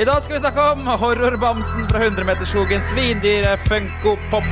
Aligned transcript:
I 0.00 0.04
dag 0.04 0.22
skal 0.22 0.34
vi 0.34 0.38
snakke 0.40 0.62
om 0.72 0.86
horrorbamsen 0.86 1.88
fra 1.90 1.98
100-meterskogen, 2.00 2.80
svindyret, 2.88 3.60
Funko 3.68 4.14
Pop, 4.30 4.46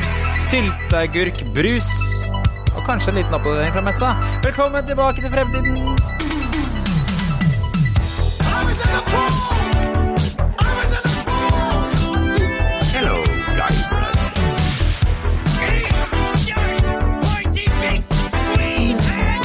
sylteagurk, 0.50 1.40
brus 1.56 1.88
og 2.76 2.82
kanskje 2.84 3.14
en 3.14 3.16
liten 3.16 3.36
oppdatering 3.38 3.72
fra 3.72 3.80
messa. 3.86 4.10
Velkommen 4.44 4.84
tilbake 4.84 5.24
til 5.24 5.32
fremtiden. 5.32 5.72
Hello, 12.92 13.16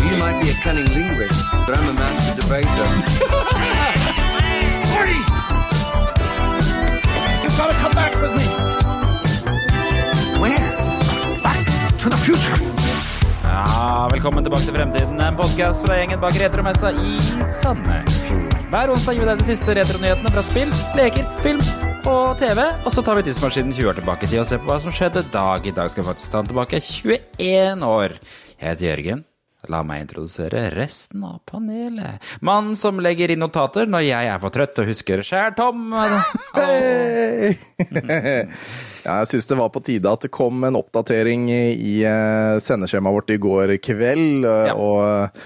You 0.03 0.19
might 0.19 0.35
be 0.41 0.51
a 0.51 0.55
cunning 0.65 0.89
linguist, 0.97 1.45
but 1.65 1.77
I'm 1.77 1.87
a 1.87 1.93
master 1.93 2.41
debater. 2.41 3.69
future. 12.23 12.55
Ja, 13.43 14.07
velkommen 14.11 14.45
tilbake 14.45 14.63
til 14.63 14.75
fremtiden. 14.77 15.19
En 15.21 15.35
podcast 15.35 15.83
fra 15.83 15.97
gjengen 15.99 16.21
bak 16.21 16.37
Retromessa 16.39 16.91
i 16.95 17.17
Sandefjord. 17.59 18.55
Hver 18.71 18.93
onsdag 18.93 19.17
gir 19.17 19.25
vi 19.25 19.27
deg 19.29 19.41
de 19.41 19.47
siste 19.49 19.75
retronyhetene 19.75 20.31
fra 20.31 20.43
spill, 20.47 20.71
leker, 20.97 21.27
film 21.43 21.59
og 22.09 22.39
TV. 22.39 22.63
Og 22.87 22.95
så 22.95 23.03
tar 23.03 23.19
vi 23.19 23.25
tidsmaskinen 23.27 23.75
20 23.75 23.91
år 23.91 23.99
tilbake 23.99 24.25
i 24.25 24.31
tid 24.31 24.41
og 24.45 24.47
ser 24.49 24.63
på 24.63 24.71
hva 24.71 24.79
som 24.85 24.95
skjedde 24.95 25.25
dag 25.35 25.67
i 25.67 25.75
dag. 25.75 25.91
Skal 25.91 26.05
vi 26.05 26.09
faktisk 26.13 26.31
ta 26.31 26.39
den 26.39 26.53
tilbake 26.53 26.79
21 26.79 27.85
år. 27.91 28.17
Jeg 28.55 28.69
heter 28.69 28.87
Jørgen. 28.87 29.27
La 29.71 29.83
meg 29.87 30.01
introdusere 30.03 30.65
resten 30.75 31.27
av 31.27 31.37
panelet. 31.47 32.23
Mannen 32.43 32.79
som 32.79 32.99
legger 33.03 33.31
inn 33.31 33.43
notater 33.43 33.87
når 33.87 34.07
jeg 34.07 34.31
er 34.31 34.41
for 34.43 34.55
trøtt 34.55 34.79
og 34.83 34.89
husker 34.91 35.23
sjæl, 35.27 35.55
Tom. 35.59 35.91
Hey! 36.55 37.55
ja, 39.03 39.19
jeg 39.23 39.29
syns 39.33 39.47
det 39.49 39.57
var 39.59 39.69
på 39.73 39.81
tide 39.83 40.09
at 40.11 40.23
det 40.25 40.31
kom 40.33 40.63
en 40.67 40.77
oppdatering 40.79 41.49
i 41.51 41.93
eh, 42.07 42.55
sendeskjemaet 42.63 43.17
vårt 43.19 43.33
i 43.35 43.37
går 43.43 43.75
kveld. 43.83 44.45
eh, 44.47 44.65
Ja. 44.71 44.75
Og, 44.79 45.39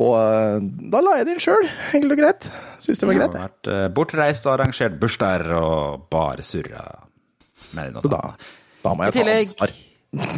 og 0.00 0.12
eh, 0.20 0.58
da 0.92 1.00
la 1.04 1.16
jeg 1.18 1.26
det 1.28 1.34
inn 1.36 1.42
sjøl, 1.44 1.68
enkelt 1.98 2.14
og 2.16 2.20
greit. 2.22 2.50
Syns 2.80 3.02
det 3.02 3.08
var 3.10 3.16
Jeg 3.18 3.26
har 3.26 3.34
vært 3.36 3.70
bortreist 3.96 4.46
og 4.46 4.54
arrangert 4.54 4.98
bursdager 5.02 5.52
og 5.58 6.06
bare 6.12 6.42
surra 6.46 6.84
med 7.76 7.94
de 8.00 8.08
da, 8.10 8.22
da 8.82 8.94
må 8.94 9.04
I 9.04 9.10
jeg 9.10 9.18
ta 9.20 9.34
ansvar. 9.38 9.74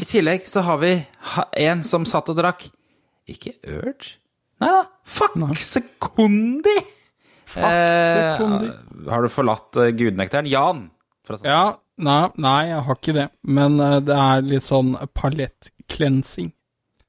I 0.02 0.04
tillegg 0.08 0.48
så 0.50 0.60
har 0.66 0.80
vi 0.82 0.94
en 1.64 1.80
som 1.86 2.04
satt 2.04 2.28
og 2.28 2.36
drakk 2.36 2.66
Ikke 3.32 3.54
Urge? 3.64 4.18
Nei 4.60 4.68
da, 4.68 4.82
Fuck 5.08 5.38
Sekundi! 5.58 6.74
Sekundi. 7.52 8.68
Eh, 8.68 9.08
har 9.12 9.22
du 9.24 9.28
forlatt 9.32 9.76
gudnekteren? 9.96 10.46
Jan. 10.48 10.86
Ja, 11.44 11.76
nei, 11.98 12.22
nei, 12.40 12.58
jeg 12.70 12.84
har 12.86 12.98
ikke 12.98 13.14
det. 13.16 13.28
Men 13.44 13.80
eh, 13.80 13.98
det 14.04 14.16
er 14.16 14.46
litt 14.46 14.66
sånn 14.68 14.94
palett-cleansing. 15.18 16.52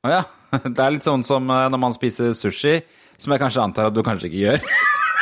Å 0.03 0.15
ja. 0.17 0.23
Det 0.63 0.77
er 0.83 0.91
litt 0.93 1.05
sånn 1.05 1.23
som 1.25 1.47
eh, 1.49 1.69
når 1.73 1.79
man 1.81 1.95
spiser 1.95 2.33
sushi, 2.37 2.75
som 3.17 3.33
jeg 3.33 3.41
kanskje 3.41 3.63
antar 3.63 3.87
at 3.89 3.95
du 3.95 4.03
kanskje 4.05 4.29
ikke 4.29 4.43
gjør. 4.43 4.67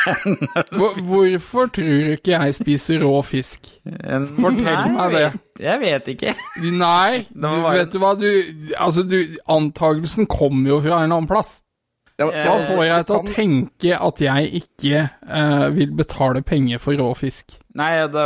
Hvor, 0.02 0.96
hvorfor 1.06 1.68
tror 1.70 1.84
du 1.86 2.08
ikke 2.16 2.32
jeg 2.34 2.54
spiser 2.56 3.04
rå 3.04 3.20
fisk? 3.22 3.68
En- 3.86 4.24
Fortell 4.34 4.64
Nei, 4.66 4.88
meg 4.96 5.12
det. 5.14 5.28
Jeg 5.62 5.78
vet, 5.78 6.08
ikke. 6.16 6.32
Nei, 6.74 7.20
du, 7.30 7.46
vet 7.68 7.92
du 7.92 8.00
hva, 8.02 8.10
du 8.18 8.26
Altså, 8.74 9.04
du 9.06 9.36
Antagelsen 9.46 10.26
kommer 10.26 10.72
jo 10.74 10.80
fra 10.82 11.04
en 11.04 11.12
annen 11.14 11.28
plass. 11.30 11.60
Ja, 12.20 12.26
Eh, 12.28 12.44
Da 12.44 12.56
får 12.68 12.82
jeg 12.86 13.06
til 13.08 13.16
å 13.16 13.22
tenke 13.34 13.98
at 14.08 14.20
jeg 14.20 14.50
ikke 14.62 14.98
uh, 15.26 15.68
vil 15.74 15.92
betale 15.96 16.42
penger 16.46 16.78
for 16.82 16.94
rå 17.00 17.06
fisk. 17.18 17.56
Nei, 17.78 17.92
det, 18.12 18.24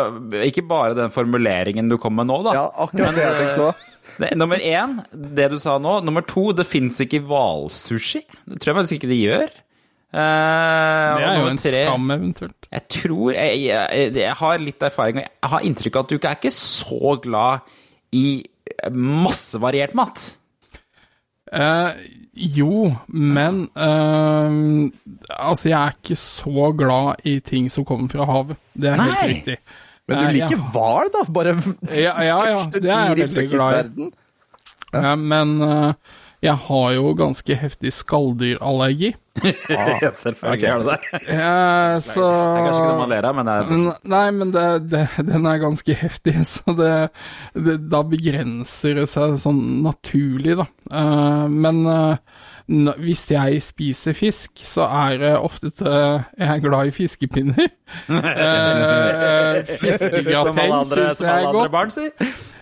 ikke 0.50 0.64
bare 0.68 0.96
den 0.98 1.12
formuleringen 1.14 1.88
du 1.88 1.96
kom 2.02 2.16
med 2.18 2.26
nå, 2.28 2.40
da. 2.48 2.54
Ja, 2.58 2.64
akkurat 2.86 3.14
det 3.16 3.22
jeg 3.24 3.36
tenkte 3.42 3.68
òg. 3.70 3.84
Det, 4.16 4.30
nummer 4.38 4.58
én, 4.62 4.98
det 5.12 5.50
du 5.52 5.56
sa 5.60 5.76
nå. 5.82 6.00
Nummer 6.06 6.24
to, 6.26 6.48
det 6.56 6.66
fins 6.66 6.98
ikke 7.04 7.20
hvalsushi. 7.26 8.22
Det 8.46 8.58
tror 8.62 8.72
jeg 8.72 8.78
faktisk 8.80 8.98
ikke 8.98 9.10
de 9.12 9.20
gjør. 9.22 9.54
Uh, 10.16 10.20
Det 11.18 11.24
er 11.26 11.40
jo 11.40 11.48
en 11.50 11.58
tre, 11.60 11.82
skam, 11.86 12.10
eventuelt. 12.14 12.68
Jeg 12.72 12.84
tror 12.94 13.32
jeg, 13.36 13.58
jeg, 13.66 14.12
jeg 14.16 14.36
har 14.42 14.62
litt 14.62 14.86
erfaring, 14.88 15.18
og 15.20 15.26
jeg 15.26 15.50
har 15.54 15.66
inntrykk 15.70 15.96
av 15.98 16.06
at 16.06 16.12
du 16.12 16.16
ikke 16.18 16.32
er 16.34 16.38
ikke 16.40 16.54
så 16.56 17.16
glad 17.24 17.74
i 18.16 18.26
masse 18.96 19.58
variert 19.62 19.94
mat. 19.98 20.22
Eh, 21.52 21.90
jo, 22.36 22.90
men 23.08 23.62
eh, 23.72 24.56
Altså, 25.38 25.68
jeg 25.70 25.78
er 25.80 25.96
ikke 25.96 26.18
så 26.20 26.70
glad 26.76 27.26
i 27.26 27.38
ting 27.40 27.70
som 27.72 27.86
kommer 27.88 28.08
fra 28.12 28.26
havet. 28.28 28.60
Det 28.76 28.92
er 28.92 29.02
helt 29.02 29.24
riktig. 29.30 29.56
Men 30.06 30.20
du 30.20 30.36
liker 30.36 30.60
liker 30.60 30.60
ja. 30.74 31.10
da? 31.14 31.24
Bare 31.32 31.56
Ja, 31.90 32.14
ja, 32.22 32.36
ja, 32.46 32.60
det 32.70 32.84
er 32.84 33.18
jeg 33.18 33.30
veldig 33.32 33.48
glad 33.50 33.98
i. 33.98 34.10
Ja, 34.94 35.14
men 35.18 35.56
eh, 35.62 35.92
jeg 36.44 36.54
har 36.66 36.90
jo 36.96 37.12
ganske 37.16 37.56
heftig 37.56 37.92
skalldyrallergi. 37.96 39.14
Ja, 39.68 40.10
selvfølgelig 40.16 40.68
har 40.70 40.80
du 40.80 40.86
det. 40.88 40.98
ja, 41.28 42.00
så 42.00 42.24
Det 42.24 42.56
er 42.56 42.62
kanskje 42.64 42.80
ikke 42.80 42.88
det 42.88 43.00
man 43.02 43.10
ler 43.12 43.26
av, 43.28 43.34
men 43.36 43.48
det 43.48 43.54
er 43.56 43.98
Nei, 44.08 44.24
men 44.32 44.52
det, 44.54 44.64
det, 44.88 45.02
den 45.28 45.48
er 45.50 45.60
ganske 45.60 45.96
heftig, 46.00 46.34
så 46.54 46.72
det, 46.78 46.92
det 47.52 47.76
Da 47.92 48.00
begrenser 48.08 48.96
det 49.02 49.04
seg 49.12 49.36
sånn 49.42 49.60
naturlig, 49.84 50.56
da. 50.62 50.66
Uh, 50.88 51.44
men 51.52 51.82
uh, 51.84 52.16
hvis 53.04 53.26
jeg 53.30 53.60
spiser 53.62 54.16
fisk, 54.16 54.56
så 54.64 54.88
er 54.88 55.20
det 55.20 55.34
ofte 55.38 55.70
til 55.70 55.92
Jeg 55.92 56.48
er 56.48 56.62
glad 56.64 56.88
i 56.92 56.94
fiskepinner. 56.96 57.68
Uh, 58.08 59.60
Fiskegrateng 59.78 60.72
syns 60.90 60.96
jeg 60.96 60.96
er 60.96 61.06
godt. 61.06 61.18
som 61.18 61.28
alle 61.28 61.48
andre 61.52 61.70
barn 61.70 61.92
sier. 61.94 62.10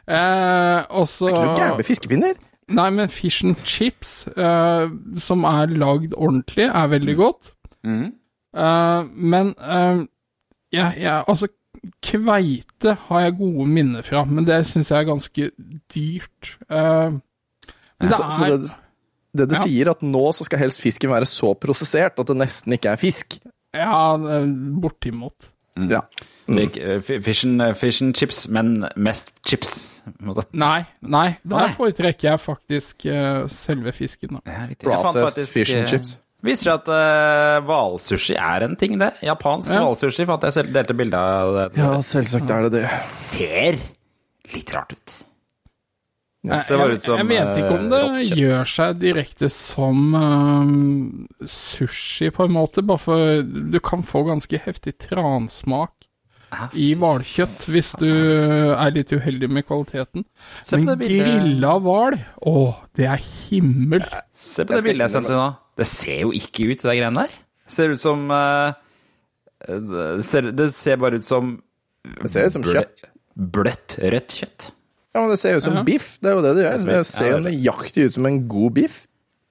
Eh, 0.04 0.82
også, 1.00 1.30
Er 1.30 1.38
noe 1.38 1.54
gærent 1.56 1.78
med 1.80 1.86
fiskepinner? 1.88 2.34
Nei, 2.68 2.90
men 2.90 3.08
fish 3.12 3.44
and 3.44 3.56
chips, 3.68 4.26
uh, 4.36 4.88
som 5.20 5.44
er 5.44 5.66
lagd 5.76 6.14
ordentlig, 6.16 6.64
er 6.70 6.86
veldig 6.88 7.16
godt. 7.18 7.50
Mm. 7.84 8.06
Uh, 8.56 9.04
men 9.12 9.50
uh, 9.60 10.04
jeg, 10.72 10.94
jeg, 11.02 11.24
altså, 11.28 11.48
kveite 12.04 12.94
har 13.08 13.20
jeg 13.26 13.36
gode 13.38 13.66
minner 13.68 14.02
fra, 14.06 14.24
men 14.24 14.46
det 14.48 14.62
syns 14.68 14.90
jeg 14.90 15.02
er 15.02 15.08
ganske 15.10 15.50
dyrt. 15.92 16.54
Eh, 16.70 17.10
men 18.00 18.08
det 18.10 18.16
Så, 18.16 18.28
så 18.32 18.48
det, 18.48 18.70
det 19.36 19.48
du 19.50 19.54
Ja. 19.54 19.60
sier, 19.66 19.90
at 19.90 20.02
nå 20.02 20.22
så 20.32 20.46
skal 20.48 20.58
helst 20.62 20.80
fisken 20.80 21.10
være 21.12 21.28
så 21.28 21.52
prosessert 21.58 22.18
at 22.18 22.26
det 22.30 22.36
nesten 22.40 22.72
ikke 22.72 22.94
er 22.94 22.96
fisk. 23.00 23.36
Ja, 23.74 24.14
eh, 24.16 24.46
bortimot. 25.76 25.90
Ja. 25.90 26.00
Lik, 26.46 26.76
eh, 26.76 26.98
Fish 27.00 27.44
and, 27.46 27.62
eh, 27.62 27.72
fish 27.72 28.02
and 28.02 28.14
chips, 28.14 28.48
men 28.48 28.84
mest 28.96 29.32
chips. 29.46 30.02
Nei, 30.52 30.84
nei, 31.00 31.36
der 31.42 31.72
foretrekker 31.72 32.28
jeg 32.34 32.40
faktisk 32.42 33.06
uh, 33.08 33.46
selve 33.48 33.92
fisken. 33.96 34.38
Da. 34.44 34.66
Processed 34.82 35.48
fish 35.48 35.74
and 35.74 35.88
chips. 35.88 36.18
Viser 36.44 36.74
at 36.74 36.88
uh, 36.88 38.34
er 38.36 38.64
en 38.66 38.76
ting, 38.76 38.98
det. 39.00 39.14
Japansk 39.22 39.70
Ja. 39.72 39.80
hvalsushi 39.80 40.26
fant 40.26 40.42
jeg 40.44 40.52
selv 40.52 40.74
delte 40.74 40.94
bilde 40.94 41.16
av. 41.16 41.54
det. 41.72 41.78
Ja, 41.80 41.94
selvsagt 42.04 42.50
er 42.50 42.66
det 42.68 42.72
det. 42.82 42.90
Ser 42.90 43.78
litt 44.52 44.74
rart 44.74 44.92
ut. 44.92 45.24
Eh, 46.44 46.50
jeg, 46.52 46.76
jeg, 46.76 46.98
jeg 47.08 47.28
vet 47.30 47.58
ikke 47.58 47.76
om 47.78 47.86
det 47.88 48.00
eh, 48.04 48.32
gjør 48.36 48.68
seg 48.68 48.98
direkte 49.00 49.48
som 49.52 50.00
uh, 50.12 51.46
sushi, 51.48 52.28
på 52.34 52.44
en 52.44 52.52
måte, 52.52 52.84
bare 52.84 53.00
for 53.00 53.44
du 53.44 53.78
kan 53.80 54.04
få 54.04 54.26
ganske 54.28 54.60
heftig 54.66 54.98
transmak 55.06 55.94
Ah, 56.54 56.68
i 56.78 56.92
hvalkjøtt 56.98 57.64
hvis 57.72 57.88
du 57.98 58.06
er 58.06 58.92
litt 58.94 59.10
uheldig 59.10 59.48
med 59.50 59.64
kvaliteten. 59.66 60.22
Men 60.70 60.90
grilla 61.00 61.72
hval, 61.82 62.14
å, 62.46 62.54
det 62.94 63.08
er 63.10 63.24
himmel. 63.24 64.04
Se 64.30 64.62
på 64.62 64.76
det 64.76 64.84
bildet 64.86 65.08
jeg 65.08 65.14
sendte 65.16 65.34
nå. 65.34 65.48
Det 65.74 65.88
ser 65.90 66.20
jo 66.22 66.30
ikke 66.36 66.68
ut, 66.68 66.84
det 66.84 66.94
greiene 67.00 67.24
der. 67.24 67.34
Ser 67.74 67.90
ut 67.90 67.98
som 67.98 68.28
uh, 68.30 68.76
det, 69.66 70.22
ser, 70.28 70.52
det 70.54 70.68
ser 70.76 71.00
bare 71.02 71.18
ut 71.18 71.26
som 71.26 71.56
Det 72.20 72.30
ser 72.30 72.46
ut 72.46 72.56
som 72.58 72.66
kjøtt. 72.68 73.06
Bløtt, 73.34 73.98
rødt 73.98 74.38
kjøtt. 74.38 74.70
Ja, 75.14 75.20
men 75.22 75.30
det 75.30 75.38
ser 75.38 75.54
jo 75.54 75.62
ut 75.62 75.66
som 75.68 75.76
Ja. 75.78 75.82
biff. 75.86 76.18
Det 76.20 76.30
er 76.30 76.34
jo 76.34 76.42
det 76.42 76.54
det 76.58 76.64
gjør. 76.66 76.86
Det 76.90 77.06
ser 77.06 77.28
jo 77.30 77.42
nøyaktig 77.44 78.06
ut 78.08 78.14
som 78.16 78.26
en 78.26 78.40
god 78.50 78.72
biff. 78.80 78.96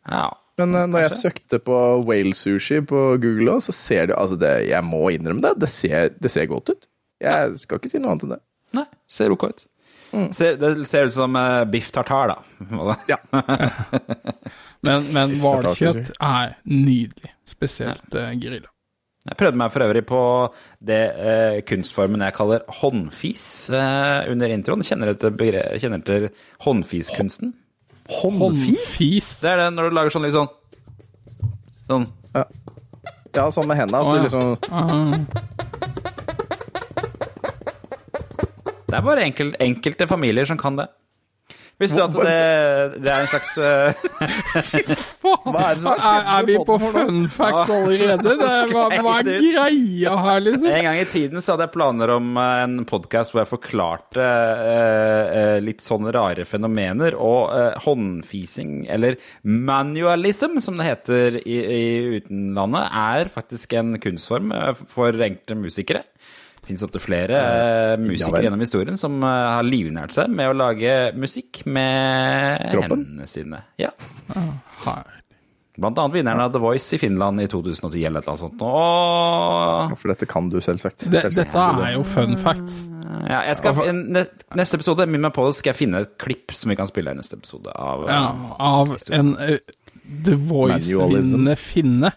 Ja. 0.09 0.25
Men 0.59 0.75
eh, 0.75 0.87
når 0.91 1.05
jeg 1.07 1.13
søkte 1.17 1.59
på 1.63 1.77
whale 2.05 2.35
sushi 2.37 2.81
på 2.85 3.03
Google, 3.23 3.55
også, 3.55 3.71
så 3.71 3.77
ser 3.79 4.05
det 4.11 4.17
altså 4.19 4.35
det, 4.37 4.67
Jeg 4.67 4.83
må 4.83 5.07
innrømme 5.09 5.41
det. 5.41 5.53
Det 5.63 5.69
ser, 5.71 6.09
det 6.19 6.31
ser 6.31 6.45
godt 6.51 6.69
ut. 6.75 6.89
Jeg 7.23 7.55
skal 7.61 7.79
ikke 7.79 7.89
si 7.89 8.01
noe 8.03 8.11
annet 8.11 8.27
enn 8.27 8.35
det. 8.35 8.41
Nei, 8.73 8.85
ser 9.07 9.31
ok 9.31 9.47
ut. 9.49 9.65
Mm. 10.13 10.27
Ser, 10.35 10.57
det 10.61 10.73
ser 10.85 11.07
ut 11.07 11.13
som 11.15 11.35
uh, 11.39 11.63
biff 11.65 11.91
tartar, 11.95 12.35
da. 12.35 12.97
Ja. 13.13 13.17
Men, 14.83 15.05
men 15.15 15.37
hvalkjøtt 15.39 16.09
er 16.19 16.57
nydelig, 16.67 17.29
spesielt 17.47 18.17
uh, 18.19 18.33
grilla. 18.35 18.67
Jeg 19.23 19.37
prøvde 19.39 19.55
meg 19.55 19.71
for 19.71 19.85
øvrig 19.85 20.01
på 20.03 20.21
det 20.83 20.99
eh, 21.15 21.61
kunstformen 21.63 22.25
jeg 22.25 22.35
kaller 22.35 22.65
håndfis 22.81 23.45
eh, 23.71 24.25
under 24.33 24.51
introen. 24.51 24.83
Kjenner 24.83 25.13
dere 25.13 25.31
til, 25.39 25.59
kjenner 25.79 26.03
til 26.03 26.25
håndfiskunsten? 26.65 27.53
Håndfis? 28.11 28.67
Håndfis. 28.67 29.29
Det 29.39 29.53
er 29.53 29.61
det 29.61 29.69
når 29.77 29.87
du 29.87 29.95
lager 29.95 30.11
sånn 30.17 30.27
litt 30.27 30.35
sånn 30.35 30.51
Sånn. 31.83 32.05
Ja, 32.33 33.45
sånn 33.51 33.67
med 33.67 33.79
hendene. 33.79 33.99
At 33.99 34.07
Å, 34.07 34.13
du 34.15 34.23
liksom 34.23 34.43
Det 38.87 38.95
er 38.99 39.03
bare 39.07 39.23
enkel, 39.25 39.51
enkelte 39.63 40.07
familier 40.07 40.47
som 40.47 40.59
kan 40.59 40.77
det. 40.79 40.87
Visste 41.83 42.05
du 42.07 42.19
at 42.19 42.27
det, 42.27 43.01
det 43.03 43.11
er 43.13 43.23
en 43.25 43.29
slags 43.31 43.51
eh, 43.59 44.03
Hva 45.23 45.63
er 45.67 45.75
det 45.75 45.83
som 45.83 45.91
har 45.91 46.01
skjedd 46.03 46.13
Er, 46.13 46.27
er 46.37 46.47
vi 46.47 46.55
på 46.67 46.77
fun 46.81 47.19
facts 47.31 47.71
allerede? 47.75 48.35
Det, 48.39 48.47
er- 48.49 48.73
hva, 48.73 48.85
hva 49.03 49.15
er 49.21 49.29
greia 49.43 50.15
her, 50.25 50.43
liksom? 50.47 50.69
En 50.71 50.87
gang 50.87 50.99
i 51.01 51.07
tiden 51.09 51.43
så 51.43 51.53
hadde 51.53 51.67
jeg 51.67 51.73
planer 51.75 52.13
om 52.15 52.31
eh, 52.39 52.53
en 52.63 52.77
podkast 52.89 53.33
hvor 53.33 53.43
jeg 53.43 53.51
forklarte 53.51 54.23
uh, 54.23 55.57
litt 55.63 55.83
sånne 55.83 56.13
rare 56.15 56.45
fenomener. 56.47 57.17
Og 57.19 57.51
uh, 57.51 57.77
håndfising, 57.85 58.83
eller 58.93 59.17
manualism 59.43 60.59
som 60.63 60.79
det 60.79 60.87
heter 60.89 61.39
i, 61.43 61.57
i 61.59 61.83
utenlandet, 62.19 62.87
er 63.03 63.31
faktisk 63.33 63.75
en 63.79 63.95
kunstform 64.03 64.53
for 64.93 65.13
enkelte 65.13 65.57
musikere. 65.59 66.03
Finnes 66.63 66.83
opptil 66.85 67.01
flere 67.03 67.39
eh, 67.43 67.97
musikere 67.99 68.39
ja, 68.39 68.45
gjennom 68.47 68.61
historien 68.63 68.97
som 68.99 69.17
eh, 69.23 69.49
har 69.57 69.65
livnært 69.67 70.13
seg 70.15 70.29
med 70.31 70.47
å 70.47 70.53
lage 70.55 70.93
musikk 71.19 71.65
med 71.67 72.61
Kroppen? 72.71 73.03
hendene 73.03 73.27
sine. 73.27 73.59
Ja. 73.81 73.89
Her. 74.85 75.03
Blant 75.73 75.97
annet 75.97 76.13
vinneren 76.13 76.39
av 76.43 76.51
The 76.53 76.59
Voice 76.61 76.93
i 76.93 76.99
Finland 77.01 77.41
i 77.41 77.47
2010 77.49 78.03
eller 78.05 78.21
et 78.21 78.27
eller 78.27 78.35
annet 78.35 78.43
sånt. 78.43 78.61
Og 78.61 79.95
For 79.97 80.11
dette 80.13 80.27
kan 80.29 80.47
du 80.53 80.59
selvsagt. 80.61 81.07
Det, 81.09 81.23
Selvsagt 81.25 81.49
dette 81.55 81.87
er 81.87 81.95
jo 81.97 82.03
fun 82.05 82.35
facts. 82.39 82.83
Ja, 83.27 83.39
jeg 83.47 83.57
skal, 83.57 83.79
ne- 83.95 84.27
neste 84.59 84.77
episode 84.79 85.05
Minn 85.09 85.23
meg 85.23 85.33
på 85.35 85.45
det, 85.47 85.55
skal 85.57 85.71
jeg 85.73 85.79
finne 85.79 86.01
et 86.05 86.13
klipp 86.21 86.53
som 86.55 86.71
vi 86.71 86.77
kan 86.79 86.87
spille 86.89 87.13
i 87.13 87.17
neste 87.17 87.39
episode. 87.39 87.73
Av, 87.73 88.05
Ja, 88.09 88.21
av 88.59 88.93
en 89.17 89.33
uh, 89.39 89.57
The 90.27 90.37
Voice-vinnende 90.49 91.55
finne 91.59 92.13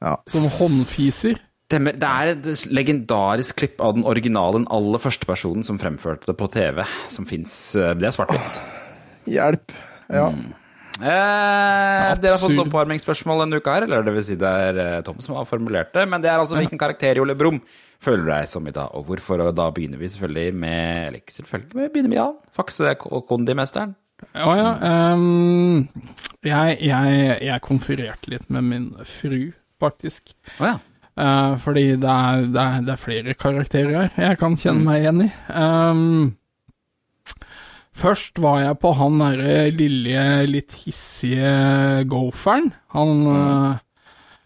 Ja. 0.00 0.16
som 0.30 0.46
håndfiser. 0.56 1.36
Det, 1.70 1.80
det 2.02 2.10
er 2.10 2.32
et 2.34 2.64
legendarisk 2.70 3.60
klipp 3.62 3.82
av 3.84 3.96
den 3.96 4.06
originale, 4.08 4.60
den 4.60 4.70
aller 4.74 5.02
første 5.02 5.28
personen 5.28 5.66
som 5.66 5.80
fremførte 5.82 6.30
det 6.30 6.36
på 6.38 6.50
TV, 6.52 6.82
som 7.12 7.28
fins. 7.30 7.54
Det 7.74 8.06
er 8.06 8.16
svart-hvitt. 8.16 8.60
Hjelp. 9.30 9.76
Ja. 10.10 10.30
Eh, 11.00 12.08
dere 12.20 12.34
har 12.34 12.40
fått 12.42 12.58
oppvarmingsspørsmål 12.60 13.46
denne 13.46 13.60
uka 13.60 13.78
her, 13.78 13.86
eller 13.86 14.04
det 14.04 14.12
vil 14.18 14.24
si 14.26 14.34
det 14.40 14.48
er 14.66 14.80
eh, 14.82 14.98
Tom 15.06 15.20
som 15.24 15.38
har 15.38 15.46
formulert 15.48 15.94
det. 15.96 16.04
Men 16.10 16.20
det 16.20 16.28
er 16.28 16.42
altså 16.42 16.58
hvilken 16.58 16.80
karakter 16.80 17.16
i 17.16 17.22
Ole 17.22 17.36
Brumm 17.38 17.62
føler 18.04 18.26
deg 18.28 18.50
som 18.50 18.68
i 18.68 18.74
dag, 18.74 18.92
og 18.96 19.06
hvorfor? 19.08 19.40
Og 19.46 19.56
da 19.56 19.70
begynner 19.72 20.00
vi 20.00 20.10
selvfølgelig 20.12 20.60
med 20.60 21.06
Eller 21.06 21.22
ikke 21.22 21.36
selvfølgelig, 21.38 21.72
vi 21.72 21.88
begynner 21.94 22.12
med 22.12 22.20
Jan. 22.20 22.36
Fakse 22.56 22.94
og 23.08 23.24
kondimesteren. 23.30 23.96
Å 24.36 24.52
ja. 24.58 24.70
Um, 25.16 25.88
jeg, 26.44 26.76
jeg, 26.84 27.38
jeg 27.46 27.64
konfererte 27.64 28.34
litt 28.34 28.52
med 28.52 28.68
min 28.68 28.90
fru, 29.08 29.54
faktisk. 29.80 30.34
Å 30.60 30.74
ja. 30.74 30.76
Eh, 31.20 31.54
fordi 31.60 31.84
det 32.00 32.10
er, 32.10 32.44
det, 32.48 32.62
er, 32.62 32.84
det 32.86 32.92
er 32.94 33.00
flere 33.00 33.34
karakterer 33.36 34.10
jeg 34.16 34.38
kan 34.40 34.56
kjenne 34.58 34.86
meg 34.86 35.02
igjen 35.02 35.24
i. 35.26 35.28
Um, 35.52 36.30
først 38.00 38.40
var 38.40 38.62
jeg 38.62 38.78
på 38.80 38.92
han 38.96 39.18
derre 39.20 39.66
lille, 39.76 40.24
litt 40.48 40.76
hissige 40.84 42.04
goferen. 42.10 42.70
Han, 42.96 43.24
uh, 43.26 43.74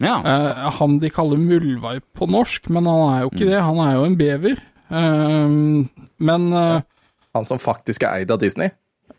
ja. 0.03 0.17
uh, 0.19 0.65
han 0.81 0.99
de 1.03 1.11
kaller 1.13 1.39
muldvarp 1.39 2.05
på 2.17 2.27
norsk, 2.33 2.67
men 2.75 2.89
han 2.91 3.03
er 3.13 3.23
jo 3.23 3.31
ikke 3.31 3.49
det. 3.53 3.61
Han 3.69 3.83
er 3.85 3.95
jo 3.95 4.07
en 4.09 4.19
bever. 4.19 4.63
Um, 4.89 5.87
men 6.21 6.51
Han 6.53 7.47
som 7.47 7.59
faktisk 7.59 8.03
er 8.05 8.21
eid 8.21 8.31
av 8.31 8.39
Disney. 8.43 8.69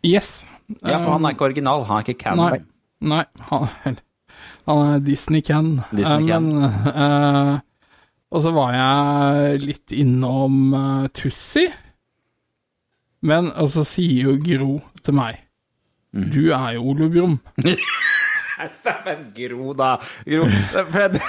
yes. 0.05 0.45
ja, 0.81 0.97
for 0.99 1.15
han 1.17 1.25
er 1.25 1.33
ikke 1.35 1.49
original. 1.49 1.83
Han 1.89 1.99
er 2.01 2.05
ikke 2.05 2.31
Ehm, 2.31 2.37
Nei. 2.37 2.51
canon. 2.57 2.67
Nei, 3.07 3.23
han, 3.49 3.97
han 4.67 4.93
er. 4.95 4.99
Disney 5.07 5.39
Eh, 5.41 5.45
Ken. 5.47 5.69
Men, 6.59 6.87
eh, 6.93 7.59
og 8.31 8.41
så 8.43 8.51
var 8.51 8.73
jeg 8.75 9.61
litt 9.63 9.91
innom 9.95 10.73
uh, 10.75 11.07
Tussi. 11.15 11.67
Men 13.27 13.51
og 13.55 13.69
så 13.73 13.83
sier 13.87 14.27
jo 14.29 14.37
Gro 14.43 14.81
til 15.03 15.13
meg 15.17 15.43
Mm. 16.15 16.29
Du 16.31 16.51
er 16.55 16.69
jo 16.77 16.85
Ole 16.87 17.09
Brumm. 17.11 17.33
Stemmer. 18.79 19.17
Gro, 19.35 19.73
da. 19.77 19.89
Gro. 20.25 20.47
For- 20.87 21.19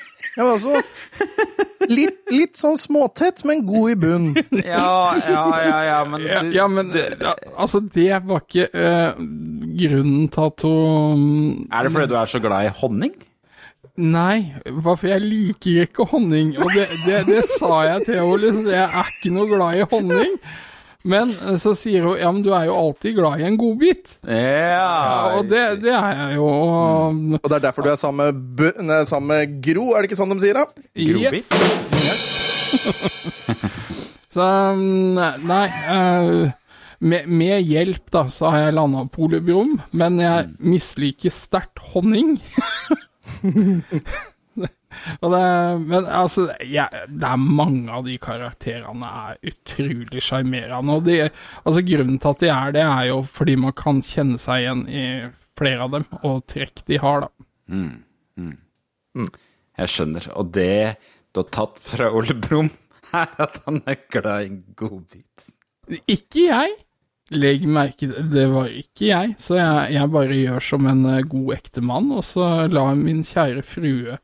Ja, 0.36 0.44
var 0.46 0.52
altså 0.54 1.88
litt, 1.90 2.20
litt 2.30 2.58
sånn 2.60 2.76
småtett, 2.78 3.40
men 3.48 3.64
god 3.66 3.90
i 3.90 3.96
bunn. 3.98 4.28
Ja, 4.62 5.16
ja, 5.18 5.42
ja, 5.64 5.78
ja, 5.88 5.96
men 6.06 6.26
Ja, 6.28 6.42
du- 6.46 6.52
ja 6.54 6.66
men 6.70 6.92
ja, 6.94 7.32
altså, 7.56 7.80
det 7.82 8.20
var 8.28 8.44
ikke 8.44 8.68
uh, 8.70 9.18
grunnen 9.80 10.28
til 10.30 10.46
at 10.46 10.64
hun 10.68 11.26
Er 11.72 11.82
det 11.88 11.92
fordi 11.96 12.06
du 12.12 12.16
er 12.20 12.30
så 12.30 12.40
glad 12.44 12.68
i 12.68 12.74
honning? 12.82 13.14
Nei, 14.00 14.54
for 14.80 15.02
jeg 15.04 15.20
liker 15.20 15.82
ikke 15.84 16.06
honning. 16.08 16.54
Og 16.62 16.70
det, 16.72 16.86
det, 17.04 17.18
det 17.26 17.42
sa 17.44 17.82
jeg 17.84 18.06
til 18.06 18.20
henne, 18.20 18.38
liksom. 18.40 18.68
Jeg 18.70 18.86
er 18.86 19.10
ikke 19.12 19.32
noe 19.34 19.48
glad 19.50 19.76
i 19.82 19.88
honning. 19.90 20.36
Men 21.04 21.30
eh, 21.32 21.56
så 21.56 21.72
sier 21.78 22.04
hun 22.04 22.18
ja, 22.20 22.28
men 22.32 22.42
du 22.44 22.50
er 22.52 22.66
jo 22.68 22.74
alltid 22.76 23.14
glad 23.16 23.40
i 23.40 23.46
en 23.48 23.56
godbit. 23.60 24.18
Ja, 24.28 24.36
Ja. 24.36 25.38
og 25.38 25.48
det, 25.48 25.62
det 25.84 25.94
er 25.96 26.10
jeg 26.18 26.36
jo. 26.36 26.48
Mm. 27.16 27.38
Og 27.40 27.46
det 27.48 27.56
er 27.56 27.64
derfor 27.70 27.82
du 27.86 27.90
er 27.92 27.96
sammen 28.00 28.26
med, 28.26 28.34
bu- 28.60 29.04
sammen 29.08 29.28
med 29.32 29.56
Gro, 29.64 29.92
er 29.94 30.02
det 30.04 30.10
ikke 30.10 30.20
sånn 30.20 30.34
de 30.36 30.40
sier 30.44 30.60
da? 30.60 30.66
Grobit? 30.94 31.48
Så 34.30 34.44
mm, 34.78 35.16
nei 35.48 35.64
Uh, 35.90 36.50
med, 37.00 37.24
med 37.32 37.62
hjelp, 37.64 38.04
da, 38.12 38.26
så 38.28 38.50
har 38.52 38.66
jeg 38.66 38.74
landa 38.76 39.06
polybrom, 39.10 39.78
men 39.96 40.18
jeg 40.20 40.50
misliker 40.60 41.32
sterkt 41.32 41.80
honning. 41.94 42.34
Og 45.20 45.34
det, 45.34 45.42
men 45.84 46.06
altså, 46.06 46.48
ja, 46.66 46.86
det 47.08 47.28
er 47.28 47.42
mange 47.42 47.92
av 47.94 48.06
de 48.06 48.16
karakterene 48.22 49.10
er 49.24 49.52
utrolig 49.52 50.24
sjarmerende. 50.24 50.96
Og 50.98 51.06
de, 51.06 51.20
altså, 51.64 51.84
grunnen 51.86 52.18
til 52.20 52.32
at 52.34 52.42
de 52.44 52.50
er 52.54 52.74
det, 52.78 52.86
er 52.86 53.04
jo 53.10 53.20
fordi 53.28 53.56
man 53.60 53.76
kan 53.78 54.02
kjenne 54.04 54.40
seg 54.42 54.64
igjen 54.64 54.82
i 54.88 55.04
flere 55.60 55.86
av 55.86 55.94
dem, 55.98 56.08
og 56.24 56.42
trekk 56.50 56.84
de 56.88 57.00
har, 57.02 57.26
da. 57.26 57.46
Jeg 59.80 59.94
skjønner. 59.94 60.28
Og 60.40 60.52
det 60.56 60.96
du 61.30 61.42
har 61.44 61.50
tatt 61.54 61.80
fra 61.84 62.10
Ole 62.16 62.34
Brumm, 62.34 62.70
er 63.22 63.34
at 63.42 63.60
han 63.66 63.82
er 63.88 63.98
glad 64.10 64.44
i 64.46 64.52
en 64.52 64.62
godbit. 64.78 65.50
Ikke 66.10 66.46
jeg. 66.46 66.78
Legg 67.30 67.62
merke 67.70 68.08
til 68.08 68.30
det 68.32 68.48
var 68.50 68.72
ikke 68.74 69.04
jeg, 69.06 69.34
så 69.38 69.54
jeg, 69.54 69.92
jeg 69.94 70.10
bare 70.10 70.34
gjør 70.34 70.64
som 70.66 70.88
en 70.90 71.04
eh, 71.12 71.26
god 71.30 71.52
ektemann, 71.54 72.08
og 72.10 72.24
så 72.26 72.48
la 72.66 72.88
min 72.98 73.20
kjære 73.22 73.62
frue 73.62 74.16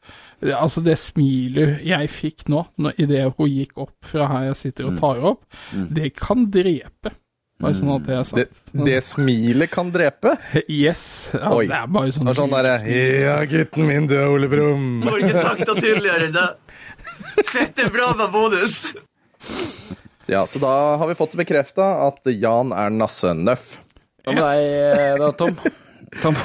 Altså, 0.42 0.82
det 0.84 0.98
smilet 1.00 1.80
jeg 1.86 2.10
fikk 2.12 2.48
nå, 2.52 2.66
når- 2.78 2.98
idet 3.00 3.22
hun 3.38 3.48
gikk 3.48 3.78
opp 3.80 3.94
fra 4.04 4.26
her 4.28 4.44
jeg 4.50 4.56
sitter 4.56 4.86
og 4.90 4.98
tar 5.00 5.22
opp, 5.24 5.44
det 5.72 6.10
kan 6.14 6.44
drepe. 6.52 7.14
Bare 7.58 7.72
sånn 7.72 7.88
at 7.94 8.02
det 8.04 8.12
er 8.12 8.18
Det, 8.36 8.48
sagt. 8.52 8.84
det 8.84 8.98
smilet 9.02 9.70
kan 9.72 9.88
drepe. 9.90 10.34
Yes. 10.68 11.30
Ja, 11.32 11.54
Oi. 11.56 11.64
det 11.66 11.72
er 11.78 11.86
bare 11.88 12.12
sånn 12.12 12.26
Det 12.28 12.34
er 12.34 12.40
sånn 12.42 12.52
derre 12.52 12.74
Ja, 12.84 13.38
gutten 13.48 13.86
min, 13.88 14.06
du 14.06 14.12
er 14.14 14.28
Ole 14.28 14.46
Brumm. 14.52 15.00
Du 15.00 15.08
har 15.08 15.18
ikke 15.24 15.40
sagt 15.40 15.64
det 15.64 15.76
tydeligere 15.80 16.26
enn 16.28 16.36
det. 16.36 17.46
Fette 17.48 17.88
bra 17.90 18.10
med 18.14 18.30
bonus. 18.30 18.92
Ja, 20.28 20.44
så 20.44 20.60
da 20.60 20.96
har 21.00 21.08
vi 21.08 21.14
fått 21.16 21.32
bekrefta 21.38 21.86
at 22.08 22.20
Jan 22.36 22.72
er 22.76 22.90
Nasse 22.92 23.32
Nøff. 23.32 23.78
Hva 24.26 24.34
med 24.34 24.44
deg 24.44 25.18
da, 25.22 25.32
Tom? 25.32 25.56
Tom? 26.22 26.36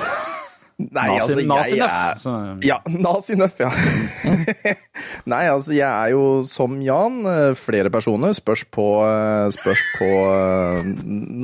Nei, 0.92 1.08
altså, 1.20 1.40
jeg 1.40 1.80
er 1.86 2.18
Så- 2.22 2.34
Ja, 2.68 2.78
nazinøff, 2.88 3.60
ja. 3.60 3.70
Nei, 5.32 5.42
altså, 5.52 5.74
jeg 5.76 5.88
er 5.88 6.12
jo 6.14 6.24
som 6.48 6.80
Jan, 6.84 7.20
eh, 7.30 7.54
flere 7.60 7.92
personer. 7.94 8.34
Spørs 8.38 8.64
på, 8.74 8.86
eh, 9.06 9.50
spørs 9.56 9.82
på 9.98 10.10
eh, 10.28 10.92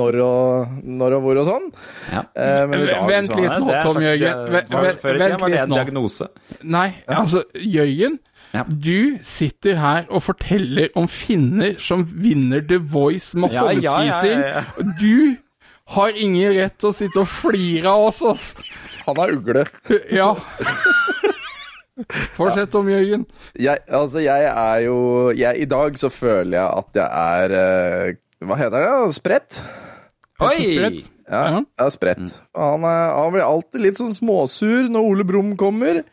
når, 0.02 0.20
og, 0.26 0.78
når 0.84 1.18
og 1.20 1.26
hvor 1.28 1.42
og 1.44 1.50
sånn. 1.50 1.68
Ja. 2.14 2.24
Eh, 2.36 2.64
Men 2.72 2.80
i 2.82 2.86
dag 2.92 3.08
Vent 3.12 3.36
litt 3.36 3.58
nå, 3.58 3.82
Tom 3.86 4.02
Jøgen. 4.02 4.28
Jørgen. 4.28 4.56
Vent- 4.58 5.04
litt 5.18 5.60
en 5.62 5.70
nå. 5.70 5.76
diagnose. 5.82 6.30
Nei, 6.64 6.88
altså, 7.08 7.44
Jørgen. 7.56 8.20
Ja. 8.56 8.62
Du 8.64 9.18
sitter 9.28 9.76
her 9.76 10.06
og 10.10 10.22
forteller 10.24 10.88
om 10.98 11.06
finner 11.12 11.76
som 11.84 12.06
vinner 12.08 12.62
The 12.66 12.78
Voice 12.80 13.36
med 13.36 13.52
Ja, 13.52 13.66
ja, 13.76 13.82
ja, 13.84 13.98
håndfising. 13.98 14.40
ja, 14.40 14.62
ja. 14.62 14.94
Du 15.02 15.38
har 15.96 16.18
ingen 16.20 16.52
rett 16.58 16.76
til 16.82 16.90
å 16.90 16.96
sitte 16.96 17.22
og 17.24 17.30
flire 17.32 17.92
av 17.92 18.10
oss, 18.10 18.22
ass. 18.28 18.48
Han 19.06 19.20
er 19.24 19.36
ugle. 19.38 19.64
Ja. 20.12 20.34
Fortsett 22.38 22.76
om 22.78 22.90
Jørgen. 22.92 23.24
Jeg, 23.58 23.82
altså, 23.90 24.22
jeg 24.22 24.50
er 24.52 24.82
jo 24.86 24.98
jeg, 25.34 25.64
I 25.64 25.70
dag 25.70 25.96
så 25.98 26.12
føler 26.14 26.60
jeg 26.60 26.68
at 26.84 27.00
jeg 27.00 27.08
er 27.08 27.56
uh, 27.58 28.20
Hva 28.46 28.58
heter 28.60 28.84
det? 28.86 28.92
Spredt? 29.18 29.62
Oi! 30.46 30.60
Ja, 30.68 30.92
Ja. 31.28 31.64
jeg 31.64 31.88
er 31.88 31.90
spredt. 31.96 32.36
Han, 32.56 32.86
er, 32.86 33.08
han 33.18 33.34
blir 33.34 33.48
alltid 33.48 33.82
litt 33.82 33.98
sånn 34.00 34.14
småsur 34.16 34.86
når 34.94 35.08
Ole 35.10 35.26
Brumm 35.28 35.56
kommer. 35.60 36.04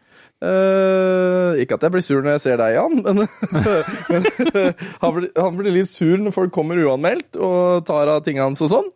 Uh, 0.45 1.55
ikke 1.61 1.77
at 1.77 1.85
jeg 1.87 1.93
blir 1.95 2.05
sur 2.05 2.25
når 2.25 2.35
jeg 2.39 2.43
ser 2.47 2.59
deg, 2.61 2.75
Jan, 2.79 2.99
men, 3.05 3.29
men 4.11 4.27
han, 5.05 5.13
blir, 5.19 5.29
han 5.37 5.61
blir 5.61 5.77
litt 5.77 5.93
sur 5.93 6.17
når 6.21 6.35
folk 6.35 6.53
kommer 6.57 6.81
uanmeldt 6.81 7.39
og 7.39 7.85
tar 7.89 8.11
av 8.17 8.25
tingene 8.27 8.49
hans 8.49 8.65
og 8.65 8.73
sånn. 8.73 8.89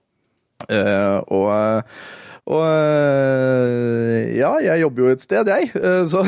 Eh, 0.67 1.19
og 1.31 1.85
og 2.49 2.63
eh, 2.65 4.39
ja, 4.39 4.55
jeg 4.65 4.81
jobber 4.81 5.05
jo 5.05 5.11
et 5.13 5.21
sted, 5.23 5.51
jeg, 5.53 5.69
eh, 5.77 6.05
så 6.09 6.23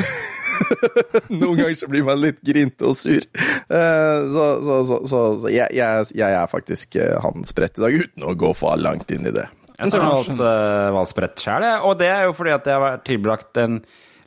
Noen 1.32 1.56
ganger 1.56 1.78
så 1.80 1.88
blir 1.88 2.04
man 2.04 2.20
litt 2.20 2.42
grinte 2.44 2.84
og 2.90 2.92
sur. 2.98 3.24
Eh, 3.24 4.18
Så, 4.28 4.44
så, 4.66 4.76
så, 4.84 4.98
så, 5.08 5.22
så 5.40 5.48
jeg, 5.52 5.72
jeg, 5.72 6.10
jeg 6.20 6.36
er 6.36 6.50
faktisk 6.52 6.98
han 7.24 7.48
spredt 7.48 7.80
i 7.80 7.86
dag, 7.86 7.96
uten 8.04 8.28
å 8.28 8.36
gå 8.36 8.52
for 8.58 8.76
langt 8.76 9.08
inn 9.16 9.24
i 9.24 9.32
det. 9.32 9.46
Jeg 9.80 9.94
tror 9.94 10.04
valgt 10.04 10.44
uh, 10.44 10.92
valgt 10.92 11.14
spredt 11.14 11.40
sjæl, 11.40 11.64
og 11.88 11.96
det 12.02 12.10
er 12.12 12.26
jo 12.28 12.36
fordi 12.36 12.52
at 12.52 12.68
jeg 12.68 12.76
har 12.76 12.84
vært 12.84 13.04
tilbrakt 13.08 13.60
en 13.62 13.80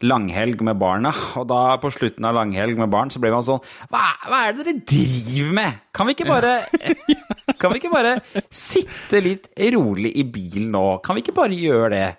langhelg 0.03 0.59
med 0.65 0.75
barna, 0.81 1.11
og 1.39 1.45
da 1.47 1.77
på 1.79 1.91
slutten 1.93 2.25
av 2.27 2.33
langhelg 2.35 2.75
med 2.81 2.89
barn 2.91 3.13
så 3.13 3.21
blir 3.23 3.31
man 3.31 3.45
sånn 3.45 3.61
hva, 3.93 4.01
hva 4.27 4.39
er 4.49 4.57
det 4.57 4.65
dere 4.65 4.81
driver 4.89 5.53
med? 5.61 5.77
Kan 5.95 6.09
vi 6.09 6.15
ikke 6.17 6.27
bare 6.27 6.55
Kan 7.63 7.71
vi 7.73 7.79
ikke 7.79 7.93
bare 7.93 8.13
sitte 8.51 9.21
litt 9.23 9.47
rolig 9.73 10.11
i 10.19 10.23
bilen 10.27 10.71
nå? 10.75 10.85
Kan 11.05 11.15
vi 11.17 11.21
ikke 11.23 11.35
bare 11.37 11.55
gjøre 11.55 11.89
det? 11.95 12.09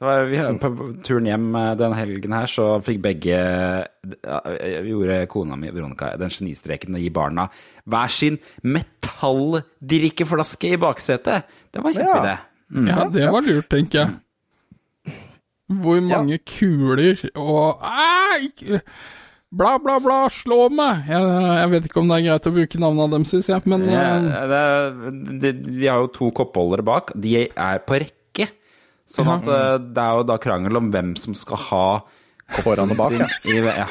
På 0.00 0.68
turen 1.04 1.26
hjem 1.28 1.48
eh, 1.60 1.74
den 1.76 1.92
helgen 1.92 2.32
her, 2.32 2.46
så 2.48 2.78
fikk 2.84 3.02
begge 3.04 3.36
ja, 3.36 4.38
Gjorde 4.86 5.18
kona 5.28 5.56
mi, 5.60 5.68
Veronica, 5.74 6.14
den 6.20 6.32
genistreken 6.32 6.96
å 6.96 7.00
gi 7.02 7.10
barna 7.12 7.44
hver 7.84 8.08
sin 8.14 8.38
metalldrikkeflaske 8.64 10.70
i 10.72 10.78
baksetet. 10.80 11.44
Det 11.68 11.84
var 11.84 11.92
kjempeidé. 11.96 12.34
Ja, 12.88 13.04
det 13.12 13.28
var 13.34 13.42
lurt, 13.44 13.68
tenker 13.72 13.96
jeg. 14.00 14.08
Hvor 15.70 16.00
mange 16.02 16.38
kuler 16.48 17.14
og 17.38 17.78
ikke- 18.42 18.80
Bla, 19.50 19.78
bla, 19.82 19.96
bla, 19.98 20.28
slå 20.30 20.68
meg! 20.70 21.08
Jeg, 21.10 21.30
jeg 21.58 21.70
vet 21.72 21.86
ikke 21.88 21.98
om 22.04 22.10
det 22.10 22.20
er 22.20 22.26
greit 22.28 22.44
å 22.46 22.52
bruke 22.54 22.78
navnene 22.78 23.10
deres, 23.16 23.32
synes 23.32 23.48
jeg, 23.50 23.64
men 23.72 23.86
Ja, 23.90 24.04
eh, 24.22 24.44
det, 24.46 25.40
det, 25.42 25.50
vi 25.74 25.88
har 25.90 26.04
jo 26.04 26.12
to 26.14 26.28
koppholdere 26.38 26.84
bak. 26.86 27.10
De 27.18 27.32
er 27.48 27.82
på 27.82 27.98
rekke. 27.98 28.46
Sånn 29.10 29.32
at 29.32 29.50
eh, 29.50 29.74
det 29.82 30.04
er 30.04 30.20
jo 30.20 30.28
da 30.30 30.36
krangel 30.38 30.78
om 30.78 30.92
hvem 30.94 31.16
som 31.18 31.34
skal 31.34 31.58
ha 31.66 31.84
Foran 32.60 32.94
og 32.94 32.98
bak, 32.98 33.16
ja. 33.18 33.26
i, 33.50 33.58
ja. 33.58 33.88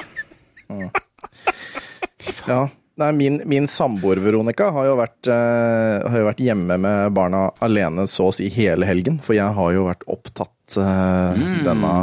Ja. 2.48 2.62
Nei, 3.00 3.12
min, 3.16 3.38
min 3.48 3.68
samboer 3.72 4.20
Veronica 4.24 4.70
har 4.76 4.90
jo, 4.90 4.98
vært, 5.00 5.30
uh, 5.32 6.04
har 6.10 6.18
jo 6.20 6.28
vært 6.28 6.44
hjemme 6.44 6.76
med 6.84 7.14
barna 7.16 7.46
alene 7.64 8.04
så 8.12 8.28
å 8.30 8.36
si 8.36 8.50
hele 8.54 8.88
helgen. 8.90 9.22
For 9.24 9.38
jeg 9.38 9.56
har 9.56 9.72
jo 9.76 9.86
vært 9.88 10.04
opptatt 10.12 10.76
eh, 10.78 11.40
denne 11.66 11.94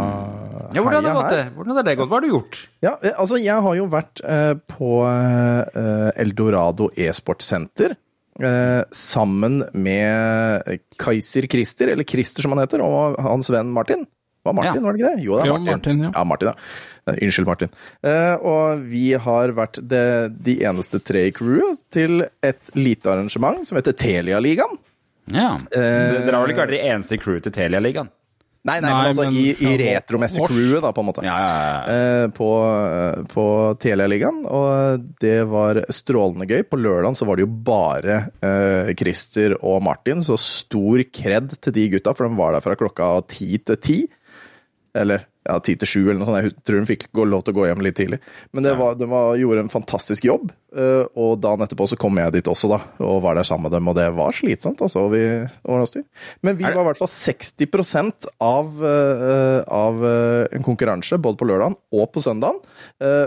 ja, 0.75 0.81
hvordan 0.83 0.97
har 0.97 1.05
det 1.05 1.13
gått? 1.15 1.31
det? 1.37 1.45
Hvordan 1.55 1.77
har 1.79 1.87
det 1.87 1.95
gått? 2.01 2.09
Hva 2.11 2.17
har 2.19 2.25
du 2.25 2.33
gjort? 2.33 2.59
Ja, 2.83 2.95
eh, 3.03 3.15
altså 3.15 3.39
jeg 3.39 3.67
har 3.69 3.77
jo 3.79 3.87
vært 3.93 4.25
uh, 4.25 4.57
på 4.73 4.91
Eldorado 6.17 6.91
e-sportsenter. 6.97 7.95
Eh, 8.41 8.83
sammen 8.91 9.63
med 9.73 10.63
Kaiser 11.01 11.47
Christer, 11.49 11.89
eller 11.89 12.05
Christer 12.05 12.45
som 12.45 12.53
han 12.53 12.61
heter, 12.61 12.83
og 12.85 13.17
hans 13.25 13.49
venn 13.53 13.73
Martin. 13.73 14.05
Var 14.45 14.53
Martin, 14.55 14.75
Ja. 14.75 14.81
var 14.85 14.93
det 14.93 15.01
ikke 15.01 15.17
det? 15.17 15.25
Jo, 15.25 15.37
det 15.37 15.43
er 15.43 15.47
Ja, 15.47 15.53
Martin. 15.53 15.73
Martin, 15.73 16.03
ja. 16.03 16.11
ja. 16.15 16.25
Martin, 16.25 16.49
ja. 16.49 16.55
Eh, 17.07 17.21
Unnskyld, 17.23 17.47
Martin. 17.47 17.71
Eh, 18.03 18.35
og 18.43 18.83
vi 18.91 19.13
har 19.15 19.55
vært 19.55 19.79
det, 19.87 20.05
de 20.43 20.59
eneste 20.67 20.99
tre 21.07 21.29
i 21.29 21.33
crewet 21.35 21.85
til 21.95 22.25
et 22.43 22.75
lite 22.75 23.13
arrangement 23.13 23.63
som 23.67 23.79
heter 23.79 23.95
Telia-ligaen. 23.95 24.79
Ja. 25.31 25.55
Eh, 25.71 26.21
Dere 26.27 26.35
har 26.37 26.45
vel 26.45 26.55
ikke 26.55 26.65
vært 26.67 26.77
de 26.77 26.85
eneste 26.87 27.19
crewet 27.23 27.47
til 27.47 27.55
Telialigaen? 27.55 28.11
Nei, 28.67 28.81
nei, 28.83 28.91
Nei, 28.91 28.95
men 28.99 29.09
altså 29.13 29.25
men 29.29 29.37
i, 29.39 29.43
i 29.63 29.73
retromesse-crewet, 29.79 30.81
da, 30.83 30.91
på 30.91 31.03
en 31.05 31.07
måte. 31.07 31.23
Ja, 31.23 31.35
ja, 31.39 31.51
ja. 31.63 31.83
eh, 31.95 32.25
på, 32.35 32.49
på 33.31 33.45
Telia-ligaen, 33.79 34.41
og 34.51 35.05
det 35.23 35.37
var 35.47 35.79
strålende 35.95 36.49
gøy. 36.51 36.65
På 36.67 36.81
lørdagen 36.81 37.15
så 37.15 37.29
var 37.29 37.39
det 37.39 37.47
jo 37.47 37.53
bare 37.69 38.17
eh, 38.43 38.91
Christer 38.99 39.55
og 39.61 39.85
Martin, 39.87 40.25
så 40.27 40.35
stor 40.43 41.05
kred 41.15 41.55
til 41.63 41.77
de 41.79 41.87
gutta, 41.95 42.17
for 42.19 42.27
de 42.27 42.41
var 42.43 42.59
der 42.59 42.67
fra 42.67 42.75
klokka 42.81 43.13
ti 43.31 43.53
til 43.63 43.79
ti. 43.87 43.99
Eller 44.99 45.29
ja, 45.47 45.57
ti 45.63 45.77
til 45.79 45.89
sju, 45.89 46.01
eller 46.05 46.21
noe 46.21 46.29
sånt. 46.29 46.43
Jeg 46.45 46.67
tror 46.67 46.81
de 46.81 46.91
fikk 46.91 47.09
gå 47.17 47.27
lov 47.29 47.45
til 47.47 47.55
å 47.55 47.59
gå 47.61 47.67
hjem 47.69 47.85
litt 47.87 47.99
tidlig. 47.99 48.21
Men 48.57 48.67
det 48.67 48.75
var, 48.79 48.97
de 48.99 49.09
var, 49.11 49.35
gjorde 49.41 49.65
en 49.65 49.73
fantastisk 49.73 50.27
jobb, 50.27 50.51
eh, 50.77 51.05
og 51.19 51.39
dagen 51.43 51.65
etterpå 51.67 51.89
så 51.91 51.99
kom 52.01 52.19
jeg 52.21 52.35
dit 52.37 52.51
også, 52.51 52.71
da, 52.73 52.81
og 53.07 53.21
var 53.25 53.39
der 53.39 53.49
sammen 53.49 53.69
med 53.69 53.77
dem, 53.77 53.91
og 53.93 53.99
det 53.99 54.09
var 54.19 54.37
slitsomt, 54.37 54.83
altså. 54.85 55.07
Vi, 55.13 55.23
noe 55.69 55.89
styr. 55.89 56.05
Men 56.47 56.59
vi 56.59 56.67
var 56.67 56.83
i 56.83 56.89
hvert 56.91 57.03
fall 57.03 57.13
60% 57.13 58.31
av, 58.45 58.75
eh, 58.93 59.61
av 59.79 60.09
eh, 60.11 60.43
en 60.59 60.67
konkurranse, 60.67 61.21
både 61.23 61.41
på 61.41 61.51
lørdagen 61.51 61.79
og 61.97 62.11
på 62.15 62.25
søndagen, 62.25 62.61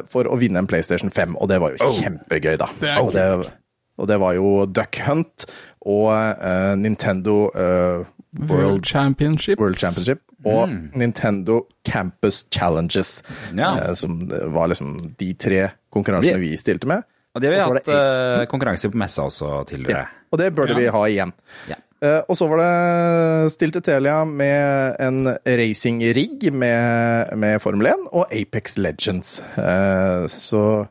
for 0.09 0.27
å 0.29 0.35
vinne 0.39 0.61
en 0.61 0.67
PlayStation 0.69 1.11
5, 1.13 1.35
og 1.39 1.49
det 1.51 1.59
var 1.61 1.73
jo 1.73 1.89
kjempegøy, 1.99 2.55
da. 2.59 2.67
Det 2.79 2.89
er 2.89 3.01
og, 3.03 3.11
det, 3.13 3.51
og 3.99 4.07
det 4.09 4.17
var 4.21 4.35
jo 4.37 4.53
Duck 4.71 4.99
Hunt 5.05 5.45
og 5.87 6.09
uh, 6.11 6.75
Nintendo 6.79 7.49
eh, 7.55 8.07
World 8.37 8.85
Championship. 8.85 9.59
World 9.59 9.77
Championship 9.81 10.21
og 10.45 10.69
Nintendo 10.95 11.61
Campus 11.85 12.45
Challenges, 12.53 13.23
Ja. 13.55 13.75
eh, 13.77 13.93
som 13.93 14.27
var 14.53 14.67
liksom 14.67 15.15
de 15.17 15.33
tre 15.33 15.69
konkurransene 15.91 16.39
vi 16.39 16.55
stilte 16.57 16.87
med. 16.87 17.03
Og 17.35 17.41
det 17.41 17.49
har 17.49 17.55
vi 17.55 17.61
Og 17.61 17.75
hatt 17.77 17.85
det 17.85 18.41
eh, 18.41 18.45
konkurranse 18.49 18.89
på 18.89 18.97
messa 18.97 19.21
også 19.25 19.65
tidligere. 19.67 20.07
Og 20.31 20.37
det 20.39 20.53
burde 20.55 20.71
Ja. 20.73 20.77
vi 20.77 20.87
ha 20.87 21.03
igjen. 21.07 21.33
Ja. 21.69 21.75
Eh, 22.01 22.21
og 22.29 22.37
så 22.37 22.47
var 22.47 22.57
det 22.61 23.51
stilte 23.51 23.81
Telia 23.81 24.23
med 24.25 24.95
en 24.99 25.25
racing-rigg 25.45 26.51
med, 26.53 27.35
med 27.37 27.59
Formel 27.61 27.87
1 27.87 28.07
og 28.13 28.25
Apex 28.31 28.77
Legends. 28.77 29.41
Eh, 29.57 30.27
så 30.27 30.87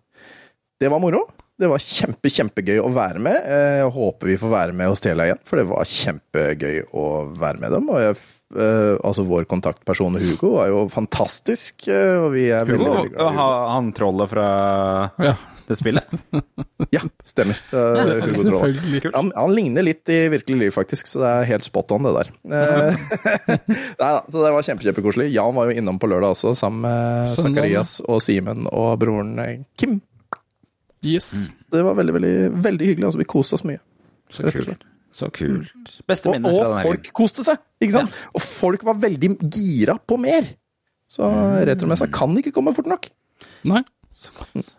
det 0.80 0.90
var 0.90 0.98
moro. 1.00 1.24
Det 1.58 1.66
var 1.72 1.82
kjempe, 1.82 2.30
kjempegøy 2.30 2.78
å 2.84 2.90
være 2.94 3.18
med. 3.24 3.38
Eh, 3.42 3.78
Jeg 3.82 3.92
håper 3.96 4.30
vi 4.30 4.36
får 4.38 4.52
være 4.52 4.74
med 4.78 4.92
hos 4.92 5.00
Telia 5.02 5.24
igjen, 5.32 5.40
for 5.44 5.58
det 5.58 5.66
var 5.70 5.88
kjempegøy 5.90 6.82
å 6.94 7.06
være 7.34 7.58
med 7.64 7.72
dem. 7.74 7.88
Og 7.90 7.98
jeg, 8.04 8.16
eh, 8.54 8.94
altså 9.02 9.24
vår 9.26 9.48
kontaktperson 9.50 10.20
Hugo 10.22 10.52
var 10.60 10.70
jo 10.70 10.84
fantastisk, 10.92 11.88
eh, 11.90 12.14
og 12.22 12.30
vi 12.36 12.46
er 12.54 12.62
veldig, 12.68 12.78
Hugo, 12.86 12.94
veldig 13.00 13.14
glad 13.16 13.32
i 13.32 13.38
Hugo. 13.38 13.70
han 13.74 13.92
trollet 13.96 14.30
fra 14.30 14.46
Ja, 15.18 15.34
det 15.68 15.76
spillet? 15.82 16.14
Ja, 16.94 17.00
stemmer. 17.26 17.58
Eh, 17.74 18.04
Hugo 18.22 18.44
Troll. 18.46 18.76
selvfølgelig. 18.78 19.10
Han, 19.18 19.32
han 19.36 19.50
ligner 19.58 19.82
litt 19.84 20.08
i 20.14 20.20
virkelig 20.32 20.60
liv, 20.62 20.70
faktisk, 20.78 21.10
så 21.10 21.20
det 21.24 21.32
er 21.34 21.48
helt 21.50 21.66
spot 21.66 21.90
on, 21.98 22.06
det 22.06 22.14
der. 22.20 22.30
Eh, 22.54 23.08
Nei 23.98 24.12
da, 24.14 24.22
så 24.30 24.44
det 24.46 24.52
var 24.54 24.62
kjempe, 24.64 24.86
kjempekoselig. 24.86 25.26
Jan 25.34 25.58
var 25.58 25.68
jo 25.72 25.74
innom 25.82 25.98
på 26.00 26.08
lørdag 26.08 26.36
også, 26.38 26.54
sammen 26.56 26.86
med 26.86 27.34
Søndag, 27.34 27.58
Zakarias 27.58 27.96
og 28.06 28.22
Simen 28.24 28.68
og 28.70 28.94
broren 29.02 29.34
Kim. 29.76 29.98
Yes. 31.06 31.54
Det 31.70 31.82
var 31.84 31.94
veldig, 31.98 32.14
veldig, 32.16 32.32
veldig 32.64 32.86
hyggelig. 32.88 33.06
Altså, 33.10 33.20
vi 33.20 33.28
koste 33.30 33.54
oss 33.58 33.64
mye. 33.68 33.78
Så 34.32 34.44
Rett 34.46 34.58
og 34.60 34.66
kult. 34.72 34.86
Så 35.18 35.28
kult. 35.32 35.92
Beste 36.10 36.28
Og, 36.28 36.34
den 36.36 36.44
helgen. 36.48 36.66
og 36.66 36.82
folk 36.84 37.12
koste 37.16 37.44
seg, 37.46 37.60
ikke 37.80 37.94
sant? 37.94 38.16
Og 38.36 38.42
folk 38.44 38.82
var 38.84 38.98
veldig 39.00 39.30
gira 39.54 39.94
på 39.98 40.18
mer. 40.20 40.48
Så 41.08 41.24
retromessa 41.64 42.10
kan 42.12 42.34
ikke 42.36 42.52
komme 42.52 42.74
fort 42.76 42.90
nok. 42.90 43.08
Nei. 43.70 43.80
Så 44.12 44.34
godt. 44.36 44.74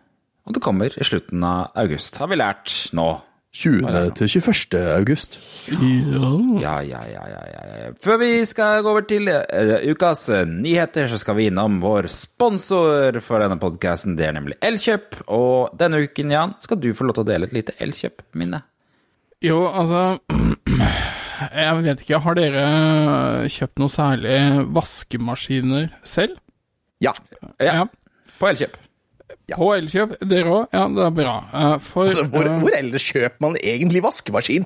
Og 0.45 0.53
det 0.53 0.61
kommer 0.65 0.93
i 0.93 1.05
slutten 1.05 1.43
av 1.45 1.71
august, 1.77 2.17
har 2.21 2.29
vi 2.29 2.37
lært 2.37 2.75
nå. 2.97 3.07
20. 3.49 4.11
til 4.13 4.29
21. 4.29 4.77
august. 4.93 5.39
Ja, 5.71 6.75
ja, 6.85 6.99
ja, 7.09 7.23
ja, 7.33 7.43
ja. 7.49 7.61
ja. 7.65 7.91
Før 8.03 8.19
vi 8.21 8.45
skal 8.45 8.83
gå 8.85 8.91
over 8.91 9.07
til 9.09 9.25
eh, 9.31 9.71
ukas 9.89 10.27
eh, 10.29 10.45
nyheter, 10.45 11.09
så 11.09 11.17
skal 11.17 11.39
vi 11.39 11.47
innom 11.49 11.79
vår 11.81 12.11
sponsor 12.13 13.17
for 13.25 13.41
denne 13.41 13.57
podkasten. 13.61 14.13
Det 14.19 14.27
er 14.27 14.35
nemlig 14.37 14.59
Elkjøp. 14.61 15.23
Og 15.33 15.73
denne 15.79 16.03
uken, 16.05 16.35
Jan, 16.35 16.53
skal 16.61 16.77
du 16.81 16.91
få 16.93 17.09
lov 17.09 17.17
til 17.17 17.25
å 17.25 17.29
dele 17.31 17.49
et 17.49 17.55
lite 17.57 17.73
Elkjøp-minne. 17.81 18.61
Jo, 19.41 19.63
altså 19.71 20.19
Jeg 21.55 21.83
vet 21.85 22.01
ikke, 22.03 22.19
har 22.21 22.37
dere 22.37 22.63
kjøpt 23.49 23.81
noe 23.81 23.93
særlig 23.93 24.37
vaskemaskiner 24.75 25.89
selv? 26.03 26.37
Ja. 27.01 27.15
Ja, 27.57 27.87
på 28.37 28.51
Elkjøp. 28.51 28.77
På 29.57 29.71
Elkjøp, 29.75 30.17
dere 30.29 30.51
òg? 30.53 30.67
Ja, 30.73 30.83
det 30.93 31.05
er 31.05 31.15
bra. 31.17 31.33
Eh, 31.53 31.77
For 31.79 32.05
Altså, 32.09 32.25
hvor, 32.29 32.45
eh, 32.45 32.59
hvor 32.59 32.75
ellers 32.77 33.05
kjøper 33.11 33.39
man 33.47 33.55
egentlig 33.63 34.03
vaskemaskin? 34.03 34.65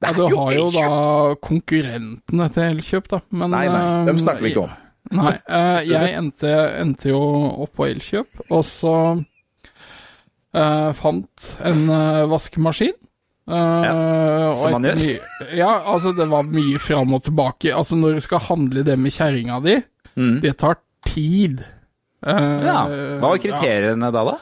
Det 0.00 0.08
ja, 0.08 0.10
er 0.10 0.16
du 0.16 0.22
jo 0.34 0.36
har 0.44 0.52
jo 0.56 0.68
da 0.74 1.34
konkurrentene 1.44 2.46
til 2.54 2.62
Elkjøp, 2.74 3.08
da. 3.12 3.18
Men, 3.30 3.50
Nei, 3.50 3.66
nei, 3.68 3.82
dem 4.08 4.16
eh, 4.16 4.22
snakker 4.22 4.42
vi 4.46 4.52
ikke 4.54 4.62
om. 4.64 4.70
Nei, 5.18 5.32
eh, 5.58 5.80
jeg 5.90 6.14
endte, 6.20 6.54
endte 6.80 7.10
jo 7.12 7.20
opp 7.66 7.74
på 7.76 7.86
Elkjøp, 7.90 8.46
og 8.50 8.64
så 8.64 8.94
uh, 10.54 10.90
fant 10.96 11.50
en 11.64 11.82
eh, 11.90 12.22
vaskemaskin. 12.30 12.96
Uh, 13.50 13.56
ja, 13.82 13.92
som 14.60 14.72
man 14.76 14.84
gjør. 14.86 15.00
mye- 15.00 15.56
Ja, 15.58 15.70
altså 15.90 16.12
det 16.14 16.28
var 16.30 16.44
mye 16.46 16.78
fram 16.78 17.14
og 17.16 17.24
tilbake. 17.26 17.72
Altså 17.74 17.96
når 17.98 18.14
du 18.20 18.20
skal 18.20 18.38
handle 18.46 18.84
det 18.86 18.96
med 18.98 19.10
kjerringa 19.16 19.60
di, 19.64 19.76
det 20.44 20.56
tar 20.60 20.76
tid. 21.08 21.62
Eh. 22.26 22.64
Ja. 22.66 22.80
Hva 23.20 23.28
var 23.32 23.38
kriteriene 23.40 24.10
da, 24.12 24.24
da? 24.24 24.36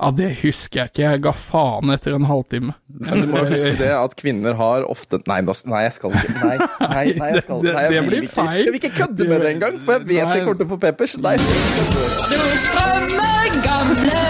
Ja, 0.00 0.08
det 0.16 0.30
husker 0.40 0.80
jeg 0.80 0.88
ikke. 0.90 1.02
Jeg 1.04 1.20
ga 1.26 1.32
faen 1.36 1.90
etter 1.92 2.14
en 2.16 2.24
halvtime. 2.24 2.72
Men 2.88 3.20
du 3.20 3.26
må 3.28 3.42
huske 3.50 3.74
det 3.76 3.90
at 3.92 4.14
kvinner 4.16 4.54
har 4.56 4.86
ofte 4.88 5.18
Nei, 5.28 5.42
nei 5.44 5.82
jeg 5.84 5.92
skal 5.98 6.10
ikke. 6.16 6.32
Nei, 6.40 6.56
nei, 6.56 7.04
nei 7.20 7.28
jeg 7.34 7.42
skal 7.44 7.60
Det- 7.60 7.74
nei, 7.74 7.82
jeg 7.84 7.90
det 7.92 8.00
vil 8.00 8.08
blir 8.08 8.22
ikke. 8.24 8.34
feil. 8.38 8.64
Jeg 8.64 8.72
vil 8.72 8.80
ikke 8.80 8.94
kødde 8.96 9.28
med 9.28 9.40
det 9.44 9.50
engang, 9.54 9.76
for 9.84 9.92
jeg 9.92 10.00
vet 10.08 10.24
Nei. 10.24 10.36
jeg 10.38 10.44
kommer 10.46 10.58
til 10.62 10.66
å 10.66 10.70
få 10.72 10.78
peppers. 10.86 11.12
Nei. 11.20 11.36
Nå 11.36 12.40
strømmer 12.64 13.60
gamle 13.68 14.24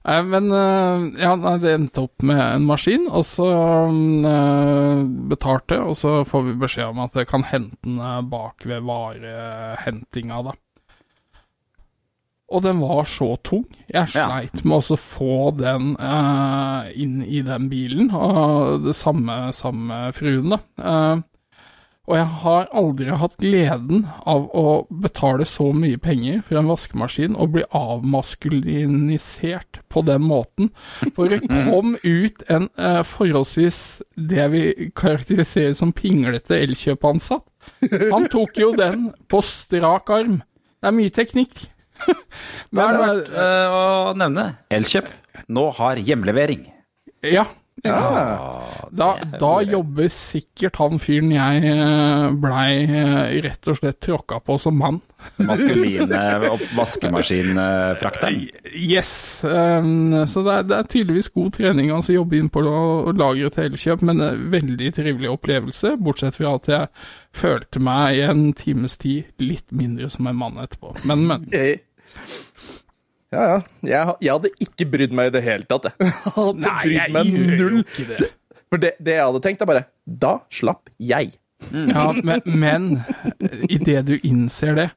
Nei, 0.04 0.18
men 0.28 0.50
eh, 0.52 1.04
ja, 1.24 1.32
nei, 1.40 1.54
det 1.64 1.74
endte 1.78 2.02
opp 2.04 2.26
med 2.28 2.42
en 2.42 2.66
maskin, 2.68 3.06
og 3.08 3.24
så 3.24 3.46
eh, 4.28 5.04
betalte, 5.32 5.78
og 5.80 5.96
så 5.96 6.18
får 6.28 6.44
vi 6.50 6.56
beskjed 6.66 6.90
om 6.92 7.00
at 7.06 7.16
det 7.16 7.24
kan 7.30 7.46
hente 7.48 7.80
den 7.88 8.02
eh, 8.04 8.20
bak 8.28 8.66
ved 8.68 8.84
varehentinga, 8.90 10.42
da. 10.50 10.58
Og 12.54 12.62
den 12.62 12.84
var 12.84 13.08
så 13.10 13.32
tung. 13.42 13.64
Jeg 13.88 14.12
Ja. 14.14 14.28
sleit 14.28 14.60
med 14.68 14.84
å 14.92 14.98
få 15.00 15.52
den 15.58 15.96
eh, 15.96 16.92
inn 17.02 17.22
i 17.24 17.40
den 17.42 17.70
bilen, 17.72 18.12
og 18.14 18.84
det 18.84 18.94
samme, 19.00 19.54
samme 19.56 20.10
fruen, 20.14 20.52
da. 20.52 20.60
Eh, 20.84 21.24
og 22.04 22.18
jeg 22.18 22.28
har 22.42 22.66
aldri 22.76 23.14
hatt 23.16 23.38
gleden 23.40 24.02
av 24.28 24.50
å 24.52 24.84
betale 24.92 25.46
så 25.48 25.70
mye 25.72 25.96
penger 26.04 26.42
for 26.44 26.60
en 26.60 26.68
vaskemaskin 26.68 27.38
og 27.40 27.54
bli 27.56 27.64
avmaskulinisert 27.80 29.80
på 29.88 30.04
den 30.04 30.26
måten. 30.28 30.74
For 31.16 31.32
det 31.32 31.48
kom 31.48 31.96
ut 32.04 32.44
en 32.52 32.68
eh, 32.76 33.00
forholdsvis 33.08 33.80
det 34.20 34.50
vi 34.52 34.66
karakteriserer 35.00 35.72
som 35.80 35.96
pinglete 35.96 36.60
elkjøpansatt. 36.60 37.48
Han 38.12 38.28
tok 38.28 38.60
jo 38.60 38.74
den 38.76 39.14
på 39.32 39.40
strak 39.46 40.12
arm. 40.12 40.42
Det 40.84 40.92
er 40.92 41.00
mye 41.00 41.16
teknikk. 41.16 41.56
Men, 42.76 42.76
det 42.76 42.84
er 42.84 43.00
verdt 43.00 43.36
eh, 43.48 43.80
å 43.80 44.14
nevne? 44.20 44.50
Elkjøp 44.76 45.08
nå 45.48 45.70
har 45.80 46.04
hjemlevering. 46.04 46.68
Ja. 47.24 47.48
Ja. 47.84 48.88
Da, 48.94 49.08
da 49.42 49.50
jobber 49.66 50.08
sikkert 50.14 50.78
han 50.80 51.00
fyren 51.02 51.32
jeg 51.34 51.64
eh, 51.68 52.28
blei 52.40 52.84
eh, 52.86 53.34
rett 53.44 53.68
og 53.68 53.76
slett 53.80 53.98
tråkka 54.06 54.38
på 54.46 54.56
som 54.62 54.78
mann. 54.80 55.00
Maskuline 55.48 56.20
opp- 56.52 56.64
vaskemaskinfrakteren. 56.78 58.50
Yes. 58.76 59.12
Så 59.42 60.44
det 60.46 60.54
er, 60.58 60.64
det 60.70 60.78
er 60.78 60.90
tydeligvis 60.92 61.30
god 61.36 61.54
trening 61.58 61.92
altså 61.96 62.16
jobbe 62.18 62.38
inn 62.40 62.50
på 62.54 62.64
la- 62.66 63.14
lageret 63.18 63.56
til 63.58 63.70
Elkjøp, 63.72 64.04
men 64.10 64.24
veldig 64.54 64.92
trivelig 64.96 65.32
opplevelse, 65.34 65.96
bortsett 66.04 66.38
fra 66.40 66.56
at 66.60 66.70
jeg 66.72 66.92
følte 67.34 67.82
meg 67.84 68.20
i 68.20 68.24
en 68.28 68.46
times 68.58 68.98
tid 69.02 69.32
litt 69.44 69.68
mindre 69.74 70.10
som 70.14 70.28
en 70.30 70.40
mann 70.40 70.60
etterpå. 70.64 70.96
Men, 71.10 71.26
men. 71.32 71.50
Jeg- 73.34 73.38
Ja, 73.38 73.44
ja. 73.50 73.60
Jeg, 73.84 74.16
jeg 74.28 74.34
hadde 74.38 74.52
ikke 74.68 74.88
brydd 74.94 75.14
meg 75.18 75.32
i 75.32 75.36
det 75.38 75.44
hele 75.46 75.66
tatt, 75.70 75.90
jeg. 75.90 75.94
jeg 76.08 76.34
hadde 76.38 76.64
Nei, 76.64 76.80
brydd 76.84 76.98
jeg 77.00 77.14
meg 77.18 77.32
jo 77.34 77.46
null. 77.64 77.80
ikke 77.84 78.08
det. 78.14 78.32
For 78.74 78.82
det, 78.82 78.92
det 79.06 79.16
jeg 79.20 79.26
hadde 79.28 79.42
tenkt, 79.46 79.62
er 79.66 79.70
bare 79.70 79.86
Da 80.26 80.34
slapp 80.54 80.90
jeg. 81.02 81.34
Ja, 81.72 82.10
men, 82.28 82.42
men 82.60 82.86
idet 83.72 84.02
du 84.10 84.18
innser 84.28 84.76
det, 84.76 84.90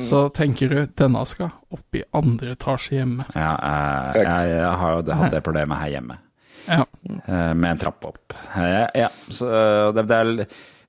så 0.00 0.22
tenker 0.32 0.70
du 0.72 0.78
denne 0.96 1.20
skal 1.28 1.50
opp 1.74 1.98
i 1.98 2.00
andre 2.16 2.54
etasje 2.54 2.94
hjemme. 2.96 3.26
Ja, 3.36 3.50
jeg, 4.14 4.22
jeg, 4.24 4.52
jeg 4.54 4.70
har 4.80 4.94
jo 4.96 5.16
hatt 5.18 5.34
det 5.34 5.42
problemet 5.44 5.76
her 5.82 5.90
hjemme. 5.98 6.16
Ja. 6.70 6.84
eh, 7.26 7.52
med 7.56 7.70
en 7.74 7.80
trapp 7.82 8.06
opp. 8.08 8.32
Eh, 8.56 8.86
ja, 8.96 9.08
så 9.32 9.48
eh, 9.50 9.90
det, 9.98 10.06
det, 10.08 10.16
er, 10.22 10.32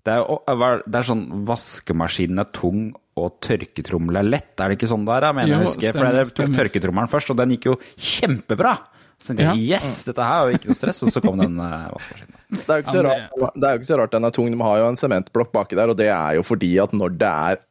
det, 0.08 0.16
er, 0.16 0.82
det 0.86 1.00
er 1.02 1.08
sånn 1.10 1.26
Vaskemaskinen 1.50 2.40
er 2.46 2.50
tung 2.56 2.92
og 3.20 3.36
tørketrommel 3.44 4.22
er 4.22 4.28
lett. 4.28 4.54
Er 4.56 4.72
det 4.72 4.80
ikke 4.80 4.90
sånn 4.92 5.06
der, 5.08 5.28
Jeg 5.28 5.38
Mener 5.38 5.52
jeg 5.52 5.58
Jo, 5.58 5.60
å 5.60 5.68
huske. 5.68 5.84
For 5.84 6.00
stemmer, 6.00 6.18
jeg 6.22 6.34
tok 6.38 6.58
tørketrommelen 6.58 7.12
først, 7.12 7.34
og 7.34 7.40
den 7.42 7.56
gikk 7.56 7.70
jo 7.72 7.78
kjempebra. 7.96 8.76
Så 9.22 9.30
tenkte 9.30 9.52
jeg 9.52 9.68
yes, 9.70 10.00
dette 10.08 10.26
her 10.26 10.40
er 10.40 10.50
jo 10.50 10.58
ikke 10.58 10.72
noe 10.72 10.80
stress, 10.80 11.04
og 11.06 11.12
så 11.14 11.22
kom 11.22 11.44
den 11.44 11.60
uh, 11.62 11.92
vaskemaskinen. 11.94 12.40
Det 12.66 12.66
er 12.66 12.80
jo 12.80 12.84
ikke 12.84 12.96
så 12.96 13.04
rart, 13.06 13.36
det 13.56 13.68
er 13.68 13.76
jo 13.76 13.80
ikke 13.80 13.88
så 13.88 13.98
rart 14.02 14.16
den 14.16 14.28
er 14.28 14.34
tung. 14.36 14.50
De 14.52 14.66
har 14.66 14.80
jo 14.82 14.88
en 14.90 14.98
sementblokk 15.00 15.54
baki 15.56 15.78
der, 15.80 15.94
og 15.94 16.00
det 16.00 16.10
er 16.12 16.36
jo 16.36 16.44
fordi 16.44 16.72
at 16.84 16.96
når 16.98 17.14
det 17.22 17.30
er 17.30 17.62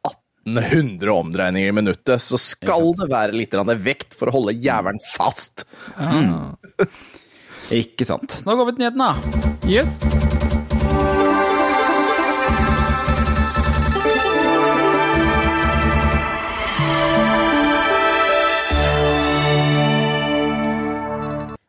1800 0.47 1.11
omdreininger 1.13 1.69
i 1.69 1.75
minuttet, 1.75 2.23
så 2.23 2.39
skal 2.41 2.89
det 2.97 3.11
være 3.11 3.37
litt 3.37 3.53
vekt 3.83 4.17
for 4.17 4.31
å 4.31 4.37
holde 4.39 4.57
jævelen 4.57 5.03
fast. 5.11 5.67
Ikke 7.77 8.09
sant. 8.09 8.41
Nå 8.47 8.57
går 8.57 8.71
vi 8.71 8.79
til 8.79 8.87
nyheten, 8.87 9.05
da. 9.05 9.61
Yes. 9.69 10.60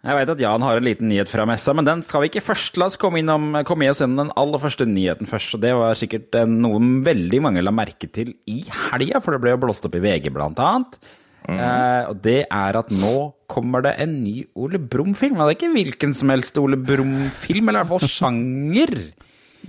Jeg 0.02 0.18
vet 0.18 0.30
at 0.32 0.40
Jan 0.42 0.64
har 0.66 0.80
en 0.80 0.86
liten 0.86 1.06
nyhet 1.12 1.30
fra 1.30 1.44
messa, 1.46 1.70
men 1.78 1.86
den 1.86 2.00
skal 2.02 2.24
vi 2.24 2.30
ikke 2.32 2.42
først. 2.42 2.74
La 2.80 2.88
oss 2.90 2.98
komme, 2.98 3.20
innom, 3.22 3.52
komme 3.68 3.86
i 3.86 3.90
oss 3.92 4.00
gjennom 4.02 4.24
den 4.24 4.32
aller 4.40 4.58
første 4.58 4.86
nyheten 4.88 5.28
først. 5.30 5.54
og 5.54 5.62
Det 5.62 5.70
var 5.78 5.94
sikkert 5.98 6.34
eh, 6.40 6.48
noe 6.50 6.80
veldig 7.06 7.38
mange 7.44 7.62
la 7.62 7.70
merke 7.74 8.10
til 8.10 8.32
i 8.50 8.64
helga, 8.66 9.20
for 9.22 9.36
det 9.36 9.42
ble 9.44 9.54
jo 9.54 9.60
blåst 9.62 9.86
opp 9.86 9.94
i 9.94 10.02
VG 10.02 10.26
blant 10.34 10.58
annet. 10.58 10.98
Eh, 11.46 12.02
og 12.10 12.18
det 12.22 12.40
er 12.48 12.80
at 12.82 12.90
nå 12.94 13.14
kommer 13.50 13.86
det 13.86 13.94
en 14.02 14.18
ny 14.24 14.42
Ole 14.58 14.82
Brumm-film. 14.82 15.38
Og 15.38 15.46
det 15.46 15.54
er 15.54 15.60
ikke 15.60 15.72
hvilken 15.76 16.18
som 16.18 16.34
helst 16.34 16.58
Ole 16.58 16.80
Brumm-film, 16.82 17.70
eller 17.70 17.86
i 17.86 17.86
hvert 17.86 18.02
fall 18.02 18.14
sjanger. 18.18 18.96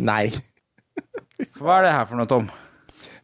Nei. 0.01 0.23
Hva 1.61 1.77
er 1.77 1.89
det 1.91 1.95
her 1.99 2.09
for 2.09 2.17
noe, 2.17 2.29
Tom? 2.29 2.49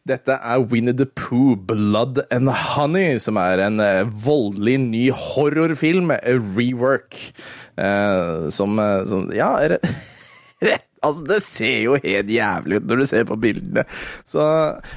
Dette 0.08 0.36
er 0.40 0.62
Winnie 0.70 0.94
the 0.96 1.06
Pooh, 1.06 1.54
Blood 1.56 2.22
and 2.32 2.48
Honey, 2.48 3.18
som 3.22 3.36
er 3.40 3.60
en 3.66 3.80
eh, 3.84 4.04
voldelig 4.24 4.78
ny 4.80 5.02
horrorfilm, 5.12 6.10
A 6.16 6.36
rework, 6.56 7.18
eh, 7.76 8.48
som, 8.54 8.78
eh, 8.80 9.02
som 9.10 9.28
Ja, 9.36 9.52
rett, 9.70 9.84
Altså, 11.00 11.24
det 11.24 11.38
ser 11.46 11.78
jo 11.86 11.94
helt 11.96 12.28
jævlig 12.28 12.76
ut 12.76 12.88
når 12.90 13.00
du 13.00 13.06
ser 13.08 13.24
på 13.24 13.36
bildene. 13.40 13.86
Så 14.28 14.42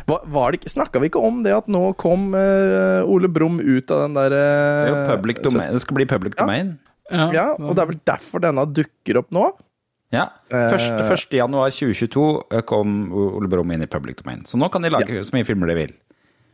var, 0.09 0.51
det 0.51 0.67
Snakka 0.67 0.99
vi 0.99 1.07
ikke 1.07 1.21
om 1.23 1.37
det 1.45 1.53
at 1.55 1.69
nå 1.71 1.93
kom 1.95 2.33
uh, 2.35 3.07
Ole 3.07 3.29
Brumm 3.31 3.61
ut 3.63 3.91
av 3.93 4.01
den 4.03 4.17
der 4.17 4.35
Det, 4.35 4.41
eh, 4.41 4.81
er 4.83 4.91
jo 4.91 5.15
public 5.15 5.39
så- 5.39 5.53
det 5.71 5.79
skal 5.85 5.95
bli 6.01 6.05
public 6.11 6.35
Ja. 6.35 6.43
domain. 6.43 6.73
Ja, 7.11 7.45
og 7.55 7.75
det 7.75 7.83
er 7.83 7.87
vel 7.93 8.01
derfor 8.03 8.43
denne 8.43 8.65
dukker 8.73 9.19
opp 9.21 9.31
nå. 9.31 9.45
Ja. 10.13 10.27
Eh. 10.53 10.77
1. 10.77 11.33
januar 11.33 11.73
2022 11.73 12.63
kom 12.69 13.11
Ole 13.11 13.49
Brumm 13.49 13.73
inn 13.73 13.85
i 13.85 13.89
public 13.89 14.21
domain. 14.21 14.45
Så 14.45 14.59
nå 14.61 14.69
kan 14.69 14.85
de 14.85 14.93
lage 14.93 15.25
så 15.25 15.35
mye 15.35 15.47
filmer 15.47 15.73
de 15.73 15.79
vil. 15.81 15.95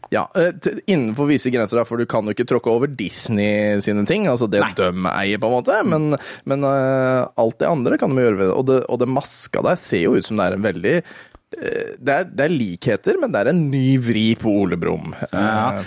Ja, 0.10 0.32
eh, 0.36 0.72
innenfor 0.86 1.28
visse 1.30 1.52
grenser, 1.54 1.78
da, 1.78 1.86
for 1.86 2.02
du 2.02 2.08
kan 2.10 2.26
jo 2.26 2.34
ikke 2.34 2.48
tråkke 2.50 2.72
over 2.72 2.90
Disney 2.90 3.78
sine 3.84 4.06
ting. 4.10 4.26
Altså 4.32 4.48
det 4.50 4.64
Nei. 4.64 4.72
de 4.78 4.90
eier, 5.12 5.42
på 5.42 5.50
en 5.50 5.58
måte. 5.60 5.76
Men, 5.86 6.16
men 6.50 6.66
eh, 6.66 7.28
alt 7.44 7.60
det 7.62 7.70
andre 7.70 8.00
kan 8.02 8.16
de 8.16 8.26
gjøre 8.26 8.40
ved. 8.42 8.54
Og, 8.56 8.66
det. 8.72 8.80
og 8.90 9.04
det 9.04 9.12
maska 9.12 9.64
der 9.66 9.78
ser 9.80 10.08
jo 10.08 10.16
ut 10.18 10.26
som 10.26 10.40
det 10.40 10.48
er 10.48 10.58
en 10.58 10.66
veldig 10.66 10.96
eh, 10.98 11.94
det 12.00 12.16
er, 12.16 12.30
det 12.32 12.48
er 12.48 12.56
likheter, 12.56 13.20
men 13.22 13.36
det 13.36 13.44
er 13.44 13.52
en 13.54 13.64
ny 13.70 14.00
vri 14.02 14.28
på 14.40 14.56
Ole 14.64 14.80
Brumm. 14.80 15.14
Ja. 15.30 15.84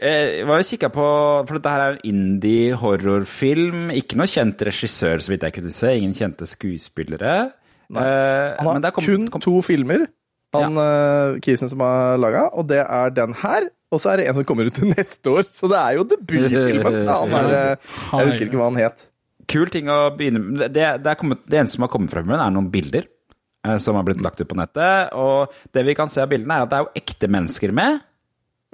Eh, 0.00 0.08
Eh, 0.10 0.30
Jeg 0.40 0.46
var 0.48 0.58
jo 0.58 0.66
kikka 0.66 0.88
på 0.90 1.04
For 1.46 1.54
dette 1.58 1.70
her 1.70 1.80
er 1.80 1.92
en 1.94 2.00
indie-horrorfilm. 2.10 3.90
Ikke 3.94 4.16
noe 4.18 4.26
kjent 4.30 4.60
regissør, 4.66 5.20
så 5.22 5.30
vidt 5.34 5.42
jeg 5.46 5.54
kunne 5.54 5.72
se. 5.72 5.92
Ingen 5.98 6.14
kjente 6.16 6.46
skuespillere. 6.50 7.52
Nei. 7.94 8.04
Han 8.58 8.82
har 8.82 8.90
kommet- 8.92 9.06
kun 9.06 9.28
kom- 9.30 9.40
to 9.44 9.60
filmer, 9.62 10.06
han 10.52 10.74
ja. 10.74 11.38
Kisen 11.40 11.68
som 11.68 11.78
har 11.80 12.16
laga, 12.18 12.48
og 12.54 12.66
det 12.66 12.78
er 12.88 13.10
den 13.10 13.32
her. 13.34 13.68
Og 13.92 14.00
så 14.00 14.10
er 14.12 14.16
det 14.18 14.28
en 14.28 14.34
som 14.34 14.44
kommer 14.44 14.66
ut 14.66 14.74
til 14.74 14.88
neste 14.96 15.26
år, 15.30 15.44
så 15.50 15.68
det 15.68 15.78
er 15.78 15.96
jo 15.98 16.04
debutfilmen. 16.04 17.06
Eh, 17.54 17.76
jeg 18.18 18.26
husker 18.26 18.46
ikke 18.48 18.58
hva 18.58 18.70
han 18.72 18.80
het. 18.82 19.06
Kul 19.46 19.66
ting 19.68 19.86
å 19.86 20.10
begynne 20.16 20.40
med. 20.40 20.72
Det, 20.72 21.02
det, 21.04 21.18
kommet, 21.18 21.44
det 21.46 21.60
eneste 21.60 21.76
som 21.76 21.82
har 21.82 21.92
kommet 21.92 22.10
frem 22.10 22.24
filmen, 22.24 22.40
er 22.40 22.50
noen 22.50 22.70
bilder 22.72 23.04
eh, 23.64 23.78
som 23.78 23.94
har 23.94 24.02
blitt 24.02 24.22
lagt 24.24 24.40
ut 24.40 24.48
på 24.48 24.56
nettet. 24.56 25.12
Og 25.12 25.52
det 25.72 25.84
vi 25.86 25.94
kan 25.94 26.08
se 26.08 26.20
av 26.22 26.28
bildene, 26.30 26.56
er 26.56 26.62
at 26.62 26.70
det 26.70 26.78
er 26.78 26.84
jo 26.88 27.02
ekte 27.04 27.28
mennesker 27.30 27.70
med. 27.72 28.00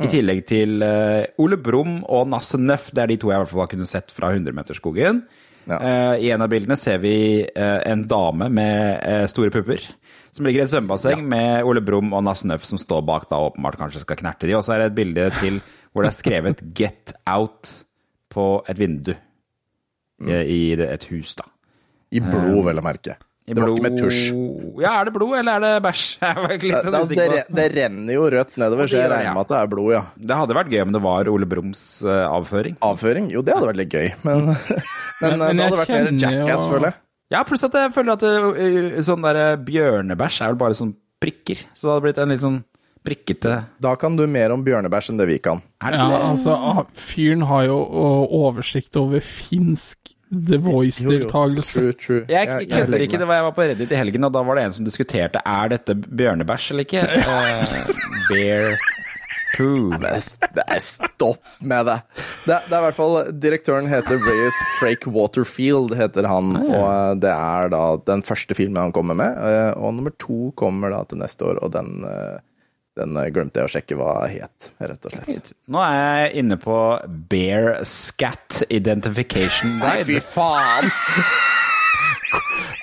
I 0.01 0.09
tillegg 0.11 0.43
til 0.49 0.81
uh, 0.85 1.27
Ole 1.43 1.59
Brumm 1.61 2.01
og 2.09 2.29
Nasse 2.33 2.59
Nøff. 2.61 2.89
Det 2.95 3.03
er 3.03 3.13
de 3.13 3.19
to 3.21 3.31
jeg 3.31 3.37
i 3.37 3.43
hvert 3.43 3.53
fall 3.53 3.65
har 3.65 3.71
kunnet 3.73 3.91
sett 3.91 4.15
fra 4.15 4.33
100-meterskogen. 4.33 5.23
Ja. 5.69 5.77
Uh, 5.77 6.15
I 6.25 6.31
en 6.35 6.45
av 6.45 6.51
bildene 6.53 6.79
ser 6.81 7.03
vi 7.03 7.15
uh, 7.45 7.81
en 7.85 8.07
dame 8.09 8.49
med 8.53 9.29
store 9.31 9.53
pupper 9.55 9.85
som 10.33 10.47
ligger 10.47 10.63
i 10.63 10.65
et 10.65 10.71
svømmebasseng 10.73 11.23
med 11.29 11.67
Ole 11.69 11.83
Brumm 11.85 12.15
og 12.17 12.25
Nasse 12.25 12.49
Nøff 12.49 12.65
som 12.69 12.81
står 12.81 13.03
bak 13.07 13.29
da 13.31 13.43
åpenbart 13.45 13.79
kanskje 13.81 14.05
skal 14.05 14.19
knerte 14.21 14.49
de. 14.49 14.57
Og 14.59 14.65
så 14.65 14.77
er 14.77 14.85
det 14.85 14.91
et 14.93 14.99
bilde 15.01 15.31
til 15.41 15.61
hvor 15.91 16.07
det 16.07 16.13
er 16.13 16.19
skrevet 16.21 16.63
'Get 16.77 17.15
Out' 17.29 17.73
på 18.31 18.47
et 18.71 18.79
vindu 18.79 19.13
mm. 20.23 20.29
i 20.31 20.61
et 20.79 21.05
hus, 21.11 21.35
da. 21.35 21.49
I 22.15 22.23
blod, 22.23 22.63
vel 22.67 22.79
å 22.79 22.85
merke. 22.85 23.17
I 23.51 23.55
Det 23.57 23.63
var 23.65 23.73
ikke 23.75 23.85
med 23.89 23.97
tusj. 23.99 24.21
Ja, 24.85 24.93
er 25.01 25.09
det 25.09 25.13
blod, 25.17 25.35
eller 25.41 25.59
er 25.59 25.65
det 25.67 25.73
bæsj? 25.89 26.05
Jeg 26.23 26.47
litt 26.47 26.63
Det, 26.63 26.83
sånn 26.87 26.97
altså, 27.01 27.19
det, 27.19 27.43
det 27.59 27.67
renner 27.75 28.15
jo 28.15 28.29
rødt 28.37 28.57
nedover, 28.63 28.91
så 28.93 29.01
jeg 29.01 29.11
regner 29.11 29.29
ja. 29.31 29.35
med 29.35 29.43
at 29.47 29.53
det 29.53 29.59
er 29.61 29.71
blod, 29.75 29.91
ja. 29.97 30.03
Det 30.31 30.39
hadde 30.41 30.57
vært 30.61 30.73
gøy 30.77 30.83
om 30.87 30.95
det 30.95 31.03
var 31.05 31.31
Ole 31.35 31.49
Brums 31.51 31.83
uh, 32.07 32.15
avføring. 32.31 32.79
Avføring? 32.87 33.29
Jo, 33.35 33.43
det 33.47 33.57
hadde 33.59 33.71
vært 33.73 33.81
litt 33.83 33.95
gøy, 33.99 34.09
men, 34.25 34.47
men, 35.21 35.37
Men- 35.37 35.39
men 35.43 35.61
det 35.61 35.67
hadde 35.69 35.81
vært 35.83 35.95
mer 35.99 36.11
jo- 36.13 36.19
jackass, 36.25 36.67
føler 36.71 36.93
jeg. 36.93 37.01
Ja, 37.31 37.45
pluss 37.47 37.63
at 37.67 37.77
jeg 37.79 37.93
føler 37.95 38.17
at 38.17 38.25
eh, 38.27 39.03
sånn 39.07 39.23
der 39.23 39.43
bjørnebæsj 39.63 40.41
er 40.43 40.51
vel 40.55 40.59
bare 40.65 40.75
sånn 40.75 40.95
prikker. 41.23 41.61
Så 41.79 41.87
det 41.87 41.93
hadde 41.93 42.05
blitt 42.09 42.19
en 42.25 42.33
litt 42.35 42.43
sånn 42.43 42.57
prikkete 43.07 43.53
Da 43.81 43.93
kan 43.97 44.17
du 44.19 44.27
mer 44.29 44.51
om 44.53 44.65
bjørnebæsj 44.67 45.13
enn 45.13 45.21
det 45.23 45.29
vi 45.31 45.37
kan. 45.41 45.61
Er 45.81 45.95
det 45.95 46.01
Ja, 46.03 46.09
det? 46.11 46.19
altså, 46.35 46.57
fyren 46.99 47.45
har 47.49 47.69
jo 47.69 47.79
oversikt 48.41 48.99
over 49.01 49.23
finsk 49.25 50.11
The 50.31 50.59
Voice-deltakelse. 50.63 51.81
True, 51.81 51.93
true. 51.99 52.23
Jeg 52.31 52.47
jeg 52.47 52.69
kødder 52.71 53.03
ikke. 53.03 53.19
Det 53.19 53.27
var 53.27 53.41
jeg 53.41 53.45
var 53.49 53.55
på 53.57 53.63
Reddit 53.67 53.91
i 53.93 53.99
helgen, 53.99 54.25
og 54.29 54.33
da 54.37 54.43
var 54.47 54.55
det 54.61 54.65
en 54.69 54.73
som 54.77 54.85
diskuterte 54.87 55.43
er 55.45 55.73
dette 55.73 55.95
bjørnebæsj 55.99 56.71
eller 56.75 56.87
ikke. 56.87 57.03
Uh, 57.31 58.31
bear 58.31 58.77
poo. 59.57 59.91
Nei, 59.99 60.21
det 60.55 60.63
er 60.71 60.79
stopp 60.81 61.43
med 61.67 61.89
det. 61.91 61.97
det. 62.47 62.61
Det 62.69 62.77
er 62.77 62.79
i 62.79 62.85
hvert 62.87 62.97
fall 62.97 63.17
Direktøren 63.43 63.89
heter 63.91 64.21
Reyes 64.23 64.61
Frake 64.79 65.11
Waterfield, 65.11 65.97
heter 65.99 66.29
han. 66.31 66.53
Og 66.63 66.85
eh, 66.87 67.15
det 67.25 67.33
er 67.35 67.73
da 67.75 67.83
den 68.07 68.23
første 68.23 68.55
filmen 68.57 68.79
han 68.87 68.95
kommer 68.95 69.19
med. 69.19 69.35
eh, 69.35 69.73
Og 69.77 69.97
nummer 69.99 70.15
to 70.23 70.53
kommer 70.57 70.95
da 70.95 71.03
til 71.11 71.19
neste 71.25 71.51
år, 71.51 71.59
og 71.67 71.75
den, 71.75 71.91
den 72.99 73.17
eh, 73.17 73.29
glemte 73.35 73.63
jeg 73.63 73.69
å 73.69 73.73
sjekke 73.77 73.99
hva 74.01 74.15
het, 74.31 74.73
rett 74.83 75.07
og 75.07 75.15
slett. 75.15 75.53
Nå 75.71 75.83
er 75.85 76.01
jeg 76.01 76.33
inne 76.43 76.59
på 76.61 76.77
Bear 77.31 77.85
Scat 77.87 78.65
Identification 78.69 79.79
Nei, 79.83 80.01
fy 80.09 80.19
faen! 80.25 80.91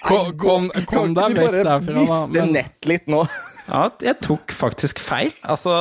Kom, 0.08 0.32
kom, 0.40 0.68
kom 0.88 1.14
deg 1.16 1.36
vekk 1.36 1.54
derfra, 1.58 1.94
da. 1.94 2.00
miste 2.00 2.44
nett 2.54 2.88
litt 2.88 3.08
nå? 3.12 3.26
Ja, 3.68 3.82
jeg 4.00 4.16
tok 4.24 4.54
faktisk 4.56 5.02
feil. 5.04 5.34
Altså, 5.44 5.74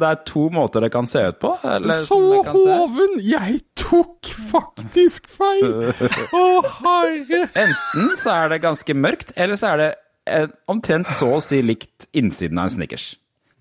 det 0.00 0.08
er 0.08 0.20
to 0.28 0.46
måter 0.54 0.80
det 0.84 0.88
kan 0.94 1.08
se 1.08 1.26
ut 1.28 1.40
på. 1.42 1.50
Eller, 1.68 1.98
så 2.00 2.16
som 2.16 2.24
det 2.30 2.38
kan 2.46 2.56
se. 2.56 2.76
hoven! 2.80 3.18
Jeg 3.26 3.58
tok 3.76 4.30
faktisk 4.48 5.28
feil! 5.28 5.92
Å, 5.92 6.44
herre! 6.78 7.42
Enten 7.66 8.14
så 8.16 8.32
er 8.38 8.54
det 8.54 8.62
ganske 8.64 8.96
mørkt, 8.96 9.34
eller 9.36 9.60
så 9.60 9.74
er 9.74 9.82
det 9.82 9.90
eh, 10.32 10.48
omtrent 10.72 11.12
så 11.12 11.34
å 11.36 11.42
si 11.44 11.60
likt 11.64 12.08
innsiden 12.16 12.62
av 12.62 12.70
en 12.70 12.76
Snickers. 12.78 13.10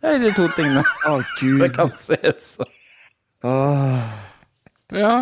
Det 0.01 0.09
er 0.15 0.19
de 0.23 0.31
to 0.33 0.47
tingene 0.57 0.83
Å, 1.07 1.15
det 1.39 1.39
gud. 1.39 1.65
kan 1.75 1.91
se 2.01 2.17
sånn. 2.41 2.69
som. 3.41 4.05
Ja, 4.91 5.15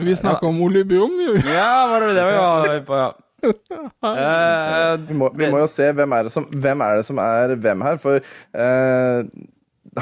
vi 0.00 0.14
snakka 0.16 0.46
om 0.48 0.60
Ole 0.64 0.84
Brumm, 0.88 1.18
jo. 1.20 1.34
Ja, 1.58 1.86
var 1.90 2.06
det 2.06 2.14
det 2.16 2.26
vi 2.30 2.36
var 2.40 2.80
på, 2.88 3.00
ja. 3.02 3.12
Eh, 3.46 4.94
Vi 5.08 5.14
må, 5.14 5.28
vi 5.36 5.50
må 5.52 5.60
jo 5.60 5.66
se 5.70 5.90
hvem 5.92 6.14
er 6.16 6.26
det 6.26 6.32
som, 6.32 6.46
hvem 6.50 6.80
er, 6.86 6.96
det 7.02 7.04
som 7.06 7.20
er 7.22 7.52
hvem 7.60 7.84
her, 7.84 7.98
for 8.02 8.22
uh, 8.56 9.18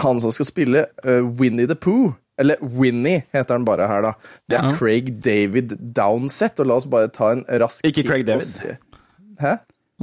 han 0.05 0.23
som 0.23 0.33
skal 0.33 0.49
spille 0.49 0.85
uh, 1.03 1.25
Winnie 1.41 1.67
the 1.69 1.75
Pooh 1.77 2.13
eller 2.39 2.57
Winnie 2.63 3.25
heter 3.35 3.55
han 3.59 3.67
bare 3.67 3.87
her, 3.91 4.03
da. 4.03 4.13
Det 4.51 4.57
er 4.59 4.65
Ja. 4.71 4.73
Craig 4.79 5.13
David 5.23 5.77
Downsett. 5.95 6.59
Og 6.59 6.67
la 6.67 6.79
oss 6.81 6.87
bare 6.91 7.07
ta 7.15 7.29
en 7.31 7.45
rask 7.63 7.85
Ikke 7.87 8.03
Craig 8.03 8.25
David. 8.27 8.79
Hæ? 9.39 9.53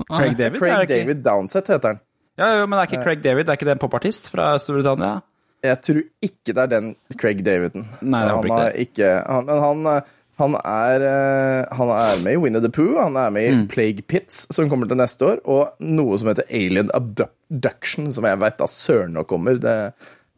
Craig 0.07 0.37
David? 0.39 0.59
Craig 0.61 0.87
det? 0.87 0.93
David 1.01 1.25
Downsett 1.25 1.67
heter 1.67 1.87
han. 1.95 1.99
Ja, 2.41 2.47
jo, 2.57 2.65
men 2.65 2.73
det 2.79 2.83
er 2.83 2.89
ikke 2.89 3.03
Craig 3.05 3.21
David, 3.25 3.45
det 3.47 3.53
er 3.53 3.59
ikke 3.59 3.67
det 3.69 3.75
en 3.77 3.83
popartist 3.83 4.31
fra 4.33 4.55
Storbritannia? 4.61 5.19
Jeg 5.61 5.77
tror 5.85 5.99
ikke 6.25 6.55
det 6.57 6.61
er 6.63 6.69
den 6.71 6.87
Craig 7.21 7.43
Daviden. 7.45 7.83
Nei, 8.01 8.23
det 8.25 8.31
er 8.31 8.33
han 8.33 8.49
ikke 8.49 8.85
ikke 8.87 9.09
han, 9.29 9.45
Men 9.45 9.59
han, 9.61 9.83
eh, 9.91 10.07
han 10.41 10.55
er 10.57 11.03
eh, 11.05 11.75
Han 11.77 11.91
er 11.93 12.23
med 12.25 12.33
i 12.33 12.39
Winnie 12.41 12.63
the 12.63 12.71
Pooh, 12.73 12.95
han 12.97 13.19
er 13.21 13.29
med 13.35 13.51
Mm. 13.53 13.59
i 13.61 13.67
Plague 13.69 14.01
Pits, 14.09 14.47
som 14.55 14.71
kommer 14.71 14.89
til 14.89 14.97
neste 14.97 15.27
år, 15.27 15.37
og 15.45 15.75
noe 15.85 16.17
som 16.17 16.31
heter 16.31 16.49
Alien 16.49 16.89
Abduction, 16.97 18.09
som 18.15 18.25
jeg 18.25 18.39
veit 18.41 18.57
da 18.57 18.65
søren 18.65 19.13
nå 19.13 19.23
kommer. 19.29 19.59
Det, 19.61 19.75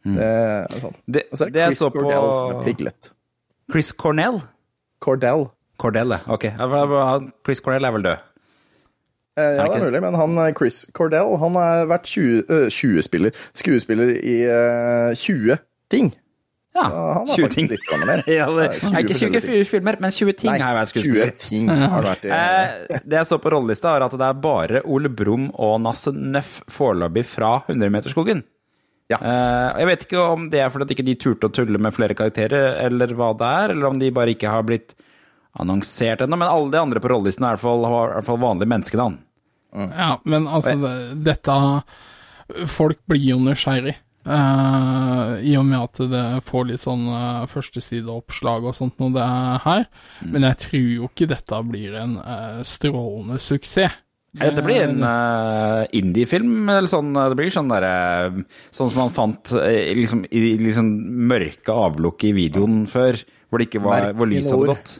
det 0.04 0.28
er 0.28 0.80
sånn. 0.84 0.98
Det, 1.08 1.24
Og 1.32 1.38
så 1.40 1.46
er 1.46 1.54
det 1.54 1.56
det 1.62 1.66
Chris 1.72 1.80
så 1.86 1.90
på 1.94 2.04
som 2.04 2.50
er 2.52 2.62
Piglet. 2.68 3.10
Chris 3.72 3.92
Cornell? 3.96 4.42
Cordell. 5.00 5.46
Cordell, 5.80 6.12
ja. 6.12 6.20
Ok. 6.28 6.44
Chris 7.46 7.60
Cornell 7.64 7.88
er 7.88 7.96
vel 7.96 8.04
død? 8.10 8.28
Eh, 9.34 9.56
ja, 9.58 9.64
det 9.66 9.80
er 9.80 9.86
mulig, 9.88 10.02
men 10.04 10.14
han 10.14 10.36
eh, 10.38 10.52
Chris 10.54 10.84
Cordell 10.94 11.32
han 11.42 11.56
har 11.58 11.88
vært 11.90 12.06
20, 12.06 12.44
eh, 12.46 12.68
20 12.70 13.06
spiller, 13.06 13.40
skuespiller 13.56 14.12
i 14.14 14.36
eh, 14.46 15.16
20 15.18 15.58
ting. 15.90 16.12
Ja, 16.74 16.86
han 17.20 17.28
20 17.30 17.50
ting. 17.54 17.68
litt 17.70 17.90
mer. 18.02 18.22
ja, 18.30 18.46
det, 18.50 18.64
er 18.66 18.80
20 18.80 18.94
nei, 18.94 19.02
ikke 19.04 19.18
20 19.18 19.36
forskjellige 19.38 19.68
filmer, 19.70 19.98
men 20.02 20.14
20 20.14 20.38
ting 20.40 20.50
har 20.50 20.64
jeg 20.64 20.78
vært 20.78 20.96
20 21.04 21.36
ting 21.44 21.70
har 21.70 21.94
det 22.00 22.10
vært 22.10 22.26
i. 22.26 22.32
Eh, 22.38 22.98
det 23.04 23.20
jeg 23.20 23.30
så 23.30 23.38
på 23.42 23.52
rollelista, 23.54 23.94
var 23.94 24.06
at 24.08 24.16
det 24.18 24.26
er 24.26 24.42
bare 24.42 24.82
Ole 24.90 25.10
Brumm 25.10 25.48
og 25.54 25.76
Nasse 25.82 26.14
Nøff 26.14 26.60
foreløpig 26.74 27.26
fra 27.30 27.56
100-meterskogen. 27.68 28.42
Ja. 29.12 29.18
Eh, 29.18 29.80
jeg 29.82 29.90
vet 29.90 30.06
ikke 30.06 30.26
om 30.34 30.48
det 30.50 30.62
er 30.64 30.70
fordi 30.72 30.88
at 30.88 30.94
ikke 30.96 31.06
de 31.06 31.16
turte 31.20 31.50
å 31.50 31.54
tulle 31.54 31.78
med 31.82 31.94
flere 31.94 32.16
karakterer, 32.18 32.78
eller 32.86 33.14
hva 33.18 33.32
det 33.38 33.50
er, 33.64 33.74
eller 33.76 33.90
om 33.90 34.00
de 34.00 34.14
bare 34.14 34.34
ikke 34.34 34.54
har 34.54 34.66
blitt 34.66 34.96
annonsert 35.60 36.24
ennå, 36.24 36.38
men 36.40 36.50
alle 36.50 36.72
de 36.72 36.80
andre 36.82 37.02
på 37.02 37.10
rollelisten 37.12 37.46
er 37.46 37.54
i 37.54 37.58
hvert 37.58 37.64
fall, 37.64 37.86
i 37.86 37.92
hvert 37.94 38.26
fall 38.26 38.42
vanlige 38.42 38.72
menneskenavn. 38.74 39.20
Ja, 39.74 40.16
men 40.22 40.46
altså, 40.46 40.76
det, 40.78 40.96
dette 41.26 41.54
Folk 42.70 43.00
blir 43.10 43.24
jo 43.32 43.38
nysgjerrig. 43.42 43.96
Uh, 44.24 45.36
I 45.44 45.52
og 45.60 45.66
med 45.68 45.78
at 45.82 45.98
det 46.08 46.22
får 46.46 46.68
litt 46.70 46.80
sånn 46.80 47.02
uh, 47.08 47.44
førstesideoppslag 47.48 48.64
og 48.64 48.76
sånt 48.76 49.00
når 49.00 49.12
det 49.16 49.24
er 49.24 49.58
her. 49.64 49.84
Men 50.24 50.46
jeg 50.48 50.60
tror 50.62 50.86
jo 50.94 51.10
ikke 51.10 51.28
dette 51.28 51.60
blir 51.68 51.98
en 52.00 52.16
uh, 52.20 52.62
strålende 52.68 53.40
suksess. 53.42 54.00
Det, 54.34 54.48
Dette 54.48 54.64
blir 54.66 54.82
en 54.82 55.04
uh, 55.06 55.84
indiefilm, 55.94 56.64
eller 56.66 56.90
sånn, 56.90 57.12
det 57.14 57.36
blir 57.38 57.52
sånn 57.54 57.68
derre 57.70 57.92
Sånn 58.74 58.88
som 58.90 59.04
man 59.04 59.12
fant 59.14 59.52
liksom, 59.54 60.24
i 60.26 60.56
liksom 60.58 60.88
mørke 61.30 61.70
avlukket 61.70 62.32
i 62.32 62.36
videoen 62.40 62.80
før, 62.90 63.20
hvor 63.46 63.62
det 63.62 63.68
ikke 63.68 63.84
var 63.84 64.08
Hvor 64.18 64.32
lyset 64.32 64.56
hadde 64.56 64.72
gått. 64.72 64.96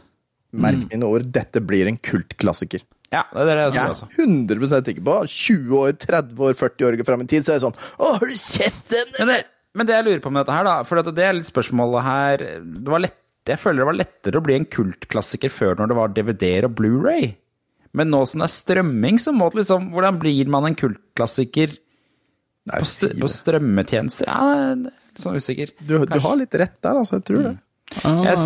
Merk 0.55 0.85
mine 0.91 1.07
ord, 1.07 1.25
dette 1.35 1.61
blir 1.63 1.89
en 1.89 1.97
kultklassiker. 1.97 2.83
Ja, 3.13 3.23
det 3.31 3.43
er 3.43 3.49
det 3.49 3.65
jeg 3.67 3.75
Jeg 3.75 3.91
er 3.91 4.23
100% 4.25 4.89
sikker 4.89 5.03
på 5.05 5.17
20 5.29 5.75
år, 5.77 5.91
30 6.01 6.41
år, 6.47 6.55
40 6.57 6.87
år 6.87 6.97
fram 7.07 7.23
i 7.23 7.27
tid, 7.29 7.45
så 7.45 7.53
er 7.53 7.59
det 7.59 7.65
sånn 7.67 7.77
Å, 8.01 8.15
har 8.17 8.25
du 8.25 8.39
sett 8.39 8.81
den? 8.91 9.13
Men 9.19 9.29
det, 9.31 9.37
men 9.77 9.87
det 9.87 9.95
jeg 9.95 10.07
lurer 10.07 10.23
på 10.23 10.31
med 10.33 10.43
dette 10.43 10.57
her, 10.57 10.67
da, 10.67 10.75
for 10.87 10.99
det 11.05 11.23
er 11.23 11.37
litt 11.37 11.49
spørsmålet 11.51 12.05
her 12.07 12.45
det 12.65 12.91
var 12.91 13.03
lett, 13.05 13.19
Jeg 13.47 13.61
føler 13.61 13.83
det 13.83 13.89
var 13.91 13.99
lettere 14.01 14.41
å 14.41 14.45
bli 14.45 14.57
en 14.57 14.67
kultklassiker 14.77 15.53
før 15.53 15.77
når 15.79 15.91
det 15.91 15.99
var 15.99 16.15
DVD-er 16.17 16.67
og 16.69 16.77
Blu-ray. 16.79 17.29
Men 17.95 18.11
nå 18.11 18.23
som 18.27 18.41
det 18.43 18.49
er 18.49 18.55
strømming, 18.57 19.21
så 19.21 19.31
må 19.35 19.47
det 19.51 19.61
liksom 19.61 19.91
Hvordan 19.93 20.19
blir 20.19 20.51
man 20.51 20.67
en 20.71 20.77
kultklassiker 20.79 21.77
Nei, 22.65 22.81
på, 22.81 22.89
si 22.89 23.11
på 23.21 23.29
strømmetjenester? 23.29 24.25
Ja, 24.25 24.73
er 24.73 25.21
sånn 25.21 25.37
usikker. 25.37 25.71
Du, 25.79 25.99
du 26.09 26.17
har 26.19 26.39
litt 26.39 26.55
rett 26.57 26.79
der, 26.81 26.97
altså. 26.97 27.19
Jeg 27.21 27.27
tror 27.29 27.43
det. 27.45 27.55
Ja, 28.01 28.15
Jeg 28.25 28.39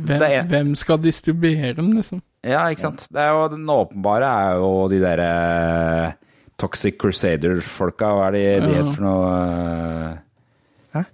hvem, 0.00 0.18
det 0.18 0.30
er- 0.32 0.46
hvem 0.48 0.74
skal 0.74 0.98
distribuere 0.98 1.74
dem, 1.76 1.92
liksom? 1.92 2.22
Ja, 2.44 2.64
ikke 2.72 2.80
sant. 2.80 3.06
Det 3.12 3.20
er 3.20 3.28
jo, 3.30 3.48
den 3.48 3.66
åpenbare 3.70 4.28
er 4.48 4.56
jo 4.58 4.88
de 4.88 4.98
derre 5.00 6.14
Toxic 6.58 6.96
Crusader-folka. 6.98 8.04
Hva 8.16 8.26
er 8.28 8.32
det 8.32 8.62
de 8.64 8.74
heter 8.74 8.92
for 8.94 9.02
noe 9.02 10.18
Hæ? 10.94 11.04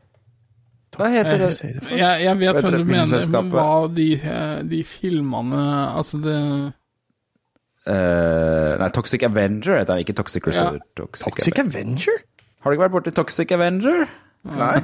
Hva 0.99 1.09
heter 1.13 1.39
det? 1.39 1.51
Jeg, 1.91 2.23
jeg 2.25 2.39
vet 2.39 2.55
Vet 2.55 2.65
hva 2.65 2.71
du 2.73 2.85
mener, 2.85 3.31
men 3.31 3.51
hva 3.53 3.95
de, 3.95 4.09
eh, 4.15 4.63
de 4.63 4.83
filmene 4.85 5.67
Altså, 5.97 6.21
det 6.23 6.39
Uh, 7.89 8.75
nei, 8.77 8.89
Toxic 8.93 9.23
Avenger 9.25 9.79
heter 9.79 9.95
det, 9.97 10.03
ikke 10.05 10.17
Toxic 10.19 10.43
Crusader. 10.45 10.81
Toxic 10.99 11.25
Toxic 11.39 11.59
Avenger? 11.63 12.19
Har 12.61 12.69
du 12.71 12.77
ikke 12.77 12.83
vært 12.85 12.93
borti 12.99 13.13
Toxic 13.17 13.53
Avenger? 13.57 14.03
Nei. 14.45 14.75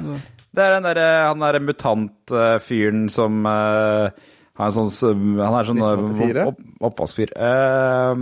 Det 0.55 0.63
er 0.63 0.71
den 0.77 0.85
der 0.87 0.99
Han 1.27 1.39
derre 1.43 1.59
mutantfyren 1.63 3.09
som 3.11 3.43
uh, 3.45 4.07
har 4.55 4.65
en 4.71 4.75
sånn 4.91 5.35
Han 5.39 5.53
er 5.59 5.63
sånn 5.67 5.81
opp, 5.83 5.99
1984? 6.07 6.45
opp, 6.51 6.59
oppvaskfyr. 6.91 7.29
Uh, 7.35 8.15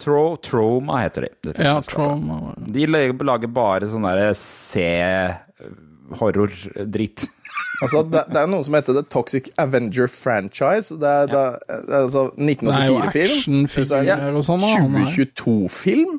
Tro, 0.00 0.20
Troma 0.40 1.00
heter 1.02 1.20
de. 1.26 1.30
det 1.50 1.54
Ja, 1.66 1.74
Troma. 1.84 2.36
De 2.64 2.86
lager 2.86 3.48
bare 3.52 3.86
sånn 3.90 4.04
derre 4.06 4.30
C-horror-dritt. 4.38 7.26
Altså, 7.80 8.02
det, 8.04 8.26
det 8.28 8.36
er 8.36 8.44
noe 8.50 8.60
som 8.66 8.74
heter 8.76 8.92
The 8.92 9.00
Toxic 9.08 9.46
Avenger 9.60 10.04
Franchise. 10.12 10.92
Det 11.00 11.08
er, 11.08 11.26
det 11.30 11.38
er, 11.40 11.54
det 11.86 11.94
er 11.96 12.02
altså 12.04 12.22
Det 12.36 12.44
er 12.44 12.48
jo 12.90 12.98
1984-film. 12.98 13.32
actionfigurer 13.38 14.34
og 14.36 14.44
sånn. 14.44 14.60
da, 14.60 14.66
han 14.74 14.92
er- 15.00 15.08
2022-film. 15.14 16.12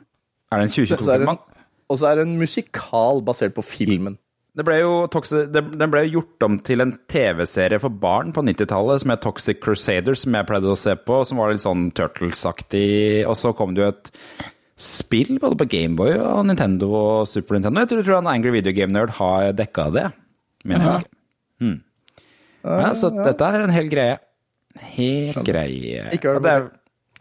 Er 0.49 0.55
det 0.57 0.63
en 0.65 0.71
Så 0.73 0.81
er 0.81 0.83
det 0.89 0.89
2022-film? 0.97 1.37
Og 1.91 1.95
så 2.01 2.05
er 2.09 2.13
det 2.17 2.23
en 2.25 2.33
musikal 2.41 3.21
basert 3.27 3.53
på 3.59 3.63
filmen. 3.67 4.15
Det 4.51 4.65
ble 4.67 4.81
jo 4.81 4.93
den 5.07 5.91
ble 5.93 6.01
jo 6.05 6.17
gjort 6.17 6.43
om 6.43 6.57
til 6.59 6.83
en 6.83 6.91
TV-serie 7.07 7.79
for 7.79 7.93
barn 8.03 8.33
på 8.35 8.43
90-tallet 8.43 9.03
som 9.03 9.13
het 9.13 9.21
Toxic 9.23 9.61
Crusaders, 9.63 10.25
som 10.25 10.35
jeg 10.35 10.47
pleide 10.49 10.73
å 10.73 10.79
se 10.79 10.95
på, 10.99 11.21
som 11.27 11.39
var 11.39 11.53
litt 11.53 11.63
sånn 11.63 11.85
Turtles-aktig. 11.95 13.23
Og 13.31 13.37
så 13.39 13.53
kom 13.55 13.77
det 13.77 13.85
jo 13.85 13.91
et 13.93 14.11
spill 14.81 15.37
både 15.39 15.55
på 15.61 15.69
Gameboy 15.71 16.17
og 16.17 16.43
Nintendo 16.49 16.89
og 16.97 17.29
Super 17.31 17.55
Nintendo. 17.55 17.85
Jeg 17.85 17.93
tror, 17.93 18.03
tror 18.09 18.19
han 18.19 18.31
Angry 18.33 18.51
Video 18.57 18.75
Game 18.75 18.91
Nerd 18.91 19.15
har 19.21 19.53
dekka 19.55 19.87
det, 19.95 20.09
mener 20.67 20.89
jeg 20.89 20.99
Ja. 20.99 21.07
Hmm. 21.61 21.79
Ja, 22.65 22.91
så 22.97 23.09
dette 23.13 23.47
er 23.47 23.63
en 23.63 23.73
hel 23.73 23.87
greie. 23.89 24.19
Helt 24.95 25.39
greie. 25.45 26.07
Ikke 26.13 26.33
hør 26.33 26.43
det 26.43 26.55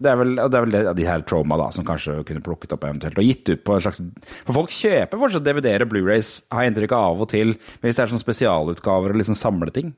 det 0.01 0.11
er 0.11 0.21
vel, 0.21 0.35
det 0.41 0.57
er 0.57 0.65
vel 0.65 0.75
det, 0.75 0.83
de 0.97 1.09
her 1.09 1.25
trauma 1.29 1.59
da, 1.61 1.71
som 1.77 1.85
kanskje 1.87 2.21
kunne 2.29 2.45
plukket 2.45 2.73
opp 2.77 2.87
eventuelt 2.89 3.19
og 3.21 3.27
gitt 3.27 3.51
ut 3.53 3.65
på 3.67 3.75
en 3.77 3.83
slags 3.85 4.01
For 4.47 4.57
folk 4.57 4.73
kjøper 4.73 5.21
fortsatt 5.21 5.45
DVD-er 5.45 5.85
og 5.85 5.93
Blu-rays, 5.93 6.31
har 6.53 6.65
jeg 6.65 6.73
inntrykk 6.73 6.97
av 6.97 7.11
av 7.11 7.27
og 7.27 7.33
til, 7.33 7.53
hvis 7.83 7.99
det 7.99 8.07
er 8.07 8.15
sånn 8.15 8.23
spesialutgaver 8.23 9.13
og 9.13 9.21
liksom 9.21 9.37
samleting. 9.39 9.93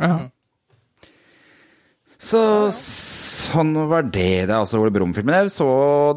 Ja. 0.00 0.16
Så 2.24 2.40
sånn 2.72 3.74
var 3.90 4.06
det. 4.06 4.46
Det 4.48 4.54
er 4.54 4.56
altså 4.56 4.78
Ole 4.80 4.92
Brumm-filmen. 4.94 5.34
Jeg 5.44 5.52
så 5.52 5.68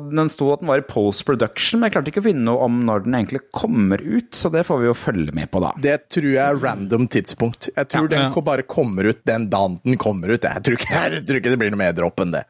den 0.08 0.30
sto 0.32 0.50
at 0.54 0.62
den 0.62 0.70
var 0.70 0.80
i 0.80 0.86
post 0.88 1.26
production, 1.28 1.82
men 1.82 1.90
jeg 1.90 1.98
klarte 1.98 2.14
ikke 2.14 2.24
å 2.24 2.28
finne 2.30 2.46
noe 2.48 2.68
om 2.68 2.78
når 2.88 3.04
den 3.06 3.18
egentlig 3.20 3.42
kommer 3.56 4.02
ut, 4.02 4.30
så 4.38 4.52
det 4.54 4.64
får 4.68 4.82
vi 4.84 4.88
jo 4.88 4.96
følge 4.98 5.36
med 5.36 5.52
på, 5.52 5.62
da. 5.64 5.74
Det 5.84 5.98
tror 6.14 6.30
jeg 6.30 6.44
er 6.46 6.62
random 6.64 7.10
tidspunkt. 7.12 7.72
Jeg 7.74 7.92
tror 7.92 8.08
Ja, 8.08 8.14
den 8.16 8.30
ja. 8.30 8.46
bare 8.48 8.64
kommer 8.64 9.10
ut 9.12 9.20
den 9.28 9.50
dagen 9.52 9.82
den 9.84 10.00
kommer 10.00 10.32
ut. 10.32 10.48
Jeg 10.48 10.64
tror 10.64 10.80
ikke, 10.80 10.94
jeg 11.18 11.26
tror 11.28 11.42
ikke 11.42 11.56
det 11.56 11.60
blir 11.66 11.76
noe 11.76 11.84
mer 11.84 11.98
dropp 11.98 12.24
enn 12.24 12.38
det. 12.38 12.46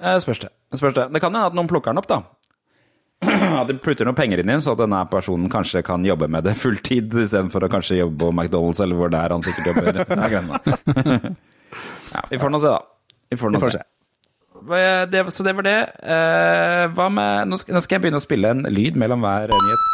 Eh, 0.00 0.16
spørs 0.22 0.38
det. 0.40 0.48
Spørs 0.76 0.94
det. 0.96 1.08
Det 1.12 1.20
kan 1.20 1.34
hende 1.34 1.50
at 1.50 1.56
noen 1.56 1.68
plukker 1.68 1.92
den 1.92 2.00
opp, 2.00 2.08
da. 2.08 2.22
at 3.60 3.68
de 3.68 3.76
putter 3.82 4.08
noen 4.08 4.16
penger 4.16 4.40
inn 4.40 4.48
i 4.48 4.54
den, 4.54 4.62
så 4.64 4.72
at 4.72 4.80
denne 4.80 5.02
personen 5.12 5.50
kanskje 5.52 5.82
kan 5.84 6.04
jobbe 6.06 6.28
med 6.32 6.46
det 6.48 6.56
fulltid, 6.56 7.12
istedenfor 7.12 7.66
å 7.66 7.70
kanskje 7.72 8.00
jobbe 8.00 8.16
på 8.22 8.32
McDonald's, 8.32 8.80
eller 8.80 8.96
hvor 8.96 9.12
det 9.12 9.20
er 9.20 9.34
han 9.34 9.44
sikkert 9.44 9.72
jobber. 9.74 10.00
Er 10.16 10.36
ja, 12.14 12.22
vi 12.30 12.40
får 12.40 12.54
nå 12.54 12.62
se, 12.62 12.72
da. 12.72 13.16
Vi 13.30 13.40
får 13.40 13.52
nå 13.52 13.62
se. 13.66 13.74
se. 13.76 13.86
Det, 15.10 15.22
så 15.32 15.44
det 15.44 15.54
var 15.56 15.64
det. 15.68 15.78
Eh, 16.00 16.86
hva 16.96 17.06
med 17.12 17.48
nå 17.48 17.58
skal, 17.60 17.76
nå 17.76 17.84
skal 17.84 17.96
jeg 17.96 18.06
begynne 18.06 18.20
å 18.20 18.24
spille 18.24 18.50
en 18.54 18.66
lyd 18.72 18.98
mellom 19.00 19.24
hver 19.24 19.52
nyhet. 19.52 19.86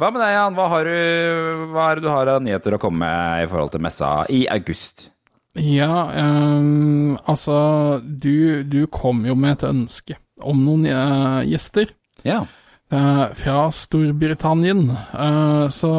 Hva 0.00 0.08
med 0.14 0.22
deg, 0.22 0.32
Jan? 0.32 0.54
Hva, 0.56 0.66
har 0.72 0.86
du, 0.88 1.64
hva 1.74 1.86
er 1.90 1.98
det 1.98 2.06
du 2.06 2.10
har 2.10 2.30
av 2.32 2.42
nyheter 2.42 2.76
å 2.76 2.80
komme 2.80 3.04
med 3.04 3.44
i 3.44 3.48
forhold 3.50 3.74
til 3.74 3.82
messa 3.84 4.12
i 4.32 4.46
august? 4.48 5.10
Ja, 5.58 5.94
um, 6.14 7.18
altså 7.26 8.00
du, 8.04 8.62
du 8.62 8.84
kom 8.86 9.24
jo 9.26 9.34
med 9.34 9.58
et 9.58 9.66
ønske 9.66 10.18
om 10.40 10.62
noen 10.62 10.86
uh, 10.86 11.42
gjester 11.42 11.90
Ja. 12.22 12.44
Uh, 12.90 13.26
fra 13.38 13.68
Storbritannia. 13.74 14.74
Uh, 15.10 15.66
så 15.74 15.90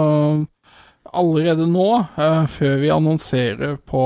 allerede 1.13 1.67
nå, 1.67 2.05
eh, 2.17 2.45
før 2.47 2.75
vi 2.81 2.91
annonserer 2.91 3.75
på 3.87 4.03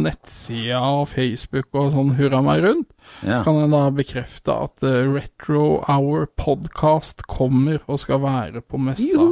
nettsida 0.00 0.80
og 1.00 1.08
Facebook 1.12 1.68
og 1.78 1.92
sånn 1.94 2.14
hurra 2.18 2.42
meg 2.44 2.64
rundt, 2.64 2.88
ja. 3.22 3.42
kan 3.46 3.60
jeg 3.60 3.70
da 3.72 3.82
bekrefte 3.94 4.56
at 4.66 4.86
eh, 4.86 5.06
Retro 5.10 5.80
Hour 5.86 6.26
Podcast 6.40 7.24
kommer 7.30 7.80
og 7.86 8.02
skal 8.02 8.22
være 8.24 8.64
på 8.64 8.80
messa 8.82 9.28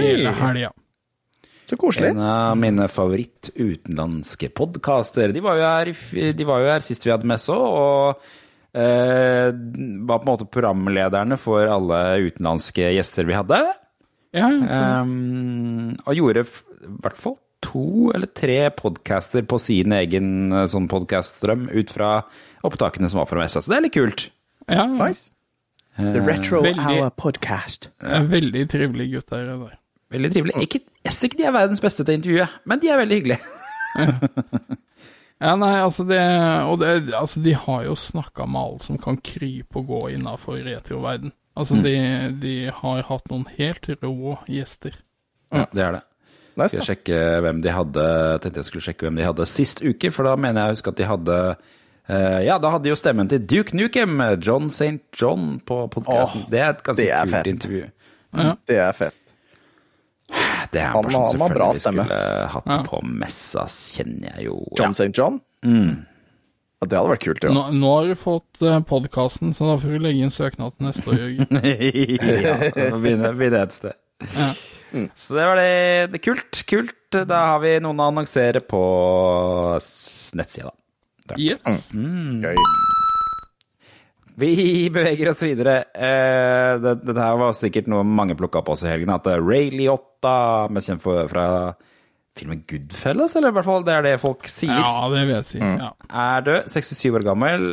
hele 0.00 0.30
Oi, 0.30 0.38
helga. 0.40 0.72
Så 1.70 1.78
koselig. 1.80 2.10
En 2.12 2.22
av 2.26 2.58
mine 2.58 2.86
favoritt 2.90 3.50
utenlandske 3.54 4.50
podkaster. 4.56 5.32
De, 5.34 5.40
de 5.40 6.46
var 6.48 6.62
jo 6.64 6.70
her 6.70 6.84
sist 6.84 7.06
vi 7.06 7.12
hadde 7.14 7.28
messe 7.30 7.54
òg, 7.54 7.66
og 7.80 8.24
eh, 8.76 9.50
var 10.06 10.20
på 10.20 10.26
en 10.26 10.32
måte 10.32 10.48
programlederne 10.50 11.38
for 11.40 11.70
alle 11.70 12.00
utenlandske 12.28 12.92
gjester 12.96 13.28
vi 13.30 13.38
hadde. 13.38 13.60
Ja. 14.36 14.46
Um, 14.46 15.96
og 16.06 16.14
gjorde 16.14 16.44
i 16.46 16.92
hvert 17.02 17.18
fall 17.18 17.34
to 17.64 18.12
eller 18.14 18.30
tre 18.32 18.70
podcaster 18.72 19.42
på 19.44 19.58
sin 19.60 19.92
egen 19.92 20.52
eh, 20.54 20.68
sånn 20.70 20.86
podcaststrøm 20.90 21.66
ut 21.74 21.90
fra 21.92 22.12
opptakene 22.66 23.10
som 23.10 23.20
var 23.20 23.28
fra 23.28 23.42
messa. 23.42 23.60
Så 23.60 23.72
det 23.72 23.80
er 23.80 23.86
litt 23.88 23.98
kult. 23.98 24.30
ja. 24.70 24.86
Nice. 24.86 25.30
The 26.00 26.22
Retro 26.24 26.62
Veldig. 26.64 26.80
Hour 26.80 27.10
Podcast. 27.18 27.90
Eh, 28.00 28.22
Veldig 28.30 28.62
trivelige 28.72 29.18
gutter. 29.18 29.44
der. 29.44 29.79
Veldig 30.10 30.30
trivelig. 30.34 30.54
Ikke, 30.66 30.80
jeg 31.06 31.12
syns 31.14 31.24
ikke 31.28 31.38
de 31.38 31.44
er 31.48 31.54
verdens 31.54 31.80
beste 31.84 32.04
til 32.04 32.14
å 32.14 32.18
intervjue, 32.18 32.46
men 32.66 32.80
de 32.82 32.88
er 32.90 32.98
veldig 33.04 33.18
hyggelige. 33.20 33.40
Ja, 35.40 35.54
nei, 35.56 35.72
altså 35.80 36.04
det 36.04 36.18
Og 36.68 36.82
det, 36.82 37.14
altså 37.16 37.40
de 37.40 37.54
har 37.56 37.84
jo 37.86 37.94
snakka 37.96 38.44
med 38.44 38.60
alle 38.60 38.82
som 38.84 38.98
kan 39.00 39.16
krype 39.24 39.80
og 39.80 39.86
gå 39.88 40.00
innafor 40.12 40.58
retroverden. 40.66 41.32
Altså 41.56 41.78
Mm. 41.78 41.82
de, 41.86 41.94
de 42.42 42.52
har 42.76 43.00
hatt 43.08 43.30
noen 43.32 43.46
helt 43.56 43.88
rå 44.02 44.34
gjester. 44.52 44.98
Ja, 45.50 45.64
det 45.72 45.82
er 45.82 45.92
det. 45.96 46.02
Nice, 46.60 46.68
Skal 46.76 46.84
sjekke 46.90 47.22
hvem 47.40 47.62
de 47.64 47.72
hadde 47.72 48.04
tenkte 48.44 48.60
jeg 48.60 48.68
skulle 48.68 48.84
sjekke 48.84 49.06
hvem 49.08 49.16
de 49.16 49.24
hadde 49.24 49.46
sist 49.48 49.80
uke, 49.80 50.10
for 50.12 50.28
da 50.28 50.36
mener 50.36 50.60
jeg 50.60 50.68
å 50.68 50.76
huske 50.76 50.92
at 50.92 51.00
de 51.00 51.08
hadde 51.08 51.38
eh, 51.56 52.38
Ja, 52.44 52.58
da 52.60 52.74
hadde 52.74 52.84
de 52.84 52.92
jo 52.92 53.00
stemmen 53.00 53.28
til 53.32 53.40
Duke 53.48 53.72
Nukem, 53.80 54.20
John 54.44 54.68
St. 54.68 55.00
John, 55.16 55.56
på 55.64 55.86
podkasten. 55.88 56.44
Det 56.52 56.60
er 56.60 56.74
et 56.76 56.84
ganske 56.84 57.08
er 57.08 57.24
kult 57.24 57.34
fett. 57.38 57.46
intervju. 57.54 57.88
Det 58.68 58.76
er 58.76 58.92
fett. 58.92 59.16
Det 60.70 60.80
er 60.80 60.94
en 60.94 61.04
person 61.04 61.24
han 61.26 61.40
har 61.42 61.54
bra 61.54 61.68
selvfølgelig 61.74 61.80
stemme. 61.80 62.04
skulle 62.06 62.48
hatt 62.54 62.70
Ja. 62.70 62.78
på 62.86 63.00
messa, 63.02 63.64
kjenner 63.66 64.36
jeg 64.36 64.44
jo. 64.46 64.56
John 64.78 64.94
St. 64.94 65.10
John? 65.16 65.40
Ja, 66.80 66.86
det 66.88 66.96
hadde 66.96 67.10
vært 67.12 67.24
kult, 67.26 67.44
ja. 67.44 67.50
Nå, 67.52 67.64
nå 67.76 67.88
har 67.98 68.06
du 68.08 68.14
fått 68.16 68.62
uh, 68.64 68.78
podkasten, 68.88 69.50
så 69.52 69.66
da 69.68 69.74
får 69.82 69.96
du 69.96 70.04
legge 70.06 70.22
inn 70.24 70.32
søknad 70.32 70.76
til 70.78 70.86
neste 70.86 71.04
år. 71.10 71.18
Jørgen. 71.20 71.58
ja, 72.46 72.54
nå 72.94 73.00
begynner 73.02 73.36
det 73.36 73.60
et 73.66 73.74
sted. 73.76 73.98
Ja. 74.36 74.52
Så 75.14 75.36
det 75.36 75.44
var 75.50 75.60
det, 75.60 76.12
det 76.14 76.22
kult, 76.24 76.62
kult. 76.66 76.96
Da 77.12 77.42
har 77.52 77.60
vi 77.62 77.74
noen 77.84 78.00
å 78.00 78.08
annonsere 78.10 78.62
på 78.64 78.80
nettsida, 80.38 80.72
da. 81.28 81.36
Yes. 81.36 81.90
Gøy. 81.92 82.56
Vi 84.40 84.88
beveger 84.94 85.30
oss 85.32 85.42
videre. 85.44 85.76
Eh, 85.94 86.78
dette 86.80 87.16
her 87.20 87.38
var 87.40 87.54
sikkert 87.58 87.88
noe 87.92 88.04
mange 88.06 88.36
plukka 88.38 88.62
opp 88.62 88.70
også 88.74 88.88
i 88.88 88.92
helgen. 88.94 89.12
At 89.14 89.26
eh, 89.28 89.38
Ray 89.42 89.70
Liotta, 89.74 90.34
mest 90.72 90.90
kjent 90.90 91.02
for, 91.04 91.26
fra 91.30 91.46
filmen 92.38 92.62
Goodfellas, 92.70 93.34
eller 93.36 93.50
i 93.52 93.56
hvert 93.58 93.66
fall 93.66 93.84
det 93.84 93.94
er 93.98 94.04
det 94.06 94.14
folk 94.22 94.46
sier, 94.48 94.72
Ja, 94.78 95.08
det 95.12 95.24
vil 95.26 95.34
jeg 95.34 95.46
si. 95.48 95.58
Mm. 95.60 95.76
Ja. 95.82 95.90
er 96.24 96.46
død. 96.46 96.70
67 96.72 97.18
år 97.20 97.26
gammel. 97.26 97.66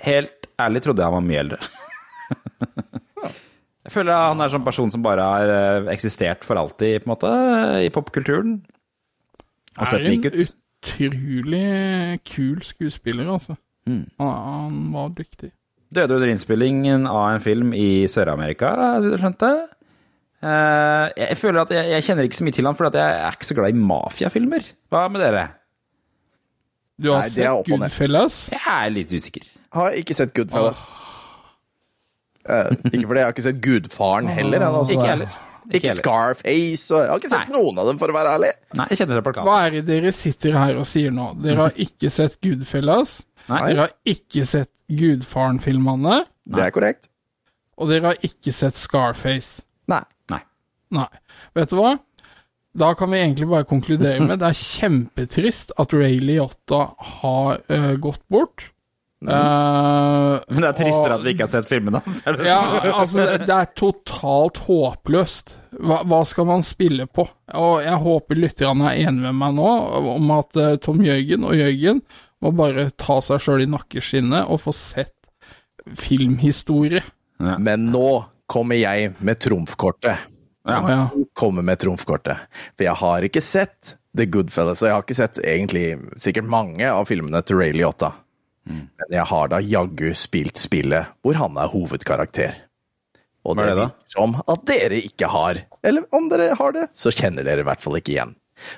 Helt 0.00 0.48
ærlig 0.60 0.82
trodde 0.86 1.02
jeg 1.04 1.10
han 1.12 1.18
var 1.20 1.26
mye 1.28 1.42
eldre. 1.44 1.60
jeg 3.84 3.92
føler 3.94 4.24
han 4.30 4.40
er 4.44 4.52
sånn 4.52 4.64
person 4.66 4.90
som 4.92 5.04
bare 5.04 5.26
har 5.26 5.52
eh, 5.54 5.90
eksistert 5.94 6.46
for 6.48 6.58
alltid, 6.60 7.02
på 7.04 7.08
en 7.08 7.12
måte, 7.14 7.32
i 7.86 7.92
popkulturen. 7.94 8.58
Og 9.78 9.86
sett 9.86 10.00
Er 10.02 10.08
lik 10.08 10.26
en 10.28 10.36
ut. 10.40 10.54
utrolig 10.80 12.20
kul 12.28 12.60
skuespiller, 12.66 13.28
altså. 13.30 13.56
Mm. 13.88 14.04
Han, 14.20 14.34
han 14.48 14.78
var 14.96 15.12
dyktig. 15.16 15.52
Døde 15.90 16.14
under 16.20 16.30
innspillingen 16.30 17.06
av 17.10 17.32
en 17.34 17.42
film 17.42 17.72
i 17.74 18.06
Sør-Amerika, 18.10 18.70
så 18.78 19.00
vidt 19.02 19.16
jeg 19.16 19.22
skjønte. 19.24 19.48
Eh, 20.40 21.06
jeg 21.18 21.36
føler 21.40 21.64
at 21.64 21.72
jeg, 21.74 21.88
jeg 21.96 22.04
kjenner 22.06 22.28
ikke 22.28 22.38
så 22.38 22.46
mye 22.46 22.56
til 22.56 22.68
han, 22.70 22.76
for 22.78 22.88
at 22.88 22.98
jeg 23.00 23.16
er 23.24 23.34
ikke 23.36 23.48
så 23.48 23.56
glad 23.58 23.74
i 23.74 23.80
mafiafilmer. 23.90 24.70
Hva 24.92 25.02
med 25.10 25.24
dere? 25.24 25.42
Du 27.00 27.10
har 27.10 27.24
Nei, 27.24 27.28
er 27.32 27.34
sett. 27.34 27.68
Goodfellas? 27.72 28.38
Jeg 28.54 28.62
er 28.76 28.90
litt 28.94 29.12
usikker. 29.16 29.46
Har 29.74 29.96
ikke 29.98 30.14
sett 30.16 30.32
Goodfellas. 30.36 30.84
Eh, 32.48 32.70
ikke 32.94 33.06
fordi 33.10 33.20
jeg 33.20 33.26
har 33.26 33.34
ikke 33.34 33.44
sett 33.50 33.60
Gudfaren 33.64 34.28
heller. 34.32 34.64
Altså, 34.70 34.94
Ikke 34.96 35.08
heller. 35.10 35.38
Ikke 35.70 35.86
heller. 35.90 36.00
Scarface. 36.02 36.86
Og 36.94 37.02
jeg 37.02 37.10
har 37.12 37.20
ikke 37.20 37.30
sett 37.34 37.50
Nei. 37.50 37.56
noen 37.58 37.78
av 37.82 37.90
dem, 37.90 37.98
for 38.00 38.12
å 38.12 38.16
være 38.16 38.32
ærlig. 38.38 38.50
Nei, 38.78 38.86
jeg 38.90 39.00
kjenner 39.02 39.20
det 39.20 39.24
på 39.26 39.34
Hva 39.46 39.58
er 39.66 39.74
det 39.76 39.82
dere 39.90 40.12
sitter 40.16 40.56
her 40.58 40.78
og 40.80 40.86
sier 40.88 41.12
nå? 41.14 41.28
Dere 41.44 41.66
har 41.66 41.76
ikke 41.86 42.10
sett 42.14 42.38
Goodfellas, 42.44 43.20
Nei. 43.50 43.60
dere 43.68 43.86
har 43.88 43.96
ikke 44.14 44.46
sett 44.48 44.72
Gudfaren-filmene, 44.90 46.24
Det 46.50 46.64
er 46.66 46.70
korrekt. 46.74 47.08
og 47.78 47.88
dere 47.88 48.10
har 48.12 48.20
ikke 48.26 48.52
sett 48.52 48.74
Scarface. 48.76 49.62
Nei. 49.88 50.02
Nei. 50.30 50.40
Nei. 50.92 51.06
Vet 51.54 51.70
du 51.70 51.76
hva? 51.80 51.94
Da 52.76 52.92
kan 52.94 53.10
vi 53.10 53.18
egentlig 53.18 53.48
bare 53.50 53.64
konkludere 53.66 54.20
med 54.22 54.38
det 54.38 54.46
er 54.50 54.58
kjempetrist 54.58 55.72
at 55.78 55.92
Ray 55.96 56.20
Liotta 56.22 56.84
har 56.98 57.62
uh, 57.70 57.94
gått 57.98 58.22
bort. 58.30 58.68
Eh, 59.20 60.40
Men 60.48 60.62
det 60.62 60.68
er 60.70 60.76
tristere 60.78 61.12
og- 61.12 61.18
at 61.20 61.24
vi 61.26 61.32
ikke 61.34 61.44
har 61.44 61.52
sett 61.52 61.68
filmene 61.68 62.00
hans. 62.04 62.22
Ja, 62.46 62.60
altså, 62.94 63.18
det, 63.26 63.46
det 63.48 63.56
er 63.56 63.68
totalt 63.76 64.60
håpløst. 64.68 65.56
Hva, 65.80 65.98
hva 66.08 66.22
skal 66.26 66.46
man 66.48 66.62
spille 66.66 67.04
på? 67.06 67.26
Og 67.54 67.82
jeg 67.84 67.98
håper 68.06 68.38
lytterne 68.40 68.88
er 68.90 69.02
enig 69.08 69.20
med 69.28 69.36
meg 69.42 69.54
nå 69.58 69.68
om 70.16 70.30
at 70.38 70.56
uh, 70.56 70.76
Tom 70.82 71.02
Jørgen 71.04 71.44
og 71.46 71.54
Jørgen 71.58 72.00
må 72.40 72.52
bare 72.56 72.88
ta 72.98 73.20
seg 73.24 73.42
sjøl 73.44 73.64
i 73.64 73.70
nakkeskinnet 73.70 74.48
og 74.50 74.62
få 74.64 74.74
sett 74.76 75.16
filmhistorie. 76.00 77.02
Men 77.40 77.88
nå 77.92 78.08
kommer 78.50 78.78
jeg 78.80 79.14
med 79.24 79.40
trumfkortet. 79.40 80.26
Ja. 80.68 80.80
Ja. 80.90 81.02
Kommer 81.38 81.64
med 81.64 81.80
trumfkortet. 81.80 82.42
For 82.76 82.84
jeg 82.84 82.98
har 83.00 83.26
ikke 83.26 83.42
sett 83.44 83.94
The 84.16 84.26
Goodfellas, 84.26 84.82
og 84.82 84.90
jeg 84.90 84.96
har 84.96 85.04
ikke 85.06 85.20
sett 85.20 85.38
egentlig 85.44 85.86
sikkert 86.20 86.50
mange 86.50 86.88
av 86.90 87.06
filmene 87.08 87.40
til 87.46 87.60
Ray 87.60 87.72
Liotta. 87.76 88.12
Men 88.70 89.14
jeg 89.14 89.24
har 89.26 89.48
da 89.50 89.60
jaggu 89.64 90.10
spilt 90.18 90.60
spillet 90.60 91.14
hvor 91.24 91.38
han 91.40 91.56
er 91.58 91.70
hovedkarakter. 91.72 92.58
Og 93.48 93.56
det 93.56 93.64
er 93.64 93.70
det 93.72 93.86
virker 93.86 94.12
som 94.12 94.36
at 94.42 94.66
dere 94.68 95.00
ikke 95.00 95.30
har. 95.32 95.62
Eller 95.86 96.04
om 96.14 96.28
dere 96.30 96.52
har 96.58 96.76
det, 96.76 96.90
så 96.92 97.12
kjenner 97.14 97.46
dere 97.46 97.64
i 97.64 97.68
hvert 97.70 97.82
fall 97.82 97.96
ikke 97.98 98.14
igjen. 98.14 98.34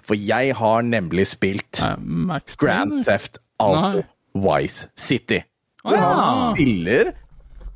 For 0.07 0.15
jeg 0.15 0.55
har 0.55 0.85
nemlig 0.87 1.27
spilt 1.33 1.83
Grand 2.61 3.01
Theft 3.03 3.41
Auto 3.63 3.97
Nei. 3.97 4.05
Wise 4.35 4.89
City. 4.99 5.43
ah, 5.85 5.95
ja. 5.95 6.55
Spiller 6.57 7.13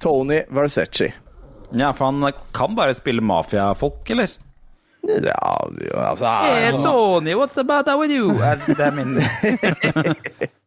Tony 0.02 0.42
Versace. 0.48 1.12
ja, 1.72 1.92
for 1.92 2.04
han 2.10 2.32
kan 2.52 2.74
bare 2.76 2.94
spille 2.94 3.22
mafiafolk, 3.22 4.10
eller? 4.10 4.30
Ja, 5.06 5.68
altså 6.08 6.26
Hey, 6.26 6.70
Tony, 6.72 7.34
what's 7.34 7.54
the 7.54 7.62
matter 7.64 7.96
with 7.98 8.10
you? 8.12 8.32
Det 8.66 8.80
er 8.80 8.90
min 8.90 9.16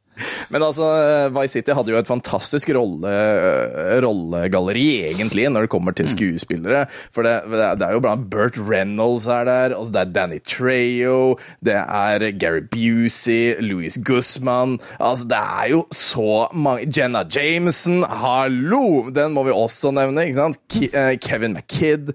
Men 0.53 0.65
altså, 0.65 0.87
Vice 1.35 1.59
City 1.59 1.75
hadde 1.75 1.93
jo 1.93 1.99
et 2.01 2.09
fantastisk 2.09 2.71
rolle, 2.75 3.13
rollegalleri, 4.03 4.87
egentlig, 5.11 5.47
når 5.51 5.65
det 5.65 5.73
kommer 5.73 5.95
til 5.95 6.09
skuespillere. 6.11 6.85
For 7.15 7.25
det, 7.25 7.35
det 7.49 7.85
er 7.85 7.95
jo 7.95 8.03
blant 8.03 8.29
Burt 8.31 8.59
Reynolds 8.59 9.27
er 9.29 9.47
der, 9.49 9.75
altså 9.77 9.93
det 9.95 10.01
er 10.01 10.13
Danny 10.15 10.39
Trejo, 10.45 11.37
det 11.65 11.75
er 11.79 12.29
Gary 12.39 12.63
Busey, 12.71 13.55
Louis 13.63 13.97
Guzman 14.05 14.77
Altså, 14.99 15.27
det 15.29 15.39
er 15.39 15.69
jo 15.73 15.83
så 15.95 16.47
mange 16.53 16.89
Jenna 16.95 17.23
Jameson, 17.35 18.03
hallo! 18.03 19.09
Den 19.15 19.33
må 19.35 19.45
vi 19.47 19.55
også 19.55 19.91
nevne, 19.95 20.25
ikke 20.27 20.39
sant? 20.39 20.59
Eh, 20.89 21.15
Kevin 21.21 21.57
McKidd, 21.57 22.13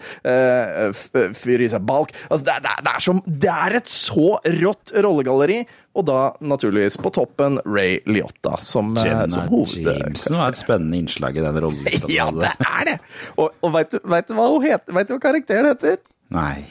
Fyrisa 1.35 1.79
Balk 1.79 2.15
Altså, 2.31 2.45
det, 2.45 2.59
det, 2.65 2.77
det, 2.85 2.93
er 2.95 3.05
som, 3.07 3.23
det 3.27 3.55
er 3.55 3.79
et 3.81 3.91
så 3.91 4.37
rått 4.63 4.95
rollegalleri 5.05 5.63
Og 5.95 6.03
da 6.09 6.19
naturligvis 6.43 6.97
på 6.99 7.11
toppen 7.15 7.61
Ray 7.67 8.01
Liotta 8.11 8.57
som, 8.67 8.97
eh, 8.99 9.05
Jenna 9.07 9.29
som. 9.29 9.53
Jameson 9.79 10.37
var 10.41 10.49
et 10.51 10.59
spennende 10.59 10.99
innslag 10.99 11.37
i 11.39 11.45
den 11.45 11.61
rollen. 11.63 11.87
Ja, 12.11 12.31
det 12.35 12.51
er 12.67 12.89
det! 12.89 12.97
Og, 13.39 13.53
og 13.63 13.75
veit 13.77 13.95
du, 13.95 14.01
vet 14.11 14.27
du 14.29 14.35
hva 14.35 14.49
hun 14.51 14.65
heter? 14.67 14.97
Vet 14.97 15.09
du 15.09 15.15
hva 15.15 15.21
karakteren 15.23 15.71
heter? 15.71 16.01
Nei. 16.35 16.65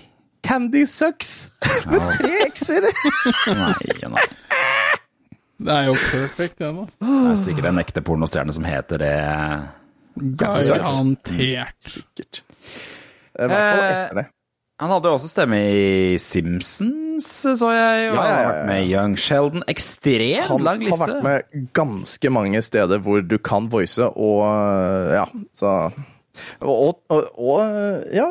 Candy 0.43 0.83
Sucks! 0.91 1.51
Med 1.88 2.17
tre 2.19 2.33
x-er! 2.49 2.89
Nei, 3.47 4.09
nei. 4.12 4.25
Det 5.63 5.71
er 5.71 5.86
jo 5.88 5.93
perfekt, 5.95 6.57
det, 6.59 6.73
da. 6.75 6.83
Det 6.99 7.31
er 7.31 7.38
sikkert 7.39 7.69
en 7.69 7.79
ekte 7.79 8.01
pornostjerne 8.03 8.51
som 8.51 8.65
heter 8.67 8.99
det. 8.99 9.13
Garantert. 10.36 11.77
Sikkert. 11.79 12.41
I 13.39 13.47
hvert 13.47 13.53
fall 13.55 13.79
Eh, 13.79 13.91
etter 14.03 14.19
det. 14.19 14.25
Han 14.81 14.89
hadde 14.89 15.09
jo 15.12 15.15
også 15.19 15.29
stemme 15.29 15.57
i 15.69 16.17
Simpsons, 16.21 17.27
så 17.59 17.69
jeg. 17.75 18.09
Og 18.09 18.15
Ja, 18.17 18.23
ja, 18.23 18.23
han 18.23 18.31
har 18.33 18.41
ja, 18.41 18.47
vært 18.49 18.67
med 18.71 18.88
Young 18.89 19.13
Sheldon. 19.21 19.63
Ekstremt 19.69 20.47
Han 20.49 20.63
lang 20.65 20.81
har 20.89 20.97
vært 21.03 21.23
med 21.23 21.69
ganske 21.77 22.31
mange 22.33 22.62
steder 22.65 23.03
hvor 23.05 23.21
du 23.21 23.38
kan 23.38 23.69
voice, 23.71 24.01
og 24.01 24.41
ja, 25.13 25.27
så 25.53 25.75
Og, 26.65 26.97
og, 27.13 27.27
og 27.38 27.59
ja 28.15 28.25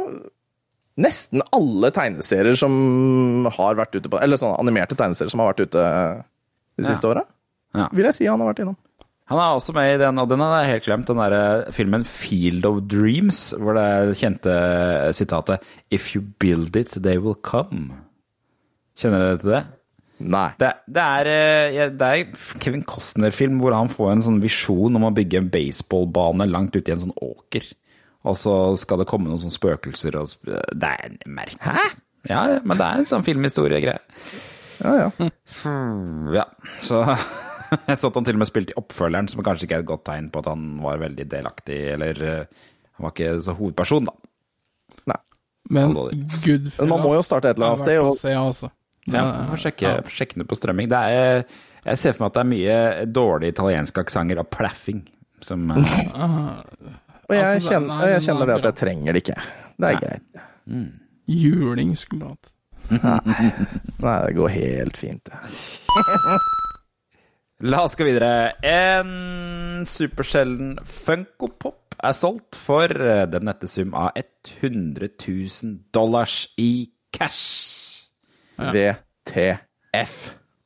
Nesten 1.02 1.40
alle 1.56 1.88
tegneserier 1.94 2.58
som 2.58 3.46
har 3.54 3.78
vært 3.78 3.94
ute 3.96 4.10
på 4.12 4.18
Eller 4.20 4.36
sånne 4.36 4.58
animerte 4.60 4.98
tegneserier 4.98 5.30
som 5.32 5.40
har 5.40 5.52
vært 5.54 5.62
ute 5.70 5.84
de 6.76 6.84
siste 6.88 7.06
åra, 7.08 7.22
Ja. 7.76 7.86
vil 7.94 8.04
jeg 8.10 8.14
si 8.18 8.26
han 8.26 8.40
har 8.42 8.50
vært 8.50 8.60
innom. 8.64 8.76
Han 9.32 9.40
er 9.40 9.56
også 9.56 9.72
med 9.72 9.94
i 9.94 10.00
den, 10.02 10.18
og 10.20 10.28
den 10.28 10.42
er 10.44 10.58
jeg 10.60 10.72
helt 10.74 10.86
glemt, 10.90 11.08
den 11.08 11.20
derre 11.22 11.72
filmen 11.72 12.02
Field 12.04 12.66
of 12.68 12.82
Dreams, 12.84 13.38
hvor 13.56 13.78
det 13.78 13.84
er 13.88 14.10
kjente 14.18 14.56
sitatet 15.16 15.64
If 15.88 16.10
you 16.12 16.20
build 16.20 16.76
it, 16.76 16.92
they 17.00 17.16
will 17.16 17.38
come. 17.40 18.02
Kjenner 19.00 19.24
dere 19.24 19.38
til 19.40 19.54
det? 19.54 19.62
Nei. 20.22 20.50
Det, 20.60 20.68
det, 20.84 21.02
er, 21.02 21.30
eh, 21.32 21.88
det 21.96 22.10
er 22.12 22.60
Kevin 22.60 22.84
Costner-film 22.86 23.56
hvor 23.62 23.74
han 23.74 23.90
får 23.90 24.12
en 24.12 24.24
sånn 24.28 24.42
visjon 24.44 25.00
om 25.00 25.08
å 25.08 25.14
bygge 25.16 25.40
en 25.40 25.50
baseballbane 25.54 26.46
langt 26.50 26.76
ute 26.76 26.92
i 26.92 26.94
en 26.94 27.04
sånn 27.06 27.16
åker. 27.16 27.64
Og 28.28 28.36
så 28.38 28.54
skal 28.78 29.00
det 29.00 29.08
komme 29.10 29.30
noen 29.30 29.40
sånne 29.40 29.56
spøkelser 29.56 30.20
og 30.20 30.36
Det 30.44 30.92
er 30.92 31.16
merkelig. 31.24 31.64
Hæ? 31.64 31.88
Ja, 32.28 32.44
men 32.62 32.76
det 32.76 32.84
er 32.86 33.00
en 33.00 33.08
sånn 33.08 33.24
filmhistorie-greie. 33.26 33.98
Ja, 34.82 34.92
ja. 35.00 35.30
Ja, 36.36 36.44
så 36.84 37.00
jeg 37.88 37.98
så 38.00 38.08
at 38.10 38.14
han 38.18 38.24
til 38.28 38.36
og 38.36 38.42
med 38.42 38.48
spilte 38.50 38.74
i 38.74 38.78
oppfølgeren, 38.80 39.28
som 39.32 39.42
kanskje 39.46 39.66
ikke 39.68 39.78
er 39.80 39.84
et 39.84 39.88
godt 39.88 40.04
tegn 40.08 40.28
på 40.34 40.42
at 40.42 40.50
han 40.52 40.66
var 40.84 41.00
veldig 41.02 41.26
delaktig, 41.32 41.78
eller 41.96 42.22
eh, 42.28 42.62
han 42.98 43.06
var 43.06 43.14
ikke 43.14 43.32
så 43.46 43.54
hovedperson, 43.58 44.08
da. 44.10 44.14
Nei. 45.12 45.18
Men. 45.72 45.94
Goodfellas 45.96 46.78
Men 46.82 46.88
man 46.92 47.04
må 47.06 47.14
jo 47.16 47.22
starte 47.26 47.50
et 47.52 47.56
eller 47.58 47.70
annet 47.72 47.84
sted, 47.84 47.98
og- 48.02 48.16
se, 48.20 48.34
altså. 48.36 48.70
Ja, 49.06 49.22
Det- 49.32 49.48
får 49.50 49.62
sjekke, 49.64 49.82
ja. 49.96 50.02
sjekke 50.14 50.38
det 50.42 50.48
på 50.50 50.54
strømming. 50.58 50.88
Det 50.92 50.98
er, 51.10 51.44
jeg 51.88 51.98
ser 51.98 52.12
for 52.14 52.22
meg 52.22 52.30
at 52.30 52.34
det 52.36 52.42
er 52.44 52.50
mye 52.52 53.06
dårlige 53.12 53.54
italienske 53.56 54.04
aksenter 54.04 54.38
og 54.38 54.50
plaffing. 54.54 55.00
Som, 55.42 55.64
eh, 55.70 55.76
Og 57.32 57.34
jeg, 57.34 57.44
Altså, 57.56 57.70
kjenner, 57.72 58.02
er- 58.04 58.12
jeg 58.12 58.22
kjenner 58.28 58.42
er 58.42 58.46
det 58.46 58.54
at 58.60 58.64
jeg 58.68 58.76
trenger 58.82 59.12
det 59.16 59.22
ikke. 59.24 59.42
Det 59.80 59.88
er 59.88 60.00
greit. 60.02 60.42
Juling 61.32 61.94
skulle 61.96 62.20
du 62.20 62.28
hatt. 62.28 62.48
Nei, 64.02 64.16
det 64.26 64.34
går 64.36 64.48
helt 64.58 64.96
fint, 65.00 65.24
det. 65.24 65.38
La 67.62 67.84
oss 67.86 67.94
gå 67.98 68.06
videre. 68.08 68.54
En 68.66 69.84
supersjelden 69.86 70.76
Funko 70.88 71.48
Pop 71.62 71.94
er 72.02 72.14
solgt 72.18 72.56
for 72.58 72.90
eh, 72.90 73.24
den 73.30 73.46
nette 73.46 73.68
sum 73.70 73.92
av 73.94 74.16
100 74.18 75.12
000 75.22 75.76
dollars 75.94 76.48
i 76.58 76.88
cash. 77.14 78.08
VTF. 78.58 80.16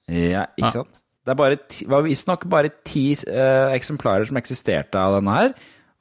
Ja, 0.09 0.47
ikke 0.57 0.73
sant? 0.79 1.03
Det 1.27 1.33
er 1.35 1.39
bare 1.41 1.57
ti- 1.69 1.87
var 1.91 2.05
visstnok 2.07 2.45
bare 2.49 2.71
ti 2.87 3.09
eh, 3.27 3.73
eksemplarer 3.75 4.29
som 4.29 4.39
eksisterte 4.39 5.01
av 5.01 5.19
denne 5.19 5.35
her. 5.37 5.55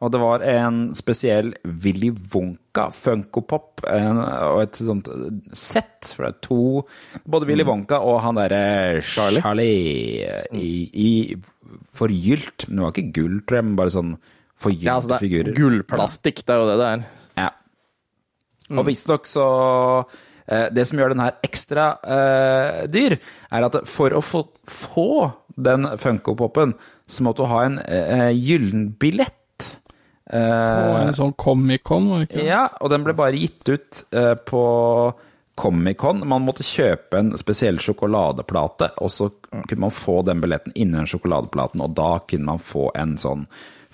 Og 0.03 0.11
det 0.11 0.19
var 0.19 0.43
en 0.43 0.79
spesiell 0.97 1.53
Willy 1.63 2.09
Wonka 2.33 2.89
Funko 2.91 3.41
Pop 3.47 3.83
og 3.87 4.57
et 4.59 4.75
sånt 4.75 5.07
sett. 5.55 6.09
For 6.11 6.25
det 6.25 6.31
er 6.33 6.41
to 6.43 6.57
Både 7.23 7.47
Willy 7.47 7.63
Wonka 7.65 8.01
og 8.03 8.19
han 8.25 8.35
derre 8.35 8.99
Charlie, 9.07 9.41
Charlie 9.41 10.27
i, 10.51 10.73
i 10.91 11.11
forgylt. 11.95 12.67
Men 12.67 12.81
det 12.81 12.85
var 12.85 12.95
ikke 12.95 13.15
gull, 13.15 13.39
tror 13.47 13.61
jeg, 13.61 13.67
men 13.69 13.79
bare 13.79 13.95
sånn 13.95 14.11
forgylte 14.65 14.87
Ja, 14.87 14.97
altså 14.99 15.13
det 15.13 15.17
er 15.17 15.25
figurer. 15.25 15.55
gullplastikk, 15.57 16.43
det 16.43 16.53
er 16.53 16.61
jo 16.61 16.67
det 16.69 16.77
det 16.81 16.91
er. 16.91 17.07
Ja. 17.39 17.49
Og 18.75 18.87
visstnok 18.87 19.27
så 19.29 19.47
eh, 20.47 20.67
Det 20.75 20.85
som 20.89 20.99
gjør 20.99 21.15
den 21.15 21.23
her 21.23 21.39
ekstra 21.45 21.87
uh, 22.03 22.83
dyr, 22.91 23.17
er 23.51 23.67
at 23.67 23.79
for 23.89 24.15
å 24.15 24.23
få, 24.23 24.45
få 24.67 25.09
den 25.55 25.87
Funko-popen, 26.01 26.75
så 27.07 27.23
måtte 27.23 27.45
du 27.45 27.51
ha 27.51 27.63
en 27.67 27.79
uh, 27.79 28.31
gyllen 28.35 28.89
Og 30.33 30.95
Eh, 30.95 31.01
en 31.05 31.13
sånn 31.13 31.35
Comic-Con, 31.37 32.09
var 32.09 32.23
det 32.23 32.29
ikke? 32.31 32.45
ja, 32.47 32.63
og 32.81 32.89
den 32.89 33.03
ble 33.05 33.13
bare 33.13 33.37
gitt 33.37 33.69
ut 33.69 33.99
eh, 34.11 34.33
på 34.33 34.61
Comic-Con. 35.55 36.23
Man 36.27 36.41
måtte 36.47 36.65
kjøpe 36.65 37.19
en 37.19 37.29
spesiell 37.37 37.77
sjokoladeplate, 37.79 38.89
og 39.05 39.11
så 39.13 39.29
kunne 39.51 39.85
man 39.85 39.93
få 39.93 40.23
den 40.25 40.41
billetten 40.41 40.73
inni 40.75 40.97
den 40.97 41.07
sjokoladeplaten, 41.09 41.83
og 41.85 41.93
da 41.95 42.19
kunne 42.27 42.49
man 42.55 42.59
få 42.59 42.89
en 42.97 43.17
sånn 43.21 43.45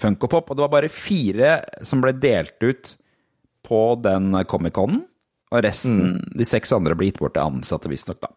Funko-pop. 0.02 0.50
Og 0.50 0.58
det 0.58 0.64
var 0.64 0.72
bare 0.74 0.90
fire 0.90 1.60
som 1.86 2.02
ble 2.02 2.16
delt 2.18 2.58
ut 2.64 2.96
på 3.68 3.82
den 4.02 4.32
Comic-Conen, 4.50 5.04
og 5.52 5.66
resten, 5.68 6.16
de 6.32 6.48
seks 6.48 6.72
andre, 6.74 6.96
ble 6.96 7.12
gitt 7.12 7.20
bort 7.20 7.36
til 7.36 7.44
ansatte, 7.44 7.92
visstnok, 7.92 8.22
da. 8.24 8.32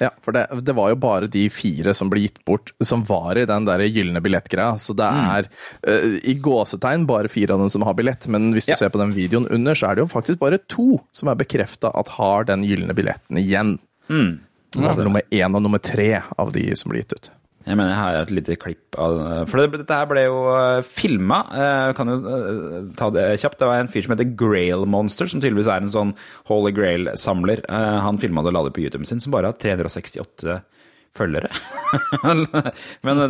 Ja, 0.00 0.10
for 0.20 0.32
det, 0.36 0.46
det 0.66 0.74
var 0.76 0.90
jo 0.92 0.96
bare 1.00 1.26
de 1.30 1.46
fire 1.48 1.94
som 1.96 2.10
ble 2.12 2.20
gitt 2.26 2.42
bort, 2.44 2.72
som 2.84 3.04
var 3.08 3.38
i 3.40 3.46
den 3.48 3.64
der 3.64 3.78
gylne 3.88 4.20
billettgreia. 4.20 4.74
Så 4.82 4.94
det 4.96 5.06
Mm. 5.06 5.30
er 5.38 5.48
eh, 5.88 6.18
i 6.30 6.34
gåsetegn 6.34 7.06
bare 7.06 7.28
fire 7.32 7.54
av 7.54 7.60
dem 7.60 7.70
som 7.70 7.82
har 7.82 7.94
billett, 7.94 8.28
men 8.28 8.52
hvis 8.52 8.66
du 8.66 8.72
Ja. 8.72 8.76
ser 8.76 8.90
på 8.90 8.98
den 8.98 9.14
videoen 9.14 9.46
under, 9.50 9.74
så 9.74 9.90
er 9.90 9.94
det 9.96 10.04
jo 10.04 10.12
faktisk 10.20 10.38
bare 10.38 10.58
to 10.68 11.00
som 11.12 11.28
er 11.28 11.34
bekrefta 11.36 11.90
at 11.96 12.08
har 12.18 12.44
den 12.44 12.62
gylne 12.64 12.92
billetten 12.94 13.38
igjen. 13.38 13.78
Mm. 14.10 14.40
Er 14.76 14.94
nummer 15.04 15.22
én 15.32 15.54
og 15.56 15.62
nummer 15.62 15.78
tre 15.80 16.22
av 16.38 16.52
de 16.52 16.74
som 16.76 16.90
ble 16.92 17.00
gitt 17.00 17.12
ut. 17.14 17.30
Jeg 17.66 17.74
mener, 17.74 17.90
jeg 17.90 17.98
har 17.98 18.16
et 18.20 18.30
lite 18.30 18.54
klipp 18.62 18.94
av 19.02 19.16
For 19.50 19.58
det, 19.58 19.80
dette 19.82 19.96
her 19.98 20.06
ble 20.06 20.22
jo 20.22 20.36
uh, 20.54 20.84
filma. 20.86 21.40
Kan 21.98 22.12
jo 22.12 22.18
eh, 22.30 22.76
ta 22.94 23.08
det 23.10 23.24
kjapt. 23.42 23.58
Det 23.58 23.66
var 23.66 23.82
en 23.82 23.90
fyr 23.90 24.06
som 24.06 24.14
heter 24.14 24.30
Grail 24.38 24.86
Monster, 24.86 25.26
som 25.26 25.42
tydeligvis 25.42 25.70
er 25.72 25.82
en 25.82 25.90
sånn 25.90 26.12
Holy 26.46 26.70
Grail-samler. 26.76 27.64
Eh, 27.66 27.98
han 28.06 28.20
filma 28.22 28.44
det 28.44 28.52
og 28.52 28.56
la 28.56 28.62
det 28.68 28.74
på 28.76 28.84
YouTuben 28.84 29.08
sin, 29.08 29.22
som 29.22 29.34
bare 29.34 29.50
har 29.50 29.58
368 29.58 30.60
følgere. 31.16 31.50
men, 32.26 32.46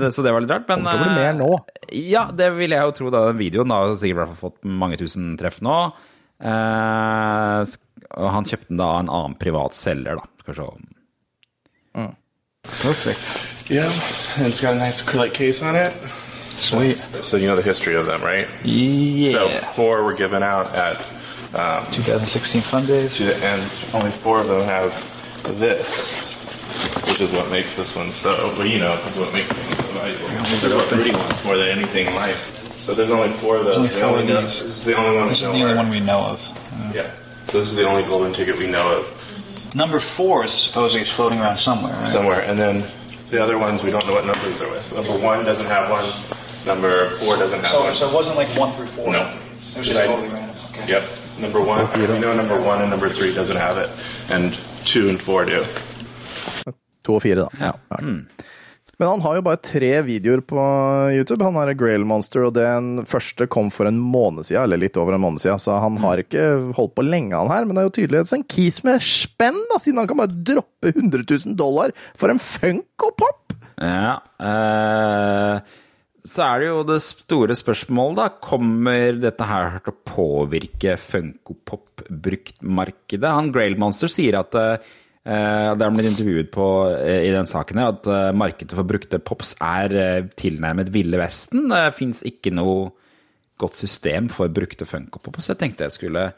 det, 0.02 0.12
så 0.12 0.24
det 0.26 0.34
var 0.34 0.44
litt 0.44 0.52
rart. 0.52 0.68
Men 0.68 0.84
Kommer 0.84 0.92
til 0.92 1.00
å 1.00 1.08
bli 1.08 1.16
mer 1.16 1.32
eh, 1.32 1.40
nå. 1.40 1.50
Ja, 1.96 2.26
det 2.34 2.52
vil 2.58 2.76
jeg 2.76 2.90
jo 2.90 2.94
tro. 3.00 3.10
da 3.14 3.24
Den 3.30 3.40
videoen 3.40 3.72
har 3.74 3.94
sikkert 3.94 4.18
i 4.18 4.20
hvert 4.20 4.34
fall 4.34 4.42
fått 4.50 4.70
mange 4.84 5.00
tusen 5.00 5.32
treff 5.40 5.62
nå. 5.64 5.80
Eh, 6.44 7.76
og 8.20 8.32
han 8.36 8.48
kjøpte 8.48 8.72
den 8.72 8.84
da 8.84 8.92
av 8.92 9.04
en 9.04 9.12
annen 9.18 9.40
privat 9.40 9.76
selger, 9.78 10.20
da. 10.20 10.32
Skal 10.44 10.56
vi 12.92 12.96
se. 13.06 13.55
Yeah, 13.68 13.90
and 14.36 14.46
it's 14.46 14.60
got 14.60 14.74
a 14.74 14.78
nice 14.78 15.02
acrylic 15.02 15.34
case 15.34 15.62
on 15.62 15.74
it. 15.76 15.92
Sweet. 16.50 16.98
So 17.22 17.36
you 17.36 17.46
know 17.46 17.56
the 17.56 17.62
history 17.62 17.96
of 17.96 18.06
them, 18.06 18.22
right? 18.22 18.48
Yeah. 18.64 19.32
So 19.32 19.58
four 19.74 20.02
were 20.04 20.14
given 20.14 20.42
out 20.42 20.74
at, 20.74 21.00
um, 21.54 21.90
2016 21.92 22.60
Fun 22.62 22.86
Days. 22.86 23.20
and 23.20 23.60
only 23.92 24.10
four 24.10 24.40
of 24.40 24.48
them 24.48 24.62
have 24.62 24.92
this, 25.58 26.10
which 27.08 27.20
is 27.20 27.30
what 27.32 27.50
makes 27.50 27.76
this 27.76 27.94
one 27.94 28.08
so. 28.08 28.54
Well, 28.56 28.66
you 28.66 28.78
know, 28.78 28.94
is 28.94 29.16
what 29.16 29.32
makes 29.32 29.48
this 29.50 29.66
one 29.68 29.76
so 29.78 29.84
valuable. 29.92 30.28
That's 30.28 30.74
what 30.74 30.92
Rudy 30.92 31.10
wants 31.12 31.44
more 31.44 31.56
than 31.56 31.68
anything 31.78 32.06
in 32.06 32.14
life. 32.16 32.52
So 32.78 32.94
there's 32.94 33.10
only 33.10 33.32
four 33.38 33.56
of 33.56 33.64
those. 33.64 33.76
only 33.78 33.88
The 33.88 33.94
four 34.00 34.18
of 34.18 34.26
these. 34.26 34.62
This 34.62 34.62
is 34.62 34.84
the 34.84 34.96
only 34.96 35.18
one. 35.18 35.28
This 35.28 35.42
we 35.42 35.48
is 35.48 35.52
know 35.52 35.58
the 35.58 35.58
only 35.62 35.74
where- 35.74 35.76
one 35.76 35.90
we 35.90 36.00
know 36.00 36.20
of. 36.20 36.48
Yeah. 36.94 37.10
So 37.50 37.58
this 37.60 37.68
is 37.68 37.76
the 37.76 37.86
only 37.86 38.02
golden 38.04 38.32
ticket 38.32 38.58
we 38.58 38.66
know 38.66 38.98
of 39.00 39.74
Number 39.74 40.00
four 40.00 40.44
is 40.44 40.52
supposedly 40.52 41.02
it's 41.02 41.10
floating 41.10 41.38
around 41.38 41.58
somewhere. 41.58 41.92
Right? 41.94 42.10
somewhere, 42.12 42.40
and 42.40 42.58
then 42.58 42.84
the 43.30 43.42
other 43.42 43.58
ones 43.58 43.82
we 43.82 43.90
don't 43.90 44.06
know 44.06 44.12
what 44.14 44.24
numbers 44.26 44.58
they're 44.58 44.70
with. 44.70 44.92
Number 44.92 45.12
one 45.24 45.44
doesn't 45.44 45.66
have 45.66 45.90
one. 45.90 46.04
Number 46.66 47.10
four 47.18 47.36
doesn't 47.36 47.60
have 47.60 47.68
So, 47.70 47.84
one. 47.84 47.94
so 47.94 48.08
it 48.08 48.14
wasn't 48.14 48.36
like 48.36 48.48
one 48.58 48.72
through 48.74 48.86
four. 48.88 49.10
No. 49.12 49.22
It 49.28 49.78
was 49.78 49.86
just 49.86 50.00
Right. 50.00 50.06
totally 50.06 50.28
random. 50.28 50.56
Okay. 50.70 50.88
Yep. 50.88 51.04
Number 51.38 51.60
one, 51.60 51.86
we 52.00 52.18
know 52.18 52.34
number 52.34 52.58
one 52.60 52.80
and 52.80 52.90
number 52.90 53.08
three 53.10 53.34
doesn't 53.34 53.56
have 53.56 53.76
it, 53.78 53.90
and 54.30 54.56
two 54.84 55.08
and 55.10 55.20
four 55.20 55.44
do. 55.44 55.64
To 57.04 57.14
og 57.14 57.22
fire, 57.22 57.34
da. 57.34 57.48
Ja. 57.60 57.72
Ah, 57.90 57.96
ja. 58.00 58.06
Hmm. 58.06 58.20
Men 58.96 59.10
han 59.10 59.24
har 59.26 59.36
jo 59.36 59.44
bare 59.44 59.60
tre 59.60 59.90
videoer 60.06 60.40
på 60.40 60.60
YouTube. 61.12 61.44
Han 61.44 61.58
har 61.58 61.74
Grail 61.76 62.06
Monster, 62.08 62.46
og 62.48 62.54
den 62.56 63.04
første 63.08 63.48
kom 63.52 63.68
for 63.74 63.88
en 63.88 63.98
måned 64.00 64.48
siden, 64.48 64.62
eller 64.64 64.80
litt 64.80 64.96
over 65.00 65.16
en 65.16 65.24
måned 65.24 65.42
siden, 65.42 65.60
så 65.60 65.76
han 65.82 65.98
har 66.00 66.22
ikke 66.22 66.46
holdt 66.78 66.94
på 66.96 67.04
lenge, 67.04 67.36
han 67.36 67.52
her. 67.52 67.66
Men 67.66 67.76
det 67.76 67.82
er 67.82 67.90
jo 67.90 67.96
tydeligvis 67.98 68.36
en 68.38 68.46
kis 68.56 68.80
med 68.86 69.04
spenn, 69.04 69.58
da, 69.72 69.80
siden 69.82 70.00
han 70.00 70.08
kan 70.08 70.22
bare 70.22 70.32
droppe 70.32 70.94
100 70.94 71.26
000 71.28 71.58
dollar 71.60 71.92
for 72.16 72.32
en 72.32 72.40
Funko 72.40 73.12
Pop! 73.20 73.58
Ja. 73.76 74.20
øh 74.40 75.82
så 76.26 76.42
er 76.42 76.58
det 76.58 76.66
jo 76.66 76.78
det 76.82 76.98
store 77.06 77.54
spørsmålet, 77.54 78.16
da. 78.18 78.24
Kommer 78.42 79.14
dette 79.22 79.46
her 79.46 79.76
til 79.78 79.92
å 79.92 80.00
påvirke 80.10 80.96
Funko 80.98 81.54
Pop-bruktmarkedet? 81.70 83.30
Han 83.30 83.52
Grail 83.54 83.78
Monster 83.78 84.10
sier 84.10 84.40
at 84.40 84.56
Eh, 84.58 84.94
Det 85.26 85.82
har 85.82 85.90
blitt 85.94 86.10
intervjuet 86.12 86.50
på 86.54 86.66
eh, 86.94 87.24
i 87.26 87.32
den 87.34 87.48
saken 87.50 87.80
her, 87.82 87.94
at 87.96 88.06
eh, 88.06 88.28
markedet 88.36 88.76
for 88.78 88.86
brukte 88.86 89.18
pops 89.18 89.56
er 89.64 89.94
eh, 89.98 90.28
tilnærmet 90.38 90.92
Ville 90.94 91.18
Vesten. 91.18 91.66
Det 91.72 91.82
fins 91.96 92.22
ikke 92.26 92.52
noe 92.54 92.92
godt 93.58 93.78
system 93.78 94.28
for 94.30 94.52
brukte 94.52 94.86
Funko-pop, 94.86 95.40
jeg 95.42 95.58
tenkte 95.58 95.88
jeg 95.88 95.96
skulle 95.96 96.28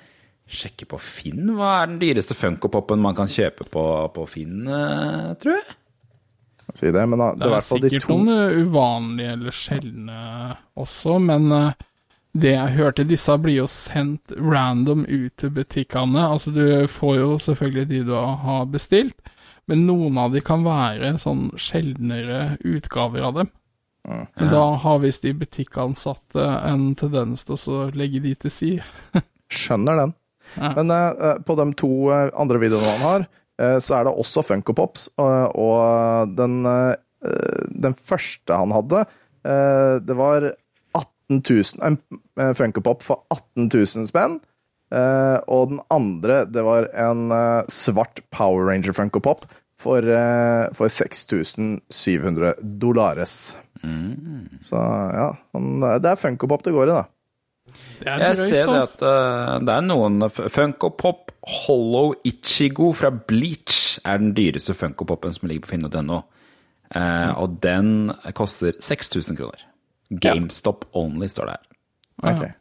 sjekke 0.49 0.87
på 0.89 1.01
Finn. 1.03 1.53
Hva 1.59 1.83
er 1.83 1.91
den 1.91 1.99
dyreste 2.01 2.37
Funko-popen 2.39 3.03
man 3.05 3.17
kan 3.19 3.29
kjøpe 3.29 3.67
på, 3.69 3.85
på 4.15 4.25
Finn, 4.31 4.63
eh, 4.65 5.35
tror 5.43 5.59
jeg? 5.59 5.77
Si 6.77 6.91
det, 6.93 7.05
men 7.09 7.21
da, 7.21 7.31
det 7.33 7.47
Det 7.47 7.49
er 7.49 7.57
er 7.57 7.65
sikkert 7.65 7.95
de 7.95 8.01
to 8.05 8.17
noen 8.17 8.33
eh, 8.35 8.57
uvanlige 8.65 9.37
eller 9.37 9.57
sjeldne 9.57 10.23
også, 10.77 11.17
men 11.25 11.53
eh, 11.57 11.87
det 12.43 12.55
jeg 12.55 12.77
hørte, 12.79 13.07
disse 13.09 13.35
blir 13.43 13.61
jo 13.63 13.69
sendt 13.71 14.35
random 14.37 15.05
ut 15.09 15.35
til 15.41 15.53
butikkene. 15.55 16.27
Altså, 16.35 16.53
du 16.55 16.87
får 16.93 17.15
jo 17.19 17.31
selvfølgelig 17.43 17.89
de 17.91 18.03
du 18.09 18.15
har 18.17 18.69
bestilt, 18.73 19.33
men 19.69 19.87
noen 19.89 20.19
av 20.21 20.33
de 20.33 20.43
kan 20.45 20.65
være 20.67 21.17
sånn 21.21 21.51
sjeldnere 21.61 22.59
utgaver 22.65 23.27
av 23.29 23.41
dem. 23.43 23.51
Men 24.09 24.49
da 24.49 24.63
har 24.81 25.03
visst 25.03 25.27
de 25.27 25.35
butikkansatte 25.37 26.45
en 26.71 26.95
tendens 26.97 27.45
til 27.45 27.59
å 27.59 27.89
legge 27.93 28.23
de 28.25 28.33
til 28.41 28.55
side. 28.55 28.87
skjønner 29.49 29.99
den. 30.03 30.15
Ja. 30.57 30.73
Men 30.77 30.93
uh, 30.93 31.37
på 31.45 31.57
de 31.59 31.67
to 31.77 31.91
eh, 32.13 32.31
andre 32.41 32.61
videoene 32.63 32.95
han 32.95 33.05
har, 33.05 33.27
uh, 33.61 33.77
så 33.85 33.99
er 33.99 34.09
det 34.09 34.15
også 34.23 34.45
Funko 34.47 34.75
Pops. 34.77 35.09
Og, 35.21 35.59
og 35.61 36.35
den, 36.39 36.61
uh, 36.65 36.95
den 37.69 37.97
første 37.97 38.57
han 38.57 38.75
hadde, 38.77 39.07
det 39.49 40.15
var 40.19 40.45
18 40.45 40.57
000 41.31 41.85
En 41.85 41.99
eh, 42.41 42.55
Funko 42.57 42.83
Pop 42.85 43.03
for 43.05 43.25
18 43.35 43.69
000 43.73 44.09
spenn. 44.11 44.39
Uh, 44.89 45.37
og 45.53 45.69
den 45.75 45.81
andre, 45.93 46.47
det 46.49 46.63
var 46.65 46.87
en 46.97 47.27
uh, 47.29 47.67
svart 47.69 48.23
Power 48.33 48.71
Ranger 48.71 48.95
Funko 48.97 49.21
Pop 49.21 49.45
for, 49.77 50.01
uh, 50.01 50.73
for 50.73 50.89
6700 50.89 52.55
dollares. 52.81 53.35
Så 54.65 54.81
ja, 54.81 55.29
han, 55.53 55.69
det 56.01 56.09
er 56.09 56.17
Funko 56.17 56.49
Pop 56.49 56.65
det 56.65 56.73
går 56.73 56.89
i, 56.89 56.97
da. 56.97 57.05
Jeg 58.01 58.37
ser 58.41 58.71
det 58.71 58.79
at 58.81 59.05
uh, 59.05 59.59
det 59.61 59.75
er 59.77 59.85
noen 59.85 60.25
Funko 60.33 60.95
Pop 60.97 61.35
Hollow 61.67 62.15
Ichigo 62.25 62.89
fra 62.97 63.13
Bleach 63.13 63.99
er 64.09 64.25
den 64.25 64.33
dyreste 64.37 64.73
Funko 64.75 65.05
Popen 65.09 65.37
som 65.37 65.49
ligger 65.51 65.67
på 65.67 65.75
finn.no. 65.75 66.23
Eh, 66.97 67.33
og 67.37 67.59
den 67.63 68.13
koster 68.37 68.77
6000 68.81 69.37
kroner. 69.37 69.65
GameStop 70.11 70.89
only, 70.97 71.29
står 71.29 71.51
det 71.51 71.57
her. 71.59 71.65
Okay. 72.33 72.53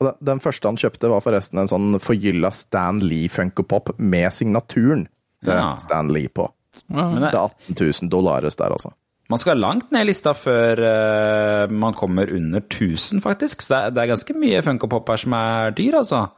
Og 0.00 0.16
den, 0.24 0.40
første 0.40 0.68
han 0.68 0.78
kjøpte, 0.80 1.10
var 1.12 1.24
forresten 1.24 1.60
en 1.60 1.68
sånn 1.68 1.98
forgylla 2.00 2.52
Stan 2.56 3.02
Lee 3.04 3.28
Funko 3.32 3.66
Pop 3.68 3.92
med 3.98 4.32
signaturen 4.32 5.06
til 5.44 5.52
Ja. 5.56 5.74
Stan 5.80 6.08
Lee 6.12 6.28
på. 6.28 6.48
Ja. 6.88 7.10
Det 7.12 7.20
det, 7.20 7.34
er 7.34 7.52
18 7.74 7.76
000 8.06 8.10
dollares 8.12 8.56
der, 8.56 8.72
altså. 8.72 8.92
man 9.28 9.38
skal 9.38 9.58
langt 9.58 9.90
ned 9.92 10.02
i 10.02 10.08
lista 10.08 10.32
før 10.34 10.80
uh, 10.80 11.70
man 11.70 11.94
kommer 11.94 12.30
under 12.32 12.60
1000, 12.60 13.20
faktisk. 13.22 13.62
Så 13.62 13.74
det 13.74 13.80
er, 13.80 13.90
det 13.90 14.02
er 14.02 14.12
ganske 14.14 14.34
mye 14.34 14.62
Funko 14.62 14.88
Pop 14.88 15.08
her 15.08 15.16
som 15.16 15.32
er 15.32 15.70
dyr, 15.70 15.98
altså. 16.00 16.28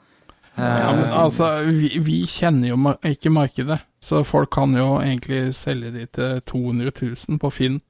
Ja, 0.57 0.91
men 0.93 1.13
altså, 1.17 1.63
vi, 1.65 1.89
vi 2.05 2.19
kjenner 2.29 2.69
jo 2.69 2.93
ikke 3.09 3.31
markedet, 3.33 3.79
så 4.05 4.21
folk 4.25 4.51
kan 4.53 4.75
jo 4.77 4.99
egentlig 5.01 5.55
selge 5.57 5.93
de 5.95 6.05
til 6.13 6.43
200 6.45 6.93
000 7.01 7.39
på 7.41 7.51
Finn, 7.51 7.81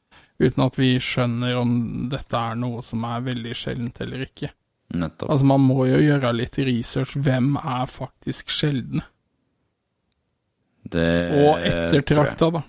uten 0.42 0.64
at 0.64 0.78
vi 0.78 0.94
skjønner 1.02 1.56
om 1.60 1.72
dette 2.12 2.38
er 2.38 2.58
noe 2.58 2.82
som 2.86 3.04
er 3.08 3.24
veldig 3.28 3.54
sjeldent 3.56 4.02
eller 4.04 4.26
ikke. 4.26 4.52
Nettopp. 4.92 5.30
Altså, 5.32 5.46
man 5.48 5.64
må 5.64 5.86
jo 5.88 6.00
gjøre 6.02 6.34
litt 6.36 6.58
research. 6.58 7.16
Hvem 7.16 7.54
er 7.60 7.88
faktisk 7.88 8.52
sjeldne? 8.52 9.06
Det, 10.92 11.06
Og 11.38 11.62
ettertrakta, 11.64 12.50
da. 12.58 12.62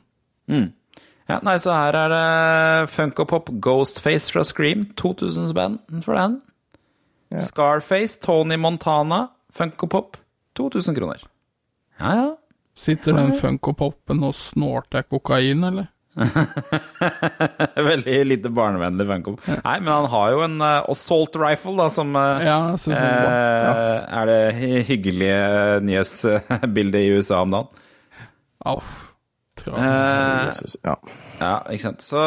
Mm. 0.51 0.69
Ja, 1.27 1.39
nei, 1.43 1.55
så 1.59 1.73
her 1.75 1.95
er 1.97 2.11
det 2.13 2.89
Funko 2.91 3.25
Pop 3.27 3.49
Ghostface 3.63 4.31
fra 4.31 4.43
Scream. 4.47 4.85
2000 4.99 5.49
spenn 5.51 5.79
for 6.05 6.19
den. 6.19 6.41
Scarface, 7.41 8.19
Tony 8.21 8.59
Montana, 8.61 9.27
Funko 9.51 9.89
Pop. 9.89 10.17
2000 10.59 10.95
kroner. 10.95 11.23
Ja, 11.99 12.15
ja. 12.15 12.29
Sitter 12.77 13.13
den 13.13 13.35
Funko-popen 13.37 14.23
og 14.25 14.33
snorter 14.33 15.05
kokain, 15.05 15.63
eller? 15.63 15.91
Veldig 17.89 18.17
lite 18.29 18.51
barnevennlig 18.53 19.07
Funko. 19.09 19.35
Nei, 19.49 19.77
men 19.79 19.91
han 19.91 20.09
har 20.13 20.33
jo 20.35 20.43
en 20.45 20.59
eh, 20.61 20.91
assault 20.93 21.37
rifle, 21.41 21.75
da, 21.79 21.87
som 21.93 22.13
eh, 22.19 22.45
Ja, 22.47 22.59
eh, 22.73 24.19
er 24.19 24.29
det 24.29 24.83
hyggelige 24.89 25.79
nyhetsbildet 25.87 27.01
i 27.01 27.15
USA 27.17 27.41
om 27.45 27.57
dagen. 27.57 27.83
Au. 28.63 28.77
Eh, 29.67 30.51
ja. 30.83 30.95
Ja, 31.43 31.57
ikke 31.71 31.83
sant. 31.83 32.03
Så, 32.05 32.21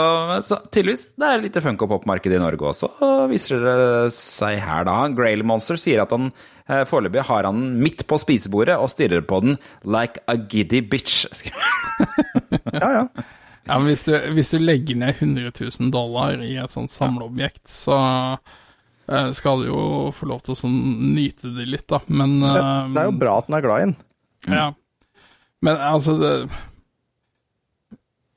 så 0.45 0.59
tydeligvis, 0.73 1.07
det 1.17 1.29
er 1.29 1.41
litt 1.43 1.57
Funko 1.63 1.89
Pop-marked 1.91 2.33
i 2.33 2.41
Norge 2.41 2.69
også, 2.69 2.91
og 3.05 3.31
viser 3.31 3.63
det 3.63 4.13
seg 4.15 4.59
her 4.65 4.87
da. 4.89 4.99
Grail 5.17 5.45
Monster 5.47 5.81
sier 5.81 6.03
at 6.05 6.13
han 6.15 6.29
eh, 6.69 6.83
foreløpig 6.89 7.25
har 7.29 7.49
han 7.49 7.63
den 7.63 7.81
midt 7.83 8.05
på 8.09 8.19
spisebordet 8.21 8.77
og 8.81 8.91
stirrer 8.93 9.25
på 9.27 9.41
den 9.45 9.59
like 9.87 10.23
a 10.29 10.37
giddy 10.37 10.83
bitch. 10.85 11.25
ja, 12.83 12.91
ja. 13.01 13.05
Ja, 13.67 13.79
men 13.79 13.89
hvis 13.91 14.05
du, 14.07 14.13
hvis 14.37 14.53
du 14.55 14.59
legger 14.63 14.99
ned 15.01 15.17
100 15.19 15.51
000 15.81 15.91
dollar 15.95 16.39
i 16.45 16.53
et 16.63 16.71
sånt 16.71 16.93
samleobjekt, 16.95 17.65
så 17.73 17.97
eh, 19.11 19.31
skal 19.35 19.63
du 19.63 19.67
jo 19.73 19.81
få 20.15 20.29
lov 20.31 20.45
til 20.47 20.55
å 20.55 20.61
sånn 20.61 20.77
nyte 21.17 21.51
det 21.57 21.67
litt, 21.67 21.89
da. 21.91 21.99
Men 22.07 22.39
Det, 22.45 22.61
eh, 22.61 22.87
det 22.95 23.03
er 23.03 23.11
jo 23.11 23.17
bra 23.25 23.33
at 23.41 23.49
den 23.51 23.59
er 23.59 23.67
glad 23.67 23.83
i 23.83 23.87
den. 23.89 23.97
Ja. 24.47 24.69
Men 25.67 25.81
altså 25.83 26.15
det, 26.21 26.33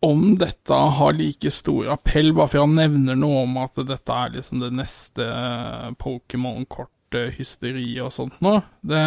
Om 0.02 0.38
dette 0.40 0.74
har 0.74 1.14
like 1.14 1.52
stor 1.52 1.90
appell, 1.94 2.32
bare 2.34 2.48
for 2.48 2.64
han 2.64 2.78
nevner 2.80 3.18
noe 3.20 3.44
om 3.44 3.58
at 3.62 3.76
dette 3.86 4.16
er 4.16 4.32
liksom 4.38 4.62
det 4.64 4.72
neste 4.80 5.26
eh, 5.28 5.90
Pokémon-kort-hysteriet 6.00 8.06
og 8.06 8.14
sånt 8.16 8.40
nå 8.42 8.62
det, 8.82 9.04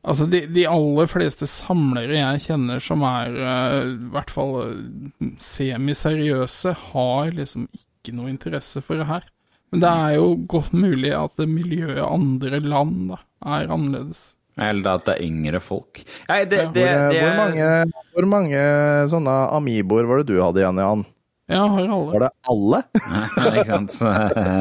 Altså, 0.00 0.24
de, 0.32 0.46
de 0.48 0.64
aller 0.64 1.08
fleste 1.12 1.44
samlere 1.50 2.16
jeg 2.16 2.44
kjenner 2.46 2.80
som 2.80 3.02
er 3.04 3.34
uh, 3.36 3.80
i 3.84 4.08
hvert 4.14 4.32
fall 4.32 4.54
eh, 4.62 5.34
semiseriøse, 5.44 6.72
har 6.92 7.34
liksom 7.36 7.66
ikke 7.76 8.14
noe 8.16 8.30
interesse 8.32 8.80
for 8.80 8.96
det 9.00 9.10
her. 9.10 9.26
Men 9.70 9.84
det 9.84 9.90
er 9.90 10.14
jo 10.16 10.30
godt 10.50 10.72
mulig 10.74 11.12
at 11.14 11.36
det 11.38 11.46
miljøet 11.50 12.00
i 12.00 12.06
andre 12.06 12.58
land 12.64 13.10
da, 13.12 13.20
er 13.44 13.68
annerledes. 13.70 14.22
Eller 14.60 14.96
at 14.96 15.04
det 15.06 15.14
er 15.14 15.26
yngre 15.28 15.60
folk. 15.62 16.00
Nei, 16.28 16.40
det, 16.48 16.64
Ja. 16.64 16.72
det, 16.74 16.86
Hvor, 16.88 17.12
det, 17.12 17.20
hvor, 17.20 17.36
mange, 17.38 17.68
hvor 18.16 18.26
mange 18.32 18.64
sånne 19.12 19.36
Amiboer 19.56 20.08
var 20.08 20.20
det 20.20 20.32
du 20.32 20.40
hadde 20.42 20.64
igjen, 20.64 20.80
Jan? 20.82 21.04
Ja, 21.50 21.64
har 21.66 21.92
alle. 21.92 22.12
Var 22.14 22.24
det 22.24 22.32
alle? 22.52 22.80
Ikke 23.50 23.68
sant? 23.68 23.96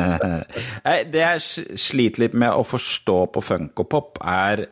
Nei, 0.87 0.99
det 1.13 1.25
jeg 1.25 1.75
sliter 1.79 2.25
litt 2.25 2.37
med 2.37 2.53
å 2.53 2.63
forstå 2.65 3.17
på 3.33 3.43
Funko 3.45 3.85
Pop, 3.89 4.21
er 4.25 4.67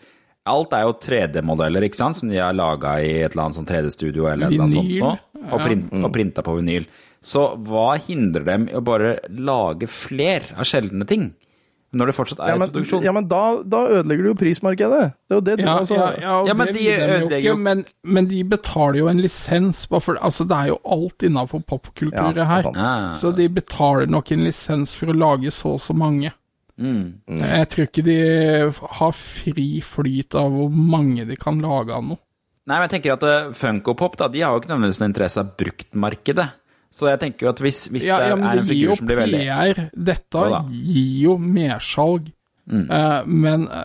Alt 0.48 0.74
er 0.78 0.86
jo 0.88 0.94
3D-modeller, 1.04 1.84
ikke 1.88 2.00
sant, 2.00 2.16
som 2.20 2.30
de 2.32 2.40
har 2.42 2.54
laga 2.56 2.98
i 3.04 3.12
et 3.26 3.34
eller 3.36 3.48
annet 3.48 3.58
sånn 3.60 3.68
3D-studio 3.70 4.30
eller 4.32 4.54
noe 4.54 4.70
sånt 4.72 4.94
nå, 5.02 5.12
og, 5.52 5.60
print, 5.64 5.92
og 6.04 6.14
printa 6.16 6.44
på 6.46 6.56
vinyl. 6.62 6.88
Så 7.22 7.50
hva 7.68 7.98
hindrer 8.00 8.46
dem 8.48 8.68
i 8.72 8.76
å 8.78 8.84
bare 8.86 9.18
lage 9.30 9.88
fler 9.92 10.46
av 10.56 10.64
sjeldne 10.70 11.06
ting? 11.10 11.34
Når 11.98 12.10
det 12.12 12.14
fortsatt 12.18 12.40
er 12.44 12.50
Ja, 12.52 12.56
i 12.56 12.60
men, 12.60 12.70
produksjon? 12.70 13.04
ja, 13.06 13.12
men 13.16 13.28
da, 13.32 13.42
da 13.64 13.80
ødelegger 13.88 14.26
du 14.26 14.30
jo 14.34 14.36
prismarkedet. 14.42 15.04
Det 15.24 15.34
er 15.34 15.38
jo 15.40 15.44
det 15.48 15.54
du 15.58 15.64
Ja, 15.64 15.76
altså, 15.80 15.96
ja, 15.96 16.08
ja, 16.20 16.34
Ja, 16.50 16.54
men 16.60 16.68
det 16.68 16.74
de 16.76 16.88
ødelegger 16.92 17.38
ikke, 17.38 17.46
jo- 17.48 17.56
men, 17.64 17.86
men 18.04 18.28
de 18.28 18.42
betaler 18.44 18.98
jo 19.00 19.08
en 19.08 19.22
lisens, 19.24 19.86
for, 19.88 20.20
altså 20.20 20.46
det 20.50 20.58
er 20.58 20.68
jo 20.74 20.78
alt 20.84 21.24
innafor 21.24 21.64
popkulturet 21.64 22.38
er 22.44 22.50
her. 22.52 22.68
Ah, 22.76 23.14
Så 23.16 23.32
de 23.36 23.48
betaler 23.48 24.06
nok 24.12 24.32
en 24.36 24.44
lisens 24.44 24.96
for 25.00 25.08
å 25.08 25.16
lage 25.18 25.48
så 25.56 25.74
og 25.78 25.80
så 25.80 25.96
mange. 25.96 26.34
Mm. 26.78 27.42
Jeg 27.42 27.70
tror 27.74 27.88
ikke 27.90 28.06
de 28.06 28.18
har 29.00 29.18
fri 29.18 29.68
flyt 29.86 30.38
av 30.38 30.54
hvor 30.54 30.70
mange 30.72 31.26
de 31.30 31.38
kan 31.40 31.60
lage 31.64 31.96
av 31.96 32.06
noe. 32.06 32.22
Nei, 32.68 32.76
men 32.78 32.88
jeg 32.90 32.98
tenker 32.98 33.16
at 33.16 33.24
eh, 33.28 33.52
Funko 33.56 33.94
Pop 33.96 34.18
da, 34.20 34.28
de 34.32 34.42
har 34.44 34.56
jo 34.56 34.62
ikke 34.62 34.74
nødvendigvis 34.74 35.02
noen 35.02 35.14
interesse 35.14 35.44
av 35.44 35.54
bruktmarkedet. 35.60 36.48
Så 36.98 37.08
jeg 37.12 37.20
tenker 37.22 37.48
jo 37.48 37.52
at 37.54 37.62
hvis, 37.64 37.84
hvis 37.94 38.08
Ja, 38.08 38.18
det 38.20 38.32
ja, 38.32 38.36
er 38.36 38.42
en 38.42 38.48
det 38.48 38.66
gir 38.66 38.72
figur 38.74 39.00
som 39.00 39.08
blir 39.10 39.22
veldig 39.22 39.44
Ja, 39.46 39.60
PR. 39.62 39.86
Dette 40.10 40.42
Jo 40.44 40.50
da. 40.56 40.64
gir 40.72 41.14
jo 41.28 41.38
mersalg. 41.42 42.34
Eh, 42.68 43.22
men 43.26 43.68
eh, 43.72 43.84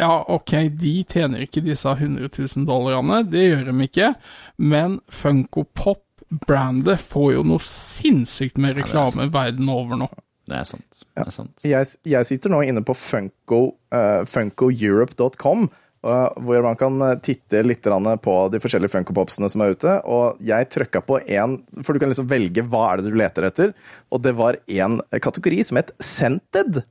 ja, 0.00 0.10
ok, 0.28 0.52
de 0.76 0.94
tjener 1.08 1.44
ikke 1.46 1.64
disse 1.64 1.88
100 1.88 2.28
000 2.28 2.66
dollarene, 2.68 3.22
det 3.24 3.46
gjør 3.46 3.70
de 3.70 3.86
ikke. 3.88 4.12
Men 4.60 4.98
Funko 5.08 5.64
Pop-brandet 5.78 7.00
får 7.08 7.30
jo 7.38 7.44
noe 7.48 7.64
sinnssykt 7.64 8.60
med 8.60 8.76
reklame 8.82 9.30
verden 9.32 9.70
over 9.72 10.02
nå. 10.04 10.10
Det 10.48 10.56
er 10.56 10.68
sant. 10.68 11.02
Det 11.04 11.26
er 11.26 11.34
sant. 11.34 11.66
jeg, 11.66 11.92
jeg 12.08 12.28
sitter 12.30 12.52
nå 12.52 12.62
inne 12.64 12.82
på 12.86 12.96
funko, 12.96 13.60
uh, 13.92 14.22
funkoeurope.com, 14.28 15.68
uh, 16.06 16.28
hvor 16.44 16.64
man 16.64 16.78
kan 16.80 17.00
uh, 17.04 17.14
titte 17.24 17.62
litt 17.66 17.84
på 17.84 18.36
de 18.52 18.60
forskjellige 18.62 18.94
Funko-popsene 18.94 19.50
som 19.52 19.64
er 19.64 19.76
ute. 19.76 19.96
Og 20.08 20.40
jeg 20.44 20.70
trykka 20.72 21.04
på 21.04 21.20
én, 21.26 21.58
for 21.82 21.92
du 21.92 22.02
kan 22.02 22.12
liksom 22.12 22.30
velge 22.30 22.64
hva 22.64 22.86
er 22.92 23.02
det 23.02 23.12
du 23.12 23.18
leter 23.20 23.48
etter. 23.50 23.74
Og 24.08 24.22
det 24.24 24.36
var 24.38 24.60
én 24.66 25.00
kategori 25.12 25.64
som 25.68 25.82
het 25.82 25.92
Scented. 26.00 26.82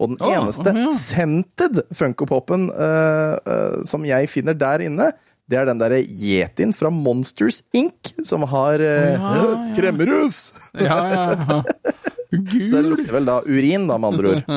Og 0.00 0.14
den 0.14 0.22
oh, 0.24 0.32
eneste 0.32 0.72
å, 0.72 0.86
ja. 0.86 0.92
Scented 0.96 1.82
Funko-popen 1.96 2.70
uh, 2.72 3.36
uh, 3.44 3.82
som 3.88 4.06
jeg 4.08 4.30
finner 4.32 4.56
der 4.56 4.86
inne, 4.86 5.10
det 5.50 5.58
er 5.58 5.66
den 5.66 5.80
derre 5.82 5.98
yetien 6.00 6.72
fra 6.76 6.92
Monsters 6.94 7.60
Inc. 7.76 8.14
som 8.24 8.46
har 8.48 8.80
uh, 8.80 9.10
Ja, 9.12 9.34
ja. 9.36 9.52
kremmerus! 9.76 10.40
Ja, 10.78 11.02
ja, 11.10 11.26
ja. 11.36 12.16
Så 12.30 12.38
det 12.38 12.70
Gul. 12.70 12.90
lukter 12.92 13.14
vel 13.16 13.26
da 13.26 13.38
urin, 13.46 13.86
da, 13.90 13.96
med 13.98 14.08
andre 14.12 14.34
ord. 14.36 14.52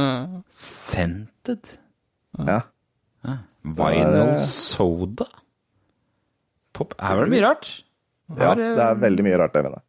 Scented. 0.53 1.71
Ja. 2.37 2.59
Vinyl 3.63 4.35
soda. 4.43 5.25
Pop 6.73 6.93
Er 6.99 7.17
vel 7.21 7.29
mye 7.33 7.43
rart? 7.45 7.67
ja, 8.33 8.53
det 8.57 8.81
er 8.81 8.95
veldig 9.01 9.23
mye 9.25 9.37
rart, 9.41 9.53
det, 9.53 9.63
mener 9.65 9.77
jeg. 9.79 9.85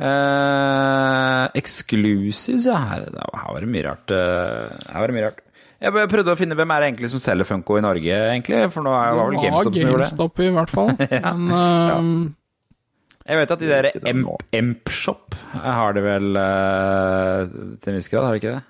Eh, 0.00 1.44
exclusives, 1.60 2.64
ja. 2.66 2.78
Her, 2.88 3.06
her 3.14 3.52
var 3.54 3.60
det 3.62 3.68
mye 3.70 3.84
rart. 3.86 4.10
eh, 4.16 4.74
her 4.90 4.98
var 5.02 5.10
det 5.12 5.16
mye 5.18 5.26
rart. 5.28 5.40
Jeg 5.80 6.08
prøvde 6.12 6.34
å 6.34 6.36
finne 6.36 6.56
hvem 6.58 6.72
er 6.74 6.82
det 6.82 6.88
egentlig 6.90 7.08
som 7.14 7.20
selger 7.22 7.46
Funko 7.48 7.78
i 7.78 7.84
Norge, 7.84 8.16
egentlig. 8.34 8.58
For 8.74 8.84
nå 8.84 8.92
er, 8.92 9.14
det 9.16 9.22
vel 9.30 9.38
GameStop 9.46 9.72
som 9.72 9.80
gjør 9.80 9.86
det. 9.86 10.08
GameStop 10.10 10.42
i 10.44 10.50
hvert 10.56 10.72
fall. 10.74 10.90
Men 11.48 11.54
eh, 11.56 11.94
Jeg 13.30 13.38
vet 13.38 13.52
at 13.54 13.60
de 13.62 13.68
der 13.70 13.88
Empshop 14.58 15.36
har 15.54 15.94
det 15.94 16.02
vel 16.02 16.36
eh, 16.40 17.52
til 17.78 17.92
en 17.92 17.98
viss 18.00 18.08
grad, 18.10 18.24
har 18.26 18.34
de 18.34 18.40
ikke 18.42 18.54
det? 18.58 18.64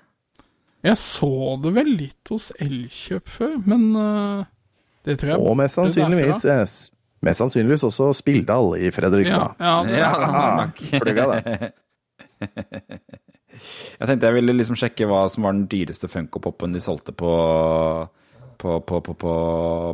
jeg 0.81 0.97
så 0.97 1.27
det 1.61 1.71
vel 1.75 1.89
litt 1.93 2.29
hos 2.33 2.47
Elkjøp 2.61 3.27
før, 3.29 3.51
men 3.69 3.83
eh, 4.01 4.45
det 5.05 5.17
tror 5.21 5.33
jeg 5.35 5.43
Og 5.51 5.57
mest 5.59 5.77
sannsynligvis 5.77 6.41
derfra. 6.45 6.61
eh, 6.61 6.97
Mest 7.21 7.37
sannsynligvis 7.43 7.83
også 7.85 8.07
Spilldal 8.17 8.71
i 8.81 8.89
Fredrikstad. 8.93 9.57
ja, 9.61 9.73
det, 9.85 9.97
Ja, 9.99 10.09
Ah, 10.17 10.55
nok. 10.63 10.81
Plugga 11.03 11.27
det. 11.35 11.71
Jeg 13.99 14.07
tenkte 14.07 14.25
jeg 14.29 14.33
ville 14.39 14.53
liksom 14.55 14.77
sjekke 14.79 15.05
hva 15.09 15.25
som 15.29 15.43
var 15.45 15.53
den 15.53 15.65
dyreste 15.69 16.07
Funko-popen 16.09 16.71
de 16.73 16.79
solgte 16.81 17.11
på 17.13 17.29
på, 18.61 18.77
på, 18.85 18.99
på, 19.01 19.15
på, 19.23 19.33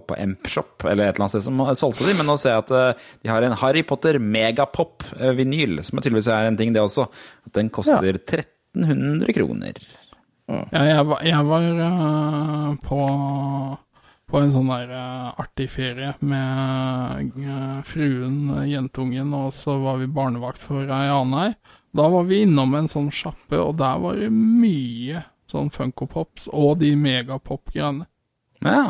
på 0.08 0.18
Empshop, 0.20 0.84
eller 0.84 1.08
et 1.08 1.16
eller 1.16 1.26
annet 1.26 1.36
sted 1.38 1.46
som 1.48 1.64
solgte 1.80 2.08
de, 2.08 2.16
men 2.20 2.28
nå 2.28 2.36
ser 2.42 2.56
jeg 2.56 2.66
at 2.66 2.74
eh, 2.76 3.06
de 3.24 3.32
har 3.32 3.46
en 3.48 3.56
Harry 3.62 3.84
Potter 3.88 4.20
Megapop-vinyl, 4.20 5.80
som 5.88 6.02
tydeligvis 6.02 6.30
er 6.34 6.50
en 6.50 6.60
ting, 6.60 6.76
det 6.76 6.84
også. 6.84 7.08
At 7.48 7.56
den 7.58 7.72
koster 7.74 8.20
1300 8.20 9.38
kroner. 9.38 9.80
Ja, 10.48 10.84
jeg 10.88 11.04
var, 11.10 11.24
jeg 11.28 11.48
var 11.50 11.66
uh, 11.76 12.76
på, 12.80 13.00
på 14.32 14.40
en 14.40 14.54
sånn 14.54 14.70
der 14.72 14.94
uh, 14.96 15.42
artig 15.44 15.68
ferie 15.74 16.14
med 16.24 17.34
uh, 17.36 17.82
fruen, 17.88 18.38
eh, 18.56 18.70
jentungen, 18.72 19.34
og 19.36 19.52
så 19.56 19.76
var 19.84 20.00
vi 20.00 20.08
barnevakt 20.08 20.64
for 20.64 20.88
ei 20.88 21.10
annen 21.12 21.50
ei. 21.50 21.50
Da 21.98 22.08
var 22.14 22.30
vi 22.30 22.46
innom 22.46 22.78
en 22.80 22.88
sånn 22.92 23.10
sjappe, 23.12 23.60
og 23.60 23.76
der 23.82 24.00
var 24.00 24.22
det 24.22 24.32
mye 24.32 25.26
sånn 25.52 25.72
Funko 25.74 26.08
Pops 26.12 26.48
og 26.52 26.78
de 26.82 26.94
megapop-greiene. 27.00 28.08
Ja. 28.66 28.84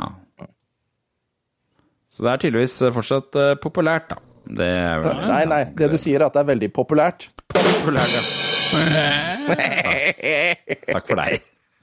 Så 2.14 2.24
det 2.26 2.32
er 2.32 2.38
tydeligvis 2.42 2.76
fortsatt 2.96 3.36
uh, 3.38 3.54
populært, 3.62 4.08
da. 4.14 4.18
Det 4.48 4.64
er 4.64 5.02
vel 5.04 5.18
Nei, 5.28 5.44
nei, 5.50 5.64
det 5.76 5.90
du 5.92 5.98
sier 6.00 6.22
er 6.22 6.26
at 6.30 6.34
det 6.38 6.42
er 6.46 6.50
veldig 6.54 6.70
populært. 6.76 7.28
populært, 7.52 8.12
ja. 8.16 8.22
Takk 10.94 11.06
for 11.10 11.18
deg. 11.20 11.32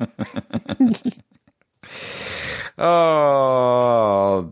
Åh, 2.85 4.45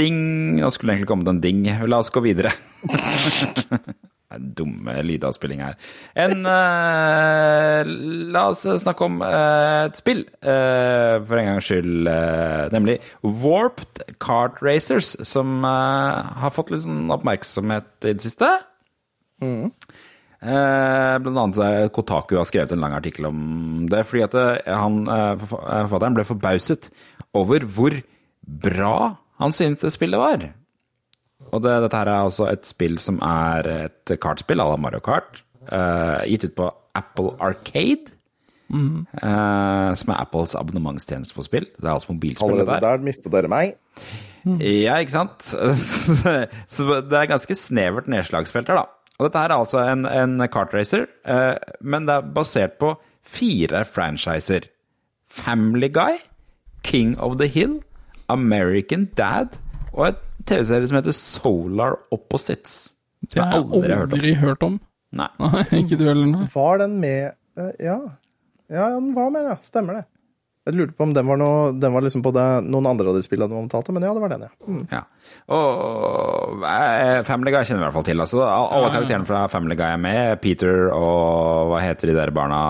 ding. 0.00 0.16
Nå 0.58 0.70
skulle 0.72 0.88
det 0.92 0.96
egentlig 0.96 1.10
kommet 1.12 1.28
en 1.32 1.42
ding. 1.44 1.60
La 1.88 1.96
oss 2.02 2.12
gå 2.12 2.20
videre. 2.24 2.50
Dumme 4.38 4.94
lydavspilling 5.06 5.62
her. 5.64 5.76
En 6.18 6.46
uh, 6.46 7.82
La 8.32 8.44
oss 8.50 8.64
snakke 8.82 9.06
om 9.08 9.20
uh, 9.24 9.88
et 9.88 9.98
spill, 9.98 10.24
uh, 10.44 11.18
for 11.26 11.40
en 11.40 11.50
gangs 11.50 11.68
skyld. 11.68 12.08
nemlig 12.72 12.98
Warped 13.22 14.04
Kart 14.22 14.60
Racers, 14.64 15.14
som 15.28 15.62
har 15.64 16.54
fått 16.54 16.72
litt 16.72 16.84
sånn 16.86 17.10
oppmerksomhet 17.12 18.08
i 18.08 18.14
det 18.14 18.24
siste. 18.24 18.48
Eh, 20.42 21.16
blant 21.22 21.38
annet 21.38 21.58
så 21.58 21.66
er 21.66 21.90
Kotaku 21.94 22.34
har 22.38 22.46
skrevet 22.48 22.72
en 22.74 22.82
lang 22.82 22.96
artikkel 22.96 23.28
om 23.28 23.42
det, 23.90 24.02
fordi 24.08 24.24
at 24.26 24.34
han, 24.66 25.04
forfa- 25.42 25.62
forfatteren 25.86 26.16
ble 26.18 26.24
forbauset 26.26 26.88
over 27.38 27.66
hvor 27.66 27.94
bra 28.42 28.96
han 29.42 29.54
syntes 29.54 29.86
det 29.86 29.94
spillet 29.94 30.18
var. 30.20 30.48
Og 31.52 31.62
det, 31.64 31.72
dette 31.84 31.98
her 32.00 32.08
er 32.08 32.24
altså 32.24 32.46
et 32.50 32.64
spill 32.68 32.98
som 33.02 33.18
er 33.22 33.68
et 33.86 34.12
kartspill 34.20 34.62
à 34.62 34.70
la 34.70 34.76
Mario 34.80 35.00
Kart, 35.04 35.42
Uh, 35.62 36.24
gitt 36.26 36.42
ut 36.48 36.54
på 36.58 36.64
Apple 36.98 37.36
Arcade. 37.38 38.10
eh, 39.22 39.94
som 39.94 40.10
er 40.10 40.16
Apples 40.18 40.54
abonnementstjeneste 40.58 41.36
for 41.36 41.46
spill. 41.46 41.68
Det 41.76 41.84
er 41.84 41.92
altså 41.92 42.12
mobilspill. 42.12 42.50
Allerede 42.50 42.72
her. 42.72 42.80
der 42.80 43.04
mistet 43.04 43.32
dere 43.32 43.48
meg. 43.52 43.74
Ja, 44.58 44.96
ikke 44.98 45.12
sant? 45.12 45.42
Så 46.74 46.86
det 47.06 47.18
er 47.18 47.28
ganske 47.30 47.54
snevert 47.54 48.08
nedslagsfelt 48.10 48.72
her, 48.72 48.80
da. 48.80 49.12
Og 49.20 49.28
dette 49.28 49.38
her 49.44 49.52
er 49.52 49.60
altså 49.60 49.84
en, 49.86 50.06
en 50.08 50.48
kartracer, 50.50 51.06
uh, 51.28 51.54
men 51.84 52.08
det 52.08 52.16
er 52.16 52.32
basert 52.34 52.78
på 52.80 52.94
fire 53.22 53.84
franchiser. 53.84 54.66
Family 55.30 55.92
Guy, 55.92 56.18
King 56.82 57.14
of 57.20 57.38
the 57.38 57.46
Hill, 57.46 57.82
American 58.28 59.04
Dad 59.16 59.60
og 59.92 60.08
et 60.08 60.20
TV-serie 60.48 60.88
som 60.90 60.98
heter 61.00 61.16
Solar 61.16 61.98
Opposites. 62.14 62.94
Det 63.22 63.38
har 63.40 63.52
jeg 63.58 63.66
aldri 63.70 63.96
aldri 63.96 64.34
hørt 64.40 64.64
om. 64.66 64.80
Nei. 65.12 65.28
Nei, 65.42 65.66
ikke 65.82 65.98
du 66.00 66.06
heller, 66.08 66.26
nei. 66.30 66.48
Var 66.54 66.82
den 66.84 66.98
med 67.02 67.22
eh, 67.60 67.72
Ja. 67.82 68.00
Ja, 68.72 68.86
den 68.94 69.10
var 69.12 69.28
med, 69.34 69.44
ja. 69.44 69.58
Stemmer 69.60 69.98
det. 70.00 70.06
Jeg 70.64 70.76
lurte 70.78 70.94
på 70.94 71.02
om 71.04 71.12
den 71.12 71.26
var, 71.26 71.36
noe, 71.40 71.72
den 71.74 71.90
var 71.92 72.04
liksom 72.04 72.22
på 72.22 72.30
det, 72.32 72.44
noen 72.70 72.86
andre 72.86 73.10
av 73.10 73.16
de 73.18 73.22
spillene 73.26 73.50
du 73.50 73.56
omtalte, 73.58 73.90
men 73.92 74.04
ja, 74.06 74.12
det 74.14 74.22
var 74.22 74.30
den, 74.30 74.44
ja. 74.46 74.52
Mm. 74.70 74.84
Ja. 74.92 75.00
Og 75.56 76.62
eh, 76.70 77.18
Family 77.26 77.50
Guy 77.50 77.66
kjenner 77.66 77.80
vi 77.80 77.82
i 77.82 77.86
hvert 77.88 77.96
fall 77.96 78.06
til. 78.06 78.22
Altså, 78.22 78.44
alle 78.46 78.92
karakterene 78.94 79.26
fra 79.28 79.40
Family 79.50 79.76
Guy 79.76 79.88
er 79.90 80.00
med. 80.00 80.36
Peter 80.44 80.86
og 80.94 81.72
hva 81.72 81.80
heter 81.82 82.12
de 82.12 82.16
der 82.16 82.32
barna? 82.34 82.60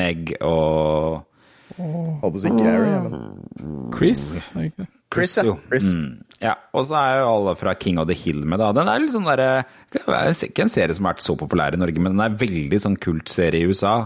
Meg 0.00 0.32
og 0.40 1.26
Holdt 1.80 2.24
på 2.24 2.36
å 2.36 2.40
si 2.42 2.50
Gary, 2.58 2.90
men 3.04 3.92
Chris? 3.94 4.24
er 4.52 4.66
ikke 4.68 4.82
det? 4.84 4.90
Chris, 5.14 5.36
ja. 5.40 5.56
Chris. 5.68 5.90
Mm. 5.94 6.20
Ja, 6.40 6.54
og 6.72 6.86
så 6.88 6.96
er 6.96 7.18
jo 7.20 7.30
alle 7.34 7.52
fra 7.58 7.74
King 7.76 7.98
of 8.00 8.06
the 8.08 8.16
Hill 8.16 8.44
med, 8.48 8.60
da. 8.62 8.70
Den 8.76 8.88
er 8.88 9.02
litt 9.02 9.12
sånn 9.12 9.26
derre 9.28 9.64
Ikke 10.46 10.64
en 10.64 10.72
serie 10.72 10.94
som 10.96 11.04
har 11.08 11.16
vært 11.16 11.26
så 11.26 11.34
populær 11.36 11.74
i 11.76 11.80
Norge, 11.80 12.00
men 12.00 12.14
den 12.14 12.22
er 12.24 12.38
veldig 12.40 12.78
sånn 12.80 12.96
kultserie 13.02 13.60
i 13.60 13.68
USA. 13.68 13.96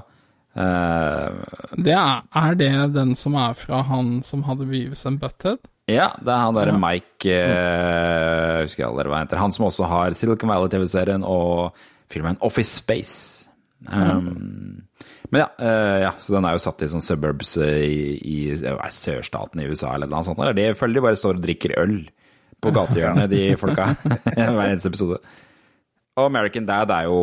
Uh, 0.54 1.44
Det 1.76 1.94
er, 1.94 2.24
er 2.38 2.58
det 2.58 2.72
den 2.94 3.14
som 3.18 3.34
er 3.38 3.56
fra 3.58 3.82
han 3.88 4.20
som 4.26 4.44
hadde 4.46 4.66
Beavis 4.70 5.06
and 5.06 5.20
Butthead? 5.22 5.62
ja, 5.90 6.08
det 6.16 6.32
er 6.32 6.40
han 6.40 6.56
derre 6.56 6.78
Mike 6.80 7.28
eh, 7.28 8.54
Jeg 8.56 8.68
husker 8.70 8.86
aldri 8.86 9.10
hva 9.10 9.18
han 9.18 9.26
heter. 9.26 9.40
Han 9.42 9.52
som 9.52 9.66
også 9.66 9.84
har 9.90 10.14
Silicon 10.16 10.48
Valley-TV-serien 10.48 11.26
og 11.28 11.76
filmen 12.08 12.38
Office 12.40 12.78
Space. 12.80 13.50
Um, 13.84 14.86
men 15.34 15.42
ja, 15.42 15.48
uh, 15.58 15.96
ja, 16.04 16.10
så 16.22 16.36
den 16.36 16.44
er 16.46 16.54
jo 16.54 16.62
satt 16.62 16.82
i 16.86 16.88
sånn 16.92 17.02
suburbs 17.02 17.56
eh, 17.64 17.80
i, 17.82 18.02
i 18.22 18.36
det, 18.54 18.74
sørstaten 18.94 19.58
i 19.58 19.64
USA 19.66 19.96
eller 19.96 20.06
noe 20.06 20.22
sånt. 20.22 20.38
Eller 20.38 20.54
de 20.54 20.68
føler 20.78 21.00
de 21.00 21.02
bare 21.02 21.18
står 21.18 21.40
og 21.40 21.42
drikker 21.42 21.74
øl 21.82 21.96
på 22.62 22.70
gatehjørnet, 22.76 23.26
de 23.32 23.56
folka. 23.58 23.88
Hver 24.36 24.60
eneste 24.68 24.92
episode. 24.92 25.18
Og 26.14 26.28
American 26.28 26.68
Dad 26.70 26.94
er 26.94 27.08
jo 27.08 27.18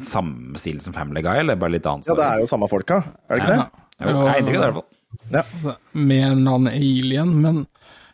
samme 0.00 0.56
stil 0.62 0.80
som 0.80 0.96
Family 0.96 1.20
Guy, 1.26 1.42
eller 1.42 1.60
bare 1.60 1.76
litt 1.76 1.90
annet? 1.90 2.08
Ja, 2.08 2.16
det 2.16 2.30
er 2.30 2.40
jo 2.40 2.48
samme 2.48 2.70
folka, 2.72 3.02
er 3.28 3.36
det 3.36 3.44
ikke 3.44 3.58
det? 3.58 3.84
Jo, 4.00 4.08
jeg 4.08 4.30
har 4.30 4.40
inntrykk 4.40 4.56
av 4.56 4.62
det 4.62 4.70
i 4.70 4.70
hvert 4.70 4.80
fall. 4.80 4.88
Ja. 5.34 5.74
Med 6.00 6.24
en 6.24 6.38
eller 6.38 6.56
annen 6.56 6.72
alien, 6.72 7.36
men 7.44 7.64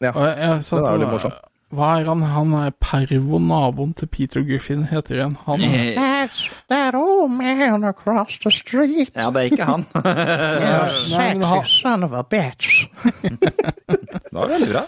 Ja, 0.02 0.10
jeg, 0.10 0.32
jeg 0.42 0.66
satt 0.66 0.80
den 0.80 0.88
er 0.88 0.96
jo 0.96 1.04
litt 1.04 1.14
morsom. 1.14 1.38
Hva 1.74 1.96
er 1.98 2.06
han? 2.06 2.22
Han 2.30 2.52
er 2.54 2.74
Pervo, 2.78 3.40
naboen 3.42 3.94
til 3.98 4.06
Peter 4.06 4.44
Griffin, 4.46 4.84
heter 4.86 5.22
han. 5.24 5.36
Han 5.48 5.64
That's 5.96 6.44
that 6.70 6.94
old 6.94 7.32
man 7.34 7.84
across 7.84 8.38
the 8.38 8.52
street. 8.54 9.10
Ja, 9.16 9.30
det 9.34 9.40
er 9.40 9.50
ikke 9.50 9.66
han. 9.66 9.86
You're 9.94 10.92
Sexy 10.94 11.42
han, 11.42 11.64
son 11.64 12.04
of 12.06 12.14
a 12.14 12.22
bitch. 12.22 12.86
Det 13.86 14.30
var 14.32 14.48
veldig 14.52 14.70
bra. 14.72 14.84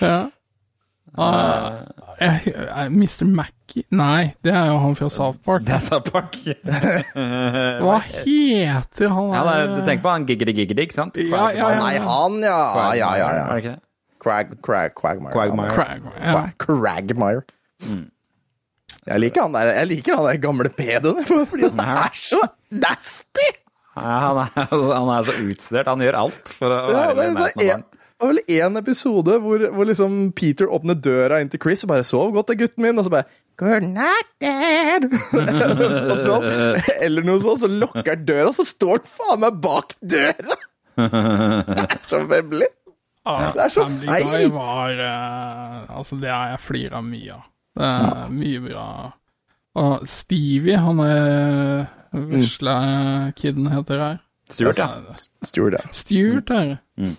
ja. 0.00 0.22
Uh, 1.12 1.84
jeg, 2.20 2.40
jeg, 2.54 2.90
Mr. 2.90 3.26
Mackey 3.28 3.82
Nei, 3.92 4.30
det 4.44 4.54
er 4.56 4.70
jo 4.70 4.78
han 4.80 4.94
fra 4.96 5.10
South 5.12 5.42
Park. 5.44 5.66
Det 5.66 5.74
er 5.76 5.82
South 5.84 6.08
Park. 6.08 6.38
Hva 7.84 7.98
heter 8.00 9.12
han? 9.12 9.32
Ja, 9.34 9.42
det 9.44 9.56
er, 9.58 9.72
du 9.76 9.82
tenker 9.84 10.06
på 10.06 10.14
han 10.14 10.24
Giggity 10.28 10.54
Giggity, 10.56 10.86
ikke 10.86 10.96
sant? 10.96 11.20
Ja, 11.20 11.50
ja, 11.52 11.68
ja. 11.74 11.80
Nei, 11.82 11.96
han, 12.00 12.38
ja. 12.40 12.60
Ja, 12.96 13.10
ja, 13.20 13.32
ja. 13.60 13.74
Crag, 14.22 14.52
crag, 14.62 14.92
Quagmire. 14.94 15.32
Quagmire. 15.34 15.74
Quagmire. 15.74 16.20
ja. 16.22 16.42
Cragmire. 16.62 17.42
Jeg 19.02 19.18
liker 19.18 19.42
han 19.48 19.56
der, 19.56 19.72
jeg 19.80 19.88
liker 19.90 20.14
han 20.20 20.28
der 20.28 20.38
gamle 20.44 20.70
pedoen, 20.70 21.24
fordi 21.50 21.66
han 21.72 21.80
er 21.82 22.12
så 22.14 22.38
nasty! 22.70 23.48
Ja, 23.96 24.12
han, 24.28 24.38
er, 24.46 24.70
han 24.70 25.10
er 25.18 25.26
så 25.28 25.34
utstørt. 25.42 25.90
Han 25.90 26.00
gjør 26.06 26.16
alt 26.22 26.52
for 26.54 26.70
å 26.72 26.78
Ja, 26.94 27.08
være 27.18 27.32
i 27.32 27.34
nærheten 27.34 27.66
av 27.66 27.72
barn. 27.74 27.82
det 27.90 28.22
var 28.22 28.30
vel 28.30 28.40
én 28.54 28.78
episode 28.78 29.34
hvor, 29.42 29.64
hvor 29.74 29.88
liksom 29.90 30.14
Peter 30.38 30.70
åpner 30.70 30.94
døra 31.02 31.40
inn 31.42 31.50
til 31.52 31.60
Chris 31.60 31.82
og 31.84 31.90
bare 31.90 32.06
'Sov 32.06 32.30
godt 32.36 32.52
da, 32.52 32.56
gutten 32.62 32.86
min', 32.86 32.98
og 33.02 33.08
så 33.08 33.12
bare 33.12 33.26
Good 33.60 33.84
night, 33.84 34.30
Dad. 34.40 35.04
og 36.12 36.22
så, 36.22 36.38
Eller 37.04 37.26
noe 37.26 37.42
sånt, 37.42 37.60
så 37.60 37.68
lukker 37.68 38.14
han 38.14 38.22
døra, 38.24 38.52
så 38.56 38.64
står 38.64 39.02
han 39.02 39.10
faen 39.18 39.42
meg 39.44 39.58
bak 39.66 39.92
døra! 40.00 40.56
Det 41.76 41.84
er 41.84 42.00
så 42.08 42.22
vemmelig. 42.30 42.70
Ah, 43.24 43.52
Det 43.54 43.62
er 43.62 43.70
så 43.70 43.84
Family 43.86 44.08
feil! 44.08 44.48
Guy 44.50 44.54
var 44.56 44.98
uh, 44.98 45.98
Altså, 45.98 46.16
det 46.18 46.30
har 46.32 46.54
jeg 46.56 46.62
flira 46.64 47.02
mye 47.06 47.36
av. 47.36 47.44
Det 47.78 47.88
er 47.88 48.32
mye 48.34 48.62
bra. 48.64 48.86
Og 49.82 50.08
Stevie, 50.10 50.76
han 50.76 50.98
er 51.06 51.86
vesle 52.12 52.74
kiden 53.38 53.70
heter 53.72 54.02
her. 54.02 54.18
Stuart, 54.52 54.78
ja. 54.82 54.88
Altså, 55.08 55.30
Stuart, 55.48 55.78
ja. 55.78 55.84
Stuart 55.96 56.50
her. 56.52 56.74
Mm. 56.98 57.14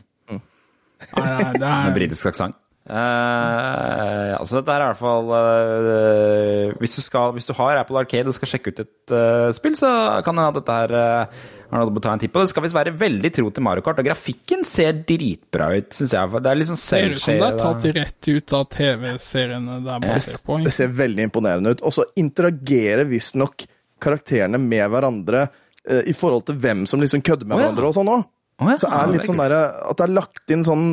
Nei, 1.14 1.24
nei, 1.24 1.54
det 1.56 1.64
Med 1.64 1.72
er 1.72 1.96
britisk 1.98 2.30
aksent. 2.30 2.60
Uh, 2.84 4.36
altså 4.36 4.58
dette 4.60 4.74
er 4.74 4.82
i 4.84 4.88
hvert 4.90 5.00
fall 5.00 5.30
uh, 5.32 6.74
hvis, 6.82 6.98
du 6.98 7.02
skal, 7.06 7.32
hvis 7.32 7.48
du 7.48 7.54
har 7.56 7.80
Apple 7.80 8.02
Arcade 8.02 8.28
og 8.28 8.36
skal 8.36 8.50
sjekke 8.52 8.74
ut 8.74 8.82
et 8.84 9.14
uh, 9.16 9.48
spill, 9.56 9.78
så 9.80 9.88
kan 10.26 10.36
det 10.36 10.44
hende 10.44 10.52
at 10.52 10.58
dette 10.60 10.76
her 10.82 10.96
uh, 11.00 11.46
har 11.74 11.90
å 11.90 12.04
ta 12.04 12.14
en 12.14 12.22
titt 12.22 12.34
på. 12.34 12.44
Det 12.44 12.52
skal 12.52 12.66
visst 12.66 12.78
være 12.78 12.94
veldig 13.00 13.32
tro 13.36 13.50
til 13.54 13.66
Mario 13.66 13.86
Kart, 13.86 14.02
og 14.02 14.08
grafikken 14.08 14.64
ser 14.68 14.94
dritbra 15.08 15.72
ut, 15.78 15.90
syns 15.96 16.14
jeg. 16.16 16.34
Det 16.38 16.52
er 16.52 16.60
liksom 16.60 16.80
ser 16.80 17.16
ut 17.16 17.24
som 17.24 17.40
det 17.40 17.50
er 17.50 17.60
tatt 17.62 17.88
rett 17.98 18.30
ut 18.30 18.56
av 18.60 18.68
TV-seriene 18.76 19.80
det 19.86 19.96
er 19.96 20.06
basert 20.06 20.46
på. 20.48 20.60
Det 20.66 20.76
ser 20.76 20.94
veldig 21.00 21.28
imponerende 21.30 21.74
ut. 21.76 21.84
Og 21.86 21.96
så 21.96 22.06
interagerer 22.20 23.08
visstnok 23.10 23.66
karakterene 24.04 24.60
med 24.60 24.86
hverandre 24.92 25.48
eh, 25.48 26.06
i 26.12 26.16
forhold 26.18 26.48
til 26.50 26.60
hvem 26.60 26.86
som 26.90 27.02
liksom 27.04 27.24
kødder 27.26 27.48
med 27.48 27.58
oh, 27.58 27.62
ja. 27.62 27.68
hverandre 27.68 27.90
og 27.92 27.98
sånn 27.98 28.14
òg. 28.14 28.30
Oh, 28.62 28.70
ja, 28.70 28.78
Så 28.78 28.88
er 28.94 29.08
det 29.08 29.16
litt 29.16 29.26
sånn 29.26 29.40
derre 29.42 29.62
at 29.90 29.98
det 29.98 30.06
er 30.06 30.14
lagt 30.14 30.52
inn 30.54 30.64
sånn 30.68 30.88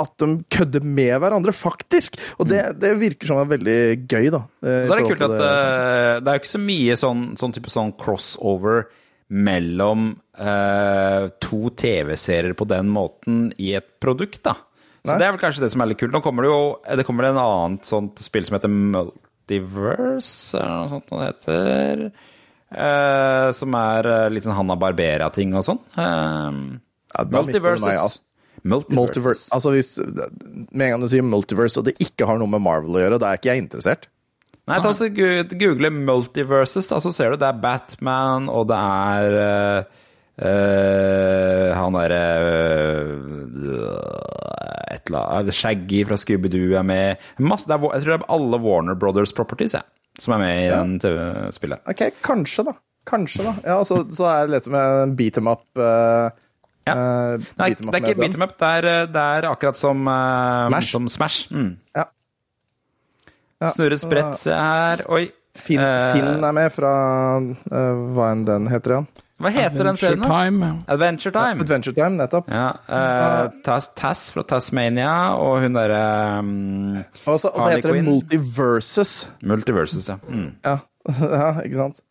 at 0.00 0.14
de 0.22 0.28
kødder 0.56 0.86
med 0.86 1.12
hverandre, 1.20 1.52
faktisk. 1.52 2.16
Og 2.40 2.48
det, 2.48 2.62
det 2.80 2.94
virker 3.02 3.28
som 3.28 3.42
er 3.42 3.50
veldig 3.50 3.78
gøy, 4.08 4.30
da. 4.32 4.44
eh, 4.64 4.84
Mm. 4.84 4.88
Så 4.88 4.94
er 4.94 5.02
det 5.02 5.08
kult 5.10 5.24
at 5.26 5.34
det, 5.36 5.54
det 6.24 6.30
er 6.32 6.38
jo 6.38 6.42
ikke 6.42 6.54
så 6.54 6.62
mye 6.64 6.96
sånn, 7.04 7.24
sånn 7.40 7.54
type 7.58 7.72
sånn 7.72 7.92
crossover 8.00 8.86
mellom 9.32 10.10
eh, 10.38 11.28
to 11.42 11.70
TV-serier 11.80 12.52
på 12.58 12.66
den 12.68 12.90
måten 12.92 13.46
i 13.58 13.72
et 13.78 13.86
produkt, 14.02 14.42
da. 14.44 14.56
Så 15.04 15.10
Nei. 15.12 15.18
det 15.20 15.26
er 15.26 15.34
vel 15.34 15.40
kanskje 15.42 15.64
det 15.64 15.70
som 15.74 15.82
er 15.84 15.90
litt 15.90 16.00
kult. 16.00 16.12
Nå 16.16 16.20
kommer 16.24 16.46
det 16.46 16.50
jo 16.52 16.60
det 17.00 17.04
kommer 17.08 17.26
en 17.28 17.40
annet 17.40 17.84
sånt 17.88 18.20
spill 18.24 18.46
som 18.48 18.56
heter 18.56 18.72
Multiverse, 18.72 20.56
eller 20.60 20.76
noe 20.84 20.92
sånt 20.94 21.10
det 21.12 21.26
heter. 21.28 22.04
eh, 22.74 23.48
som 23.56 23.74
er 23.78 24.08
eh, 24.12 24.28
litt 24.32 24.46
sånn 24.46 24.56
Hanna 24.56 24.76
Barbera-ting 24.80 25.52
og 25.58 25.66
sånn. 25.66 25.80
Eh, 25.96 26.78
Ja, 27.14 27.24
du 27.24 27.30
meg, 27.36 27.98
altså. 28.00 28.20
Multiverses. 28.64 28.96
Multiverse. 28.96 29.48
Altså 29.52 29.70
hvis, 29.74 29.90
med 30.72 30.86
en 30.86 30.94
gang 30.94 31.02
du 31.04 31.08
sier 31.12 31.22
multiverse, 31.26 31.78
og 31.78 31.84
det 31.86 31.98
ikke 32.02 32.26
har 32.26 32.38
noe 32.40 32.48
med 32.48 32.62
Marvel 32.64 32.96
å 32.96 33.02
gjøre, 33.02 33.18
da 33.20 33.28
er 33.34 33.38
ikke 33.40 33.52
jeg 33.52 33.62
interessert. 33.66 34.08
Nei, 34.64 34.78
ta 34.80 34.94
så 34.96 35.10
google 35.12 35.90
multiverses, 35.92 36.86
da, 36.88 36.96
så 37.04 37.10
ser 37.12 37.34
du 37.34 37.36
det 37.42 37.48
er 37.50 37.58
Batman, 37.60 38.46
og 38.48 38.68
det 38.70 38.78
er 38.80 39.34
eh, 40.40 41.74
han 41.76 41.98
derre 41.98 42.20
uh, 43.44 44.94
Et 44.94 45.10
eller 45.10 45.20
annet 45.40 45.54
Shaggy 45.58 46.00
fra 46.08 46.16
Scooby-Doo 46.20 46.72
er 46.78 46.86
med. 46.86 47.20
Masse, 47.44 47.68
det 47.68 47.76
er, 47.76 47.84
jeg 47.92 48.04
tror 48.06 48.14
det 48.14 48.18
er 48.22 48.32
alle 48.38 48.60
Warner 48.64 48.96
Brothers 48.98 49.34
Properties 49.36 49.74
jeg, 49.76 49.84
som 50.22 50.36
er 50.36 50.42
med 50.44 50.54
i 50.62 50.70
den 50.72 50.96
TV-spillet. 51.02 51.84
Ok, 51.90 52.02
kanskje, 52.24 52.64
da. 52.70 52.76
Kanskje, 53.04 53.44
da. 53.44 53.52
Ja, 53.68 53.76
så, 53.84 54.00
så 54.16 54.24
er 54.30 54.46
det 54.48 54.54
litt 54.56 54.70
med 54.72 55.14
beat 55.18 55.40
em 55.42 55.52
up 55.52 55.64
Uh, 55.76 56.30
Ja. 56.84 56.92
uh, 57.00 57.40
Nei, 57.56 57.70
beat 57.72 57.80
'em 57.80 57.88
det 57.92 57.96
er 57.96 58.02
ikke 58.04 58.20
beat 58.20 58.34
em 58.36 58.42
up, 58.44 58.50
det 58.60 58.68
er, 58.78 59.06
det 59.08 59.20
er 59.36 59.46
akkurat 59.48 59.76
som 59.80 60.02
uh, 60.04 60.66
Smash. 60.68 60.90
Som 60.92 61.06
Smash. 61.08 61.46
Mm. 61.52 61.70
Ja. 61.96 62.04
Ja, 63.64 63.72
Snurre 63.74 63.98
spredt, 64.00 64.36
sprett, 64.36 64.44
se 64.44 64.54
her. 64.58 65.04
Oi. 65.12 65.24
Finn, 65.54 65.78
Eh, 65.78 66.12
Finn 66.16 66.42
er 66.42 66.54
med 66.56 66.72
fra 66.74 66.92
uh, 67.38 67.98
Hva 68.16 68.32
enn 68.34 68.40
den 68.48 68.64
heter 68.72 68.96
igjen? 68.96 69.04
Hva 69.38 69.50
heter 69.54 69.86
den 69.86 69.98
serien? 69.98 70.22
Time. 70.26 70.70
Adventure 70.90 71.30
Time. 71.34 71.62
Adventure 71.62 71.94
Time, 71.94 72.16
nettopp. 72.18 72.48
Ja, 72.50 72.68
uh, 72.86 73.52
Tass, 73.66 73.90
Tass 73.98 74.24
fra 74.34 74.42
Tasmania 74.50 75.12
og 75.38 75.60
hun 75.62 75.74
derre 75.78 76.00
um, 76.40 76.96
Og 77.30 77.38
så 77.42 77.50
heter 77.68 77.90
Queen. 77.90 78.06
Det. 78.06 78.14
Multiverses. 78.14 79.14
Multiverses, 79.46 80.08
ja. 80.10 80.18
Mm. 80.26 80.50
Ja. 80.64 80.76
ja, 81.38 81.48
ikke 81.66 81.78
sant. 81.78 82.02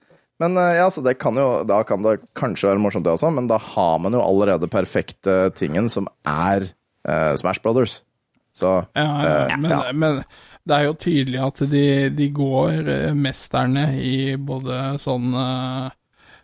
Men 0.41 0.57
eh, 0.59 0.75
ja, 0.79 0.87
så 0.91 1.01
det 1.05 1.13
kan 1.21 1.37
jo 1.39 1.63
Da 1.67 1.81
kan 1.87 2.03
det 2.03 2.17
kanskje 2.37 2.67
være 2.71 2.81
morsomt, 2.83 3.05
det 3.05 3.13
også, 3.15 3.29
men 3.33 3.47
da 3.51 3.59
har 3.61 3.99
man 4.03 4.15
jo 4.15 4.21
allerede 4.23 4.67
perfekte 4.71 5.49
tingen 5.55 5.87
som 5.93 6.07
er 6.27 6.65
uh, 7.07 7.33
Smash 7.39 7.63
Brothers. 7.63 7.99
Så 8.53 8.83
Ja, 8.95 9.03
ja, 9.03 9.45
eh, 9.47 9.57
men, 9.57 9.71
ja. 9.71 9.83
men 9.93 10.23
det 10.67 10.75
er 10.77 10.85
jo 10.87 10.93
tydelig 10.95 11.39
at 11.43 11.59
de, 11.71 11.85
de 12.15 12.27
går 12.31 12.87
eh, 12.87 13.13
mesterne 13.17 13.87
i 13.99 14.35
både 14.39 14.77
sånn 15.03 15.33
eh, 15.35 15.89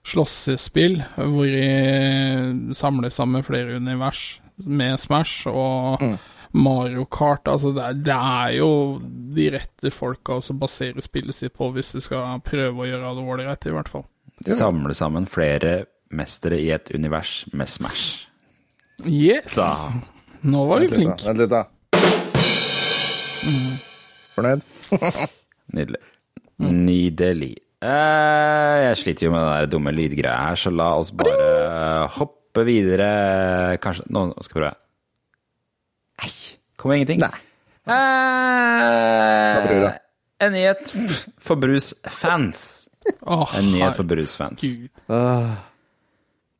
slåssespill, 0.09 0.97
hvor 1.15 1.45
de 1.53 2.73
samler 2.75 3.13
sammen 3.13 3.43
flere 3.45 3.77
univers 3.79 4.39
med 4.65 4.99
Smash, 4.99 5.47
og 5.47 6.01
Mm. 6.03 6.17
Mario 6.51 7.03
Kart. 7.05 7.45
Altså, 7.47 7.71
det, 7.75 7.83
er- 7.83 7.99
det 8.03 8.15
er 8.15 8.53
jo 8.57 8.69
de 9.35 9.49
rette 9.53 9.91
folka 9.93 10.39
å 10.39 10.55
basere 10.57 11.01
spillet 11.05 11.35
sitt 11.35 11.53
på, 11.53 11.67
hvis 11.75 11.91
du 11.93 11.99
skal 12.01 12.39
prøve 12.41 12.73
å 12.83 12.87
gjøre 12.89 13.11
det 13.15 13.25
ålreit, 13.35 13.67
i 13.69 13.73
hvert 13.75 13.91
fall. 13.91 14.05
Samle 14.47 14.95
sammen 14.97 15.27
flere 15.29 15.85
mestere 16.11 16.57
i 16.57 16.71
et 16.73 16.89
univers 16.95 17.45
med 17.53 17.67
Smash. 17.69 18.25
Yes! 19.05 19.55
Da. 19.55 19.69
Nå 20.49 20.65
var 20.67 20.79
du 20.81 20.87
flink. 20.89 21.21
Vent 21.23 21.37
litt, 21.37 21.51
da. 21.51 21.65
Fornøyd? 24.39 24.61
Nydelig. 25.77 26.01
Nydelig. 26.59 27.53
Eh, 27.79 28.75
jeg 28.89 28.95
sliter 28.99 29.27
jo 29.27 29.31
med 29.35 29.41
den 29.45 29.53
der 29.53 29.69
dumme 29.71 29.91
lydgreia 29.95 30.39
her, 30.49 30.57
så 30.59 30.69
la 30.73 30.89
oss 30.99 31.11
bare 31.15 32.07
hoppe 32.17 32.61
videre. 32.67 33.09
Kanskje 33.83 34.03
Nå 34.11 34.19
skal 34.43 34.55
vi 34.55 34.59
prøve. 34.65 34.75
Nei, 36.19 36.31
kommer 36.81 36.93
ingenting. 36.99 37.19
Nei. 37.23 37.35
Eh, 37.89 39.93
en 40.43 40.51
nyhet 40.55 40.83
for 41.43 41.55
Brus-fans. 41.59 42.59
En 43.27 43.65
nyhet 43.71 43.95
for 43.97 44.05
Brus-fans. 44.07 44.61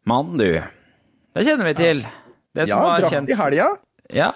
Mann, 0.10 0.32
du. 0.40 0.48
Det 1.36 1.44
kjenner 1.46 1.66
vi 1.70 1.74
til. 1.78 2.00
Det 2.56 2.64
som 2.70 2.80
Ja, 2.80 2.84
var 2.88 3.00
drakk 3.04 3.14
kjent 3.14 3.30
i 3.30 3.36
helga? 3.38 3.68
Ja, 4.14 4.32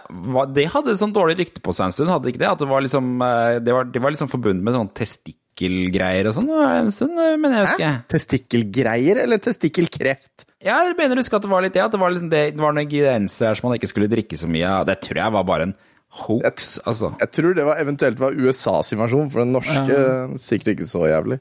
det 0.54 0.68
hadde 0.70 0.94
sånn 1.00 1.14
dårlig 1.16 1.40
rykte 1.40 1.62
på 1.64 1.74
seg 1.74 1.90
en 1.90 1.96
stund, 1.96 2.12
hadde 2.14 2.30
ikke 2.30 2.42
det? 2.44 2.50
At 2.52 2.62
det 2.62 2.68
var 2.70 2.84
liksom, 2.86 3.16
eh, 3.26 3.60
det 3.64 3.74
var, 3.74 3.88
det 3.90 4.02
var 4.04 4.14
liksom 4.14 4.30
forbundet 4.30 4.66
med 4.68 4.76
sånn 4.78 4.92
testikkelgreier 5.00 6.30
og 6.30 6.36
sånn 6.38 6.52
en 6.54 6.92
stund, 6.94 7.18
eh, 7.18 7.38
mener 7.42 7.58
jeg 7.58 7.66
å 7.66 7.72
huske. 7.72 7.94
Testikkelgreier 8.14 9.24
eller 9.24 9.42
testikkelkreft? 9.42 10.46
Ja, 10.64 10.78
jeg 10.86 10.98
mener 11.00 11.18
å 11.18 11.24
huske 11.24 11.40
at 11.40 11.48
det 11.48 11.52
var 11.52 11.66
litt 11.66 11.74
det, 11.74 11.82
at 11.88 11.96
det 11.96 12.02
var, 12.04 12.14
liksom 12.14 12.30
det, 12.30 12.44
det 12.54 12.62
var 12.62 12.76
noen 12.76 12.86
ingredienser 12.86 13.50
her 13.50 13.58
som 13.58 13.70
man 13.70 13.80
ikke 13.80 13.90
skulle 13.90 14.12
drikke 14.12 14.38
så 14.40 14.52
mye 14.52 14.70
av. 14.70 14.86
Det 14.92 15.00
tror 15.08 15.24
jeg 15.24 15.36
var 15.40 15.50
bare 15.50 15.70
en 15.72 15.76
hoax, 16.22 16.76
altså. 16.86 17.16
Jeg 17.24 17.34
tror 17.34 17.58
det 17.58 17.66
var 17.66 17.82
eventuelt 17.82 18.22
var 18.22 18.38
USAs 18.38 18.94
invasjon, 18.94 19.32
for 19.34 19.42
den 19.42 19.56
norske 19.58 19.98
sikkert 20.38 20.76
ikke 20.76 20.92
så 20.92 21.08
jævlig. 21.10 21.40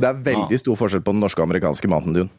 Det 0.00 0.08
er 0.08 0.22
veldig 0.32 0.58
stor 0.58 0.78
forskjell 0.80 1.04
på 1.04 1.12
den 1.12 1.20
norske 1.22 1.42
og 1.42 1.50
amerikanske 1.50 1.90
Mountain 1.92 2.16
Dew. 2.16 2.30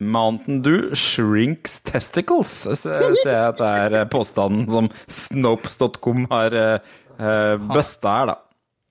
Mountain 0.00 0.62
Dew 0.64 0.94
shrinks 0.96 1.80
testicles, 1.84 2.52
så 2.64 2.76
ser 2.78 3.32
jeg 3.32 3.48
at 3.52 3.60
det 3.60 3.72
er 3.82 3.96
eh, 4.00 4.06
påstanden 4.08 4.68
som 4.72 4.88
Snopes.com 5.12 6.24
har 6.30 6.56
uh, 6.56 7.66
busta 7.68 8.14
her, 8.14 8.32
da. 8.32 8.38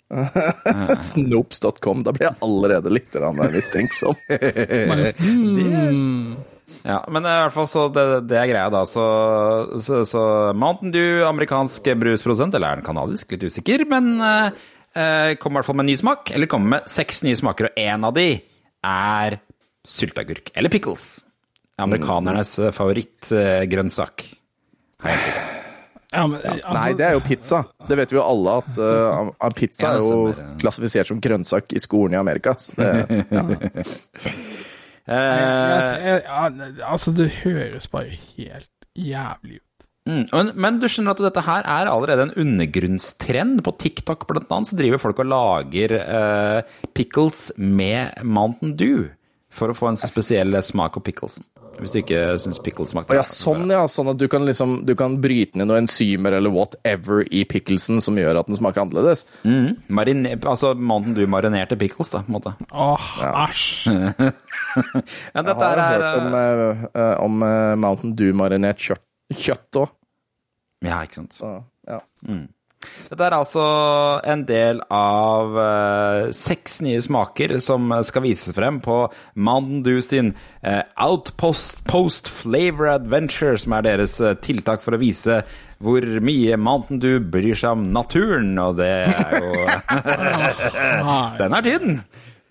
Snopes.com. 1.10 2.04
Da 2.06 2.14
blir 2.16 2.30
jeg 2.30 2.40
allerede 2.46 2.94
litt 2.94 3.18
mistenksom. 3.18 4.22
Bare, 4.30 5.16
hmm. 5.18 6.38
Ja, 6.88 7.02
men 7.12 7.26
i 7.26 7.34
hvert 7.42 7.56
fall 7.56 7.68
så 7.68 7.88
det, 7.92 8.06
det 8.30 8.38
er 8.40 8.50
greia 8.52 8.70
da, 8.72 8.84
så, 8.88 9.06
så, 9.82 10.02
så 10.08 10.24
Mountain 10.56 10.94
Dew, 10.94 11.24
amerikansk 11.28 11.90
brusprodusent, 12.00 12.56
eller 12.56 12.70
er 12.70 12.80
den 12.80 12.88
kanadisk, 12.88 13.34
litt 13.34 13.48
usikker, 13.48 13.84
men 13.92 14.14
eh, 14.24 14.48
eh, 14.94 15.34
kommer 15.42 15.58
i 15.58 15.62
hvert 15.62 15.72
fall 15.72 15.80
med 15.80 15.88
en 15.88 15.92
ny 15.92 15.98
smak, 16.00 16.32
eller 16.36 16.52
kommer 16.52 16.78
med 16.78 16.92
seks 16.92 17.24
nye 17.28 17.40
smaker, 17.40 17.70
og 17.70 17.82
en 17.82 18.08
av 18.08 18.16
de 18.16 18.28
er 18.88 19.40
sylteagurk, 19.88 20.52
eller 20.58 20.74
pickles. 20.74 21.08
Amerikanernes 21.82 22.56
eh, 22.60 22.74
favorittgrønnsak. 22.76 24.26
Ja, 26.08 26.24
men, 26.24 26.40
altså, 26.40 26.74
Nei, 26.74 26.92
det 26.98 27.06
er 27.06 27.18
jo 27.18 27.22
pizza. 27.26 27.60
Det 27.90 27.98
vet 28.00 28.14
vi 28.14 28.18
jo 28.18 28.24
alle 28.24 28.54
at 28.64 28.80
uh, 28.80 29.50
pizza 29.54 29.92
Ja, 29.92 29.98
er 29.98 30.06
jo 30.06 30.56
klassifisert 30.62 31.10
som 31.12 31.20
grønnsak 31.22 31.76
i 31.76 31.82
skolen 31.84 32.16
i 32.16 32.20
Amerika. 32.22 32.56
Så 32.58 32.74
det, 32.80 32.90
ja. 33.36 33.44
altså, 33.44 34.34
Eh, 35.08 36.18
ja, 36.26 36.48
altså, 36.84 37.14
det 37.16 37.30
høres 37.46 37.88
bare 37.88 38.18
helt 38.36 38.68
jævlig 38.98 39.62
ut. 39.62 39.86
mm, 40.10 40.26
men, 40.34 40.50
men 40.56 40.80
du 40.82 40.88
skjønner 40.92 41.16
at 41.16 41.22
dette 41.24 41.44
her 41.48 41.64
er 41.64 41.92
allerede 41.92 42.26
en 42.28 42.34
undergrunnstrend. 42.44 43.62
På 43.64 43.72
TikTok 43.80 44.26
blant 44.28 44.52
annet 44.52 44.72
så 44.72 44.80
driver 44.80 45.00
folk 45.00 45.22
og 45.24 45.30
lager 45.32 45.96
uh, 46.02 46.82
pickles 46.98 47.52
med 47.56 48.20
Mountain 48.24 48.76
Dew, 48.80 49.08
for 49.58 49.74
å 49.74 49.78
få 49.78 49.92
en 49.92 50.00
spesiell 50.00 50.56
smak 50.64 51.00
av 51.00 51.06
picklesen. 51.06 51.46
Hvis 51.78 51.94
du 51.94 52.00
ikke 52.00 52.22
syns 52.42 52.58
pickles 52.66 52.90
smaker 52.90 53.20
ja, 53.20 53.24
sånn, 53.28 53.68
ja. 53.70 53.84
Sånn 53.92 54.10
at 54.10 54.18
du 54.18 54.26
kan 54.32 54.42
liksom 54.48 54.80
Du 54.88 54.96
kan 54.98 55.20
bryte 55.22 55.60
ned 55.60 55.70
noen 55.70 55.84
enzymer 55.86 56.34
eller 56.34 56.50
whatever 56.50 57.22
i 57.30 57.44
picklesen 57.46 58.02
som 58.02 58.18
gjør 58.18 58.40
at 58.42 58.50
den 58.50 58.58
smaker 58.58 58.82
annerledes. 58.82 59.26
Mm. 59.46 59.76
Marine, 59.94 60.34
altså 60.42 60.74
Mountain 60.74 61.14
Dew 61.18 61.30
marinerte 61.30 61.78
pickles, 61.78 62.10
da, 62.14 62.24
på 62.26 62.34
en 62.34 62.38
måte. 62.40 62.56
Åh, 62.74 63.12
æsj. 63.46 63.68
Ja, 64.78 65.42
Jeg 65.42 65.46
dette 65.48 65.68
har 65.70 65.80
er 65.82 65.94
hørt 65.94 66.18
om, 66.20 66.34
eh, 66.38 66.84
eh, 67.02 67.14
om 67.24 67.46
eh, 67.46 67.76
Mountain 67.82 68.12
Dew-marinert 68.18 68.82
kjøtt, 68.82 69.06
kjøtt 69.34 69.80
òg. 69.82 69.94
Ja, 70.86 71.00
ikke 71.06 71.22
sant. 71.22 71.38
Så, 71.38 71.54
ja. 71.90 72.02
Dette 73.08 73.24
er 73.24 73.36
altså 73.38 73.64
en 74.28 74.44
del 74.50 74.82
av 74.94 75.58
eh, 75.64 76.32
seks 76.36 76.82
nye 76.84 77.00
smaker 77.04 77.56
som 77.64 77.94
skal 78.04 78.26
vises 78.26 78.56
frem 78.58 78.82
på 78.84 78.98
Mandu 79.40 80.02
sin 80.04 80.34
eh, 80.62 80.82
Outpost 81.00 81.86
Post 81.88 82.28
Flavor 82.32 82.92
Adventure, 82.98 83.56
som 83.62 83.78
er 83.78 83.88
deres 83.88 84.20
eh, 84.20 84.36
tiltak 84.44 84.84
for 84.84 84.98
å 84.98 85.02
vise 85.02 85.42
hvor 85.84 86.04
mye 86.26 86.58
Mountain 86.58 87.00
Dew 87.04 87.20
bryr 87.22 87.56
seg 87.56 87.78
om 87.78 87.90
naturen, 87.94 88.56
og 88.60 88.80
det 88.80 88.92
er 89.08 89.36
jo 89.38 89.52
Den 91.40 91.54
er 91.54 91.68
tynn! 91.68 92.00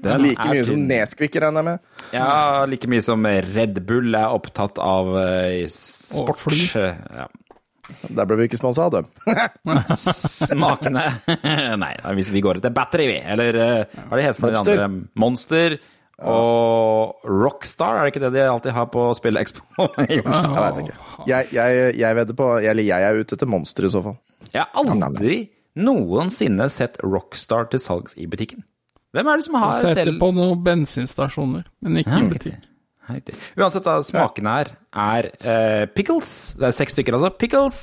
Den 0.07 0.21
Like 0.23 0.45
er 0.45 0.53
mye 0.53 0.65
som 0.67 0.77
tiden. 0.77 0.89
Nesquik, 0.91 1.37
regner 1.41 1.63
jeg 1.63 1.67
med. 1.71 2.03
Ja, 2.13 2.65
like 2.69 2.89
mye 2.93 3.03
som 3.05 3.25
Red 3.25 3.81
Bull 3.89 4.15
er 4.15 4.35
opptatt 4.37 4.79
av 4.83 5.09
eh, 5.23 5.65
sport. 5.73 6.39
fly. 6.45 6.61
Ja. 6.77 7.27
Der 8.09 8.27
ble 8.29 8.39
vi 8.41 8.47
ikke 8.49 8.59
sponsa 8.59 8.87
av 8.87 8.95
dem. 8.95 9.11
Smakende 9.97 11.05
Nei, 11.83 11.93
hvis 12.19 12.31
vi 12.35 12.43
går 12.45 12.61
etter 12.61 12.75
battery, 12.75 13.07
vi. 13.11 13.19
Eller 13.35 13.59
eh, 13.63 14.01
hva 14.07 14.17
er 14.17 14.21
det 14.21 14.27
heter 14.29 14.41
for 14.43 14.55
de 14.55 14.61
andre? 14.63 14.89
Monster. 15.23 15.79
Og 16.27 17.27
Rockstar, 17.29 17.99
er 17.99 18.07
det 18.07 18.15
ikke 18.15 18.23
det 18.25 18.33
de 18.39 18.47
alltid 18.49 18.73
har 18.73 18.87
på 18.93 19.03
Spillekspo? 19.19 19.67
Jeg 20.09 20.23
veit 20.25 20.81
ikke. 20.85 20.97
Jeg, 21.29 21.51
jeg, 21.53 21.91
jeg 21.99 22.17
vedder 22.17 22.37
på 22.39 22.47
Eller 22.63 22.87
jeg 22.87 23.03
er 23.03 23.19
ute 23.21 23.37
etter 23.37 23.51
monster, 23.51 23.85
i 23.85 23.93
så 23.93 24.03
fall. 24.05 24.17
Jeg 24.53 24.63
har 24.63 24.95
aldri 25.03 25.41
noensinne 25.77 26.71
sett 26.73 26.97
Rockstar 27.05 27.69
til 27.73 27.83
salgs 27.83 28.17
i 28.17 28.29
butikken. 28.31 28.65
Hvem 29.17 29.29
er 29.29 29.41
det 29.41 29.47
som 29.47 29.59
har 29.61 29.77
Setter 29.81 30.15
på 30.21 30.31
noen 30.37 30.63
bensinstasjoner, 30.65 31.67
men 31.85 32.01
ikke 32.01 32.17
Ja, 32.17 32.23
i 32.23 32.33
butikk. 32.33 32.65
Riktig. 33.07 33.37
Uansett, 33.59 33.87
da, 33.87 34.01
smakene 34.03 34.57
her 34.57 34.73
er 35.07 35.31
eh, 35.39 35.85
pickles. 35.95 36.57
Det 36.59 36.71
er 36.71 36.75
seks 36.75 36.97
stykker, 36.97 37.19
altså. 37.19 37.31
Pickles, 37.39 37.81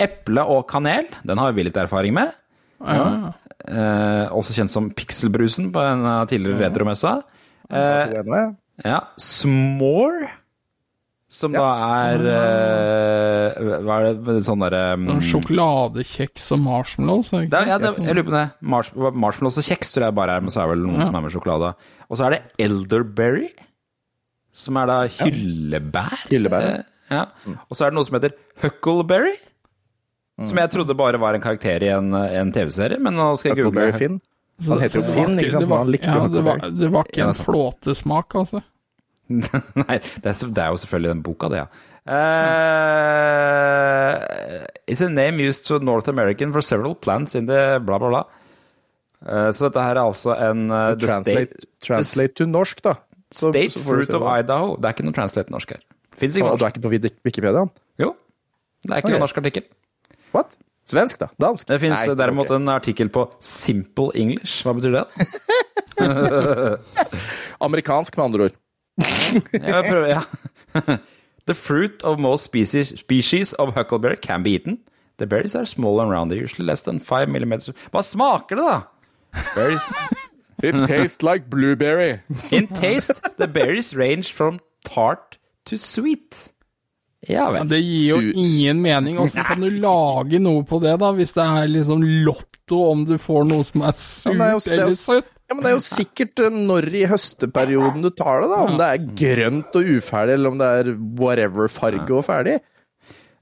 eple 0.00 0.44
og 0.48 0.64
kanel. 0.70 1.10
Den 1.28 1.40
har 1.42 1.52
vi 1.56 1.66
litt 1.68 1.80
erfaring 1.80 2.16
med. 2.16 2.32
Eh, 2.82 4.26
også 4.34 4.56
kjent 4.56 4.72
som 4.72 4.90
Pixelbrusen 4.96 5.70
på 5.74 5.82
en 5.86 6.06
av 6.08 6.26
tidligere 6.30 6.64
retromessa. 6.66 7.18
Eh, 7.70 8.16
ja, 8.82 8.98
S'more, 9.20 10.30
som 11.32 11.54
da 11.54 11.68
er 12.04 12.26
eh, 12.28 13.60
Hva 13.86 13.98
er 14.02 14.18
det 14.20 14.34
sånn 14.44 14.60
derre 14.60 14.82
um, 15.00 15.06
Sjokoladekjeks 15.24 16.50
og 16.52 16.60
marshmallows, 16.66 17.30
er 17.38 17.46
det 17.48 17.62
ja, 17.70 17.78
det, 17.80 17.94
jeg 18.02 18.18
lurer 18.18 18.26
på 18.26 18.34
det. 18.34 18.44
Marsh, 18.74 18.92
marshmallows 18.98 19.60
og 19.62 19.68
kjeks 19.70 19.94
tror 19.94 20.08
jeg 20.10 20.16
bare 20.18 20.36
er, 20.36 20.44
men 20.44 20.52
så 20.52 20.60
er 20.62 20.68
det 20.68 20.74
vel 20.74 20.84
noen 20.90 21.06
som 21.06 21.16
er 21.16 21.24
med 21.24 21.32
sjokolade. 21.32 21.72
Og 22.10 22.18
så 22.18 22.26
er 22.26 22.36
det 22.36 22.42
elderberry, 22.66 23.48
som 24.52 24.76
er 24.76 24.86
da 24.90 24.98
hyllebær. 25.18 26.26
Hyllebær, 26.30 26.66
ja. 26.66 26.74
Eh, 26.76 26.84
ja. 27.12 27.22
Og 27.68 27.76
så 27.76 27.86
er 27.86 27.90
det 27.92 27.96
noe 27.98 28.06
som 28.08 28.16
heter 28.18 28.34
huckleberry, 28.62 29.34
som 30.42 30.58
jeg 30.58 30.70
trodde 30.72 30.96
bare 30.98 31.18
var 31.22 31.36
en 31.36 31.42
karakter 31.44 31.84
i 31.86 31.90
en, 31.92 32.12
en 32.12 32.52
TV-serie, 32.52 32.98
men 33.00 33.14
nå 33.16 33.30
skal 33.38 33.52
jeg 33.52 33.62
google. 33.62 33.88
Huckleberry 33.88 33.98
Finn. 34.00 34.20
Han 34.68 34.80
heter 34.82 35.00
jo 35.00 35.06
Finn, 35.08 35.38
ikke- 35.40 35.50
sant? 35.54 35.64
det 35.64 35.68
var- 35.68 35.78
Men 35.78 35.86
han 35.86 35.92
likte 35.92 36.12
ja, 36.12 36.26
det 36.28 36.42
var, 36.46 36.58
det 36.82 36.90
var 36.92 37.04
ikke 37.08 37.24
en 37.28 37.34
flåtesmak, 37.34 38.34
altså. 38.42 38.62
Nei, 39.32 39.96
det 39.98 40.28
er, 40.28 40.36
det 40.52 40.62
er 40.62 40.68
jo 40.74 40.80
selvfølgelig 40.82 41.10
den 41.14 41.22
boka, 41.24 41.48
det, 41.52 41.62
ja. 41.64 41.66
Uh, 43.32 44.66
is 44.86 45.00
a 45.00 45.08
name 45.08 45.38
used 45.40 45.64
to 45.66 45.78
North 45.78 46.08
American 46.10 46.52
for 46.52 46.60
several 46.60 46.94
plants 46.94 47.34
in 47.38 47.46
the 47.46 47.78
bla, 47.84 47.98
bla, 47.98 48.08
bla. 48.08 48.22
Uh, 49.22 49.50
så 49.54 49.68
dette 49.68 49.84
her 49.86 49.94
er 49.96 50.02
altså 50.02 50.34
en 50.34 50.64
uh, 50.70 50.94
the 50.98 51.06
Translate, 51.06 51.46
state, 51.54 51.68
translate 51.86 52.34
to 52.40 52.46
norsk, 52.50 52.82
da. 52.82 52.96
State 53.34 53.70
så 53.74 53.82
fruit 53.84 54.10
of. 54.14 54.26
Idaho. 54.38 54.74
Det 54.76 54.88
er 54.90 54.96
ikke 54.96 55.06
noe 55.06 55.16
translate 55.16 55.54
norsk 55.54 55.76
her. 55.76 55.82
Fins 56.18 56.36
ikke 56.36 56.50
Og 56.50 56.58
du 56.60 56.64
er 56.66 56.74
ikke 56.74 56.84
på 56.84 56.92
Wiki- 56.92 57.14
Wikipedia? 57.24 57.64
Jo. 57.98 58.12
Det 58.82 58.90
er 58.90 58.96
ikke 59.00 59.06
okay. 59.06 59.14
noen 59.14 59.24
norsk 59.24 59.40
artikkel. 59.40 59.64
What? 60.34 60.58
Svensk, 60.88 61.20
da? 61.20 61.28
Dansk? 61.40 61.68
Det 61.68 61.78
fins 61.80 62.08
derimot 62.18 62.50
okay. 62.50 62.58
en 62.58 62.68
artikkel 62.68 63.08
på 63.08 63.28
Simple 63.40 64.10
English. 64.18 64.64
Hva 64.66 64.74
betyr 64.74 64.96
det? 64.96 65.04
Amerikansk, 67.66 68.16
med 68.16 68.24
andre 68.24 68.48
ord. 68.48 68.56
Jeg 69.52 69.84
prøver, 69.88 70.06
ja. 70.08 70.22
The 71.46 71.54
fruit 71.54 72.02
of 72.04 72.18
most 72.18 72.44
species, 72.44 72.92
species 72.98 73.52
of 73.52 73.74
huckleberry 73.74 74.16
can 74.16 74.42
be 74.42 74.50
eaten. 74.50 74.78
The 75.18 75.26
berries 75.26 75.54
are 75.54 75.66
small 75.66 76.00
and 76.00 76.10
round, 76.10 76.30
they're 76.30 76.42
usually 76.42 76.66
less 76.66 76.82
than 76.82 77.00
five 77.00 77.28
millimeters. 77.28 77.70
Hva 77.92 78.02
smaker 78.02 78.56
det, 78.56 78.64
da? 78.64 78.80
Berries 79.54 79.82
It 80.62 80.74
tastes 80.88 81.22
like 81.22 81.48
blueberry. 81.50 82.20
In 82.50 82.66
taste, 82.68 83.20
the 83.38 83.46
berries 83.48 83.94
range 83.96 84.32
from 84.32 84.60
tart 84.84 85.38
to 85.66 85.76
sweet. 85.76 86.48
Ja 87.28 87.44
Ja, 87.44 87.50
vel. 87.54 87.68
det 87.70 87.78
gir 87.82 88.16
jo 88.16 88.32
ingen 88.34 88.80
mening. 88.82 89.18
Åssen 89.22 89.44
kan 89.46 89.60
du 89.62 89.68
lage 89.70 90.40
noe 90.42 90.64
på 90.66 90.80
det, 90.82 90.96
da, 90.98 91.12
hvis 91.14 91.32
det 91.36 91.44
er 91.44 91.68
liksom 91.70 92.02
lotto 92.26 92.80
om 92.90 93.04
du 93.06 93.14
får 93.22 93.44
noe 93.46 93.62
som 93.68 93.84
er 93.86 93.94
surt 93.94 94.34
ja, 94.40 94.48
jo- 94.56 94.64
eller 94.74 94.90
søtt? 94.96 95.28
Ja, 95.48 95.54
men 95.54 95.62
Det 95.66 95.70
er 95.70 95.76
jo 95.76 95.84
sikkert 95.84 96.40
eh, 96.40 96.50
når 96.50 96.86
i 96.96 97.04
høsteperioden 97.10 98.02
du 98.02 98.10
tar 98.10 98.40
det, 98.42 98.48
da. 98.50 98.58
Om 98.66 98.78
det 98.80 98.88
er 98.88 99.06
grønt 99.22 99.76
og 99.78 99.90
uferdig, 99.98 100.34
eller 100.38 100.50
om 100.54 100.58
det 100.62 100.68
er 100.80 100.92
whatever 101.20 101.68
farge 101.68 102.10
og 102.16 102.24
ferdig. 102.26 102.56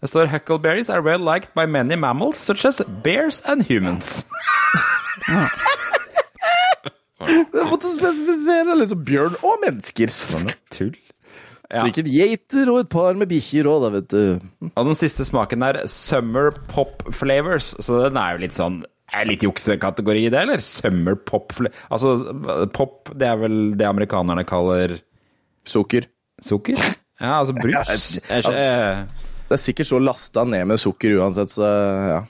Det 0.01 0.09
står 0.11 0.29
huckleberries 0.33 0.91
are 0.91 1.01
well 1.05 1.21
liked 1.23 1.53
by 1.55 1.65
many 1.71 1.95
mammals, 1.95 2.37
such 2.41 2.65
as 2.67 2.81
bears 3.05 3.41
and 3.47 3.63
humans. 3.69 4.25
Jeg 7.29 7.69
måtte 7.69 7.91
spesifisere 7.93 8.77
liksom 8.81 9.05
bjørn 9.05 9.37
og 9.45 9.59
mennesker. 9.65 10.13
Tull. 10.73 10.95
Ja. 11.71 11.85
Sikkert 11.87 12.09
geiter 12.11 12.71
og 12.73 12.81
et 12.83 12.89
par 12.91 13.15
med 13.19 13.29
bikkjer 13.31 13.69
òg, 13.71 13.85
da, 13.85 13.91
vet 13.95 14.09
du. 14.11 14.71
Og 14.73 14.89
den 14.89 14.97
siste 14.99 15.23
smaken 15.29 15.63
er 15.63 15.85
Summer 15.91 16.51
Pop 16.73 17.05
Flavors, 17.15 17.75
så 17.79 18.01
den 18.09 18.19
er 18.19 18.35
jo 18.35 18.43
litt 18.43 18.57
sånn 18.57 18.81
er 19.11 19.27
litt 19.27 19.43
juksekategori, 19.43 20.29
det, 20.31 20.39
eller? 20.45 20.61
Summer 20.63 21.17
Pop 21.19 21.53
Altså, 21.91 22.13
pop, 22.75 23.11
det 23.19 23.27
er 23.27 23.39
vel 23.41 23.57
det 23.79 23.87
amerikanerne 23.89 24.45
kaller 24.47 24.97
Sukker. 25.67 26.07
sukker? 26.43 26.79
Ja, 27.21 27.41
altså 27.41 27.55
brus. 27.59 27.75
Ja, 28.31 28.37
altså- 28.41 28.55
Det 29.51 29.57
er 29.59 29.63
sikkert 29.65 29.89
så 29.91 29.99
lasta 29.99 30.45
ned 30.47 30.69
med 30.71 30.79
sukker 30.79 31.17
uansett, 31.19 31.51
så 31.51 31.67
ja. 32.15 32.21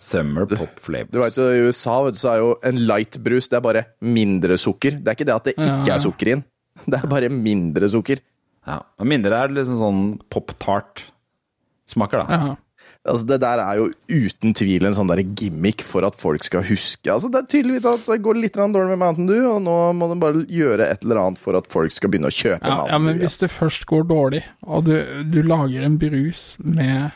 Summer 0.00 0.46
Pop 0.48 0.78
Flavors. 0.80 1.12
Du 1.12 1.18
vet 1.20 1.36
jo, 1.36 1.44
I 1.52 1.66
USA 1.68 1.98
vet 2.06 2.16
du, 2.16 2.20
så 2.22 2.30
er 2.32 2.38
jo 2.40 2.54
en 2.70 2.78
light-brus 2.88 3.50
det 3.52 3.58
er 3.58 3.64
bare 3.66 3.82
mindre 4.00 4.56
sukker. 4.60 4.96
Det 4.96 5.12
er 5.12 5.18
ikke 5.18 5.28
det 5.28 5.36
at 5.36 5.50
det 5.50 5.54
ikke 5.58 5.92
er 5.92 6.00
sukker 6.06 6.30
i 6.30 6.34
den. 6.38 6.44
Det 6.86 7.02
er 7.02 7.10
bare 7.10 7.28
mindre 7.34 7.90
sukker. 7.92 8.22
Ja, 8.68 8.78
og 9.00 9.08
mindre 9.08 9.36
er 9.44 9.52
liksom 9.52 9.78
sånn 9.80 10.02
pop-tart-smaker, 10.32 12.24
da. 12.24 12.40
Ja. 12.40 12.56
Altså, 13.08 13.24
Det 13.28 13.38
der 13.40 13.60
er 13.62 13.76
jo 13.78 13.86
uten 14.08 14.52
tvil 14.56 14.84
en 14.84 14.96
sånn 14.96 15.08
der 15.08 15.22
gimmick 15.24 15.80
for 15.86 16.04
at 16.04 16.16
folk 16.20 16.44
skal 16.44 16.64
huske. 16.68 17.08
Altså, 17.12 17.30
Det 17.32 17.40
er 17.42 17.48
tydeligvis 17.54 17.86
at 17.88 18.08
det 18.08 18.20
går 18.24 18.40
litt 18.40 18.56
dårlig 18.56 18.92
med 18.92 19.00
Mountain 19.00 19.28
Dew, 19.28 19.46
og 19.54 19.62
nå 19.64 19.76
må 19.96 20.08
de 20.12 20.18
bare 20.20 20.44
gjøre 20.48 20.88
et 20.88 21.04
eller 21.04 21.20
annet 21.22 21.40
for 21.40 21.56
at 21.56 21.68
folk 21.72 21.92
skal 21.92 22.12
begynne 22.12 22.28
å 22.28 22.34
kjøpe 22.34 22.60
Ja, 22.64 22.74
Mountain 22.76 22.92
ja, 22.92 22.98
men 23.04 23.20
hvis 23.22 23.38
det 23.40 23.50
først 23.52 23.86
går 23.88 24.04
dårlig, 24.10 24.42
og 24.66 24.84
du, 24.88 24.94
du 25.32 25.40
lager 25.42 25.84
en 25.86 25.96
brus 26.00 26.56
med 26.60 27.10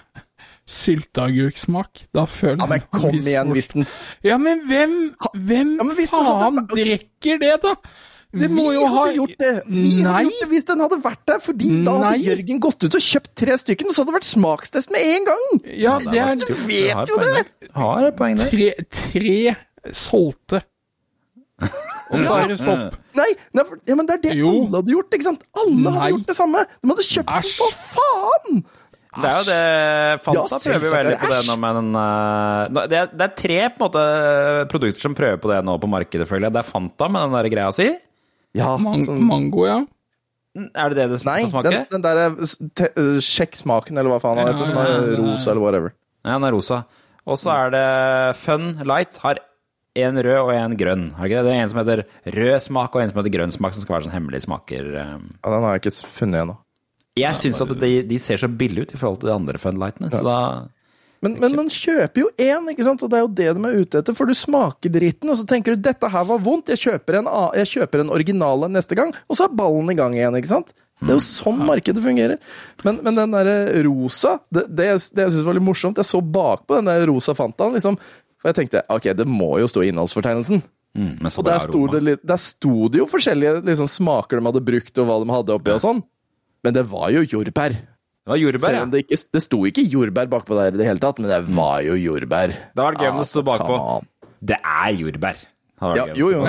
sylteagurksmak, 0.66 2.06
da 2.14 2.24
føler 2.30 2.60
Ja, 2.62 2.66
men 2.70 2.82
kom 2.94 3.14
igjen, 3.18 3.52
hvis 3.52 3.68
den 3.74 3.86
Ja, 4.24 4.38
men 4.40 4.62
hvem, 4.68 5.14
hvem 5.36 5.76
Ja, 5.78 5.84
men 5.84 5.96
faen 6.06 6.26
hadde- 6.40 6.66
drikker 6.72 7.38
det, 7.40 7.62
da? 7.62 7.74
Det 8.34 8.48
må 8.50 8.64
Vi 8.70 8.74
jo 8.74 8.86
ha 8.90 9.04
hadde 9.04 9.14
gjort 9.14 9.36
det! 9.38 9.62
Vi 9.68 10.02
Nei. 10.02 10.10
hadde 10.10 10.24
gjort 10.24 10.40
det 10.40 10.48
hvis 10.50 10.64
den 10.66 10.80
hadde 10.80 10.96
vært 11.04 11.20
der, 11.26 11.38
fordi 11.38 11.84
da 11.84 11.92
hadde 11.92 12.08
Nei. 12.10 12.24
Jørgen 12.26 12.60
gått 12.64 12.82
ut 12.84 12.94
og 12.98 13.00
kjøpt 13.00 13.34
tre 13.36 13.52
stykker, 13.60 13.86
og 13.86 13.92
så 13.94 14.02
hadde 14.02 14.10
det 14.10 14.16
vært 14.18 14.30
smakstest 14.32 14.90
med 14.90 15.00
en 15.06 15.24
gang! 15.28 15.44
Ja, 15.78 15.98
det 15.98 16.18
er 16.18 16.34
Du 16.34 16.54
vet 16.66 17.08
jo 17.12 17.16
det! 17.22 17.46
Har 17.76 18.06
et 18.08 18.16
poeng 18.16 18.36
der. 18.36 18.50
tre, 18.50 18.72
tre 18.90 19.56
solgte. 19.92 20.62
Og 22.14 22.20
så 22.20 22.34
er 22.36 22.48
det 22.50 22.58
stopp. 22.58 22.96
Nei, 23.16 23.28
nei 23.56 23.62
for, 23.64 23.78
ja, 23.88 23.94
men 23.96 24.06
det 24.06 24.14
er 24.18 24.22
det 24.26 24.32
Jo. 24.36 24.50
alle 24.66 24.76
hadde 24.82 24.92
gjort, 24.92 25.14
ikke 25.16 25.24
sant? 25.24 25.42
Alle 25.56 25.90
hadde 25.94 26.00
Nei. 26.02 26.10
gjort 26.12 26.26
det 26.26 26.36
samme! 26.36 26.64
De 26.82 26.90
hadde 26.90 27.04
kjøpt 27.06 27.30
den, 27.30 27.38
Æsj. 27.38 27.54
for 27.56 27.70
faen! 27.94 28.64
Det 29.14 29.30
er 29.30 29.36
jo 29.38 29.44
det 29.48 30.22
Fanta 30.24 30.42
Ja, 30.42 30.58
prøver 30.64 30.86
jo 30.88 30.92
veldig 30.94 31.14
er 31.14 31.20
på 31.22 31.30
det 31.30 31.40
nå, 31.48 31.56
men 31.62 31.90
uh, 31.94 32.86
det, 32.90 32.98
er, 32.98 33.10
det 33.14 33.26
er 33.28 33.34
tre 33.38 33.58
på 33.70 33.78
en 33.78 33.84
måte 33.86 34.04
produkter 34.72 35.04
som 35.06 35.14
prøver 35.18 35.38
på 35.42 35.50
det 35.52 35.60
nå 35.68 35.76
på 35.82 35.90
markedet, 35.92 36.26
føler 36.30 36.48
jeg. 36.48 36.56
Det 36.56 36.62
er 36.64 36.68
Fanta 36.70 37.08
med 37.12 37.26
den 37.28 37.36
der 37.38 37.50
greia 37.52 37.70
si. 37.76 37.90
Ja, 38.58 38.72
Man, 38.78 39.02
sånn- 39.06 39.22
mango, 39.28 39.66
ja. 39.68 39.78
Er 40.54 40.92
det 40.92 41.00
det 41.00 41.06
det 41.10 41.24
Nei, 41.26 41.40
skal 41.42 41.50
smake? 41.50 41.70
den, 41.70 41.86
den 41.90 42.02
der 42.04 42.20
er 42.24 42.36
te- 42.78 42.92
øh, 43.00 43.16
sjekk 43.18 43.56
smaken, 43.58 43.98
eller 43.98 44.12
hva 44.14 44.20
faen 44.22 44.38
han 44.38 44.52
heter, 44.52 44.68
som 44.70 44.76
ja, 44.78 44.84
er 44.84 44.92
ja, 44.92 45.08
ja. 45.10 45.16
rosa, 45.18 45.50
eller 45.50 45.64
whatever. 45.64 45.94
Ja, 46.22 46.36
den 46.36 46.46
er 46.46 46.54
rosa. 46.54 46.84
Og 47.26 47.40
så 47.40 47.50
er 47.56 47.72
det 47.74 48.36
Fun 48.38 48.68
Light. 48.86 49.18
Har 49.24 49.40
en 49.98 50.18
rød 50.26 50.38
og 50.44 50.52
en 50.54 50.76
grønn. 50.78 51.04
Har 51.18 51.26
ikke 51.30 51.42
det? 51.42 51.46
det 51.48 51.54
er 51.56 51.62
en 51.64 51.72
som 51.72 51.80
heter 51.82 52.04
rød 52.36 52.54
smak, 52.62 52.94
og 52.94 53.02
en 53.02 53.10
som 53.10 53.18
heter 53.22 53.34
grønn 53.34 53.54
smak, 53.54 53.74
som 53.74 53.82
skal 53.82 53.96
være 53.96 54.06
sånn 54.06 54.14
hemmelige 54.14 54.46
smaker. 54.46 54.88
Ja, 54.94 55.16
den 55.18 55.66
har 55.66 55.74
jeg 55.76 55.82
ikke 55.84 55.94
funnet 56.18 56.42
ennå. 56.44 56.56
Jeg 57.16 57.36
syns 57.38 57.60
at 57.62 57.70
de, 57.78 57.90
de 58.02 58.16
ser 58.18 58.40
så 58.42 58.48
billige 58.50 58.88
ut 58.88 58.94
i 58.94 58.98
forhold 58.98 59.20
til 59.22 59.28
de 59.30 59.34
andre 59.36 59.58
funlightene, 59.62 60.10
så 60.10 60.22
da 60.26 60.38
Men, 61.24 61.38
men 61.40 61.54
man 61.56 61.68
kjøper 61.72 62.20
jo 62.20 62.28
én, 62.36 62.66
ikke 62.68 62.84
sant? 62.84 63.02
og 63.02 63.08
det 63.08 63.16
er 63.16 63.22
jo 63.22 63.28
det 63.32 63.46
de 63.56 63.68
er 63.70 63.76
ute 63.80 64.00
etter. 64.02 64.12
For 64.18 64.26
du 64.28 64.34
smaker 64.36 64.92
dritten, 64.92 65.30
og 65.30 65.38
så 65.38 65.46
tenker 65.48 65.72
du 65.74 65.80
'dette 65.80 66.10
her 66.10 66.24
var 66.28 66.38
vondt', 66.42 66.68
jeg 66.74 66.82
kjøper 66.82 67.16
en, 67.22 67.28
jeg 67.56 67.70
kjøper 67.70 68.00
en 68.02 68.10
original 68.12 68.64
en 68.66 68.74
neste 68.76 68.94
gang, 68.98 69.14
og 69.30 69.36
så 69.38 69.44
er 69.46 69.54
ballen 69.56 69.88
i 69.90 69.94
gang 69.96 70.12
igjen, 70.12 70.36
ikke 70.36 70.50
sant? 70.52 70.74
Det 71.00 71.08
er 71.10 71.16
jo 71.16 71.22
sånn 71.24 71.58
markedet 71.64 72.02
fungerer. 72.04 72.38
Men, 72.84 73.00
men 73.02 73.14
den 73.14 73.30
derre 73.32 73.56
rosa, 73.86 74.38
det, 74.52 74.66
det, 74.74 74.84
jeg- 74.90 75.10
det 75.16 75.22
jeg 75.24 75.32
syns 75.32 75.44
var 75.48 75.54
litt 75.54 75.64
morsomt 75.64 75.96
Jeg 75.96 76.04
så 76.06 76.20
bakpå 76.20 76.76
den 76.76 76.84
der 76.92 77.06
rosa 77.08 77.32
Fantaen, 77.34 77.72
liksom. 77.74 77.96
For 78.38 78.52
jeg 78.52 78.54
tenkte 78.60 78.82
ok, 78.90 79.14
det 79.16 79.26
må 79.26 79.58
jo 79.62 79.66
stå 79.66 79.82
i 79.82 79.88
innholdsfortegnelsen. 79.94 80.62
Mm, 80.94 81.16
Og 81.26 81.44
der 81.44 81.58
sto, 81.58 81.86
det, 81.88 82.20
der 82.22 82.36
sto 82.38 82.88
det 82.88 82.98
jo 83.00 83.06
forskjellige 83.10 83.64
liksom, 83.64 83.88
smaker 83.88 84.38
de 84.38 84.44
hadde 84.46 84.60
brukt, 84.64 84.98
og 84.98 85.06
hva 85.08 85.16
de 85.24 85.32
hadde 85.32 85.56
oppi 85.56 85.72
og 85.72 85.80
sånn. 85.82 86.02
Men 86.64 86.74
det 86.76 86.84
var 86.90 87.10
jo 87.14 87.22
jordbær. 87.28 87.74
Det 88.24 88.32
var 88.32 88.38
jordbær, 88.40 88.64
Selv 88.64 88.78
ja. 88.78 88.82
om 88.86 88.92
det, 88.94 89.02
ikke, 89.04 89.18
det 89.36 89.42
sto 89.44 89.58
ikke 89.68 89.82
jordbær 89.84 90.28
bakpå 90.32 90.56
der 90.56 90.72
i 90.72 90.78
det 90.80 90.86
hele 90.88 91.02
tatt, 91.02 91.18
men 91.20 91.28
det 91.28 91.42
var 91.54 91.82
jo 91.84 91.94
jordbær. 92.00 92.54
Det 92.72 92.80
var 92.86 92.96
gøy 92.96 93.10
om 93.12 93.18
det 93.20 93.26
sto 93.28 93.42
bakpå. 93.44 93.76
Det 94.40 94.56
er 94.60 94.94
jordbær. 94.96 95.42
Ja, 95.84 96.06
jo, 96.16 96.30
jo. 96.32 96.44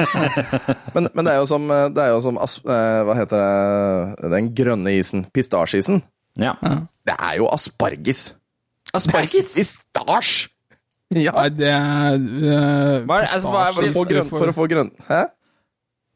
men, 0.94 1.08
men 1.12 1.26
det 1.26 1.32
er 1.34 1.40
jo 1.42 1.46
som, 1.50 1.66
det 1.68 2.00
er 2.00 2.12
jo 2.14 2.20
som 2.24 2.38
as, 2.40 2.54
eh, 2.64 3.00
Hva 3.04 3.16
heter 3.18 3.42
det 3.42 4.30
Den 4.32 4.48
grønne 4.56 4.94
isen. 4.96 5.26
Pistasjeisen. 5.34 6.00
Ja. 6.40 6.54
Det 7.04 7.16
er 7.18 7.34
jo 7.42 7.50
asparges. 7.52 8.30
Asparges? 8.96 9.52
Pistasj! 9.58 10.46
Ja. 11.10 11.34
Nei, 11.34 11.48
det 11.50 11.66
er 11.66 12.16
Hva 13.04 13.18
er 13.18 13.26
det- 13.26 13.34
altså, 13.34 13.50
hva 13.50 13.66
er- 13.66 13.74
For 13.74 13.82
å 13.82 13.92
få 13.98 14.04
grønn, 14.06 14.28
for 14.30 14.46
å 14.46 14.54
få 14.54 14.66
grønn 14.70 14.90
Hæ? 15.08 15.20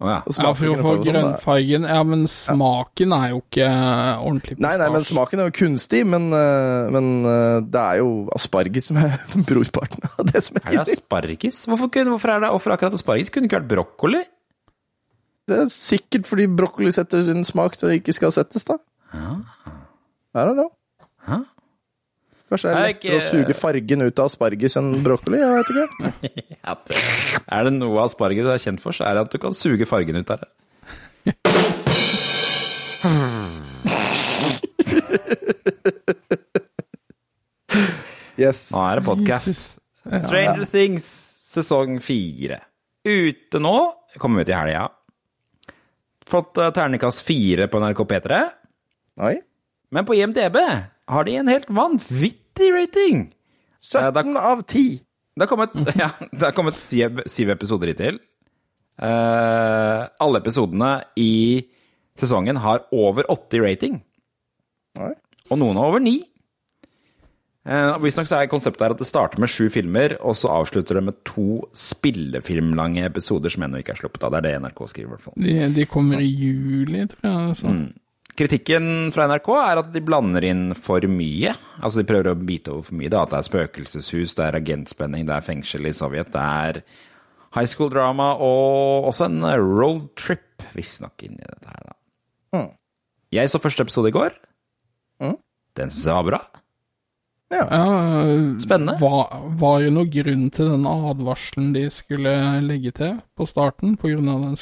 Å, 0.03 0.09
ja. 0.11 0.17
Ja, 0.27 0.51
for 0.59 0.67
å 0.73 0.75
få 0.81 0.93
sånn, 0.97 1.05
grønnfargen. 1.07 1.85
Ja, 1.87 2.01
men 2.03 2.25
smaken 2.29 3.13
er 3.15 3.29
jo 3.31 3.39
ikke 3.45 3.69
ordentlig 4.19 4.57
Nei, 4.59 4.73
nei, 4.81 4.89
men 4.91 5.05
smaken 5.07 5.41
er 5.45 5.49
jo 5.49 5.55
kunstig, 5.61 6.01
men, 6.11 6.27
eh, 6.35 6.89
men 6.93 7.11
eh, 7.31 7.61
det 7.63 7.83
er 7.83 8.01
jo 8.03 8.09
asparges 8.35 8.91
som 8.91 8.99
er 9.01 9.15
brorparten 9.49 10.03
av 10.11 10.27
det 10.33 10.43
som 10.49 10.59
er 10.59 10.67
Er 10.67 10.71
det 10.73 10.81
inni. 10.83 10.97
asparges? 10.99 11.61
Hvorfor, 11.71 11.93
hvorfor 12.11 12.35
er 12.35 12.43
det 12.43 12.51
hvorfor 12.57 12.75
akkurat 12.75 12.99
asparges? 12.99 13.31
Kunne 13.31 13.47
ikke 13.49 13.61
vært 13.63 13.71
brokkoli? 13.71 14.25
Det 15.47 15.61
er 15.63 15.71
sikkert 15.73 16.27
fordi 16.27 16.49
brokkoli 16.59 16.91
setter 16.97 17.23
sin 17.27 17.45
smak 17.47 17.79
til 17.79 17.93
det 17.93 18.01
ikke 18.03 18.17
skal 18.17 18.35
settes, 18.35 18.65
da. 18.67 18.81
Ja. 19.15 19.39
I 20.35 20.43
don't 20.43 20.57
know. 20.59 20.73
Hæ? 21.29 21.45
Kanskje 22.55 22.71
det 22.71 22.75
er 22.79 22.85
lettere 22.87 23.17
ikke... 23.19 23.19
å 23.19 23.31
suge 23.33 23.55
fargen 23.59 24.05
ut 24.05 24.21
av 24.23 24.29
asparges 24.31 24.77
enn 24.79 24.93
brokkoli? 25.03 25.41
Jeg 25.41 25.55
vet 25.57 25.71
ikke. 25.73 25.87
Ja, 26.65 26.75
det, 26.87 27.01
er 27.59 27.67
det 27.67 27.73
noe 27.75 28.05
asparges 28.07 28.47
er 28.47 28.61
kjent 28.63 28.81
for, 28.81 28.95
så 28.95 29.09
er 29.09 29.19
det 29.19 29.25
at 29.27 29.35
du 29.35 29.41
kan 29.43 29.57
suge 29.57 29.89
fargen 29.91 30.23
ut 30.23 30.31
av 30.31 30.45
det. 30.45 30.51
Yes. 38.35 38.73
Nå 38.75 38.81
er 38.83 38.99
det 38.99 39.05
podkast. 39.07 39.77
Stranger 40.03 40.65
Things 40.67 41.05
sesong 41.55 42.01
fire. 42.03 42.59
Ute 43.07 43.61
nå. 43.63 43.75
Kommer 44.19 44.43
ut 44.43 44.51
i 44.51 44.57
helga. 44.57 44.89
Fått 46.27 46.51
ternekast 46.57 46.79
terningkast 46.81 47.23
fire 47.29 47.69
på 47.71 47.79
NRK 47.79 48.03
P3. 48.11 48.41
Oi. 49.29 49.37
Men 49.95 50.09
på 50.09 50.17
IMDb 50.19 50.59
har 50.59 51.29
de 51.29 51.37
en 51.39 51.53
helt 51.53 51.71
vanvittig 51.71 52.44
rating. 52.61 53.35
Eh, 53.95 54.11
da- 54.11 54.23
17 54.23 54.37
av 54.37 54.63
10. 54.63 55.01
Det 55.35 55.43
har 55.43 55.47
kommet, 55.51 55.75
ja, 56.03 56.11
det 56.31 56.43
har 56.43 56.53
kommet 56.53 56.75
syv, 56.79 57.23
syv 57.27 57.51
episoder 57.51 57.91
hittil. 57.91 58.21
Eh, 59.03 60.03
alle 60.21 60.39
episodene 60.39 61.03
i 61.19 61.65
sesongen 62.21 62.57
har 62.63 62.85
over 62.95 63.27
80 63.31 63.65
rating, 63.65 63.97
Nei. 64.95 65.11
og 65.51 65.59
noen 65.59 65.77
har 65.81 65.91
over 65.91 65.99
9. 66.05 66.21
Uh, 67.65 67.97
Visstnok 67.97 68.29
så 68.29 68.43
er 68.43 68.49
konseptet 68.53 68.83
her 68.85 68.93
at 68.93 69.01
det 69.01 69.07
starter 69.09 69.41
med 69.41 69.49
sju 69.49 69.71
filmer, 69.73 70.19
og 70.21 70.37
så 70.37 70.51
avslutter 70.53 70.99
det 70.99 71.03
med 71.07 71.17
to 71.25 71.63
spillefilmlange 71.73 73.07
episoder 73.09 73.49
som 73.49 73.65
ennå 73.65 73.81
ikke 73.81 73.95
er 73.95 74.01
sluppet 74.03 74.27
av. 74.29 74.35
Det 74.35 74.41
er 74.43 74.47
det 74.47 74.59
NRK 74.67 74.83
skriver, 74.93 75.07
i 75.09 75.13
hvert 75.15 75.25
fall. 75.25 75.37
De, 75.41 75.55
de 75.79 75.87
kommer 75.89 76.21
i 76.21 76.29
juli, 76.29 77.07
tror 77.09 77.25
jeg. 77.25 77.57
Så. 77.63 77.73
Kritikken 78.35 79.13
fra 79.15 79.29
NRK 79.31 79.49
er 79.55 79.79
at 79.79 79.91
de 79.95 80.03
blander 80.03 80.45
inn 80.49 80.65
for 80.75 81.05
mye. 81.07 81.53
Altså 81.79 82.03
De 82.03 82.09
prøver 82.09 82.33
å 82.33 82.39
bite 82.39 82.73
over 82.73 82.89
for 82.89 82.99
mye. 82.99 83.11
Da. 83.13 83.23
At 83.23 83.31
det 83.31 83.39
er 83.41 83.49
spøkelseshus, 83.51 84.35
det 84.35 84.47
er 84.49 84.59
agentspenning, 84.59 85.27
det 85.29 85.37
er 85.37 85.47
fengsel 85.47 85.87
i 85.87 85.95
Sovjet, 85.95 86.33
det 86.35 86.43
er 86.43 86.81
high 87.55 87.71
school 87.71 87.93
drama 87.93 88.33
og 88.43 89.07
også 89.13 89.29
en 89.29 89.47
roadtrip, 89.47 90.67
visstnok, 90.75 91.15
inni 91.23 91.47
dette 91.47 91.71
her. 91.71 91.87
da. 91.87 91.97
Mm. 92.59 92.69
Jeg 93.35 93.51
så 93.51 93.63
første 93.63 93.87
episode 93.87 94.11
i 94.11 94.17
går. 94.19 94.35
Mm. 95.23 95.39
Den 95.79 95.91
syns 95.95 96.07
jeg 96.11 96.19
var 96.19 96.29
bra. 96.33 96.43
Ja, 97.55 97.65
Spennende. 98.59 98.97
Var, 98.99 99.35
var 99.61 99.81
jo 99.85 99.91
noe 99.95 100.11
grunn 100.11 100.49
til 100.55 100.73
den 100.73 100.87
advarselen 100.91 101.73
de 101.77 101.87
skulle 101.93 102.33
legge 102.65 102.91
til 102.97 103.19
på 103.39 103.47
starten, 103.47 103.95
på 104.01 104.11
grunn 104.11 104.31
av 104.33 104.43
den 104.49 104.59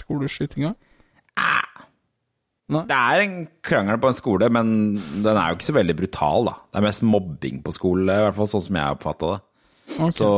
skoleskytinga? 2.73 2.89
Det 2.89 2.99
er 2.99 3.25
en 3.27 3.39
krangel 3.63 4.03
på 4.03 4.11
en 4.11 4.19
skole, 4.19 4.51
men 4.59 4.75
den 5.23 5.37
er 5.37 5.49
jo 5.53 5.59
ikke 5.59 5.69
så 5.71 5.79
veldig 5.79 5.97
brutal, 6.03 6.51
da. 6.51 6.59
Det 6.73 6.81
er 6.81 6.87
mest 6.89 7.07
mobbing 7.07 7.63
på 7.63 7.75
skole, 7.77 8.07
i 8.13 8.27
hvert 8.27 8.39
fall 8.39 8.51
sånn 8.53 8.67
som 8.67 8.79
jeg 8.79 8.89
har 8.89 8.99
oppfatta 8.99 9.33
det. 9.35 9.41
Okay. 9.93 10.15
Så 10.15 10.29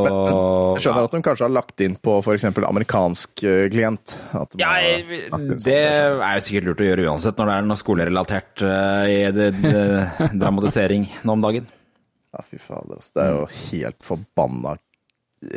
Jeg 0.75 0.83
skjønner 0.83 1.07
at 1.07 1.13
de 1.15 1.21
kanskje 1.23 1.45
har 1.45 1.53
lagt 1.53 1.83
inn 1.85 1.95
på 2.01 2.17
f.eks. 2.25 2.47
amerikansk 2.49 3.43
eh, 3.47 3.67
klient. 3.71 4.17
At 4.35 4.55
de 4.55 4.63
Ja, 4.63 4.73
jeg- 4.83 5.29
sånn, 5.31 5.45
det 5.63 5.77
er 5.77 6.35
jo 6.39 6.45
sikkert 6.47 6.69
lurt 6.71 6.81
å 6.83 6.89
gjøre 6.89 7.07
uansett 7.13 7.39
når 7.39 7.51
det 7.51 7.55
er 7.59 7.69
noe 7.69 7.79
skolerelatert 7.79 8.65
uh, 8.65 9.05
i 9.07 9.21
det, 9.37 9.51
det, 9.63 10.31
dramatisering 10.41 11.07
nå 11.23 11.37
om 11.37 11.45
dagen. 11.45 11.69
Ja, 12.35 12.43
fy 12.49 12.59
fader. 12.59 12.97
Altså. 12.99 13.13
Det 13.15 13.23
er 13.23 13.37
jo 13.37 13.47
helt 13.71 14.01
forbanna 14.03 14.75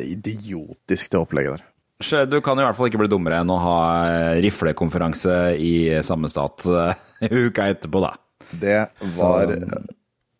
idiotisk, 0.04 1.10
det 1.12 1.20
opplegget 1.24 1.58
der. 1.58 1.66
Så 2.04 2.26
Du 2.30 2.40
kan 2.46 2.60
i 2.60 2.66
hvert 2.66 2.78
fall 2.78 2.92
ikke 2.92 3.02
bli 3.02 3.10
dummere 3.10 3.42
enn 3.42 3.50
å 3.50 3.58
ha 3.62 3.80
eh, 4.06 4.34
riflekonferanse 4.46 5.34
i 5.58 5.74
samme 6.06 6.30
stat 6.30 6.68
eh, 6.70 7.32
uka 7.48 7.72
etterpå, 7.74 8.04
da. 8.04 8.14
Det 8.52 8.78
var 9.18 9.52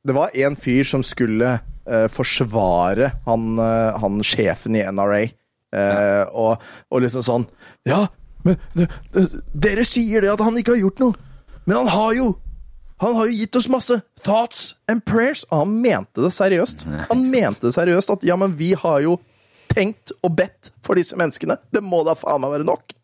Det 0.08 0.16
var 0.16 0.36
en 0.46 0.56
fyr 0.56 0.86
som 0.88 1.02
skulle 1.04 1.58
uh, 1.60 2.08
forsvare 2.08 3.10
han, 3.26 3.58
uh, 3.60 3.98
han 4.00 4.22
sjefen 4.24 4.78
i 4.80 4.86
NRA. 4.86 5.26
eh, 5.76 6.24
og, 6.32 6.62
og 6.88 7.02
liksom 7.04 7.26
sånn 7.26 7.46
Ja, 7.84 8.06
men 8.48 8.56
dere 9.52 9.84
sier 9.84 10.24
det 10.24 10.32
at 10.32 10.44
han 10.46 10.56
ikke 10.56 10.78
har 10.78 10.86
gjort 10.86 11.02
noe, 11.04 11.18
men 11.66 11.82
han 11.82 11.90
har 11.92 12.14
jo! 12.16 12.36
Han 13.04 13.14
har 13.14 13.28
jo 13.30 13.36
gitt 13.38 13.58
oss 13.60 13.68
masse 13.70 13.94
thoughts 14.26 14.72
and 14.90 15.04
prayers. 15.06 15.44
Og 15.52 15.60
han 15.60 15.74
mente 15.84 16.24
det 16.24 16.32
seriøst. 16.34 16.86
Han 17.12 17.28
mente 17.30 17.68
det 17.68 17.76
seriøst 17.76 18.10
at 18.16 18.24
ja, 18.26 18.34
men 18.40 18.56
vi 18.58 18.72
har 18.74 19.04
jo 19.04 19.20
tenkt 19.78 20.14
og 20.26 20.34
bedt 20.40 20.72
for 20.86 21.00
disse 21.00 21.18
menneskene. 21.20 21.60
Det 21.74 21.84
må 21.86 22.04
da 22.08 22.18
faen 22.18 22.42
meg 22.44 22.58
være 22.58 22.68
nok. 22.68 22.96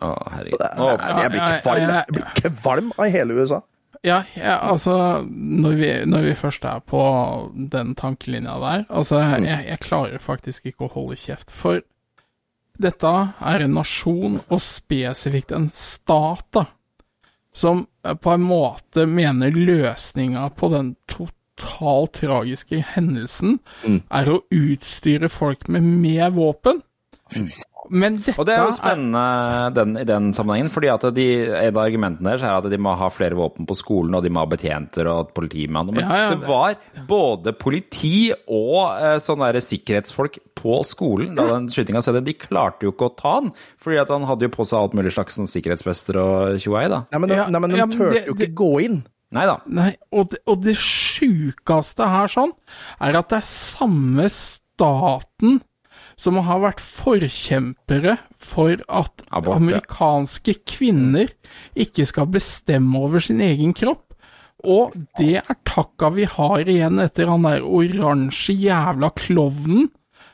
Å, 0.00 0.14
herregud. 0.36 0.62
Det, 0.62 0.70
nei, 0.78 0.94
jeg 1.24 1.34
blir 1.34 1.58
kvalm. 1.64 1.90
Jeg 1.90 2.16
blir 2.16 2.54
kvalm 2.62 2.94
av 2.96 3.12
hele 3.12 3.36
USA. 3.36 3.60
Ja, 4.06 4.22
ja 4.32 4.56
altså 4.64 4.94
når 5.28 5.74
vi, 5.76 5.90
når 6.08 6.28
vi 6.30 6.34
først 6.38 6.64
er 6.64 6.80
på 6.88 7.00
den 7.52 7.92
tankelinja 7.98 8.54
der 8.62 8.84
Altså, 8.88 9.18
jeg, 9.20 9.58
jeg 9.66 9.82
klarer 9.84 10.22
faktisk 10.24 10.70
ikke 10.70 10.86
å 10.86 10.94
holde 10.94 11.18
kjeft. 11.20 11.52
For 11.52 11.82
dette 12.80 13.10
er 13.44 13.66
en 13.66 13.76
nasjon, 13.76 14.38
og 14.48 14.62
spesifikt 14.64 15.52
en 15.52 15.68
stat, 15.76 16.46
da, 16.56 16.64
som 17.52 17.84
på 18.00 18.32
en 18.32 18.46
måte 18.46 19.04
mener 19.04 19.52
løsninga 19.52 20.46
på 20.56 20.70
den 20.72 20.94
totalt 21.60 22.16
tragiske 22.22 22.80
hendelsen 22.94 23.58
er 24.10 24.30
å 24.32 24.40
utstyre 24.50 25.28
folk 25.32 25.68
med 25.68 25.82
mer 25.86 26.30
våpen. 26.34 26.80
Men 27.90 28.18
dette 28.20 28.38
Og 28.38 28.44
det 28.46 28.54
er 28.54 28.64
jo 28.68 28.72
spennende 28.76 29.20
den, 29.74 29.92
i 29.98 30.04
den 30.06 30.28
sammenhengen, 30.36 30.68
fordi 30.70 30.90
at 30.92 31.04
de, 31.16 31.24
et 31.48 31.70
av 31.72 31.78
argumentene 31.84 32.26
deres 32.28 32.42
er 32.46 32.56
at 32.58 32.66
de 32.70 32.78
må 32.82 32.92
ha 32.98 33.08
flere 33.10 33.38
våpen 33.38 33.66
på 33.66 33.74
skolen, 33.78 34.14
og 34.18 34.22
de 34.26 34.30
må 34.34 34.42
ha 34.42 34.48
betjenter 34.50 35.08
og 35.10 35.30
politimann. 35.34 35.88
Men 35.94 36.04
Ja, 36.04 36.18
ja. 36.24 36.28
det 36.34 36.44
var 36.46 36.76
både 37.08 37.54
politi 37.58 38.30
og 38.34 38.82
uh, 39.00 39.16
sånne 39.22 39.48
der 39.54 39.64
sikkerhetsfolk 39.64 40.38
på 40.60 40.80
skolen 40.86 41.34
da 41.38 41.46
den 41.54 41.70
skytinga 41.72 42.02
skjedde. 42.04 42.24
De 42.26 42.36
klarte 42.38 42.86
jo 42.86 42.92
ikke 42.92 43.08
å 43.10 43.14
ta 43.18 43.36
han, 43.38 43.52
fordi 43.80 44.02
at 44.02 44.12
han 44.12 44.26
hadde 44.28 44.46
jo 44.50 44.54
på 44.58 44.66
seg 44.68 44.82
alt 44.82 44.98
mulig 44.98 45.14
slags 45.16 45.38
sånn 45.40 45.50
sikkerhetsvester 45.50 46.20
og 46.20 46.60
tjoei, 46.62 46.84
da. 46.92 47.04
Nei, 47.14 47.22
men, 47.24 47.32
de- 47.32 47.40
Ja, 47.40 47.48
nei, 47.48 47.64
men 47.64 47.74
de 47.78 47.86
turte 47.96 48.26
jo 48.26 48.34
ikke 48.36 48.44
det- 48.44 48.54
gå 48.60 48.72
inn. 48.84 49.00
Nei 49.34 49.46
da. 49.46 49.58
Og 50.10 50.30
det, 50.32 50.40
og 50.50 50.62
det 50.66 50.76
sjukeste 50.82 52.06
her 52.10 52.30
sånn, 52.30 52.54
er 52.98 53.18
at 53.20 53.30
det 53.30 53.40
er 53.40 53.46
samme 53.46 54.26
staten 54.34 55.60
som 56.20 56.36
har 56.44 56.60
vært 56.64 56.82
forkjempere 56.84 58.18
for 58.42 58.74
at 58.84 59.22
Abort, 59.30 59.54
ja. 59.54 59.60
amerikanske 59.60 60.56
kvinner 60.68 61.30
ikke 61.78 62.04
skal 62.08 62.28
bestemme 62.32 62.98
over 63.00 63.22
sin 63.24 63.40
egen 63.44 63.72
kropp. 63.76 64.10
Og 64.60 64.92
det 65.16 65.38
er 65.40 65.56
takka 65.64 66.10
vi 66.12 66.26
har 66.28 66.68
igjen 66.68 67.00
etter 67.00 67.30
han 67.30 67.46
der 67.46 67.64
oransje 67.64 68.52
jævla 68.60 69.08
klovnen 69.16 69.88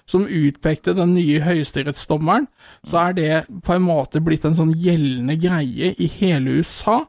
som 0.07 0.26
utpekte 0.26 0.94
den 0.94 1.16
nye 1.16 1.40
høyesterettsdommeren, 1.42 2.47
så 2.86 3.09
er 3.09 3.14
det 3.16 3.30
på 3.66 3.74
en 3.74 3.86
måte 3.86 4.22
blitt 4.22 4.44
en 4.47 4.55
sånn 4.55 4.74
gjeldende 4.78 5.34
greie 5.42 5.92
i 5.99 6.11
hele 6.18 6.61
USA 6.61 7.01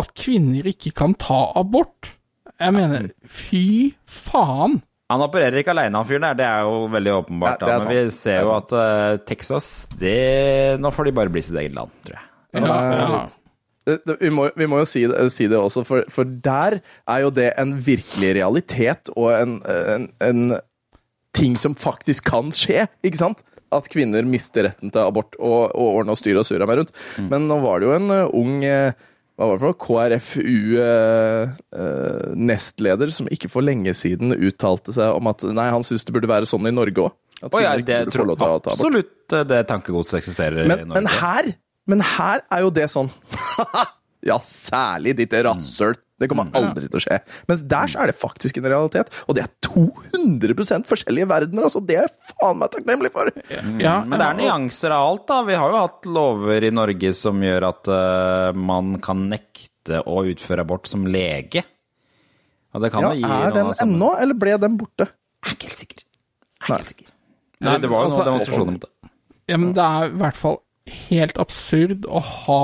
at 0.00 0.14
kvinner 0.18 0.66
ikke 0.70 0.92
kan 0.96 1.14
ta 1.20 1.50
abort. 1.58 2.14
Jeg 2.60 2.76
mener, 2.76 3.10
fy 3.24 3.92
faen! 4.04 4.80
Han 5.10 5.24
opererer 5.24 5.58
ikke 5.58 5.72
aleine, 5.74 5.98
han 5.98 6.06
fyren 6.06 6.28
der. 6.28 6.38
Det 6.38 6.46
er 6.46 6.66
jo 6.68 6.86
veldig 6.92 7.12
åpenbart. 7.16 7.64
Ja, 7.64 7.66
er 7.66 7.80
da. 7.80 7.88
Men 7.88 7.96
vi 7.96 8.14
ser 8.14 8.36
er 8.38 8.46
jo 8.46 8.54
at 8.54 8.74
uh, 8.76 9.18
Texas 9.26 9.70
det, 9.98 10.78
Nå 10.78 10.92
får 10.94 11.08
de 11.08 11.16
bare 11.18 11.32
bli 11.34 11.42
sitt 11.42 11.58
eget 11.58 11.74
land, 11.74 11.90
tror 12.06 12.18
jeg. 12.18 12.26
Ja, 12.60 12.78
ja. 13.90 13.98
vi, 14.20 14.30
må, 14.34 14.48
vi 14.58 14.66
må 14.70 14.80
jo 14.82 14.86
si 14.86 15.04
det, 15.10 15.26
si 15.34 15.46
det 15.50 15.58
også, 15.58 15.84
for, 15.86 16.06
for 16.10 16.26
der 16.26 16.80
er 16.82 17.20
jo 17.24 17.30
det 17.34 17.52
en 17.58 17.76
virkelig 17.86 18.32
realitet 18.38 19.10
og 19.16 19.30
en, 19.34 19.60
en, 19.70 20.08
en 20.26 20.56
ting 21.36 21.54
som 21.58 21.76
faktisk 21.78 22.26
kan 22.30 22.50
skje, 22.54 22.88
ikke 23.06 23.22
sant? 23.22 23.44
At 23.74 23.86
kvinner 23.90 24.26
mister 24.26 24.66
retten 24.66 24.90
til 24.90 25.02
abort 25.04 25.36
og, 25.38 25.70
og 25.78 26.00
ordne 26.00 26.14
og 26.14 26.18
styre 26.18 26.42
og 26.42 26.48
surra 26.48 26.66
meg 26.66 26.80
rundt. 26.80 26.94
Men 27.30 27.46
nå 27.50 27.60
var 27.62 27.78
det 27.78 27.90
jo 27.90 27.96
en 27.98 28.10
uh, 28.14 28.38
ung 28.38 28.64
eh, 28.66 28.94
hva 29.40 29.48
var 29.48 29.56
det 29.56 29.64
for 29.64 29.72
noe? 29.72 29.80
KrFU-nestleder 30.20 33.08
som 33.16 33.24
ikke 33.32 33.48
for 33.48 33.64
lenge 33.64 33.88
siden 33.96 34.36
uttalte 34.36 34.92
seg 34.92 35.16
om 35.16 35.24
at 35.32 35.40
nei, 35.48 35.72
han 35.72 35.80
syns 35.86 36.04
det 36.04 36.12
burde 36.12 36.28
være 36.28 36.44
sånn 36.50 36.68
i 36.68 36.74
Norge 36.76 37.00
òg. 37.06 37.14
At 37.40 37.48
oh, 37.56 37.60
ja, 37.64 37.72
det 37.80 38.12
tror 38.12 38.28
til 38.28 38.36
ta 38.36 38.60
absolutt 38.74 39.32
eh, 39.32 39.48
det 39.48 39.64
tankegodset 39.70 40.18
eksisterer 40.18 40.60
i 40.60 40.68
Norge. 40.68 40.84
men, 40.92 41.06
her, 41.08 41.56
men 41.88 42.04
her 42.04 42.44
er 42.52 42.60
jo 42.66 42.70
det 42.76 42.84
sånn 42.92 43.08
Ja, 44.28 44.36
særlig 44.44 45.16
ditt 45.16 45.32
rasshøl. 45.32 45.96
Det 46.20 46.28
kommer 46.28 46.50
aldri 46.58 46.88
til 46.90 47.00
å 47.00 47.02
skje. 47.02 47.16
Mens 47.48 47.62
der 47.70 47.90
så 47.90 48.02
er 48.02 48.10
det 48.10 48.16
faktisk 48.20 48.58
en 48.60 48.68
realitet. 48.68 49.08
Og 49.26 49.36
det 49.38 49.46
er 49.46 49.52
200% 49.64 50.88
forskjellige 50.90 51.28
verdener. 51.30 51.66
altså 51.66 51.80
Det 51.80 51.96
er 51.96 52.06
jeg 52.06 52.34
faen 52.34 52.60
meg 52.60 52.72
takknemlig 52.74 53.12
for! 53.14 53.30
Ja, 53.80 53.96
Men 54.04 54.18
det 54.20 54.26
er 54.26 54.38
nyanser 54.42 54.94
av 54.96 55.06
alt, 55.08 55.26
da. 55.30 55.40
Vi 55.48 55.56
har 55.56 55.72
jo 55.72 55.80
hatt 55.80 56.08
lover 56.10 56.68
i 56.68 56.72
Norge 56.76 57.12
som 57.16 57.40
gjør 57.44 57.68
at 57.70 57.90
uh, 57.90 58.50
man 58.56 58.98
kan 59.04 59.24
nekte 59.32 60.02
å 60.04 60.20
utføre 60.28 60.66
abort 60.66 60.90
som 60.90 61.08
lege. 61.08 61.64
Og 62.76 62.84
det 62.84 62.92
kan 62.92 63.02
Ja, 63.08 63.14
gi 63.16 63.24
Er 63.24 63.56
den 63.56 63.72
ennå, 63.82 64.12
eller 64.20 64.36
ble 64.38 64.58
den 64.60 64.76
borte? 64.78 65.08
Jeg 65.40 65.54
er 65.54 65.56
ikke 65.56 65.70
helt 65.70 65.80
sikker. 65.80 66.04
Jeg 66.04 66.60
er 66.60 66.66
ikke 66.68 66.76
helt 66.76 66.92
sikker. 66.94 67.12
Nei, 67.60 67.78
det 67.80 67.88
var 67.90 68.04
jo 68.04 68.10
altså- 68.10 68.20
noen 68.20 68.30
demonstrasjoner 68.30 68.72
mot 68.76 68.84
det. 68.84 69.10
Ja, 69.50 69.56
men 69.56 69.72
det 69.74 69.82
er 69.84 70.04
i 70.06 70.18
hvert 70.20 70.36
fall 70.36 70.60
helt 71.10 71.38
absurd 71.42 72.04
å 72.06 72.20
ha 72.22 72.62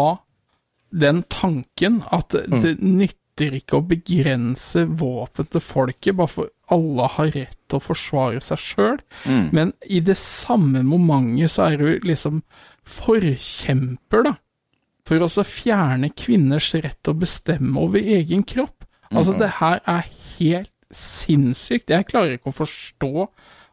den 0.96 1.22
tanken 1.32 2.02
at 2.14 2.28
det 2.30 2.76
nytter 2.80 3.18
ikke 3.36 3.76
å 3.76 3.84
begrense 3.84 4.86
våpen 4.88 5.46
til 5.52 5.60
folket, 5.60 6.16
bare 6.16 6.32
for 6.32 6.48
alle 6.72 7.08
har 7.16 7.32
rett 7.34 7.58
til 7.68 7.76
å 7.76 7.84
forsvare 7.84 8.40
seg 8.40 8.58
sjøl. 8.58 9.00
Men 9.52 9.74
i 9.84 10.00
det 10.00 10.16
samme 10.16 10.82
momentet 10.82 11.52
så 11.52 11.68
er 11.68 11.76
du 11.76 12.06
liksom 12.06 12.42
forkjemper, 12.86 14.22
da, 14.24 14.32
for 15.06 15.22
å 15.22 15.28
fjerne 15.44 16.10
kvinners 16.16 16.72
rett 16.74 16.98
til 17.02 17.12
å 17.12 17.20
bestemme 17.20 17.78
over 17.80 18.00
egen 18.00 18.42
kropp. 18.42 18.86
Altså, 19.12 19.36
det 19.38 19.52
her 19.60 19.80
er 19.86 20.08
helt 20.38 20.72
sinnssykt. 20.90 21.90
Jeg 21.90 22.08
klarer 22.08 22.38
ikke 22.38 22.50
å 22.50 22.60
forstå 22.62 23.26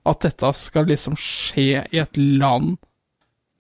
at 0.06 0.26
dette 0.26 0.54
skal 0.60 0.86
liksom 0.90 1.16
skje 1.18 1.86
i 1.90 2.02
et 2.02 2.18
land 2.18 2.76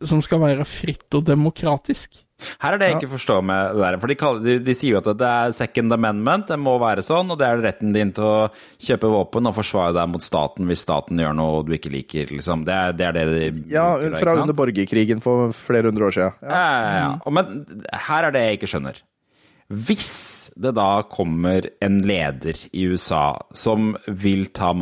som 0.03 0.21
skal 0.21 0.41
være 0.43 0.65
fritt 0.67 1.07
og 1.15 1.25
demokratisk. 1.29 2.19
Her 2.63 2.75
er 2.75 2.81
det 2.81 2.89
jeg 2.89 2.99
ikke 3.01 3.11
forstår 3.13 3.43
med 3.45 3.75
det 3.77 3.83
der. 3.83 3.97
For 4.01 4.11
de, 4.13 4.17
kaller, 4.19 4.43
de, 4.45 4.57
de 4.65 4.75
sier 4.77 4.97
jo 4.97 5.01
at 5.03 5.09
det 5.19 5.29
er 5.29 5.55
second 5.57 5.95
amendment, 5.95 6.49
det 6.51 6.59
må 6.61 6.75
være 6.81 7.05
sånn, 7.05 7.31
og 7.33 7.39
det 7.41 7.47
er 7.49 7.63
retten 7.63 7.93
din 7.95 8.13
til 8.15 8.27
å 8.27 8.35
kjøpe 8.83 9.11
våpen 9.13 9.49
og 9.49 9.57
forsvare 9.57 9.95
deg 9.97 10.11
mot 10.13 10.23
staten 10.23 10.69
hvis 10.69 10.85
staten 10.85 11.21
gjør 11.21 11.37
noe 11.37 11.63
du 11.67 11.73
ikke 11.77 11.93
liker, 11.93 12.33
liksom. 12.33 12.65
Det 12.67 12.75
er 12.75 12.97
det, 12.99 13.09
er 13.09 13.17
det 13.17 13.25
de 13.31 13.65
Ja, 13.73 13.87
bruker, 13.99 14.19
fra 14.23 14.37
under 14.41 14.57
borgerkrigen 14.57 15.23
for 15.23 15.53
flere 15.55 15.91
hundre 15.91 16.09
år 16.09 16.17
siden. 16.17 16.37
Ja. 16.43 16.53
Ja, 16.53 16.69
ja, 16.83 16.93
ja. 16.99 17.09
Og 17.25 17.33
Men 17.33 17.65
her 18.07 18.27
er 18.27 18.35
det 18.35 18.45
jeg 18.45 18.59
ikke 18.59 18.71
skjønner. 18.75 19.01
Hvis 19.73 20.09
det 20.59 20.73
da 20.77 20.89
kommer 21.09 21.65
en 21.81 22.01
leder 22.05 22.59
i 22.75 22.83
USA 22.91 23.39
som 23.57 23.93
vil 24.07 24.49
ta 24.53 24.73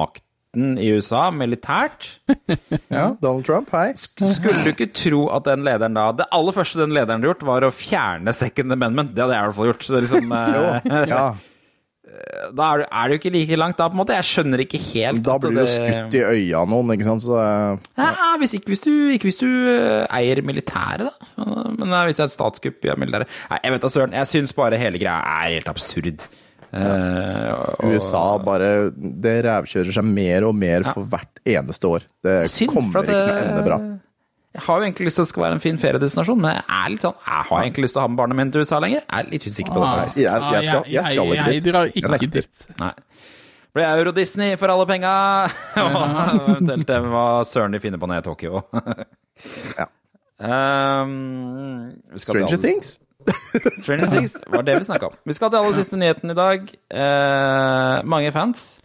makten 0.53 0.77
i 0.79 0.89
USA 0.91 1.29
militært, 1.31 2.07
ja, 2.91 3.15
Donald 3.21 3.45
Trump, 3.45 3.69
hei. 3.71 3.93
skulle 3.95 4.63
du 4.65 4.71
ikke 4.73 4.89
tro 4.93 5.29
at 5.31 5.45
den 5.45 5.63
lederen 5.63 5.93
da 5.95 6.11
Det 6.11 6.25
aller 6.31 6.51
første 6.55 6.79
den 6.81 6.91
lederen 6.93 7.21
hadde 7.21 7.29
gjort, 7.31 7.43
var 7.47 7.63
å 7.63 7.71
fjerne 7.71 8.33
second 8.33 8.71
amendment. 8.75 9.13
Det 9.15 9.23
hadde 9.23 9.35
jeg 9.37 9.41
i 9.41 9.47
hvert 9.47 9.55
fall 9.55 9.71
gjort. 9.71 9.83
Så 9.87 9.93
det 9.93 10.01
er 10.01 10.07
liksom, 10.09 10.35
jo, 10.55 11.07
Ja, 11.11 11.23
da 12.57 12.65
er 12.73 12.81
du, 12.81 12.85
er 12.91 13.07
du 13.07 13.15
ikke 13.15 13.31
like 13.31 13.55
langt 13.61 13.77
da, 13.79 13.87
på 13.87 13.95
en 13.95 14.01
måte. 14.01 14.15
Jeg 14.17 14.27
skjønner 14.27 14.63
ikke 14.65 14.81
helt 14.91 15.23
da 15.23 15.37
blir 15.39 15.53
du 15.55 15.61
det- 15.61 15.69
skutt 15.71 16.17
i 16.19 16.23
øya 16.27 16.65
noen, 16.67 16.91
ikke 16.97 17.07
sant, 17.07 17.23
så 17.23 17.39
ja. 17.39 18.09
Ja, 18.11 18.33
hvis 18.41 18.57
ikke 18.59 18.73
hvis 18.73 18.83
du, 18.83 18.91
ikke 19.15 19.29
hvis 19.29 19.39
du 19.39 19.47
eh, 19.47 20.03
eier 20.11 20.43
militæret, 20.43 21.07
da. 21.07 21.47
Men 21.79 21.87
eh, 21.87 22.03
hvis 22.09 22.19
det 22.19 22.25
er 22.27 22.31
et 22.33 22.35
statskupp 22.35 22.83
i 22.91 22.95
militæret 22.99 23.31
Nei, 23.53 23.61
jeg 23.63 23.77
vet 23.77 23.87
da 23.87 23.93
søren. 23.95 24.19
Jeg 24.19 24.27
syns 24.35 24.51
bare 24.57 24.79
hele 24.81 24.99
greia 24.99 25.21
er 25.23 25.55
helt 25.55 25.71
absurd. 25.71 26.27
Eh, 26.73 27.51
og- 27.51 27.83
USA 27.91 28.37
bare 28.39 28.91
Det 28.95 29.43
rævkjører 29.43 29.91
seg 29.91 30.05
mer 30.07 30.45
og 30.47 30.55
mer 30.55 30.83
for 30.87 31.03
hvert 31.03 31.41
eneste 31.45 31.83
år. 31.89 32.05
Det 32.23 32.49
Synd, 32.49 32.71
kommer 32.73 33.01
ikke 33.01 33.07
til 33.11 33.15
å 33.15 33.41
ende 33.49 33.65
bra. 33.65 33.79
Jeg 34.53 34.63
har 34.65 34.79
jo 34.79 34.83
egentlig 34.85 35.05
lyst 35.07 35.15
til 35.15 35.21
at 35.23 35.27
det 35.27 35.31
skal 35.31 35.43
være 35.43 35.53
en 35.53 35.59
fin 35.63 35.77
feriedestinasjon, 35.79 36.39
men 36.41 36.55
jeg 36.55 36.63
er 36.67 36.89
litt 36.91 37.01
sånn 37.05 37.13
Jeg 37.25 37.43
har 37.49 37.61
egentlig 37.61 37.83
lyst 37.85 37.93
til 37.95 38.01
å 38.01 38.03
ha 38.03 38.07
med 38.11 38.17
barna 38.19 38.35
mine 38.35 38.51
til 38.51 38.61
USA 38.65 38.79
lenger. 38.83 39.01
Jeg 39.07 39.19
er 39.25 39.29
litt 39.31 39.45
usikker 39.47 39.71
på 39.71 39.79
det. 39.79 39.87
Ah. 39.87 40.03
Jeg- 40.03 40.15
jeg 40.15 40.63
skal- 40.65 40.91
jeg 40.91 41.05
skal 41.05 41.25
ikke 41.25 41.51
jeg, 41.51 41.63
drar 41.63 41.85
Jeg 41.85 42.03
ikke 42.03 42.31
dit. 42.31 42.67
Nei. 42.79 42.91
Blir 43.73 43.85
Euro 43.97 44.11
Disney 44.11 44.55
for 44.57 44.67
alle 44.67 44.85
penga, 44.85 45.47
og 45.77 46.49
eventuelt 46.57 46.85
det 46.85 46.97
hva 47.07 47.43
søren 47.47 47.71
de 47.71 47.79
finner 47.79 47.97
på 47.97 48.07
nede 48.07 48.19
i 48.19 48.27
Tokyo. 48.27 48.63
Ja. 49.79 49.87
Um, 50.39 51.93
Stranger 52.17 52.57
Things? 52.57 52.99
Stranger 53.81 54.07
Things 54.11 54.37
var 54.47 54.63
det 54.67 54.77
vi 54.79 54.85
snakka 54.87 55.07
om. 55.11 55.15
Vi 55.27 55.33
skal 55.37 55.49
til 55.51 55.59
aller 55.61 55.75
siste 55.77 55.97
nyheten 55.99 56.31
i 56.33 56.37
dag. 56.37 56.69
Eh, 56.93 57.97
mange 58.07 58.31
fans 58.35 58.79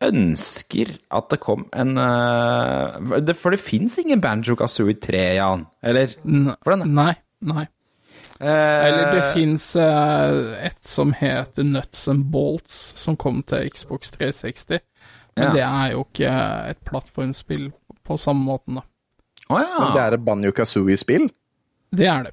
ønsker 0.00 0.94
at 1.12 1.26
det 1.32 1.40
kom 1.44 1.66
en 1.76 1.90
eh, 2.00 3.18
det, 3.20 3.34
For 3.36 3.52
det 3.52 3.60
fins 3.60 3.98
ingen 4.00 4.20
Banjo 4.24 4.56
Kazooie 4.56 4.96
3, 4.96 5.20
Jan? 5.36 5.66
Eller? 5.84 6.14
Hvordan? 6.24 6.86
Nei, 6.96 7.12
nei. 7.44 7.66
eh, 8.40 8.86
Eller 8.88 9.10
det 9.18 9.26
fins 9.36 9.66
et 9.76 10.80
som 10.88 11.12
heter 11.18 11.68
Nuts 11.68 12.06
and 12.08 12.24
Bolts, 12.32 12.80
som 13.00 13.16
kom 13.20 13.42
til 13.44 13.68
Xbox 13.70 14.14
360. 14.16 14.80
Men 15.36 15.44
Ja. 15.46 15.52
det 15.54 15.62
er 15.66 15.92
jo 15.92 16.06
ikke 16.08 16.30
et 16.72 16.80
plattformspill 16.88 17.68
på 18.04 18.16
samme 18.18 18.42
måten, 18.44 18.80
da. 18.80 18.86
Å 19.50 19.58
Men 19.60 19.92
det 19.94 20.00
er 20.02 20.14
et 20.16 20.24
Banjo 20.24 20.50
Kazooie-spill? 20.54 21.28
Det 21.92 22.06
er 22.06 22.22
det. 22.28 22.32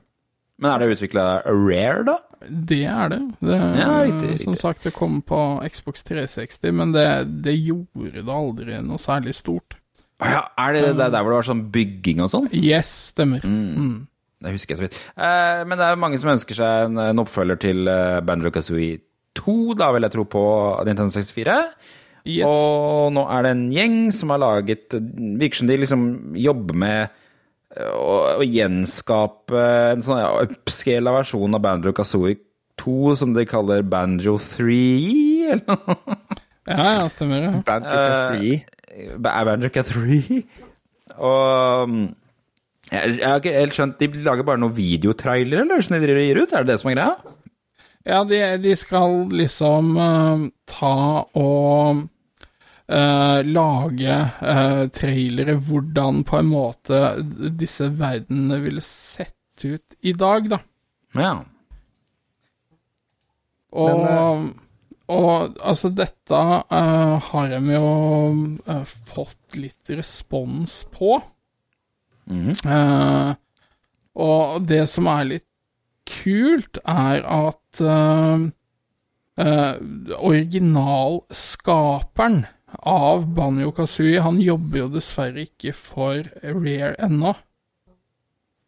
Men 0.58 0.72
er 0.72 0.82
det 0.82 0.96
utvikla 0.96 1.26
Rare, 1.46 2.04
da? 2.08 2.18
Det 2.48 2.84
er 2.90 3.12
det. 3.14 3.20
det 3.46 3.58
Ja, 3.58 3.90
riktig, 4.06 4.40
Som 4.44 4.56
sagt, 4.58 4.84
det 4.86 4.94
kom 4.96 5.20
på 5.26 5.40
Xbox 5.70 6.06
360, 6.08 6.72
men 6.74 6.94
det, 6.96 7.08
det 7.46 7.54
gjorde 7.60 8.24
det 8.24 8.34
aldri 8.34 8.80
noe 8.86 9.02
særlig 9.02 9.36
stort. 9.38 9.78
Ja, 10.18 10.48
er 10.58 10.74
det 10.74 10.86
det 10.98 11.12
der 11.14 11.22
hvor 11.22 11.34
det 11.34 11.42
var 11.44 11.50
sånn 11.52 11.68
bygging 11.74 12.24
og 12.26 12.32
sånn? 12.34 12.48
Yes, 12.58 12.90
stemmer. 13.14 13.44
Mm. 13.46 14.08
Det 14.42 14.54
husker 14.54 14.74
jeg 14.74 14.80
så 14.80 14.88
vidt. 14.88 14.98
Eh, 15.14 15.62
men 15.70 15.78
det 15.78 15.86
er 15.86 16.02
mange 16.02 16.18
som 16.22 16.34
ønsker 16.34 16.58
seg 16.58 16.88
en, 16.88 16.98
en 17.02 17.22
oppfølger 17.22 17.62
til 17.62 17.90
eh, 17.90 18.18
Banjo 18.26 18.54
Kazooie 18.54 19.00
2, 19.38 19.58
da 19.78 19.92
vil 19.94 20.08
jeg 20.08 20.16
tro, 20.16 20.26
på 20.30 20.44
Nintendo 20.90 21.14
64. 21.14 21.58
Yes. 22.28 22.50
Og 22.50 23.14
nå 23.16 23.24
er 23.34 23.46
det 23.46 23.54
en 23.54 23.68
gjeng 23.72 24.00
som 24.12 24.34
har 24.34 24.42
laget 24.42 24.98
Virker 24.98 25.62
som 25.62 25.70
de 25.70 25.78
liksom 25.80 26.02
jobber 26.36 26.76
med 26.76 26.98
eh, 27.06 27.24
å, 27.86 28.40
å 28.40 28.46
gjenskape 28.46 29.64
en 29.94 30.04
sånn 30.06 30.22
ja, 30.22 30.32
upscala 30.48 31.14
versjon 31.20 31.58
av 31.58 31.64
Banjo 31.64 31.94
Kazooie 31.96 32.40
2 32.78 33.16
som 33.20 33.34
de 33.34 33.46
kaller 33.50 33.86
Banjo 33.88 34.38
3, 34.42 34.78
eller 35.56 35.80
noe. 35.88 36.18
Ja, 36.68 36.88
ja, 36.98 37.04
stemmer. 37.12 37.46
Ja. 37.46 37.52
Banjo 37.66 37.98
Kazooie? 37.98 38.62
Uh, 38.94 39.18
Banjo 39.22 39.72
Kazooie. 39.74 40.42
Og 41.18 41.90
mm, 41.90 42.08
jeg, 42.92 43.16
jeg 43.18 43.26
har 43.26 43.40
ikke 43.42 43.54
helt 43.56 43.76
skjønt 43.76 44.02
De 44.04 44.22
lager 44.22 44.46
bare 44.48 44.62
noen 44.62 44.76
videotrailere, 44.78 45.64
eller 45.64 45.80
hvordan 45.80 45.98
de 45.98 46.06
driver 46.06 46.22
og 46.22 46.28
gir 46.28 46.42
ut? 46.42 46.54
Er 46.54 46.66
det 46.66 46.74
det 46.74 46.80
som 46.82 46.92
er 46.92 46.98
greia? 47.00 47.34
Ja, 48.08 48.20
de, 48.24 48.42
de 48.64 48.76
skal 48.80 49.18
liksom 49.36 49.98
uh, 50.00 50.46
ta 50.70 50.94
og 51.36 52.06
eh, 52.88 53.40
lage 53.48 54.18
uh, 54.42 54.84
trailere 54.94 55.58
hvordan 55.68 56.24
på 56.28 56.40
en 56.40 56.52
måte 56.52 57.02
disse 57.60 57.90
verdenene 58.00 58.62
ville 58.64 58.84
sett 58.86 59.66
ut 59.66 59.98
i 60.02 60.14
dag, 60.14 60.50
da. 60.52 60.60
Ja. 61.18 61.34
Og, 63.78 64.00
Men, 64.02 64.48
og 65.08 65.56
altså, 65.64 65.90
dette 65.96 66.36
eh, 66.36 67.22
har 67.30 67.48
de 67.52 67.60
jo 67.72 67.90
eh, 68.68 68.84
fått 69.12 69.56
litt 69.60 69.90
respons 69.96 70.86
på. 70.92 71.22
Eh, 72.28 73.32
og 74.18 74.62
det 74.68 74.88
som 74.92 75.08
er 75.12 75.24
litt 75.30 75.46
kult, 76.08 76.78
er 76.88 77.24
at 77.28 77.82
uh, 77.84 78.40
originalskaperen 80.18 82.46
av 82.88 83.28
Banjo 83.36 83.74
Kazooie, 83.76 84.22
han 84.24 84.40
jobber 84.42 84.86
jo 84.86 84.88
dessverre 84.96 85.46
ikke 85.48 85.74
for 85.76 86.28
Rare 86.44 86.96
ennå. 87.08 87.36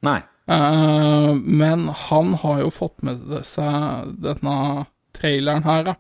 Nei. 0.07 0.20
Uh, 0.49 1.36
men 1.45 1.89
han 2.07 2.34
har 2.41 2.63
jo 2.63 2.72
fått 2.74 3.03
med 3.05 3.22
seg 3.45 4.15
denne 4.24 4.55
traileren 5.17 5.65
her, 5.67 5.91
da. 5.91 5.97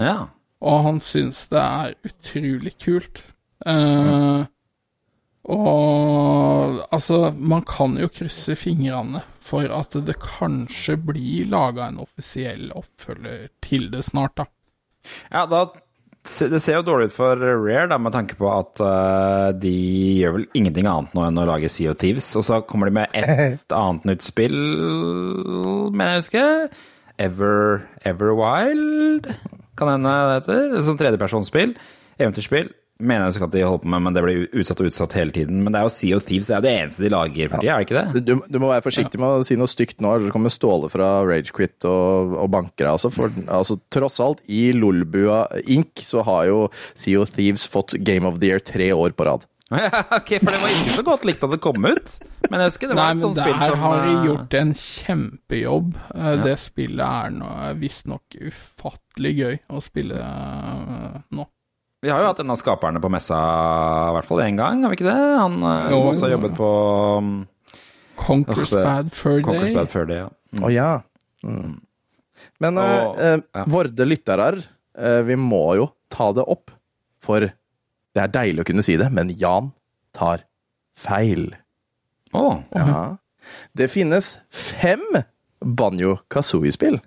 Ja. 0.00 0.16
Og 0.64 0.82
han 0.86 0.98
syns 1.04 1.44
det 1.52 1.60
er 1.60 1.94
utrolig 2.08 2.72
kult. 2.80 3.20
Eh, 3.66 4.44
og 5.44 6.80
altså, 6.88 7.18
man 7.36 7.64
kan 7.68 7.98
jo 8.00 8.08
krysse 8.12 8.56
fingrene 8.56 9.20
for 9.44 9.68
at 9.76 9.96
det 10.06 10.16
kanskje 10.22 10.96
blir 11.10 11.50
laga 11.52 11.90
en 11.90 12.00
offisiell 12.04 12.70
oppfølger 12.72 13.50
til 13.64 13.90
det 13.92 14.06
snart, 14.08 14.38
da. 14.40 14.48
Ja, 15.28 15.44
da 15.44 15.66
Det 16.24 16.60
ser 16.62 16.78
jo 16.78 16.84
dårlig 16.86 17.10
ut 17.10 17.16
for 17.18 17.36
Rare, 17.36 17.88
da, 17.90 17.98
med 18.00 18.14
tanke 18.14 18.36
på 18.38 18.48
at 18.48 18.80
uh, 18.80 19.50
de 19.60 19.72
gjør 20.22 20.38
vel 20.38 20.46
ingenting 20.56 20.88
annet 20.88 21.12
nå 21.12 21.26
enn 21.26 21.40
å 21.42 21.44
lage 21.50 21.68
Sea 21.68 21.92
of 21.92 21.98
Thieves. 22.00 22.30
Og 22.40 22.46
så 22.46 22.62
kommer 22.64 22.88
de 22.88 22.96
med 22.96 23.12
et 23.20 23.76
annet 23.76 24.08
nytt 24.08 24.24
spill, 24.24 24.56
mener 25.92 26.14
jeg 26.14 26.22
å 26.22 26.22
huske. 26.22 26.46
Ever, 27.20 27.84
Everwild, 28.08 29.28
kan 29.78 29.92
hende 29.92 30.14
det 30.14 30.38
heter. 30.40 30.78
Sånn 30.88 30.98
tredjepersonsspill. 30.98 31.76
Eventyrspill. 32.16 32.72
Mener 33.02 33.26
jeg 33.26 33.34
så 33.34 33.46
at 33.48 33.54
de 33.56 33.62
holder 33.64 33.82
på 33.82 33.90
med, 33.90 34.02
men 34.04 34.14
det 34.14 34.22
blir 34.22 34.42
utsatt 34.54 34.78
og 34.78 34.86
utsatt 34.86 35.16
hele 35.18 35.34
tiden. 35.34 35.64
Men 35.64 35.74
det 35.74 35.80
er 35.80 35.88
jo 35.88 35.94
Sea 35.96 36.18
of 36.18 36.26
Thieves, 36.28 36.46
det 36.46 36.54
er 36.54 36.60
jo 36.60 36.66
det 36.66 36.74
eneste 36.78 37.02
de 37.02 37.10
lager 37.10 37.50
for 37.50 37.64
tida, 37.64 37.72
er 37.74 37.82
det 37.82 37.88
ikke 37.88 37.96
det? 37.98 38.22
Du, 38.28 38.34
du 38.54 38.58
må 38.62 38.68
være 38.70 38.84
forsiktig 38.84 39.18
med 39.18 39.40
å 39.40 39.46
si 39.48 39.56
noe 39.58 39.70
stygt 39.70 40.04
nå, 40.04 40.12
ellers 40.14 40.34
kommer 40.34 40.54
Ståle 40.54 40.90
fra 40.92 41.08
Ragequit 41.26 41.88
og, 41.90 42.36
og 42.38 42.52
banker 42.54 42.84
deg. 42.84 42.92
Altså, 42.92 43.10
for 43.14 43.34
altså, 43.48 43.80
tross 43.90 44.20
alt, 44.22 44.44
i 44.46 44.68
Lolbua 44.76 45.42
Inc. 45.74 46.04
så 46.06 46.22
har 46.28 46.46
jo 46.52 46.60
Sea 46.94 47.18
of 47.18 47.34
Thieves 47.34 47.66
fått 47.70 47.96
Game 48.06 48.30
of 48.30 48.38
the 48.38 48.52
Year 48.52 48.62
tre 48.62 48.92
år 48.94 49.18
på 49.18 49.26
rad. 49.26 49.48
ok, 50.18 50.30
for 50.38 50.52
det 50.52 50.60
var 50.60 50.72
ikke 50.76 50.92
så 50.94 51.02
godt 51.06 51.24
likt 51.26 51.42
at 51.42 51.54
det 51.54 51.58
kom 51.64 51.86
ut. 51.88 52.14
Men 52.50 52.60
jeg 52.62 52.70
husker 52.70 52.90
det 52.90 52.98
var 52.98 53.08
Nei, 53.08 53.16
et 53.16 53.24
sånt 53.24 53.40
spill 53.40 53.56
som 53.56 53.62
der 53.64 53.72
som 53.72 53.82
har 53.82 54.02
de 54.04 54.12
eh, 54.12 54.26
gjort 54.28 54.56
en 54.60 54.72
kjempejobb. 54.78 55.96
Ja. 56.12 56.34
Det 56.44 56.54
spillet 56.62 57.34
er 57.40 57.78
visstnok 57.80 58.38
ufattelig 58.38 59.34
gøy 59.40 59.58
å 59.72 59.82
spille 59.82 60.20
eh, 60.20 61.18
nå. 61.34 61.48
Vi 62.04 62.10
har 62.12 62.20
jo 62.20 62.26
hatt 62.28 62.40
en 62.42 62.52
av 62.52 62.58
skaperne 62.60 63.00
på 63.00 63.08
messa, 63.12 63.36
i 64.10 64.14
hvert 64.18 64.26
fall 64.28 64.42
én 64.44 64.58
gang, 64.60 64.82
har 64.84 64.92
vi 64.92 64.98
ikke 64.98 65.06
det? 65.08 65.16
Han 65.40 65.54
eh, 65.64 65.86
Jo, 65.94 66.00
som 66.02 66.10
også 66.10 66.26
har 66.26 66.32
jobbet 66.34 66.56
på 66.58 66.68
um, 67.16 67.30
Conquers 68.20 68.60
Uff, 68.66 68.74
Bad 68.76 69.08
Fur 69.16 69.40
Day. 69.46 69.72
Bad 69.74 69.88
Fur 69.92 70.04
Day. 70.10 70.20
Ja. 70.20 70.28
Å 70.60 70.70
ja. 70.74 70.90
Mm. 71.46 71.72
Men 72.60 72.80
eh, 72.82 72.92
Og- 73.08 73.18
eh, 73.24 73.36
ja. 73.56 73.64
vorde 73.72 74.06
lyttere, 74.08 74.50
eh, 74.98 75.20
vi 75.30 75.36
må 75.40 75.62
jo 75.80 75.88
ta 76.12 76.28
det 76.36 76.44
opp. 76.44 76.70
For 77.24 77.40
det 77.40 78.20
er 78.20 78.28
deilig 78.36 78.60
å 78.66 78.68
kunne 78.68 78.84
si 78.84 78.98
det, 79.00 79.08
men 79.16 79.32
Jan 79.40 79.72
tar 80.14 80.44
feil. 81.00 81.54
Å, 82.36 82.44
Ja. 82.76 83.16
Det 83.76 83.88
finnes 83.92 84.34
fem 84.52 85.02
Banjo 85.64 86.18
Kazooie-spill. 86.32 87.00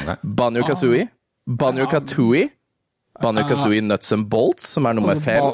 Okay. 0.00 0.16
Banjo 0.22 0.62
Kazooie, 0.66 1.08
Banjo 1.46 1.86
Katooie, 1.90 2.48
Banjo 3.22 3.44
Kazooie 3.48 3.82
Nuts 3.84 4.12
and 4.12 4.28
Bolts, 4.30 4.68
som 4.74 4.86
er 4.86 4.96
nummer 4.98 5.14
fem. 5.22 5.52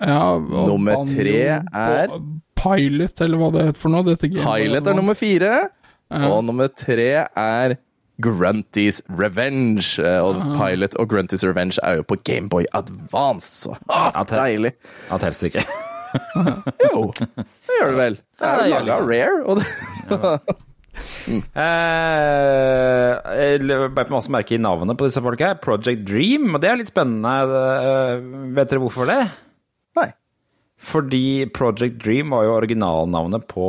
Ja, 0.00 0.38
Nummer 0.38 1.04
tre 1.06 1.34
er- 1.60 2.16
Pilot, 2.62 3.20
eller 3.20 3.38
hva 3.40 3.48
det 3.52 3.64
heter 3.66 3.80
for 3.82 3.90
noe. 3.90 4.04
Dette 4.06 4.28
Pilot 4.30 4.86
er 4.86 4.94
nummer 4.94 5.14
fire. 5.18 5.68
Og 6.12 6.44
nummer 6.44 6.68
tre 6.68 7.08
er 7.26 7.76
Grunties 8.22 9.02
Revenge. 9.08 9.98
Eh, 9.98 10.20
Og 10.22 10.36
Pilot 10.58 10.94
og 11.00 11.08
Grunties 11.10 11.42
Revenge 11.44 11.78
er 11.82 11.96
jo 11.96 12.02
på 12.06 12.16
Gameboy 12.24 12.64
Advanced, 12.72 13.54
så 13.54 13.76
ah, 13.88 14.22
deilig. 14.28 14.72
Ja, 15.10 15.18
helst 15.18 15.42
ikke. 15.48 15.64
Jo, 16.92 17.06
det 17.16 17.78
gjør 17.78 17.88
det 17.88 17.96
vel. 17.96 18.16
Det 18.38 18.48
er 18.48 18.66
jo 18.68 18.80
laga 18.84 18.96
Rare. 19.00 19.38
Og 19.48 19.56
det, 19.62 19.66
Eh, 21.32 23.12
jeg 23.38 23.60
bare 23.94 24.08
på 24.08 24.14
masse 24.14 24.32
merke 24.32 24.56
i 24.56 24.60
navnet 24.62 24.98
på 24.98 25.06
disse 25.08 25.22
folka. 25.24 25.54
Project 25.62 26.04
Dream, 26.08 26.50
og 26.54 26.62
det 26.62 26.70
er 26.70 26.80
litt 26.80 26.92
spennende. 26.92 27.34
Eh, 27.62 28.24
vet 28.56 28.72
dere 28.72 28.82
hvorfor 28.82 29.08
det? 29.10 29.20
nei. 29.98 30.08
Fordi 30.82 31.46
Project 31.54 32.00
Dream 32.02 32.32
var 32.34 32.48
jo 32.48 32.56
originalnavnet 32.56 33.46
på 33.50 33.68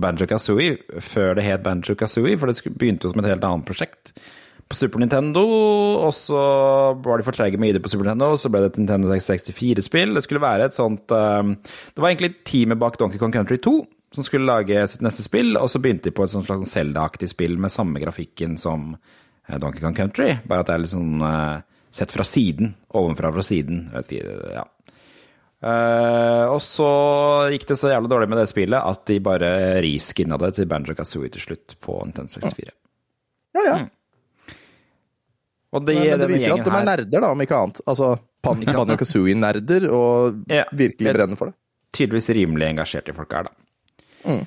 Banjo 0.00 0.26
Kazooie 0.26 1.00
før 1.04 1.36
det 1.38 1.44
het 1.46 1.62
Banjo 1.62 1.94
Kazooie, 1.98 2.38
for 2.40 2.50
det 2.50 2.72
begynte 2.72 3.06
jo 3.06 3.12
som 3.12 3.20
et 3.22 3.30
helt 3.30 3.44
annet 3.44 3.68
prosjekt 3.68 4.14
på 4.64 4.78
Super 4.78 5.02
Nintendo, 5.02 5.42
og 6.06 6.12
så 6.16 6.40
var 7.04 7.20
de 7.20 7.26
for 7.26 7.36
trege 7.36 7.60
med 7.60 7.74
ID 7.74 7.82
på 7.84 7.90
Super 7.92 8.08
Nintendo, 8.08 8.32
og 8.32 8.40
så 8.40 8.48
ble 8.48 8.62
det 8.64 8.72
et 8.72 8.78
Nintendo 8.80 9.12
64-spill. 9.12 10.14
Det 10.16 10.24
skulle 10.24 10.40
være 10.42 10.70
et 10.70 10.76
sånt 10.76 11.12
eh, 11.12 11.52
Det 11.92 12.00
var 12.00 12.10
egentlig 12.10 12.32
teamet 12.48 12.80
bak 12.80 12.96
Donkey 13.00 13.20
Kong 13.20 13.34
Country 13.34 13.60
2 13.60 13.74
som 14.14 14.24
skulle 14.26 14.46
lage 14.48 14.86
sitt 14.90 15.02
neste 15.04 15.24
spill, 15.26 15.56
og 15.60 15.68
så 15.70 15.80
begynte 15.82 16.08
de 16.10 16.14
på 16.16 16.24
et 16.24 16.32
slags 16.34 16.72
Zelda-aktig 16.74 17.28
spill 17.32 17.58
med 17.60 17.72
samme 17.74 18.00
grafikken 18.02 18.56
som 18.60 18.92
eh, 18.94 19.58
Donkey 19.58 19.82
Kong 19.82 19.96
Country, 19.98 20.36
bare 20.46 20.64
at 20.64 20.70
det 20.70 20.76
er 20.76 20.84
litt 20.84 20.92
sånn 20.94 21.24
eh, 21.24 21.56
sett 21.94 22.14
fra 22.14 22.26
siden, 22.26 22.74
ovenfra 22.98 23.30
fra 23.34 23.44
siden. 23.46 23.88
Ja. 24.54 24.64
Uh, 25.64 26.50
og 26.52 26.58
så 26.60 26.86
gikk 27.54 27.62
det 27.70 27.76
så 27.80 27.88
jævlig 27.88 28.10
dårlig 28.12 28.26
med 28.28 28.36
det 28.42 28.48
spillet 28.50 28.84
at 28.84 29.04
de 29.08 29.14
bare 29.24 29.48
reskinna 29.80 30.36
det 30.42 30.50
til 30.58 30.66
Banjo 30.68 30.92
Kazooie 30.98 31.30
til 31.32 31.40
slutt 31.40 31.76
på 31.80 31.94
Nintendo 32.04 32.34
64. 32.34 32.74
Ja, 33.56 33.62
ja. 33.64 33.76
Mm. 33.80 34.58
Og 35.74 35.86
de, 35.88 35.94
Men 35.96 36.20
det 36.20 36.28
viser 36.30 36.52
at 36.52 36.60
de 36.66 36.68
er 36.68 36.76
her 36.76 36.84
nerder, 36.90 37.22
da, 37.24 37.30
om 37.32 37.40
ikke 37.46 37.56
annet. 37.56 37.80
Altså 37.88 38.10
Banjo 38.44 38.84
Kazooie-nerder, 39.00 39.88
og 39.88 40.44
Ja. 40.52 40.66
virkelig 40.70 41.14
brenner 41.16 41.40
for 41.40 41.50
det. 41.50 41.56
tydeligvis 41.94 42.28
rimelig 42.36 42.68
engasjerte 42.74 43.14
folk 43.16 43.32
her, 43.32 43.48
da. 43.48 43.63
Mm. 44.24 44.44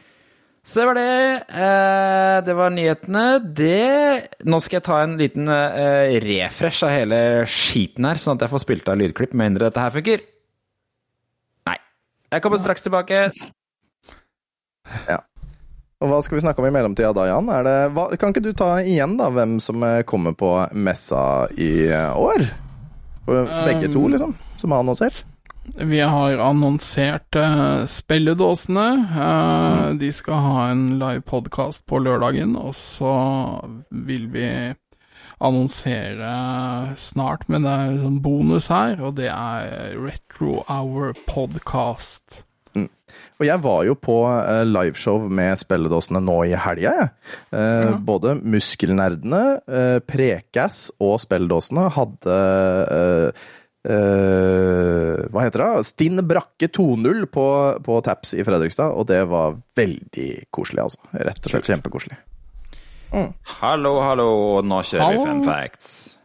Så 0.67 0.82
det 0.82 0.86
var 0.89 0.97
det. 0.99 1.11
Eh, 1.47 2.38
det 2.43 2.55
var 2.57 2.73
nyhetene. 2.75 3.25
Det 3.55 4.47
Nå 4.51 4.59
skal 4.63 4.82
jeg 4.82 4.88
ta 4.89 4.97
en 4.99 5.15
liten 5.19 5.47
eh, 5.47 6.17
refresh 6.23 6.84
av 6.84 6.91
hele 6.91 7.19
skiten 7.47 8.09
her, 8.09 8.19
sånn 8.19 8.36
at 8.36 8.43
jeg 8.43 8.51
får 8.51 8.65
spilt 8.65 8.91
av 8.91 8.99
lydklipp, 8.99 9.32
med 9.32 9.53
mindre 9.53 9.69
dette 9.69 9.86
her 9.86 9.95
funker. 9.95 10.25
Nei. 11.69 11.78
Jeg 12.36 12.43
kommer 12.43 12.59
straks 12.59 12.84
tilbake. 12.84 13.30
Ja. 15.07 15.21
Og 15.97 16.11
hva 16.11 16.19
skal 16.21 16.38
vi 16.38 16.43
snakke 16.43 16.61
om 16.61 16.67
i 16.67 16.73
mellomtida 16.75 17.09
da, 17.15 17.30
Jan? 17.32 17.47
Er 17.49 17.63
det, 17.65 17.78
hva, 17.95 18.09
kan 18.19 18.36
ikke 18.36 18.43
du 18.45 18.51
ta 18.57 18.75
igjen 18.84 19.15
da, 19.17 19.32
hvem 19.34 19.57
som 19.63 19.82
eh, 19.88 20.03
kommer 20.05 20.36
på 20.38 20.51
messa 20.75 21.47
i 21.55 21.88
eh, 21.88 22.11
år? 22.11 22.43
For 23.23 23.47
begge 23.65 23.89
to, 23.95 24.03
liksom, 24.11 24.36
som 24.59 24.75
har 24.75 24.84
annonsert? 24.84 25.23
Vi 25.76 25.99
har 25.99 26.38
annonsert 26.38 27.36
uh, 27.36 27.86
spilledåsene. 27.86 28.88
Eh, 29.20 29.93
De 29.99 30.11
skal 30.15 30.39
ha 30.41 30.65
en 30.72 30.86
live 30.99 31.22
podkast 31.28 31.84
på 31.89 31.99
lørdagen, 31.99 32.55
og 32.55 32.72
så 32.78 33.11
vil 33.91 34.30
vi 34.32 34.47
annonsere 35.43 36.32
snart, 36.97 37.45
men 37.51 37.68
det 37.68 37.74
er 37.76 37.99
en 38.07 38.20
bonus 38.24 38.72
her, 38.74 38.95
og 39.03 39.20
det 39.20 39.28
er 39.30 39.93
Retro 39.99 40.63
Hour 40.70 41.13
Podcast. 41.28 42.45
Og 43.38 43.45
jeg 43.45 43.61
var 43.61 43.84
jo 43.86 43.93
på 43.99 44.15
eh, 44.32 44.63
liveshow 44.65 45.28
med 45.30 45.59
spilledåsene 45.59 46.24
nå 46.24 46.39
i 46.47 46.55
helga, 46.57 46.95
jeg. 46.95 47.11
Ja. 47.51 47.93
Både 48.07 48.38
Muskelnerdene, 48.39 49.59
Prekas 50.09 50.88
og 51.03 51.20
spilledåsene 51.22 51.89
hadde 51.97 52.41
eh, 53.88 55.25
Hva 55.31 55.43
heter 55.45 55.63
det? 55.63 55.88
Stinn 55.88 56.21
Brakke 56.27 56.69
2.0 56.69 57.25
på, 57.31 57.47
på 57.83 57.99
Taps 58.05 58.35
i 58.38 58.45
Fredrikstad, 58.47 58.93
og 58.93 59.07
det 59.09 59.23
var 59.31 59.57
veldig 59.77 60.29
koselig, 60.51 60.83
altså. 60.88 60.99
Rett 61.15 61.43
og 61.43 61.53
slett 61.55 61.71
kjempekoselig. 61.71 62.19
Hallo, 63.61 63.99
hallo, 64.03 64.29
nå 64.67 64.81
kjører 64.83 65.15
vi 65.15 65.23
fun 65.23 65.43
facts. 65.47 66.17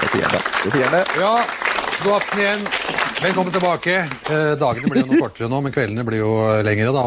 Det 0.00 0.08
sier 0.10 0.30
det. 0.30 0.42
det, 0.64 0.72
sier 0.74 0.90
det. 0.90 1.04
Ja, 1.20 1.36
god 2.04 2.16
aften 2.18 2.42
igjen. 2.42 2.83
Velkommen 3.24 3.52
tilbake. 3.54 3.92
Eh, 4.28 4.50
dagene 4.60 4.88
blir 4.90 5.00
jo 5.00 5.14
noe 5.14 5.22
kortere 5.22 5.46
nå, 5.48 5.56
men 5.64 5.72
kveldene 5.72 6.02
blir 6.04 6.20
jo 6.20 6.32
lengre, 6.60 6.90
da. 6.92 7.04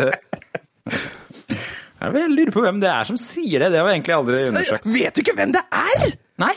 Jeg 2.00 2.14
vil 2.16 2.32
lure 2.34 2.54
på 2.56 2.64
hvem 2.64 2.80
det 2.82 2.88
er 2.90 3.06
som 3.06 3.18
sier 3.20 3.62
det. 3.62 3.68
Det 3.70 3.78
har 3.78 3.86
vi 3.86 3.92
egentlig 3.92 4.16
aldri 4.16 4.40
undersøkt. 4.48 4.88
Vet 4.90 5.14
du 5.14 5.20
ikke 5.22 5.36
hvem 5.38 5.52
det 5.54 5.62
er?! 5.70 6.16
Nei. 6.42 6.50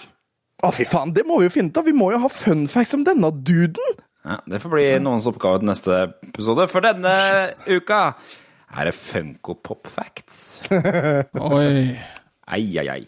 Å, 0.66 0.72
fy 0.74 0.88
faen, 0.90 1.14
det 1.14 1.22
må 1.30 1.38
vi 1.38 1.46
jo 1.46 1.54
finne 1.54 1.70
ut 1.70 1.78
av! 1.84 1.86
Vi 1.86 1.94
må 1.94 2.08
jo 2.16 2.22
ha 2.24 2.32
fun 2.34 2.64
facts 2.72 2.96
om 2.98 3.04
denne 3.06 3.30
duden! 3.46 4.02
Ja, 4.26 4.40
det 4.50 4.64
får 4.64 4.74
bli 4.74 4.88
noens 5.04 5.30
oppgave 5.30 5.62
til 5.62 5.70
neste 5.70 6.00
episode. 6.32 6.66
For 6.72 6.82
denne 6.82 7.14
uka 7.68 8.00
er 8.74 8.90
det 8.90 8.96
Funko 8.98 9.60
Pop 9.62 9.86
Facts. 9.92 10.64
Oi. 11.60 11.94
Ai, 12.50 12.64
ai, 12.82 12.88
ai. 12.98 13.04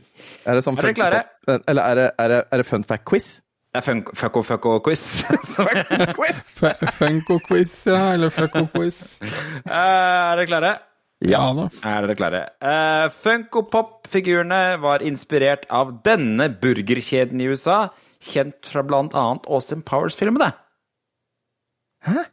Er 0.46 0.60
det 0.60 0.62
sånn 0.68 0.78
Er 0.78 0.92
dere 0.92 1.00
klare? 1.02 1.26
Eller 1.58 1.82
er 1.82 2.04
det, 2.04 2.08
er 2.22 2.36
det, 2.36 2.40
er 2.54 2.62
det 2.62 2.70
fun 2.70 2.86
fact-quiz? 2.86 3.40
Det 3.76 3.82
er 3.82 3.84
Funko 3.90 4.14
Fucko 4.16 4.42
Fucko 4.48 4.74
Quiz. 4.80 5.02
Funko-quiz, 6.96 7.72
ja, 7.90 8.14
eller 8.14 8.30
Fucko-quiz. 8.32 9.00
Eh, 9.20 9.72
er 9.76 10.38
dere 10.40 10.46
klare? 10.48 10.70
Ja 11.28 11.42
da. 11.58 11.66
Er 11.84 12.06
dere 12.06 12.14
klare? 12.16 12.40
Uh, 12.64 13.10
Funko 13.12 13.66
Pop-figurene 13.74 14.78
var 14.80 15.04
inspirert 15.04 15.66
av 15.68 15.92
denne 16.08 16.48
burgerkjeden 16.62 17.42
i 17.44 17.50
USA, 17.52 17.90
kjent 18.24 18.70
fra 18.72 18.86
blant 18.88 19.18
annet 19.20 19.50
Austin 19.52 19.84
Powers-filmene. 19.84 20.54
Hæ? 22.08 22.24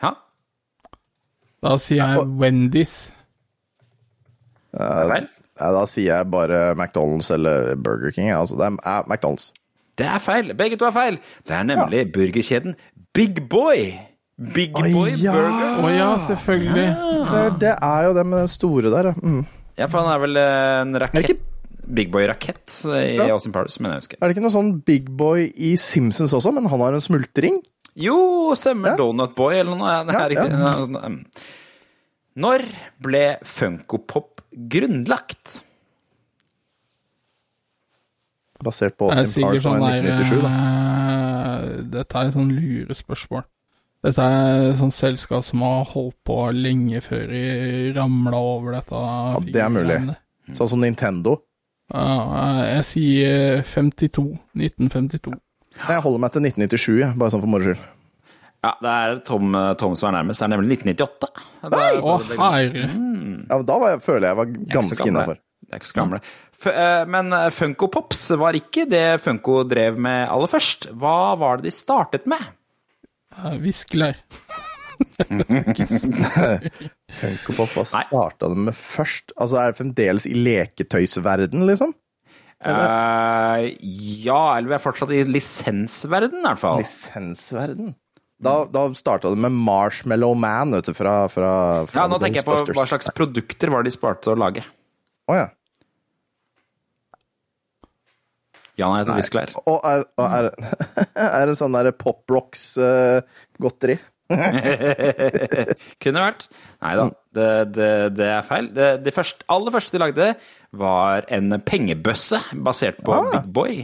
Ja. 0.00 0.14
Da 1.60 1.74
sier 1.82 2.00
jeg 2.00 2.24
Wendy's. 2.40 2.94
Ja, 4.72 5.68
da 5.76 5.84
sier 5.92 6.08
jeg 6.08 6.32
bare 6.32 6.70
McDonald's 6.72 7.28
eller 7.36 7.74
Burger 7.76 8.16
King. 8.16 8.32
Altså, 8.32 8.56
det 8.56 8.72
er 8.80 9.04
McDonald's. 9.04 9.50
Det 9.96 10.06
er 10.10 10.18
feil. 10.22 10.52
Begge 10.58 10.76
to 10.80 10.86
er 10.88 10.94
feil. 10.96 11.18
Det 11.46 11.54
er 11.54 11.62
nemlig 11.68 12.04
burgerkjeden 12.14 12.74
Big 13.14 13.42
Boy. 13.48 13.92
Big 14.54 14.74
Oi, 14.74 14.88
Boy 14.92 15.10
ja. 15.22 15.32
Burger. 15.32 15.76
Å 15.86 15.90
ja, 15.94 16.08
selvfølgelig. 16.26 16.86
Det, 16.90 17.40
er- 17.44 17.58
det 17.62 17.74
er 17.76 18.06
jo 18.08 18.14
det 18.16 18.24
med 18.26 18.38
den 18.42 18.48
store 18.50 18.90
der, 18.90 19.12
ja. 19.12 19.14
Mm. 19.22 19.44
Ja, 19.78 19.86
for 19.90 20.02
han 20.02 20.10
er 20.14 20.22
vel 20.24 20.36
eh, 20.36 20.80
en 20.82 20.94
rakett. 21.04 21.28
ikke- 21.30 21.50
Big 21.94 22.08
Boy-rakett 22.10 22.72
i 22.96 23.16
Ja. 23.18 23.26
Austin 23.34 23.52
Powers, 23.52 23.78
men 23.78 23.90
jeg 23.92 24.00
husker. 24.00 24.16
Er 24.22 24.28
det 24.28 24.36
ikke 24.36 24.42
noe 24.46 24.54
sånn 24.54 24.70
Big 24.88 25.10
Boy 25.20 25.50
i 25.54 25.74
Simpsons 25.76 26.32
også, 26.32 26.50
men 26.56 26.64
han 26.72 26.80
har 26.80 26.94
en 26.96 27.00
smultring? 27.04 27.58
Jo, 27.94 28.54
stemmer. 28.56 28.94
Ja. 28.94 28.96
Donut 28.96 29.34
Boy 29.36 29.54
eller 29.60 29.76
noe. 29.76 29.92
Det 30.08 30.14
er 30.16 30.32
Ja, 30.32 30.46
ja. 30.48 30.58
Ja, 30.64 30.72
sånn, 30.80 30.96
um. 31.04 31.18
Når 32.36 32.64
ble 33.04 33.22
Funko 33.46 33.98
Pop 34.08 34.40
grunnlagt? 34.56 35.60
Basert 38.64 38.96
på 39.00 39.10
Austin 39.12 39.44
Powers 39.46 39.62
som 39.66 39.76
er 39.84 39.98
1997, 40.02 40.42
da. 40.44 40.52
eh, 40.58 41.82
Dette 41.94 42.20
er 42.22 42.30
et 42.30 42.36
sånn 42.36 42.52
lurespørsmål. 42.56 43.44
Dette 44.04 44.20
er 44.28 44.66
et 44.72 44.78
sånt 44.82 44.92
selskap 44.96 45.44
som 45.46 45.62
har 45.64 45.86
holdt 45.94 46.16
på 46.28 46.36
lenge 46.52 47.00
før 47.04 47.24
de 47.30 47.44
ramla 47.96 48.36
over 48.36 48.76
dette. 48.76 48.92
Ja, 49.00 49.40
det 49.46 49.62
er 49.64 49.72
mulig. 49.72 49.98
Sånn 50.52 50.68
som 50.74 50.82
Nintendo. 50.84 51.38
Ja, 51.92 52.64
jeg 52.74 52.84
sier 52.88 53.62
52. 53.64 54.26
1952. 54.56 55.32
Jeg 55.74 56.02
holder 56.04 56.20
meg 56.22 56.32
til 56.36 56.44
1997, 56.44 57.14
bare 57.18 57.32
sånn 57.32 57.42
for 57.44 57.50
moro 57.54 57.64
skyld. 57.70 57.80
Ja, 58.64 58.70
det 58.80 58.92
er 58.96 59.16
Tom, 59.28 59.56
Tom 59.80 59.96
som 59.96 60.08
er 60.08 60.14
nærmest. 60.22 60.40
Det 60.40 60.46
er 60.46 60.52
nemlig 60.54 60.78
1998. 60.78 61.42
Nei! 61.74 61.88
Å, 62.00 62.14
herre. 62.38 62.84
Ja, 63.50 63.58
da 63.68 63.74
var 63.82 63.90
jeg, 63.92 64.00
føler 64.06 64.30
jeg 64.30 64.38
var 64.38 64.52
ikke 64.52 64.64
så 64.64 64.76
ganske 64.78 65.08
innafor. 65.10 65.40
Det 65.64 65.72
er 65.76 65.80
ikke 65.82 65.90
så 65.90 65.98
gamle. 65.98 66.20
Eh, 66.70 67.04
men 67.10 67.32
eh, 67.32 67.50
Funko 67.54 67.88
Pops 67.92 68.30
var 68.40 68.56
ikke 68.58 68.86
det 68.90 69.20
Funko 69.24 69.62
drev 69.68 69.98
med 70.00 70.28
aller 70.28 70.50
først. 70.50 70.88
Hva 70.92 71.34
var 71.40 71.60
det 71.60 71.70
de 71.70 71.74
startet 71.74 72.28
med? 72.30 72.42
Viskler. 73.62 74.20
Funko 77.18 77.56
Pop, 77.56 77.72
hva 77.74 77.84
starta 77.88 78.50
de 78.52 78.68
med 78.68 78.76
først? 78.78 79.34
Altså, 79.34 79.58
er 79.60 79.72
det 79.72 79.80
fremdeles 79.80 80.26
i 80.30 80.34
leketøysverden, 80.38 81.66
liksom? 81.68 81.94
Eh, 82.64 83.66
ja, 84.24 84.42
eller 84.56 84.70
vi 84.70 84.76
er 84.78 84.82
fortsatt 84.82 85.12
i 85.12 85.24
lisensverden, 85.28 86.40
i 86.40 86.46
hvert 86.46 86.62
fall. 86.62 86.80
Lisensverden? 86.80 87.92
Da, 88.44 88.54
da 88.68 88.86
starta 88.96 89.30
det 89.32 89.40
med 89.40 89.54
Marshmallow 89.64 90.34
Man, 90.36 90.74
vet 90.74 90.88
du, 90.90 90.94
fra, 90.96 91.28
fra, 91.32 91.50
fra 91.88 92.02
Ja, 92.02 92.08
nå 92.10 92.18
tenker 92.20 92.42
jeg 92.42 92.48
på 92.48 92.74
hva 92.76 92.86
slags 92.88 93.08
produkter 93.16 93.72
var 93.72 93.84
det 93.84 93.92
de 93.92 93.98
sparte 93.98 94.32
å 94.32 94.38
lage. 94.38 94.64
Å 95.30 95.38
ja. 95.38 95.46
Jan 98.80 98.96
heter 98.98 99.18
Viskelær. 99.20 99.52
Og 99.70 99.78
er, 99.86 100.02
og 100.18 100.24
er, 100.26 100.50
er 101.40 101.46
det 101.50 101.56
sånn 101.60 101.76
der 101.76 101.92
Pop 101.96 102.24
Rocks-godteri? 102.32 103.98
Kunne 106.02 106.24
vært. 106.24 106.46
Nei 106.84 106.94
da, 106.98 107.04
det, 107.36 107.50
det, 107.76 107.90
det 108.16 108.30
er 108.32 108.46
feil. 108.46 108.70
Det, 108.74 108.88
det 109.04 109.14
første, 109.14 109.44
aller 109.52 109.74
første 109.74 109.94
de 109.94 110.00
lagde, 110.02 110.32
var 110.74 111.28
en 111.32 111.54
pengebøsse 111.64 112.40
basert 112.66 112.98
på 113.04 113.14
Ah. 113.14 113.30
Big 113.36 113.52
Boy. 113.54 113.78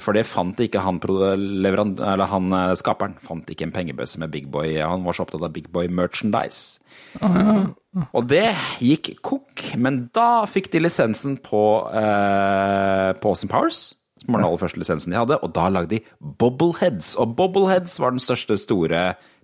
For 0.00 0.16
det 0.16 0.22
fant 0.24 0.56
ikke 0.64 0.80
han, 0.80 0.96
eller 1.04 2.24
han 2.30 2.54
eh, 2.56 2.70
skaperen. 2.80 3.18
Fant 3.20 3.50
ikke 3.52 3.66
en 3.66 3.74
pengebøsse 3.74 4.22
med 4.22 4.32
Big 4.32 4.46
Boy. 4.48 4.78
Han 4.80 5.04
var 5.04 5.18
så 5.18 5.26
opptatt 5.26 5.44
av 5.44 5.52
Big 5.52 5.66
Boy 5.74 5.90
merchandise. 5.92 6.78
Og 7.20 8.22
det 8.30 8.46
gikk 8.80 9.12
kokk, 9.20 9.66
men 9.76 10.06
da 10.16 10.46
fikk 10.48 10.70
de 10.72 10.80
lisensen 10.86 11.36
på, 11.44 11.60
eh, 11.92 13.10
på 13.20 13.34
Austin 13.34 13.52
Powers. 13.52 13.90
Som 14.22 14.32
var 14.36 14.42
den 14.42 14.46
aller 14.48 14.60
første 14.62 14.78
lisensen 14.80 15.10
de 15.12 15.18
hadde, 15.18 15.36
og 15.42 15.50
da 15.56 15.66
lagde 15.74 15.96
de 15.96 16.00
Bobbleheads. 16.38 17.12
Og 17.18 17.34
Bobbleheads 17.38 17.96
var 18.00 18.14
den 18.14 18.22
største 18.22 18.54
store 18.62 19.02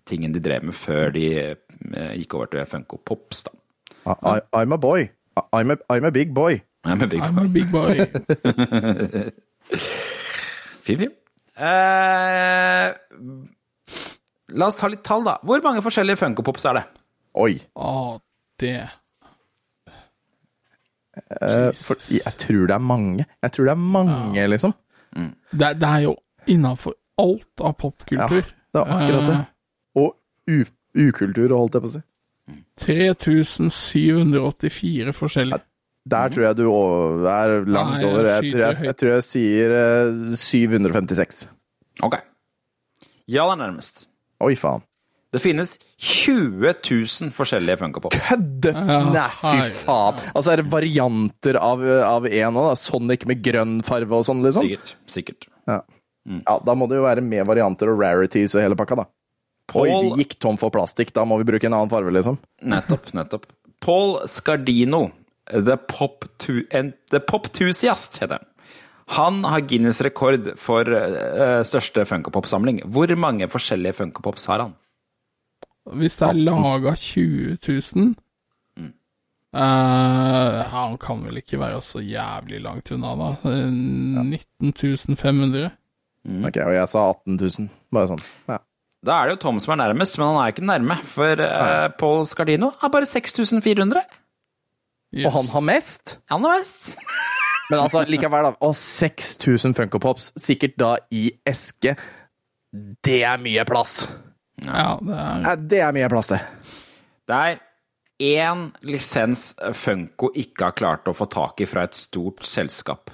tingen 0.08 0.32
de 0.32 0.40
drev 0.40 0.62
med 0.70 0.76
før 0.78 1.10
de 1.12 1.24
eh, 1.42 2.12
gikk 2.20 2.34
over 2.38 2.46
til 2.52 2.64
Funko 2.70 3.00
Pops. 3.04 3.42
da. 3.48 3.50
I, 4.08 4.38
I'm 4.56 4.72
a 4.72 4.78
boy. 4.80 5.08
I'm 5.52 5.74
a, 5.74 5.76
I'm 5.92 6.06
a 6.06 6.10
big 6.14 6.32
boy. 6.34 6.60
I'm 6.86 7.02
a 7.02 7.06
Big 7.10 7.20
I'm 7.20 7.34
Boy. 7.34 7.44
a 7.44 7.48
big 7.48 7.68
boy. 7.72 7.96
Fin 10.86 10.98
film. 10.98 11.12
Eh, 11.58 12.94
la 14.54 14.68
oss 14.70 14.78
ta 14.78 14.88
litt 14.88 15.02
tall, 15.04 15.24
da. 15.26 15.36
Hvor 15.44 15.60
mange 15.64 15.82
forskjellige 15.84 16.20
Funko 16.22 16.44
Pops 16.46 16.64
er 16.70 16.78
det? 16.78 16.84
Oi. 17.38 17.58
Å, 17.76 17.92
det 18.62 18.76
Eh, 21.40 21.70
for, 21.76 21.96
jeg 22.12 22.34
tror 22.42 22.64
det 22.70 22.76
er 22.76 22.84
mange. 22.84 23.24
Jeg 23.44 23.50
tror 23.56 23.64
det 23.70 23.74
er 23.74 23.84
mange, 23.98 24.42
liksom. 24.54 24.72
Det, 25.50 25.70
det 25.80 25.88
er 25.88 26.00
jo 26.06 26.12
innafor 26.48 26.92
alt 27.18 27.60
av 27.64 27.72
popkultur. 27.80 28.44
Det 28.74 28.80
er 28.82 28.86
akkurat 28.98 29.24
det. 29.28 29.38
Eh, 29.38 29.44
Og 29.98 30.10
u, 30.48 30.50
ukultur, 31.08 31.48
holdt 31.56 31.74
jeg 31.78 31.82
på 31.84 31.88
å 31.90 31.94
si. 31.96 32.02
3784 32.78 35.12
forskjellige. 35.16 35.62
Der 36.08 36.30
tror 36.32 36.44
jeg 36.46 36.56
du 36.56 36.62
er 37.28 37.50
langt 37.68 37.98
Nei, 37.98 38.00
jeg 38.00 38.08
over. 38.08 38.24
Jeg 38.30 38.40
tror 38.52 38.62
jeg, 38.62 38.76
jeg, 38.86 38.94
tror 38.96 39.10
jeg 39.12 39.24
sier 39.26 39.68
eh, 39.76 40.36
756. 40.40 41.42
Ok. 42.06 42.14
Jan 43.28 43.50
er 43.52 43.58
nærmest. 43.60 44.06
Oi, 44.40 44.54
faen. 44.56 44.80
Det 45.28 45.42
finnes 45.44 45.74
20 46.00 46.70
000 46.72 47.32
forskjellige 47.36 47.76
Funko 47.82 48.00
Pops. 48.00 48.16
Kødde! 48.30 48.72
Nei, 49.12 49.26
fy 49.36 49.66
faen. 49.82 50.22
Altså, 50.32 50.54
er 50.54 50.62
det 50.62 50.70
varianter 50.72 51.58
av, 51.60 51.84
av 51.84 52.28
en 52.30 52.56
òg, 52.56 52.70
da? 52.70 52.78
Sonic 52.80 53.26
med 53.28 53.42
grønn 53.44 53.78
farve 53.84 54.16
og 54.16 54.24
sånn, 54.24 54.40
liksom? 54.46 54.64
Sikkert. 54.64 54.94
Sikkert. 55.12 55.48
Ja. 55.68 55.82
ja, 56.38 56.56
da 56.64 56.76
må 56.78 56.88
det 56.88 56.96
jo 56.96 57.04
være 57.04 57.24
med 57.24 57.44
varianter 57.48 57.92
og 57.92 58.00
rarities 58.00 58.56
og 58.56 58.64
hele 58.64 58.78
pakka, 58.80 59.02
da. 59.02 59.08
Oi, 59.76 59.90
vi 59.92 60.22
gikk 60.22 60.38
tom 60.40 60.56
for 60.56 60.72
plastikk, 60.72 61.12
da 61.12 61.26
må 61.28 61.36
vi 61.42 61.50
bruke 61.50 61.68
en 61.68 61.76
annen 61.76 61.92
farve, 61.92 62.12
liksom. 62.16 62.40
Nettopp, 62.64 63.12
nettopp. 63.12 63.44
Paul 63.84 64.16
Scardino, 64.24 65.10
The 65.52 65.76
Pop 65.76 66.24
tu 66.40 66.62
The 66.72 67.20
Poptusiast, 67.20 68.22
heter 68.24 68.40
han. 68.40 68.48
Han 69.18 69.44
har 69.44 69.60
Guinness 69.64 70.00
rekord 70.04 70.50
for 70.60 70.88
uh, 70.88 71.60
største 71.64 72.04
Funko 72.08 72.32
Pop-samling. 72.32 72.82
Hvor 72.92 73.12
mange 73.16 73.48
forskjellige 73.48 73.96
Funko 74.00 74.24
Pops 74.24 74.48
har 74.48 74.64
han? 74.64 74.74
Hvis 75.96 76.16
det 76.20 76.28
er 76.28 76.38
laga 76.44 76.94
20 76.94 77.58
000 77.62 78.14
Mm. 78.78 78.92
eh, 79.54 80.62
Han 80.70 80.96
kan 80.98 81.22
vel 81.24 81.36
ikke 81.40 81.58
være 81.58 81.80
så 81.82 81.98
jævlig 82.04 82.60
langt 82.62 82.90
unna, 82.92 83.14
da. 83.16 83.30
Eh, 83.50 83.70
19 83.72 85.16
500. 85.16 85.70
Ok, 86.44 86.56
Og 86.66 86.74
jeg 86.74 86.88
sa 86.88 87.06
18 87.10 87.38
000. 87.40 87.68
Bare 87.92 88.08
sånn. 88.12 88.22
Ja. 88.48 88.58
Da 89.06 89.12
er 89.22 89.28
det 89.28 89.36
jo 89.36 89.40
Tom 89.46 89.60
som 89.62 89.72
er 89.72 89.80
nærmest, 89.86 90.18
men 90.18 90.26
han 90.28 90.40
er 90.42 90.52
ikke 90.52 90.66
nærme. 90.66 90.96
For 91.06 91.38
uh, 91.40 91.88
Paul 91.98 92.24
Scardino 92.26 92.72
er 92.82 92.88
bare 92.90 93.06
6400. 93.06 94.02
Og 95.24 95.32
han 95.32 95.46
har 95.54 95.60
mest? 95.64 96.18
Han 96.28 96.44
har 96.44 96.58
mest. 96.58 96.96
Men 97.70 97.80
altså, 97.82 98.00
likevel, 98.08 98.44
da. 98.48 98.50
Og 98.64 98.74
6000 98.76 99.74
Funko 99.76 99.98
Pops, 100.00 100.30
sikkert 100.40 100.76
da 100.80 100.94
i 101.12 101.30
eske. 101.46 101.92
Det 103.04 103.18
er 103.28 103.36
mye 103.44 103.64
plass. 103.68 104.06
Ja, 104.66 104.98
det 105.02 105.18
er 105.18 105.56
det 105.70 105.80
er 105.86 105.92
mye 105.96 106.08
plass, 106.10 106.30
til. 106.32 106.38
Det 107.28 107.36
er 107.38 107.58
én 108.18 108.64
lisens 108.82 109.52
Funko 109.78 110.32
ikke 110.34 110.64
har 110.70 110.72
klart 110.78 111.06
å 111.10 111.14
få 111.14 111.28
tak 111.30 111.60
i 111.62 111.66
fra 111.70 111.84
et 111.86 111.94
stort 111.94 112.42
selskap. 112.48 113.10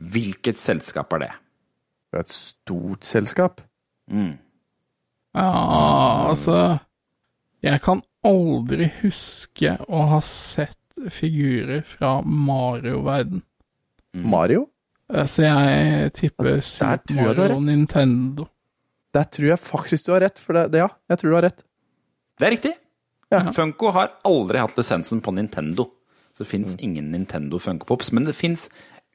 Hvilket 0.00 0.60
selskap 0.60 1.12
er 1.18 1.24
det? 1.24 1.32
Fra 2.10 2.20
et 2.24 2.30
stort 2.32 3.04
selskap. 3.04 3.60
Ja, 4.10 5.48
altså 6.30 6.78
Jeg 7.62 7.80
kan 7.84 8.00
aldri 8.26 8.88
huske 9.02 9.76
å 9.88 10.06
ha 10.14 10.20
sett 10.24 10.76
figurer 11.12 11.82
fra 11.86 12.20
Mario-verden. 12.22 13.42
Mario? 14.14 14.66
Eh, 15.12 15.26
Så 15.26 15.42
jeg 15.44 16.12
tipper 16.16 16.60
Super 16.60 17.14
Mario 17.14 17.54
og 17.56 17.62
Nintendo. 17.62 18.48
Der 19.16 19.26
tror 19.26 19.48
jeg 19.52 19.62
faktisk 19.62 20.06
du 20.06 20.14
har 20.14 20.24
rett. 20.26 20.38
For 20.42 20.56
det, 20.56 20.68
det, 20.74 20.84
ja, 20.84 20.90
jeg 21.10 21.20
tror 21.20 21.30
du 21.30 21.38
har 21.38 21.46
rett. 21.48 21.64
Det 22.40 22.48
er 22.48 22.54
riktig. 22.56 22.74
Ja. 23.30 23.44
Funko 23.54 23.92
har 23.94 24.14
aldri 24.26 24.62
hatt 24.62 24.78
lisensen 24.78 25.22
på 25.22 25.34
Nintendo. 25.36 25.86
Så 26.34 26.44
det 26.44 26.50
fins 26.50 26.76
ingen 26.80 27.10
Nintendo 27.12 27.58
Funko 27.60 27.86
Pops, 27.90 28.12
men 28.16 28.24
det 28.26 28.34
fins 28.38 28.68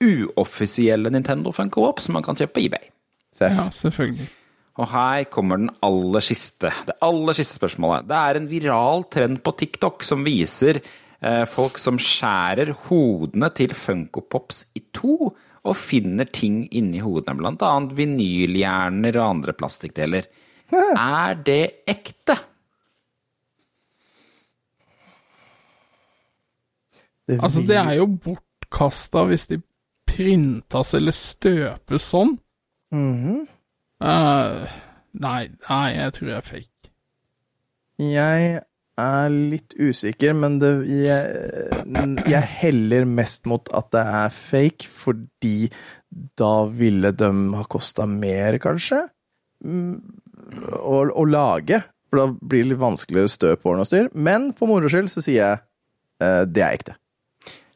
uoffisielle 0.04 1.10
Nintendo 1.12 1.52
Funko 1.56 1.88
Pops 1.88 2.08
som 2.08 2.18
man 2.18 2.26
kan 2.26 2.38
kjøpe 2.38 2.58
på 2.58 2.66
eBay. 2.68 2.90
Se. 3.36 3.50
Ja, 3.52 3.70
selvfølgelig. 3.74 4.28
Og 4.76 4.90
her 4.92 5.24
kommer 5.32 5.60
den 5.60 5.72
aller 5.88 6.24
siste, 6.24 6.72
det 6.88 6.98
aller 7.04 7.36
siste 7.38 7.60
spørsmålet. 7.60 8.08
Det 8.10 8.20
er 8.20 8.40
en 8.40 8.50
viral 8.52 9.06
trend 9.12 9.40
på 9.44 9.54
TikTok 9.56 10.04
som 10.04 10.26
viser 10.28 10.82
eh, 10.82 11.44
folk 11.48 11.80
som 11.80 12.00
skjærer 12.02 12.74
hodene 12.90 13.50
til 13.56 13.76
Funko 13.76 14.26
Pops 14.32 14.66
i 14.76 14.84
to, 14.96 15.32
og 15.66 15.78
finner 15.80 16.28
ting 16.30 16.66
inni 16.76 17.02
hodene, 17.02 17.40
blant 17.40 17.64
annet 17.66 17.96
vinyljjerner 17.98 19.18
og 19.20 19.30
andre 19.30 19.56
plastikkdeler. 19.58 20.28
Er 20.74 21.40
det 21.46 21.64
ekte? 21.90 22.38
Altså, 27.40 27.64
det 27.66 27.78
er 27.82 27.96
jo 27.98 28.06
bortkasta 28.22 29.26
hvis 29.30 29.48
de 29.50 29.60
printas 30.10 30.94
eller 30.98 31.16
støpes 31.16 32.10
sånn. 32.14 32.38
Mm 32.94 33.16
-hmm. 33.22 33.42
uh, 34.06 34.70
nei, 35.14 35.50
nei, 35.70 35.88
jeg 35.96 36.14
tror 36.14 36.30
jeg 36.30 36.38
er 36.38 36.50
fake. 36.52 36.92
Jeg 37.98 38.62
er 39.02 39.30
litt 39.34 39.74
usikker, 39.76 40.34
men 40.38 40.60
det, 40.62 40.70
jeg, 40.88 42.22
jeg 42.32 42.50
heller 42.62 43.06
mest 43.10 43.46
mot 43.50 43.68
at 43.76 43.90
det 43.96 44.04
er 44.20 44.30
fake, 44.36 44.88
fordi 44.88 45.70
da 46.40 46.54
ville 46.72 47.12
de 47.12 47.30
ha 47.58 47.66
kosta 47.68 48.06
mer, 48.08 48.56
kanskje? 48.64 49.02
Mm, 49.66 49.98
Å, 50.80 51.02
å 51.12 51.26
lage. 51.28 51.82
For 52.12 52.22
da 52.22 52.28
blir 52.38 52.64
det 52.64 52.70
litt 52.72 52.80
vanskeligere 52.84 53.32
støp 53.34 53.64
på 53.66 53.74
og 53.76 53.88
styr. 53.90 54.08
Men 54.14 54.52
for 54.56 54.70
moro 54.72 54.88
skyld 54.92 55.10
så 55.12 55.24
sier 55.26 55.42
jeg 55.42 55.60
eh, 56.24 56.44
det 56.48 56.64
er 56.64 56.78
ekte. 56.78 56.96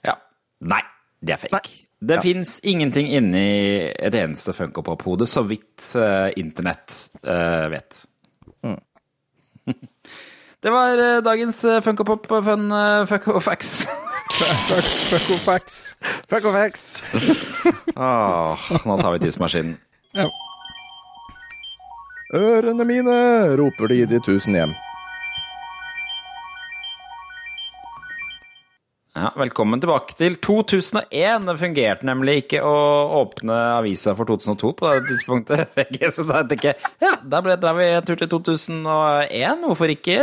Ja. 0.05 0.15
Nei, 0.63 0.81
det 1.19 1.35
er 1.35 1.41
fake. 1.43 1.55
Nei. 1.57 1.85
Det 1.99 2.15
Ja. 2.15 2.21
fins 2.23 2.61
ingenting 2.63 3.09
inni 3.11 3.89
et 3.91 4.15
eneste 4.15 4.53
Funko-pop-hode, 4.55 5.25
så 5.27 5.41
vidt 5.43 5.89
eh, 5.99 6.29
internett 6.39 7.09
eh, 7.27 7.65
vet. 7.73 8.05
Det 10.59 10.69
var 10.69 10.97
eh, 10.97 11.21
dagens 11.23 11.63
uh, 11.63 11.81
Funko-pop-fun 11.81 12.71
uh, 12.71 13.05
Funko-facts. 13.07 13.87
Fuck 15.09 15.29
og 15.31 15.39
facts. 15.39 15.77
Fuck 16.29 16.45
og 16.45 16.53
facts. 16.53 17.03
Åh, 17.95 18.67
nå 18.87 18.97
tar 18.99 19.15
vi 19.15 19.21
tidsmaskinen. 19.23 19.77
Ja. 20.15 20.27
Ørene 22.35 22.85
mine, 22.85 23.15
roper 23.57 23.87
de 23.87 24.01
i 24.03 24.09
de 24.09 24.19
tusen 24.25 24.59
hjem. 24.59 24.75
Ja, 29.19 29.33
velkommen 29.35 29.81
tilbake 29.83 30.13
til 30.15 30.37
2001. 30.39 31.43
Det 31.43 31.55
fungerte 31.59 32.07
nemlig 32.07 32.37
ikke 32.45 32.61
å 32.63 32.75
åpne 33.19 33.55
avisa 33.81 34.13
for 34.15 34.29
2002 34.29 34.69
på 34.79 34.91
det 34.93 35.01
tidspunktet. 35.09 35.81
Så 36.15 36.23
da 36.29 36.45
tenker 36.47 36.69
jeg 36.71 36.91
ja, 37.03 37.17
da 37.19 37.41
ble 37.43 37.57
vi 37.81 37.87
en 37.97 38.05
tur 38.07 38.15
til 38.21 38.29
2001. 38.31 39.65
Hvorfor 39.65 39.91
ikke? 39.91 40.21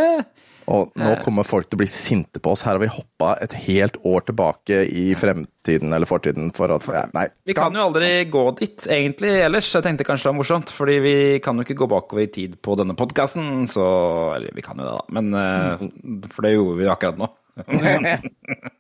Og 0.73 0.97
nå 0.97 1.11
kommer 1.27 1.45
folk 1.47 1.69
til 1.69 1.77
å 1.77 1.83
bli 1.83 1.89
sinte 1.93 2.41
på 2.41 2.55
oss. 2.55 2.63
Her 2.65 2.79
har 2.79 2.83
vi 2.87 2.89
hoppa 2.95 3.35
et 3.45 3.53
helt 3.67 3.99
år 4.01 4.25
tilbake 4.31 4.81
i 4.89 5.05
fremtiden 5.19 5.93
eller 5.93 6.09
fortiden 6.09 6.49
for 6.57 6.73
at 6.79 6.89
ja, 6.89 7.05
Nei. 7.13 7.27
Vi 7.47 7.59
kan 7.59 7.77
jo 7.77 7.85
aldri 7.91 8.11
gå 8.33 8.47
dit, 8.63 8.89
egentlig, 8.89 9.35
ellers. 9.45 9.75
Jeg 9.77 9.85
tenkte 9.85 10.09
kanskje 10.09 10.31
det 10.31 10.33
var 10.33 10.39
morsomt, 10.41 10.73
fordi 10.73 10.97
vi 11.05 11.17
kan 11.45 11.61
jo 11.61 11.69
ikke 11.69 11.77
gå 11.83 11.91
bakover 11.93 12.25
i 12.25 12.33
tid 12.33 12.57
på 12.65 12.79
denne 12.81 12.97
podkasten, 12.97 13.69
så 13.69 13.85
Eller 14.39 14.57
vi 14.57 14.65
kan 14.65 14.81
jo 14.81 14.89
det, 14.89 14.97
da, 14.97 15.21
men 15.21 15.39
eh, 15.43 15.87
For 16.33 16.49
det 16.49 16.57
gjorde 16.57 16.81
vi 16.81 16.91
akkurat 16.97 17.21
nå. 17.21 17.31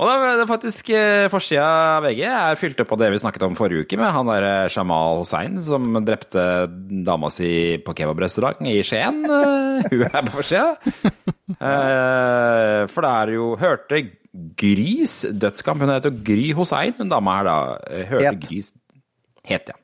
Og 0.00 0.08
da 0.08 0.12
er 0.30 0.38
det 0.40 0.46
faktisk 0.48 0.88
eh, 0.96 1.26
forsida 1.28 1.64
av 1.98 2.06
VG 2.06 2.20
er 2.24 2.56
fylt 2.56 2.78
opp 2.80 2.94
av 2.94 3.00
det 3.02 3.10
vi 3.12 3.18
snakket 3.20 3.42
om 3.44 3.56
forrige 3.58 3.84
uke, 3.84 3.98
med 4.00 4.08
han 4.14 4.30
der 4.30 4.46
Jamal 4.72 5.18
Hussein 5.20 5.58
som 5.60 5.90
drepte 6.06 6.44
dama 7.04 7.28
si 7.34 7.76
på 7.84 7.92
kebabrestaurant 7.98 8.62
i 8.70 8.78
Skien. 8.86 9.20
Eh, 9.26 9.84
Hun 9.90 10.06
er 10.06 10.24
på 10.24 10.38
forsida. 10.38 10.70
Eh, 11.50 12.86
For 12.88 13.04
det 13.04 13.10
er 13.10 13.32
jo 13.34 13.50
Hørte 13.60 14.00
Grys 14.60 15.16
dødskamp 15.42 15.82
Hun 15.82 15.90
heter 15.92 16.12
Gry 16.24 16.52
Hussein, 16.56 16.94
hun 16.96 17.10
dama 17.10 17.34
her, 17.40 17.48
da. 17.50 17.56
Eh, 17.90 18.04
Hørte 18.08 18.30
Het. 18.30 18.44
Grys 18.46 18.70
Het, 19.50 19.72
ja. 19.72 19.76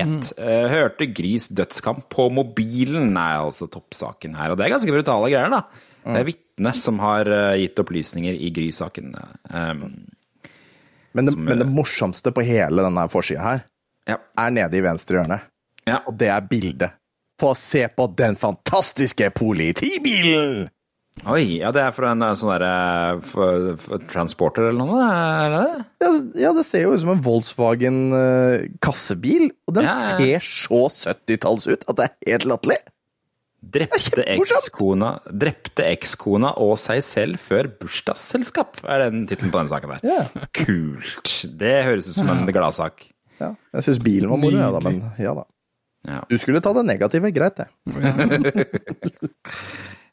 Het. 0.00 0.32
Eh, 0.38 0.66
Hørte 0.72 1.06
Grys 1.14 1.46
dødskamp 1.52 2.08
på 2.10 2.26
mobilen, 2.32 3.12
er 3.18 3.44
altså 3.44 3.68
toppsaken 3.70 4.34
her. 4.38 4.50
Og 4.54 4.58
det 4.58 4.66
er 4.66 4.74
ganske 4.74 4.94
brutale 4.94 5.30
greier, 5.30 5.50
da. 5.52 5.62
Det 6.04 6.20
er 6.22 6.26
vitne 6.30 6.72
som 6.76 6.98
har 7.02 7.28
eh, 7.28 7.58
gitt 7.62 7.78
opplysninger 7.82 8.34
i 8.34 8.50
Gry-saken. 8.56 9.12
Um, 9.50 9.84
Men 11.12 11.26
det, 11.26 11.34
men 11.36 11.58
det 11.58 11.66
morsomste 11.66 12.30
på 12.32 12.44
hele 12.46 12.84
denne 12.86 13.04
forsida 13.10 13.42
her 13.42 13.62
ja. 14.08 14.16
er 14.38 14.50
nede 14.54 14.78
i 14.78 14.82
venstre 14.84 15.18
hjørne. 15.20 15.40
ja. 15.88 16.00
Og 16.06 16.14
det 16.20 16.28
er 16.30 16.44
bildet. 16.50 16.96
Få 17.40 17.54
se 17.56 17.86
på 17.88 18.04
den 18.18 18.36
fantastiske 18.36 19.30
politibilen! 19.32 20.68
Oi, 21.26 21.58
ja, 21.58 21.72
det 21.74 21.80
er 21.82 21.92
fra 21.92 22.12
en 22.14 22.22
eh, 22.22 22.34
sånn 22.38 22.52
derre 22.54 23.98
transporter 24.08 24.68
eller 24.70 24.78
noe? 24.78 25.00
Er 25.04 25.50
det 25.52 25.62
det? 25.64 25.80
Ja, 26.04 26.10
ja, 26.46 26.52
det 26.56 26.64
ser 26.68 26.84
jo 26.86 26.92
ut 26.94 27.02
som 27.02 27.10
en 27.12 27.22
Volkswagen 27.24 27.98
eh, 28.16 28.68
kassebil, 28.84 29.50
og 29.68 29.76
den 29.76 29.88
Ja, 29.88 29.96
ja. 29.98 30.16
ser 30.16 30.46
så 30.46 30.84
70-talls 31.10 31.66
ut 31.68 31.84
at 31.90 31.98
det 31.98 32.06
er 32.06 32.14
helt 32.32 32.46
latterlig. 32.52 32.78
Drepte 33.60 34.24
ekskona 34.24 35.10
Drepte 35.28 35.84
ekskona 35.84 36.54
og 36.64 36.78
seg 36.80 37.02
selv 37.04 37.40
før 37.42 37.68
bursdagsselskap, 37.82 38.80
er 38.88 39.04
den 39.06 39.26
tittelen 39.28 39.52
på 39.52 39.60
denne 39.60 39.72
saken 39.72 39.94
der. 39.96 40.04
Yeah. 40.06 40.48
Kult. 40.56 41.34
Det 41.60 41.76
høres 41.86 42.08
ut 42.08 42.16
som 42.16 42.30
en 42.32 42.48
gladsak. 42.48 43.04
Ja, 43.40 43.54
jeg 43.76 43.86
syns 43.86 44.02
bilen 44.04 44.32
var 44.32 44.40
moro, 44.40 44.58
ja, 44.60 44.68
da, 44.72 44.80
men 44.84 45.00
ja 45.20 45.32
da. 45.36 45.46
Ja. 46.08 46.22
Du 46.28 46.36
skulle 46.40 46.62
ta 46.64 46.72
det 46.76 46.86
negative, 46.88 47.30
greit 47.36 47.60
det. 47.60 47.68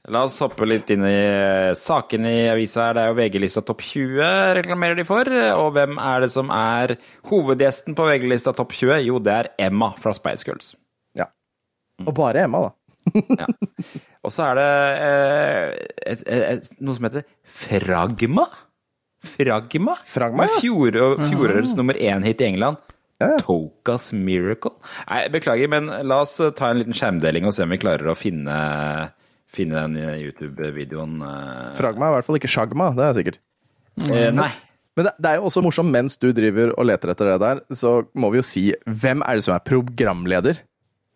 La 0.08 0.22
oss 0.24 0.38
hoppe 0.40 0.64
litt 0.68 0.88
inn 0.94 1.04
i 1.04 1.12
eh, 1.12 1.74
sakene 1.76 2.30
i 2.32 2.44
avisa 2.48 2.86
her. 2.86 2.96
Det 2.96 3.02
er 3.02 3.10
jo 3.12 3.18
VG-lista 3.18 3.64
Topp 3.68 3.82
20 3.84 4.54
reklamerer 4.56 4.96
de 4.96 5.04
for. 5.08 5.28
Og 5.60 5.74
hvem 5.76 6.00
er 6.00 6.24
det 6.24 6.30
som 6.32 6.52
er 6.56 6.96
hovedgjesten 7.28 7.96
på 7.98 8.06
VG-lista 8.08 8.54
Topp 8.56 8.72
20? 8.78 9.02
Jo, 9.04 9.20
det 9.24 9.34
er 9.36 9.50
Emma 9.68 9.92
fra 10.00 10.16
Spice 10.16 10.48
Girls. 10.48 10.72
Ja. 11.18 11.28
Og 12.06 12.16
bare 12.16 12.46
Emma, 12.48 12.70
da. 12.70 12.72
Ja. 13.40 13.48
Og 14.26 14.34
så 14.34 14.48
er 14.50 14.58
det 14.60 14.70
eh, 15.08 15.68
et, 16.14 16.24
et, 16.26 16.44
et, 16.52 16.72
noe 16.84 16.98
som 16.98 17.08
heter 17.08 17.24
Fragma. 17.60 18.48
Fragma? 19.28 19.96
Fragma, 20.08 20.46
ja. 20.48 20.60
Fjor, 20.62 20.98
fjorårets 21.24 21.76
nummer 21.80 21.98
én-hit 22.00 22.44
i 22.44 22.48
England. 22.52 22.82
Ja, 23.18 23.32
ja. 23.34 23.40
Tokas 23.42 24.12
Miracle. 24.14 24.76
Nei, 25.10 25.24
beklager, 25.34 25.72
men 25.74 25.90
la 26.06 26.20
oss 26.26 26.36
eh, 26.44 26.52
ta 26.58 26.70
en 26.70 26.84
liten 26.84 26.98
skjermdeling 26.98 27.48
og 27.50 27.56
se 27.56 27.66
om 27.66 27.74
vi 27.74 27.80
klarer 27.82 28.12
å 28.12 28.18
finne, 28.18 28.58
finne 29.50 29.88
den 29.88 29.98
YouTube-videoen. 30.28 31.18
eh. 31.26 31.74
Fragma 31.80 32.10
er 32.10 32.14
i 32.14 32.18
hvert 32.20 32.30
fall 32.30 32.40
ikke 32.42 32.52
Shagma, 32.52 32.92
det 32.98 33.08
er 33.08 33.18
sikkert. 33.18 33.42
Eh, 34.06 34.30
nei. 34.36 34.52
Men 34.98 35.10
det, 35.10 35.14
det 35.22 35.30
er 35.32 35.40
jo 35.40 35.50
også 35.50 35.62
morsomt, 35.66 35.94
mens 35.94 36.18
du 36.22 36.30
driver 36.34 36.72
og 36.78 36.88
leter 36.90 37.12
etter 37.14 37.32
det 37.32 37.38
der, 37.42 37.60
så 37.78 38.00
må 38.18 38.32
vi 38.34 38.40
jo 38.40 38.46
si 38.46 38.64
hvem 38.86 39.22
er 39.26 39.38
det 39.38 39.46
som 39.46 39.54
er 39.58 39.66
programleder? 39.66 40.62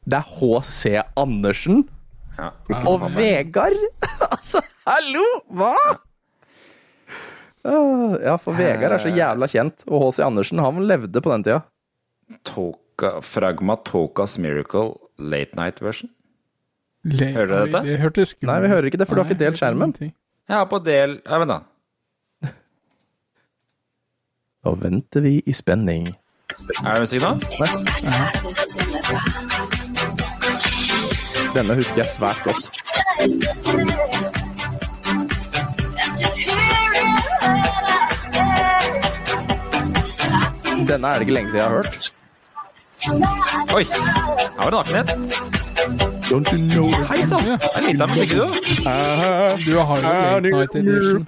Det 0.05 0.17
er 0.17 0.29
H.C. 0.37 0.95
Andersen 1.19 1.83
Ja. 2.37 2.47
og 2.89 3.03
Vegard! 3.13 3.75
altså, 4.33 4.61
hallo! 4.87 5.25
Hva?! 5.51 5.73
Ah, 7.63 8.15
Ja, 8.23 8.35
for 8.41 8.57
Vegard 8.57 8.95
er 8.95 9.03
så 9.03 9.11
jævla 9.13 9.45
kjent, 9.51 9.83
og 9.87 10.07
H.C. 10.07 10.23
Andersen 10.25 10.61
han 10.63 10.79
levde 10.89 11.21
på 11.21 11.29
den 11.35 11.43
tida. 11.45 11.59
Toka, 12.47 13.19
Fragma 13.21 13.75
Tokas 13.85 14.39
Miracle 14.41 14.95
late 15.21 15.53
night 15.59 15.81
version. 15.83 16.09
Hører 17.05 17.47
dere 17.49 17.65
dette? 17.67 17.83
Det 17.85 17.99
hørtes 18.01 18.35
Nei, 18.45 18.57
vi 18.61 18.69
hører 18.71 18.87
ikke 18.89 18.97
det, 19.01 19.07
for 19.09 19.17
du 19.17 19.21
har 19.23 19.29
ikke 19.29 19.39
delt 19.43 19.57
skjermen. 19.61 19.93
Jeg 20.01 20.55
har 20.57 20.65
på 20.69 20.79
del 20.85 21.19
Ja, 21.25 21.37
vent, 21.41 21.53
da. 21.53 22.49
Da 24.65 24.73
venter 24.77 25.23
vi 25.25 25.39
i 25.45 25.53
spenning. 25.57 26.09
Er 26.85 26.93
det 26.93 27.01
musikk 27.01 27.21
nå? 27.21 27.31
Denne 31.55 31.75
husker 31.75 31.97
jeg 32.03 32.09
svært 32.15 32.39
godt. 32.43 32.63
Denne 40.87 41.07
er 41.07 41.13
det 41.13 41.21
ikke 41.21 41.33
lenge 41.33 41.49
siden 41.51 41.61
jeg 41.61 41.63
har 41.63 41.75
hørt. 41.75 42.13
Oi! 43.75 43.83
Her 43.83 44.63
var 44.63 44.69
det 44.69 44.77
nakenhet. 44.77 45.09
You 46.31 46.39
know 46.39 46.87
Hei 47.09 47.21
sann! 47.27 47.43
Det 47.43 47.69
er 47.75 47.81
litt 47.89 48.01
av 48.01 48.07
musikk, 48.09 48.31
du. 48.31 48.43
Du 49.65 49.79
har 49.79 49.95
jo 49.97 50.03
Late 50.05 50.41
Night 50.45 50.75
Edition. 50.79 51.21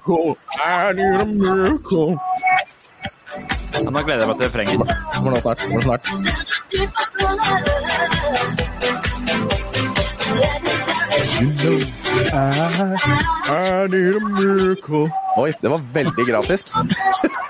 Nå 3.84 4.00
gleder 4.06 4.22
jeg 4.24 4.30
meg 4.30 4.38
til 4.38 4.46
refrenget. 4.48 4.80
Kommer 5.24 5.36
nå 5.38 5.42
snart. 5.42 5.60
Kommer 5.60 5.82
snart. 5.82 6.02
I 13.50 13.88
need 13.88 14.16
a 14.16 14.20
miracle. 14.20 15.12
Oi, 15.38 15.54
det 15.62 15.70
var 15.70 15.80
veldig 15.94 16.26
grafisk. 16.28 16.68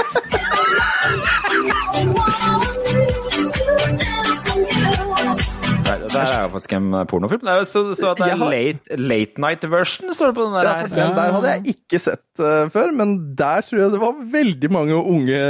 Det 6.30 6.36
er 6.38 6.46
jo 6.48 6.52
faktisk 6.56 6.74
en 6.78 6.88
pornofilm. 7.12 7.44
Det 7.46 7.54
er 7.54 7.60
jo 7.62 7.68
så 7.70 7.84
så 8.00 8.12
at 8.14 8.22
det 8.22 8.28
er 8.32 8.38
har- 8.42 8.54
late, 8.54 8.98
late 9.00 9.44
night 9.44 9.68
version, 9.72 10.14
står 10.16 10.32
det 10.32 10.38
på 10.40 10.46
den 10.48 10.56
der. 10.58 10.70
Ja, 10.70 10.76
for 10.82 10.96
den 10.96 11.16
der 11.18 11.36
hadde 11.38 11.52
jeg 11.56 11.76
ikke 11.76 12.00
sett 12.04 12.44
uh, 12.44 12.70
før, 12.74 12.94
men 13.02 13.16
der 13.40 13.62
tror 13.68 13.84
jeg 13.84 13.92
det 13.96 14.02
var 14.04 14.24
veldig 14.38 14.72
mange 14.74 14.98
unge 15.02 15.42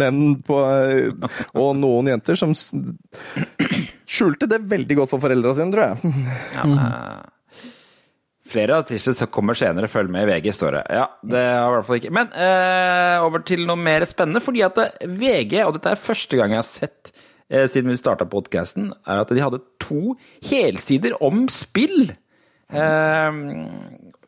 menn 0.00 0.22
på, 0.46 0.58
uh, 0.58 1.40
og 1.54 1.72
noen 1.80 2.12
jenter 2.14 2.38
som 2.38 2.54
skjulte 4.06 4.48
det 4.50 4.60
veldig 4.70 4.96
godt 5.02 5.12
for 5.14 5.22
foreldra 5.22 5.54
sine, 5.56 5.72
tror 5.74 5.88
jeg. 5.90 6.26
Ja, 6.56 6.66
eh, 6.76 7.32
Flere 8.46 8.76
artister 8.78 9.10
som 9.18 9.26
kommer 9.34 9.56
senere, 9.58 9.88
følg 9.90 10.06
med 10.14 10.22
i 10.22 10.28
VG, 10.36 10.52
står 10.54 10.76
det. 10.78 10.82
Ja, 10.94 11.06
det 11.26 11.40
har 11.42 11.66
i 11.66 11.72
hvert 11.74 11.86
fall 11.88 11.98
ikke. 11.98 12.12
Men 12.14 12.28
eh, 12.30 13.16
over 13.26 13.42
til 13.42 13.64
noe 13.66 13.74
mer 13.80 14.04
spennende, 14.06 14.38
fordi 14.44 14.62
at 14.62 14.78
eh, 14.84 15.08
VG, 15.10 15.56
og 15.66 15.74
dette 15.74 15.90
er 15.96 15.98
første 15.98 16.38
gang 16.38 16.54
jeg 16.54 16.62
har 16.62 16.68
sett 16.68 17.10
eh, 17.10 17.25
siden 17.46 17.92
vi 17.92 17.98
starta 18.00 18.26
podkasten, 18.26 18.88
er 19.06 19.20
at 19.22 19.30
de 19.30 19.42
hadde 19.42 19.62
to 19.82 20.16
helsider 20.48 21.14
om 21.22 21.44
spill. 21.52 22.10
Eh, 22.66 23.32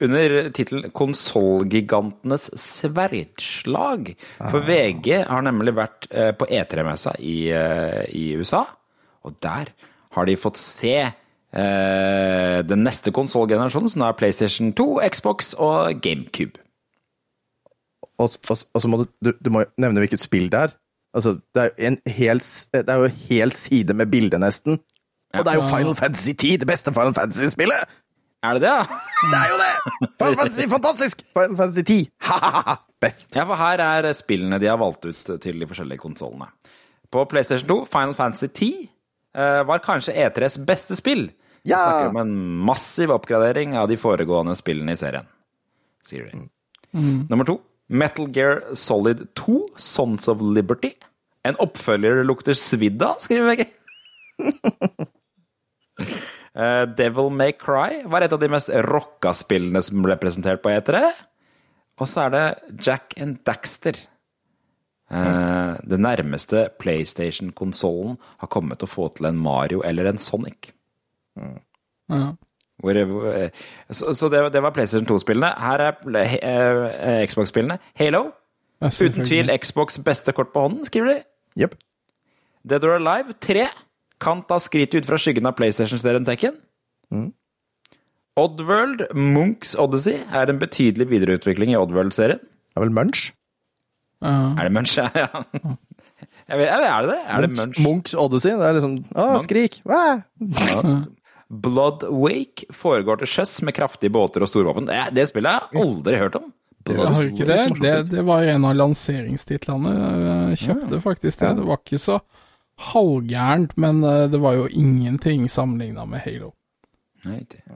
under 0.00 0.50
tittelen 0.50 0.90
'Konsollgigantenes 0.90 2.50
sverdslag'. 2.54 4.14
For 4.50 4.62
VG 4.66 5.24
har 5.26 5.42
nemlig 5.42 5.74
vært 5.74 6.08
eh, 6.10 6.30
på 6.38 6.46
E3-messa 6.46 7.16
i, 7.18 7.50
eh, 7.50 8.04
i 8.14 8.36
USA, 8.38 8.64
og 9.26 9.38
der 9.42 9.72
har 10.14 10.26
de 10.26 10.36
fått 10.38 10.60
se 10.62 10.96
eh, 11.02 12.58
den 12.62 12.84
neste 12.86 13.12
konsollgenerasjonen, 13.14 13.90
som 13.90 14.06
er 14.06 14.18
PlayStation 14.18 14.72
2, 14.72 14.88
Xbox 15.10 15.54
og 15.58 16.00
GameCube. 16.02 16.62
Og, 18.18 18.30
og, 18.50 18.58
og 18.74 18.82
så 18.82 18.90
må 18.90 19.02
du, 19.02 19.08
du, 19.22 19.32
du 19.34 19.50
må 19.54 19.64
nevne 19.78 20.02
hvilket 20.02 20.22
spill 20.22 20.50
det 20.50 20.68
er. 20.68 20.78
Altså, 21.14 21.38
det 21.54 21.62
er 21.64 21.86
en 21.88 21.96
hel, 22.06 22.38
det 22.74 22.88
er 22.92 22.98
jo 23.00 23.04
en 23.08 23.18
hel 23.28 23.52
side 23.56 23.94
med 23.96 24.10
bilde, 24.12 24.38
nesten. 24.38 24.78
Og 25.34 25.44
det 25.44 25.52
er 25.52 25.58
jo 25.58 25.62
Final 25.68 25.94
Fantasy 25.96 26.32
10, 26.36 26.56
det 26.62 26.66
beste 26.68 26.92
Final 26.92 27.14
Fantasy-spillet! 27.16 27.88
Er 28.42 28.54
det 28.54 28.62
det, 28.62 28.70
ja? 28.70 28.98
Det 29.32 29.38
er 29.38 29.48
jo 29.50 29.56
det! 29.58 29.72
Final 30.20 30.36
Fantasy, 30.38 30.68
fantastisk! 30.70 31.22
Final 31.34 31.56
Fantasy 31.56 31.82
10, 31.82 31.96
ha-ha-ha! 32.28 32.76
Best. 33.00 33.28
Ja, 33.36 33.44
for 33.46 33.54
her 33.60 33.78
er 33.84 34.08
spillene 34.18 34.58
de 34.58 34.66
har 34.66 34.78
valgt 34.80 35.04
ut 35.06 35.28
til 35.42 35.60
de 35.60 35.66
forskjellige 35.70 36.00
konsollene. 36.02 36.48
På 37.14 37.22
PlayStation 37.30 37.68
2, 37.68 37.76
Final 37.92 38.14
Fantasy 38.18 38.48
10 38.50 38.70
eh, 39.38 39.60
var 39.68 39.78
kanskje 39.84 40.14
E3s 40.18 40.58
beste 40.66 40.96
spill. 40.98 41.28
Vi 41.64 41.70
Ja. 41.70 41.78
snakker 41.78 42.08
om 42.10 42.16
en 42.22 42.32
massiv 42.66 43.10
oppgradering 43.14 43.76
av 43.78 43.88
de 43.90 43.96
foregående 44.00 44.54
spillene 44.58 44.92
i 44.92 44.98
serien. 44.98 45.26
Sier 46.06 46.30
de. 46.30 46.42
Nummer 47.30 47.44
to, 47.44 47.58
Metal 47.88 48.28
Gear 48.32 48.62
Solid 48.76 49.26
2, 49.34 49.60
Sons 49.76 50.28
of 50.28 50.42
Liberty. 50.44 50.92
En 51.46 51.56
oppfølger 51.62 52.20
lukter 52.26 52.56
svidd 52.58 53.02
av, 53.04 53.22
skriver 53.24 53.54
VG. 53.54 53.68
Eh, 56.58 56.84
Devil 56.98 57.28
May 57.30 57.52
Cry 57.54 58.00
var 58.10 58.24
et 58.24 58.32
av 58.34 58.40
de 58.42 58.48
mest 58.50 58.70
rocka 58.82 59.30
spillene 59.36 59.78
som 59.84 60.00
ble 60.02 60.16
presentert 60.18 60.58
på 60.64 60.72
E3. 60.72 61.04
Og 62.02 62.10
så 62.10 62.24
er 62.24 62.32
det 62.34 62.82
Jack 62.86 63.14
and 63.22 63.38
Daxter. 63.46 64.00
Eh, 65.10 65.76
det 65.86 66.00
nærmeste 66.02 66.64
PlayStation-konsollen 66.82 68.18
har 68.42 68.50
kommet 68.50 68.82
å 68.82 68.90
få 68.90 69.06
til 69.14 69.30
en 69.30 69.38
Mario 69.38 69.84
eller 69.86 70.10
en 70.10 70.18
Sonic. 70.18 70.72
Ja. 71.38 72.32
Hvor, 72.78 72.94
hvor- 73.04 73.50
så 73.90 74.12
så 74.14 74.28
det, 74.30 74.52
det 74.54 74.62
var 74.62 74.70
PlayStation 74.70 75.06
2-spillene. 75.08 75.50
Her 75.60 75.78
er 75.88 75.92
pl- 75.98 76.20
eh, 76.22 77.26
Xbox-spillene. 77.26 77.78
Halo. 77.98 78.30
Uten 78.82 79.24
tvil. 79.26 79.50
Xbox 79.58 79.98
beste 80.06 80.32
kort 80.32 80.52
på 80.54 80.60
hånden, 80.66 80.84
skriver 80.86 81.06
de. 81.14 81.22
Yep. 81.60 81.74
Dead 82.68 82.84
or 82.84 82.94
Alive 83.00 83.32
3 83.40 83.66
kan 84.20 84.42
ta 84.48 84.58
skrittet 84.62 84.94
ut 85.02 85.06
fra 85.06 85.16
skyggen 85.18 85.46
av 85.46 85.56
PlayStation-serien 85.58 86.24
Tekken. 86.26 86.54
Oddworld 88.38 89.02
Munchs 89.14 89.74
Odyssey 89.78 90.20
er 90.32 90.50
en 90.52 90.58
betydelig 90.60 91.08
videreutvikling 91.10 91.72
i 91.74 91.78
Oddworld-serien. 91.80 92.38
Det 92.38 92.76
er 92.78 92.84
vel 92.84 92.92
Munch? 92.94 93.32
Uh. 94.22 94.54
Er 94.58 94.68
det 94.68 94.72
Munch? 94.72 94.98
Ja. 95.18 95.26
Jeg 96.48 96.58
vet, 96.58 96.68
er 96.70 97.02
det 97.04 97.10
det? 97.10 97.18
Er 97.28 97.40
det 97.44 97.50
Munch? 97.58 97.80
Munchs 97.84 98.14
Odyssey. 98.18 98.54
Det 98.56 98.64
er 98.68 98.72
liksom 98.78 98.94
Å, 99.14 99.24
Munch. 99.34 99.44
skrik! 99.44 99.80
Hva? 99.84 100.22
Blood 101.48 102.04
Wake 102.12 102.68
foregår 102.76 103.22
til 103.22 103.30
sjøs 103.32 103.54
med 103.64 103.76
kraftige 103.76 104.12
båter 104.12 104.44
og 104.44 104.50
storvåpen. 104.50 104.88
Det, 104.88 104.98
det 105.16 105.28
spillet 105.30 105.54
har 105.54 105.72
jeg 105.72 105.84
aldri 105.86 106.18
hørt 106.20 106.36
om. 106.36 106.50
Jeg 106.88 107.12
har 107.12 107.24
ikke 107.28 107.46
det. 107.48 107.62
det. 107.82 107.94
Det 108.12 108.22
var 108.24 108.46
en 108.48 108.64
av 108.64 108.76
lanseringstitlene. 108.76 109.94
Jeg 110.52 110.60
kjøpte 110.62 111.00
faktisk 111.04 111.42
det. 111.42 111.54
Det 111.58 111.66
var 111.68 111.80
ikke 111.82 112.00
så 112.00 112.18
halvgærent, 112.92 113.74
men 113.80 114.04
eh, 114.06 114.28
det 114.30 114.40
var 114.40 114.54
jo 114.56 114.68
ingenting 114.70 115.48
sammenligna 115.50 116.04
med 116.08 116.22
Halo. 116.24 116.52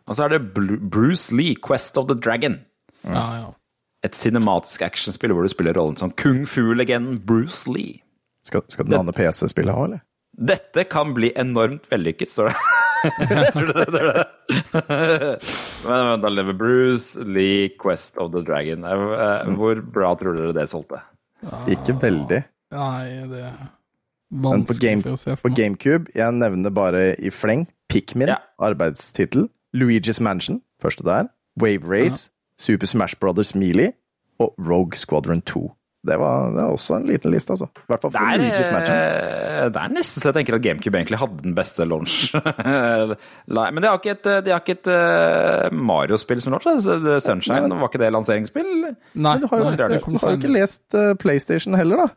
Og 0.07 0.15
så 0.17 0.25
er 0.25 0.37
det 0.37 0.55
Bruce 0.55 1.35
Lee, 1.35 1.57
Quest 1.59 1.99
of 1.99 2.07
the 2.09 2.15
Dragon. 2.15 2.61
Ja, 3.03 3.27
ja. 3.41 3.51
Et 4.07 4.15
cinematisk 4.19 4.83
actionspill 4.83 5.35
hvor 5.35 5.47
du 5.47 5.51
spiller 5.51 5.77
rollen 5.79 5.99
som 5.99 6.11
kung 6.11 6.45
fu-legenden 6.47 7.21
Bruce 7.27 7.71
Lee. 7.71 8.01
Skal, 8.47 8.65
skal 8.71 8.89
den 8.89 8.99
andre 8.99 9.15
PC-spillet 9.15 9.75
ha, 9.75 9.85
eller? 9.87 10.03
Dette 10.33 10.87
kan 10.91 11.13
bli 11.15 11.31
enormt 11.39 11.91
vellykket, 11.91 12.31
står 12.33 12.51
det. 12.51 12.57
tror 13.53 13.67
du 13.67 13.73
det? 13.73 13.87
Tror 13.91 14.09
du 14.09 14.13
det? 14.13 14.27
Men 15.89 16.05
men 16.07 16.21
da 16.23 16.29
lever 16.31 16.55
Bruce 16.55 17.19
Lee, 17.27 17.69
Quest 17.83 18.19
of 18.23 18.31
the 18.33 18.43
Dragon. 18.47 18.85
Eh, 18.87 18.93
eh, 18.93 19.53
Hvor 19.59 19.81
bra 19.83 20.13
tror 20.21 20.37
dere 20.39 20.53
det 20.57 20.69
solgte? 20.71 21.01
Ikke 21.73 21.97
veldig. 21.99 22.43
Nei, 22.73 23.07
det 23.29 23.41
er 23.49 23.57
Men 24.31 24.43
på, 24.43 24.53
vanskelig 24.55 24.81
game, 24.85 25.03
for 25.03 25.17
å 25.17 25.21
se 25.21 25.35
for 25.37 25.51
meg. 25.51 25.59
GameCube, 25.59 26.13
jeg 26.17 26.33
nevner 26.39 26.71
bare 26.73 27.03
i 27.19 27.31
fleng, 27.35 27.67
Pikmin, 27.93 28.29
Ja. 28.31 28.39
arbeidstittel, 28.63 29.49
Luigi's 29.75 30.21
Mansion, 30.23 30.63
første 30.81 31.05
der, 31.05 31.27
Wave 31.61 31.85
Race, 31.91 32.31
Super 32.59 32.87
Smash 32.87 33.19
Brothers 33.21 33.55
Melee 33.55 33.93
og 34.41 34.55
Rogue 34.59 34.97
Squadron 34.97 35.43
2. 35.43 35.67
Det 36.05 36.17
var, 36.19 36.49
det 36.51 36.59
var 36.65 36.73
også 36.75 36.97
en 36.97 37.05
liten 37.07 37.31
liste, 37.31 37.53
altså. 37.55 37.69
I 37.79 37.85
hvert 37.93 38.03
fall 38.03 38.11
Det 38.11 38.19
for 38.19 38.33
er, 38.33 38.41
Luigi's 38.43 38.73
Mansion. 38.75 38.97
eh, 38.97 39.69
det 39.71 39.83
er 39.85 39.93
nesten 39.95 40.19
så 40.25 40.33
jeg 40.33 40.35
tenker 40.41 40.57
at 40.57 40.63
GameCube 40.65 40.99
egentlig 40.99 41.19
hadde 41.21 41.43
den 41.45 41.55
beste 41.55 41.85
launch. 41.87 42.33
Men 43.47 43.79
de 43.79 43.87
har 43.87 44.01
ikke 44.01 44.17
et, 44.17 44.49
ikke 44.51 44.75
et 44.81 44.91
eh, 44.91 45.69
Mario-spill 45.79 46.43
som 46.43 46.57
launch. 46.57 46.67
Sunshine, 46.67 47.05
Nei, 47.07 47.21
Sunshine, 47.23 47.79
var 47.79 47.93
ikke 47.93 48.01
det 48.03 48.11
lanseringsspill? 48.17 48.73
Nei, 48.83 48.97
Men 49.15 49.45
du 49.45 49.47
har 49.53 49.63
jo, 49.63 49.69
nei, 49.69 49.77
det 49.79 50.01
du 50.03 50.19
har 50.19 50.35
jo 50.35 50.41
ikke 50.41 50.51
lest 50.57 50.97
eh, 50.99 51.13
PlayStation 51.23 51.79
heller, 51.79 52.03
da. 52.03 52.09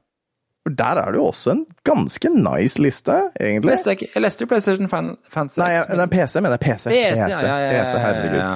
For 0.66 0.74
der 0.82 0.98
er 1.04 1.12
det 1.14 1.20
jo 1.22 1.28
også 1.30 1.52
en 1.54 1.60
ganske 1.86 2.30
nice 2.34 2.82
liste, 2.82 3.20
egentlig. 3.38 3.70
Leste 3.76 3.94
jeg, 3.94 4.08
jeg 4.16 4.24
leste 4.26 4.42
jo 4.42 4.50
PlayStation 4.50 4.90
Fan, 4.90 5.12
Fancy 5.30 5.60
Nei, 5.62 5.68
jeg- 5.76 5.92
det 5.94 6.08
er 6.08 6.14
PC, 6.16 6.40
mener 6.42 6.58
jeg. 6.58 6.64
PC. 6.66 6.90
PC, 6.90 7.20
ja, 7.22 7.28
ja, 7.30 7.60
ja, 7.68 7.84
PC, 7.84 7.94
herregud. 8.02 8.42
ja. 8.42 8.56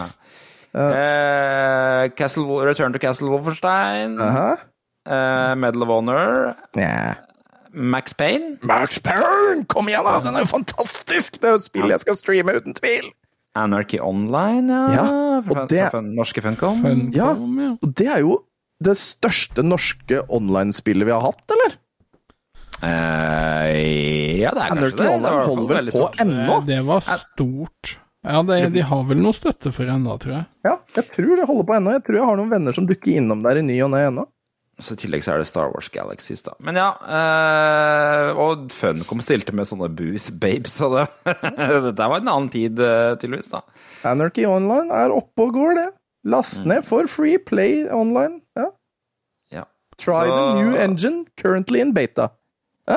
Eh, 0.90 2.10
Castle, 2.18 2.66
Return 2.66 2.94
to 2.94 3.00
Castle 3.02 3.30
Wolfenstein, 3.30 4.18
Aha. 4.22 4.56
Eh, 5.10 5.56
Medal 5.60 5.84
of 5.88 5.90
Honor, 5.96 6.54
Yeah. 6.78 7.16
Max 7.74 8.14
Payne, 8.18 8.56
Max 8.66 8.98
Payne! 9.06 9.66
Kom 9.70 9.90
igjen, 9.92 10.06
da! 10.08 10.16
Den 10.26 10.36
er 10.40 10.46
jo 10.46 10.50
fantastisk! 10.50 11.38
Det 11.42 11.50
er 11.50 11.58
jo 11.58 11.60
et 11.62 11.68
spill 11.68 11.92
jeg 11.94 12.02
skal 12.02 12.18
streame, 12.18 12.56
uten 12.58 12.74
tvil! 12.78 13.12
Anarchy 13.60 14.00
Online, 14.02 14.70
ja. 14.70 14.88
Ja, 14.96 15.42
fra, 15.46 15.66
det- 15.70 15.90
fra, 15.94 16.02
norske 16.06 16.42
Funcom. 16.46 16.82
Funcom, 16.86 17.12
Ja. 17.14 17.34
ja. 17.36 17.72
Og 17.82 17.94
det 17.98 18.08
er 18.08 18.24
jo 18.26 18.40
det 18.82 18.96
største 18.98 19.62
norske 19.66 20.22
online-spillet 20.32 21.06
vi 21.10 21.12
har 21.14 21.22
hatt, 21.26 21.44
eller? 21.52 21.78
Uh, 22.80 24.40
ja, 24.40 24.52
det 24.56 24.62
er 24.64 24.70
kanskje 24.72 24.78
Anarchy 24.78 24.96
det. 24.96 24.98
Det 24.98 25.06
var 25.06 25.16
Online 25.16 25.48
holder 25.50 25.76
vel 25.82 25.90
på 25.92 26.06
ennå? 26.24 26.60
Det, 26.64 26.68
det 26.70 26.80
var 26.88 27.02
stort. 27.10 27.96
Ja, 28.24 28.42
det, 28.44 28.60
de 28.76 28.84
har 28.84 29.04
vel 29.08 29.22
noe 29.24 29.36
støtte 29.36 29.72
for 29.76 29.90
ennå, 29.92 30.16
tror 30.22 30.34
jeg. 30.38 30.46
Ja, 30.68 30.76
jeg 30.96 31.06
tror 31.14 31.36
det 31.40 31.48
holder 31.50 31.68
på 31.70 31.76
ennå. 31.78 31.94
Jeg 31.98 32.04
tror 32.08 32.20
jeg 32.20 32.28
har 32.30 32.40
noen 32.40 32.52
venner 32.54 32.76
som 32.76 32.88
dukker 32.90 33.20
innom 33.22 33.44
der 33.46 33.60
i 33.62 33.66
ny 33.68 33.78
og 33.86 33.92
ne 33.94 34.02
ennå. 34.10 34.26
Så 34.80 34.96
I 34.96 35.00
tillegg 35.02 35.24
så 35.26 35.34
er 35.34 35.42
det 35.44 35.48
Star 35.50 35.72
Wars 35.74 35.90
Galaxies, 35.92 36.42
da. 36.46 36.54
Men 36.64 36.78
ja, 36.80 36.90
eh, 37.04 38.30
og 38.40 38.70
Funcom 38.72 39.20
stilte 39.24 39.52
med 39.56 39.68
sånne 39.68 39.90
booth 39.92 40.30
babes, 40.40 40.80
og 40.86 40.96
det 40.98 41.06
Dette 41.90 42.08
var 42.14 42.22
en 42.22 42.32
annen 42.32 42.52
tid, 42.54 42.80
eh, 42.80 43.16
tydeligvis, 43.20 43.52
da. 43.52 43.62
Anarchy 44.08 44.46
Online 44.48 44.92
er 44.96 45.12
oppe 45.16 45.48
og 45.50 45.56
går, 45.58 45.76
det. 45.82 45.88
Last 46.32 46.66
ned 46.68 46.84
for 46.88 47.08
free 47.12 47.38
play 47.40 47.86
online. 47.96 48.42
Ja. 48.60 48.70
Ja. 49.52 49.66
Try 50.00 50.28
Så- 50.28 50.36
the 50.36 50.64
new 50.64 50.76
engine, 50.80 51.26
currently 51.40 51.80
in 51.84 51.94
beta. 51.96 52.30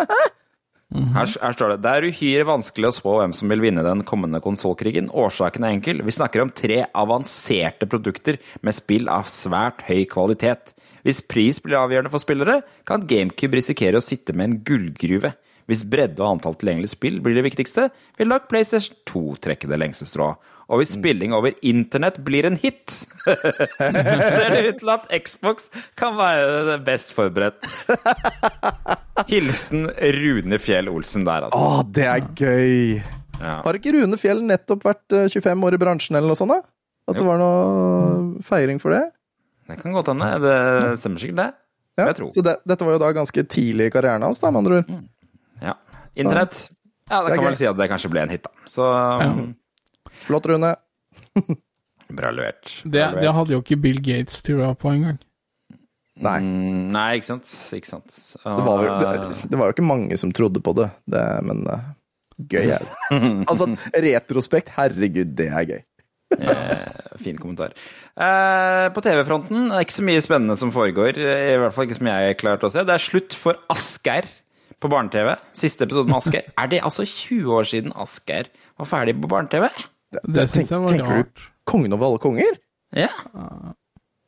Her, 0.92 1.24
her 1.40 1.54
står 1.56 1.70
det 1.72 1.76
Det 1.86 1.90
er 1.96 2.04
uhyre 2.10 2.44
vanskelig 2.44 2.90
å 2.90 2.92
spå 2.92 3.12
hvem 3.16 3.32
som 3.32 3.48
vil 3.48 3.62
vinne 3.64 3.80
den 3.86 4.02
kommende 4.04 4.42
konsollkrigen. 4.44 5.06
Årsaken 5.08 5.64
er 5.64 5.72
enkel. 5.78 6.02
Vi 6.04 6.12
snakker 6.12 6.42
om 6.44 6.50
tre 6.52 6.82
avanserte 6.92 7.88
produkter 7.88 8.36
med 8.60 8.76
spill 8.76 9.08
av 9.08 9.24
svært 9.32 9.80
høy 9.88 10.02
kvalitet. 10.10 10.74
Hvis 11.06 11.22
pris 11.26 11.58
blir 11.62 11.80
avgjørende 11.80 12.12
for 12.12 12.22
spillere, 12.22 12.60
kan 12.88 13.06
GameCube 13.10 13.58
risikere 13.58 13.98
å 13.98 14.04
sitte 14.04 14.34
med 14.36 14.48
en 14.48 14.60
gullgruve. 14.66 15.32
Hvis 15.70 15.84
bredde 15.86 16.22
og 16.22 16.36
antall 16.36 16.56
tilgjengelige 16.58 16.94
spill 16.94 17.20
blir 17.22 17.36
det 17.38 17.44
viktigste, 17.46 17.86
vil 18.18 18.30
nok 18.30 18.48
PlayStation 18.50 18.96
2 19.08 19.22
trekke 19.46 19.70
det 19.70 19.78
lengste 19.78 20.08
strået. 20.10 20.40
Og 20.72 20.80
hvis 20.80 20.94
spilling 20.94 21.34
over 21.36 21.52
internett 21.68 22.18
blir 22.24 22.46
en 22.48 22.56
hit, 22.56 22.92
ser 23.26 24.52
det 24.54 24.62
ut 24.68 24.78
til 24.80 24.92
at 24.94 25.08
Xbox 25.26 25.68
kan 26.00 26.16
være 26.16 26.78
best 26.86 27.12
forberedt. 27.16 27.66
Hilsen 29.28 29.90
Rune 30.16 30.58
Fjell 30.62 30.88
Olsen 30.88 31.26
der, 31.28 31.48
altså. 31.50 31.60
Å, 31.60 31.82
det 31.84 32.06
er 32.08 32.24
gøy! 32.38 33.02
Ja. 33.42 33.58
Har 33.66 33.76
ikke 33.76 33.92
Rune 33.96 34.18
Fjell 34.20 34.40
nettopp 34.46 34.86
vært 34.86 35.16
eh, 35.18 35.28
25 35.32 35.66
år 35.66 35.76
i 35.76 35.82
bransjen, 35.82 36.16
eller 36.16 36.32
noe 36.32 36.38
sånt? 36.38 36.54
da? 36.54 36.62
At 37.10 37.18
det 37.18 37.26
var 37.26 37.40
noe 37.42 38.42
feiring 38.46 38.78
for 38.80 38.94
det? 38.94 39.02
Det 39.72 39.80
kan 39.82 39.96
godt 39.96 40.12
hende. 40.12 40.28
Det 40.42 40.54
stemmer 41.00 41.22
sikkert, 41.22 41.40
det. 41.42 41.48
Ja. 42.00 42.06
Jeg 42.10 42.16
tror. 42.20 42.30
Så 42.36 42.44
det, 42.46 42.54
dette 42.68 42.86
var 42.88 42.96
jo 42.96 43.00
da 43.02 43.10
ganske 43.16 43.44
tidlig 43.52 43.88
i 43.90 43.92
karrieren 43.94 44.24
hans, 44.24 44.40
da, 44.40 44.52
med 44.52 44.62
andre 44.62 44.78
ord. 44.82 44.94
Ja. 45.62 45.74
Internett. 46.14 46.62
Ja, 47.10 47.18
det 47.22 47.32
Det 47.32 47.36
kan 47.36 47.44
man 47.44 47.50
vel 47.52 47.58
si 47.60 47.66
at 47.68 47.76
det 47.80 47.88
kanskje 47.90 48.10
ble 48.12 48.22
en 48.24 48.32
hit, 48.32 48.46
da. 48.46 48.52
Så 48.68 48.86
Flott, 50.22 50.46
Rune. 50.48 50.74
Bra 52.12 52.30
levert. 52.30 52.68
Det, 52.84 52.90
Bra 52.92 53.08
levert. 53.10 53.20
det 53.24 53.34
hadde 53.36 53.54
jo 53.56 53.60
ikke 53.64 53.78
Bill 53.80 54.00
Gates 54.04 54.42
trua 54.44 54.72
på 54.78 54.92
engang. 54.92 55.18
Nei. 56.22 56.36
Mm, 56.44 56.92
Nei, 56.92 57.06
ikke 57.18 57.30
sant. 57.30 57.48
Ikke 57.76 57.88
sant. 57.88 58.16
Det 58.44 58.64
var, 58.66 58.84
jo, 58.84 58.90
Ah, 58.92 59.00
det, 59.00 59.48
det 59.50 59.58
var 59.58 59.70
jo 59.70 59.76
ikke 59.76 59.86
mange 59.88 60.18
som 60.20 60.32
trodde 60.36 60.60
på 60.62 60.74
det, 60.76 60.90
det 61.10 61.22
men 61.48 61.64
uh, 61.66 61.86
gøy 62.52 62.68
er 62.76 62.84
det. 62.84 63.20
Altså, 63.50 63.70
retrospekt, 64.04 64.74
herregud, 64.76 65.32
det 65.38 65.48
er 65.48 65.68
gøy. 65.70 65.80
Eh, 66.40 67.16
fin 67.22 67.36
kommentar. 67.38 67.74
Eh, 68.16 68.86
på 68.94 69.02
TV-fronten 69.04 69.68
det 69.68 69.76
er 69.78 69.84
ikke 69.86 69.98
så 69.98 70.06
mye 70.06 70.22
spennende 70.24 70.56
som 70.58 70.72
foregår. 70.74 71.18
I 71.20 71.58
hvert 71.60 71.74
fall 71.76 71.86
ikke 71.88 71.98
som 72.00 72.08
jeg 72.12 72.38
klarte 72.40 72.68
å 72.68 72.72
se. 72.72 72.84
Det 72.88 72.94
er 72.96 73.04
slutt 73.04 73.36
for 73.38 73.60
Asgeir 73.72 74.26
på 74.82 74.90
barne-TV. 74.90 75.36
Siste 75.54 75.86
episode 75.86 76.10
med 76.10 76.18
Asgeir. 76.18 76.48
Er 76.58 76.72
det 76.72 76.82
altså 76.82 77.06
20 77.06 77.52
år 77.60 77.68
siden 77.68 77.94
Asgeir 78.02 78.50
var 78.80 78.90
ferdig 78.90 79.14
på 79.20 79.30
barne-TV? 79.30 79.68
Det 80.26 80.48
syns 80.50 80.72
jeg 80.74 80.82
var 80.82 80.92
tenker 80.92 81.22
rart. 81.22 81.32
du 81.38 81.48
kongen 81.70 81.94
over 81.96 82.10
alle 82.10 82.20
konger? 82.20 82.58
Ja. 82.96 83.08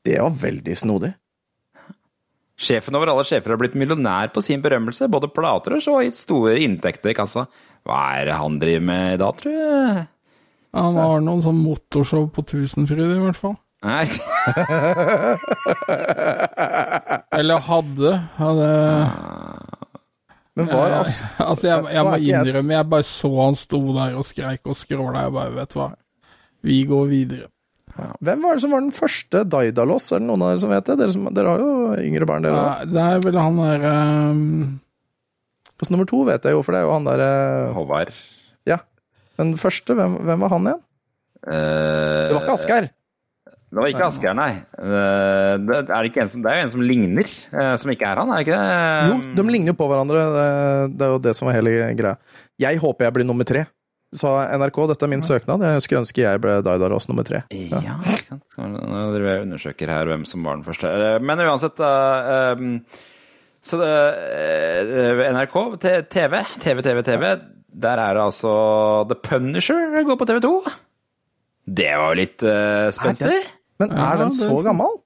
Det 0.06 0.20
var 0.20 0.32
veldig 0.44 0.76
snodig. 0.78 1.10
Sjefen 2.55 2.94
over 2.94 3.10
alle 3.10 3.24
sjefer 3.26 3.51
har 3.51 3.59
blitt 3.59 3.74
millionær 3.74 4.31
på 4.32 4.43
sin 4.44 4.62
berømmelse. 4.62 5.09
Både 5.10 5.26
plater 5.35 5.74
og 5.74 5.82
så 5.82 5.98
gitt 6.05 6.14
store 6.16 6.55
inntekter 6.62 7.10
i 7.10 7.16
kassa. 7.18 7.48
Hva 7.85 7.98
er 8.20 8.28
det 8.31 8.36
han 8.39 8.60
driver 8.62 8.85
med 8.86 9.16
i 9.16 9.20
dag, 9.20 9.40
tror 9.40 9.56
jeg? 9.59 10.05
Han 10.74 10.96
har 10.98 11.20
noen 11.22 11.42
sånn 11.44 11.60
motorshow 11.62 12.24
på 12.34 12.42
Tusenfryd, 12.51 13.05
i 13.05 13.22
hvert 13.22 13.38
fall. 13.38 13.55
Nei. 13.84 14.09
Eller 17.38 17.59
hadde. 17.68 18.12
hadde 18.38 18.68
Men 20.55 20.68
var 20.70 20.94
As 21.01 21.16
altså, 21.42 21.66
jeg, 21.68 21.78
jeg 21.92 22.05
må 22.06 22.14
innrømme, 22.22 22.76
jeg 22.76 22.90
bare 22.94 23.06
så 23.06 23.30
han 23.40 23.56
sto 23.59 23.80
der 23.96 24.14
og 24.18 24.26
skreik 24.26 24.70
og 24.70 24.78
skråla. 24.78 25.26
Jeg 25.26 25.36
bare, 25.36 25.55
vet 25.59 25.74
du 25.74 25.80
hva, 25.80 25.90
vi 26.64 26.78
går 26.88 27.10
videre. 27.10 27.48
Hvem 27.94 28.42
var 28.42 28.56
det 28.56 28.62
som 28.64 28.72
var 28.74 28.82
den 28.82 28.94
første 28.94 29.44
Daidalos? 29.46 30.09
Er 30.10 30.22
det 30.22 30.26
noen 30.26 30.42
av 30.42 30.48
dere 30.51 30.62
som 30.64 30.72
vet 30.72 30.88
det? 30.88 30.96
Dere, 30.98 31.14
som, 31.14 31.28
dere 31.36 31.52
har 31.52 31.60
jo 31.62 31.72
yngre 32.02 32.26
barn, 32.26 32.46
dere 32.46 32.59
òg. 32.59 32.88
Det 32.90 33.02
er 33.05 33.22
vel 33.22 33.38
han 33.38 33.60
der 33.60 33.84
um, 33.86 34.80
nummer 35.92 36.09
to 36.10 36.24
vet 36.26 36.48
jeg 36.48 36.56
jo, 36.56 36.64
for 36.64 36.74
det 36.74 36.80
er 36.80 36.88
jo 36.88 36.96
han 36.96 37.06
derre 37.06 37.30
Håvard. 37.76 38.16
Ja. 39.35 39.39
Men 39.40 39.55
den 39.55 39.61
første, 39.61 39.97
hvem, 39.98 40.19
hvem 40.24 40.44
var 40.47 40.55
han 40.55 40.69
igjen? 40.70 40.85
Uh, 41.44 42.28
Det 42.31 42.36
var 42.36 42.44
ikke 42.44 42.59
Asgeir. 42.59 42.93
Det 43.74 43.82
var 43.82 43.90
ikke 43.90 44.06
Asgeir, 44.06 44.35
nei. 44.39 44.51
Eh, 44.78 45.52
det, 45.66 45.78
er 45.90 46.06
ikke 46.06 46.20
en 46.23 46.28
som, 46.31 46.43
det 46.44 46.51
er 46.52 46.61
jo 46.61 46.66
en 46.69 46.73
som 46.77 46.82
ligner, 46.86 47.31
eh, 47.51 47.73
som 47.82 47.90
ikke 47.90 48.06
er 48.06 48.20
han, 48.23 48.31
er 48.31 48.39
det 48.39 48.44
ikke 48.44 48.59
det? 48.61 49.09
Jo, 49.11 49.16
de 49.35 49.44
ligner 49.48 49.73
jo 49.73 49.78
på 49.81 49.89
hverandre. 49.90 50.20
Det, 50.35 50.44
det 50.94 51.06
er 51.06 51.11
jo 51.11 51.23
det 51.24 51.32
som 51.35 51.48
var 51.48 51.56
hele 51.56 51.73
greia. 51.98 52.12
Jeg 52.62 52.78
håper 52.78 53.09
jeg 53.09 53.16
blir 53.16 53.27
nummer 53.27 53.48
tre. 53.48 53.65
Sa 54.15 54.36
NRK, 54.55 54.78
dette 54.93 55.09
er 55.09 55.11
min 55.11 55.24
søknad. 55.27 55.65
Jeg 55.66 55.82
skulle 55.82 56.05
ønske 56.05 56.23
jeg 56.23 56.43
ble 56.44 56.61
Daidaros 56.62 57.11
nummer 57.11 57.27
tre. 57.27 57.43
Ja, 57.51 57.97
ikke 58.12 58.28
sant. 58.28 58.44
Nå 58.55 59.01
driver 59.16 59.27
jeg 59.32 59.40
og 59.40 59.48
undersøker 59.48 59.90
her 59.90 60.12
hvem 60.12 60.23
som 60.31 60.47
var 60.47 60.61
den 60.61 60.66
første. 60.69 60.93
Men 61.27 61.43
uansett, 61.43 61.74
da 61.82 61.90
ehm, 62.52 62.77
Så 63.65 63.81
det, 63.82 63.90
NRK, 65.35 65.59
TV, 65.82 66.44
TV, 66.62 66.85
TV, 66.86 67.02
TV, 67.11 67.27
der 67.74 67.98
er 67.98 68.14
det 68.14 68.22
altså 68.22 68.51
The 69.10 69.16
Punisher 69.18 70.02
går 70.06 70.18
på 70.20 70.26
TV 70.30 70.40
2. 70.44 70.52
Det 71.64 71.90
var 71.98 72.12
jo 72.12 72.18
litt 72.20 72.44
uh, 72.46 72.90
spenstig. 72.94 73.40
Men 73.82 73.94
er 73.98 74.20
den 74.20 74.32
så 74.36 74.52
gammel? 74.62 75.01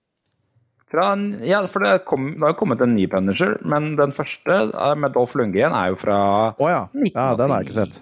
Fra, 0.88 1.10
en- 1.12 1.40
ja, 1.44 1.60
for 1.68 1.84
det, 1.84 2.04
kom, 2.08 2.30
det 2.38 2.46
har 2.46 2.56
kommet 2.56 2.80
en 2.84 2.94
ny 2.96 3.04
Punisher, 3.12 3.58
men 3.60 3.90
den 3.98 4.12
første 4.16 4.54
eh, 4.72 4.94
med 4.96 5.12
Dolph 5.12 5.36
Lundgren 5.36 5.74
er 5.76 5.90
jo 5.92 5.98
fra 6.00 6.18
Å 6.56 6.70
ja. 6.70 6.78
ja. 7.12 7.26
Den 7.36 7.52
har 7.52 7.60
jeg 7.60 7.68
ikke 7.68 7.76
sett. 7.76 7.98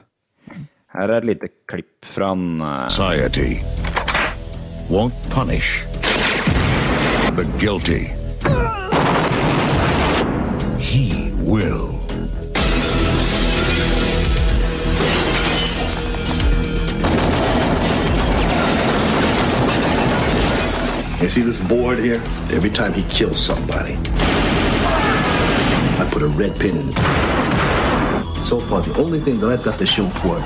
Her 0.95 1.11
er 1.11 1.17
et 1.19 1.27
lite 1.33 1.51
klipp 1.67 2.07
fra 2.07 2.31
en 2.37 2.63
uh... 2.63 2.87
Society 2.89 3.59
won't 4.87 5.19
punish 5.35 5.83
the 7.35 7.43
guilty. 7.59 8.07
He 10.79 11.33
will. 11.43 11.96
You 21.21 21.31
see 21.31 21.41
this 21.41 21.57
board 21.57 21.99
here? 21.99 22.23
Every 22.51 22.71
time 22.71 22.93
he 22.93 23.03
kills 23.05 23.43
somebody, 23.43 23.97
I 25.99 26.09
put 26.11 26.23
a 26.23 26.29
red 26.29 26.61
pin 26.61 26.77
in 26.77 26.89
it. 26.91 28.43
So 28.43 28.61
far, 28.61 28.83
the 28.83 28.95
only 29.01 29.19
thing 29.21 29.41
that 29.41 29.49
I've 29.49 29.63
got 29.65 29.79
to 29.79 29.87
show 29.87 30.09
for 30.09 30.39
it 30.39 30.45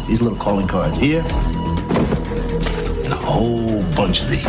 is 0.00 0.06
these 0.06 0.22
little 0.22 0.38
calling 0.38 0.68
cards 0.68 0.96
here 0.96 1.22
and 3.04 3.12
a 3.12 3.16
whole 3.16 3.82
bunch 3.94 4.22
of 4.22 4.30
these. 4.30 4.44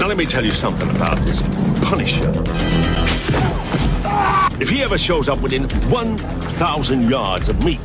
Now 0.00 0.06
let 0.06 0.16
me 0.16 0.24
tell 0.24 0.44
you 0.44 0.52
something 0.52 0.88
about 0.96 1.18
this 1.26 1.42
Punisher. 1.82 2.32
If 4.60 4.70
he 4.70 4.82
ever 4.82 4.96
shows 4.96 5.28
up 5.28 5.40
within 5.40 5.68
1,000 5.90 7.08
yards 7.08 7.50
of 7.50 7.62
me, 7.62 7.78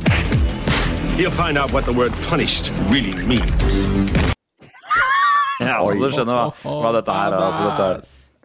he'll 1.20 1.30
find 1.30 1.58
out 1.58 1.70
what 1.72 1.84
the 1.84 1.92
word 1.92 2.12
punished 2.30 2.72
really 2.88 3.12
means. 3.28 3.82
Ja, 5.60 5.76
altså, 5.76 6.08
du 6.08 6.14
skjønner 6.16 6.36
hva, 6.38 6.74
hva 6.80 6.90
dette 6.96 7.14
her 7.14 7.34
er. 7.36 7.42
Altså, 7.44 7.64
dette, 7.68 7.88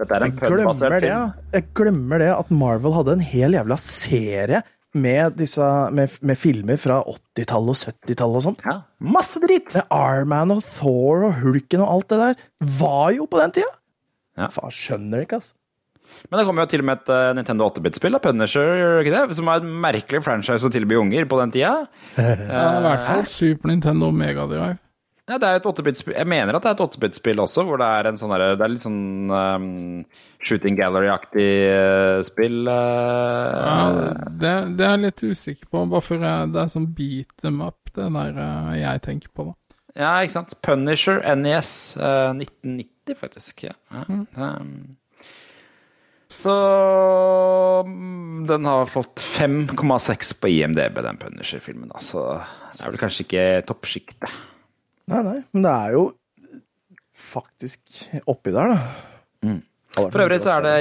dette 0.01 0.17
er 0.17 0.25
en 0.25 0.33
Glemmer 0.41 0.95
film. 0.99 1.35
jeg 1.55 1.67
glemmer 1.79 2.19
det 2.19 2.31
at 2.35 2.51
Marvel 2.51 2.97
hadde 2.97 3.15
en 3.15 3.23
hel 3.23 3.55
jævla 3.55 3.77
serie 3.79 4.59
med, 4.95 5.37
disse, 5.39 5.63
med, 5.95 6.19
med 6.27 6.39
filmer 6.39 6.79
fra 6.79 6.99
80-tallet 7.07 7.71
og 7.71 7.95
70-tallet 7.95 8.41
og 8.41 8.45
sånn. 8.49 8.59
Ja, 8.67 8.75
masse 9.15 9.39
dritt! 9.43 9.77
Arman 9.87 10.51
og 10.57 10.63
Thor 10.67 11.29
og 11.29 11.39
Hulken 11.39 11.83
og 11.83 11.93
alt 11.95 12.11
det 12.11 12.19
der. 12.25 12.45
Var 12.83 13.15
jo 13.15 13.29
på 13.31 13.39
den 13.39 13.55
tida! 13.61 13.71
Ja. 14.35 14.51
Faen, 14.51 14.75
skjønner 14.75 15.21
det 15.21 15.29
ikke, 15.29 15.39
altså. 15.39 15.55
Men 16.29 16.39
det 16.39 16.45
kommer 16.47 16.65
jo 16.65 16.71
til 16.73 16.83
og 16.83 16.87
med 16.89 17.01
et 17.01 17.11
eh, 17.15 17.33
Nintendo 17.37 17.67
8-bit-spill, 17.71 18.17
Punisher, 18.23 18.71
gjør 18.79 18.95
det 18.97 19.03
ikke 19.05 19.17
det? 19.17 19.37
Som 19.37 19.51
er 19.51 19.61
et 19.61 19.69
merkelig 19.85 20.23
franchise 20.25 20.67
å 20.67 20.73
tilby 20.73 20.97
unger 21.01 21.27
på 21.29 21.41
den 21.43 21.53
tida. 21.55 21.75
Ja, 22.55 22.65
I 22.79 22.83
hvert 22.85 23.05
fall 23.07 23.23
Super 23.29 23.71
Nintendo 23.71 24.11
Mega 24.15 24.47
Drive. 24.49 24.77
Ja, 25.25 25.39
det 25.41 25.47
er 25.49 25.57
et 25.57 25.65
8-bit-spill. 25.65 26.13
Jeg 26.19 26.29
mener 26.29 26.53
at 26.53 26.61
det 26.61 26.69
er 26.69 26.75
et 26.77 26.83
8-bit-spill 26.85 27.39
også, 27.41 27.63
hvor 27.65 27.81
det 27.81 27.87
er 27.97 28.09
en 28.11 28.19
sånn 28.19 28.29
derre 28.29 28.51
Det 28.59 28.61
er 28.61 28.73
litt 28.75 28.83
sånn 28.83 29.31
um, 29.33 29.65
shooting 30.45 30.77
gallery-aktig 30.77 31.47
uh, 31.73 32.19
spill. 32.27 32.59
Uh, 32.69 33.55
Ja, 33.65 33.79
det, 34.29 34.53
det 34.77 34.85
er 34.85 34.93
jeg 34.93 35.03
litt 35.07 35.23
usikker 35.25 35.71
på, 35.71 35.81
bare 35.89 36.05
for 36.05 36.21
det 36.21 36.61
er 36.61 36.69
sånn 36.69 36.91
beat 36.93 37.33
them 37.41 37.63
up, 37.65 37.89
det 37.97 38.05
der 38.19 38.37
uh, 38.37 38.73
jeg 38.77 39.01
tenker 39.07 39.33
på, 39.33 39.47
da. 39.49 39.57
Ja, 39.95 40.11
ikke 40.21 40.35
sant. 40.35 40.53
Punisher 40.65 41.21
NES 41.39 41.69
eh, 41.95 42.31
1990, 42.35 43.15
faktisk. 43.15 43.63
Ja. 43.63 43.75
Ja. 43.95 44.03
Um, 44.59 44.97
så 46.37 46.55
mm, 47.87 48.45
den 48.49 48.67
har 48.69 48.89
fått 48.91 49.23
5,6 49.23 50.35
på 50.41 50.51
IMDb, 50.51 50.99
den 51.05 51.19
Punisher-filmen. 51.21 51.93
Så 52.03 52.25
det 52.35 52.83
er 52.83 52.93
vel 52.93 53.01
kanskje 53.01 53.25
ikke 53.25 53.45
toppsjiktet. 53.69 54.37
Nei, 55.11 55.21
nei, 55.25 55.39
men 55.53 55.65
det 55.65 55.73
er 55.73 55.97
jo 55.97 56.05
faktisk 57.15 58.05
oppi 58.29 58.53
der, 58.53 58.73
da. 58.75 59.45
Mm. 59.45 59.61
For 59.95 60.25
øvrig 60.25 60.41
så 60.43 60.57
er 60.57 60.65
det 60.65 60.77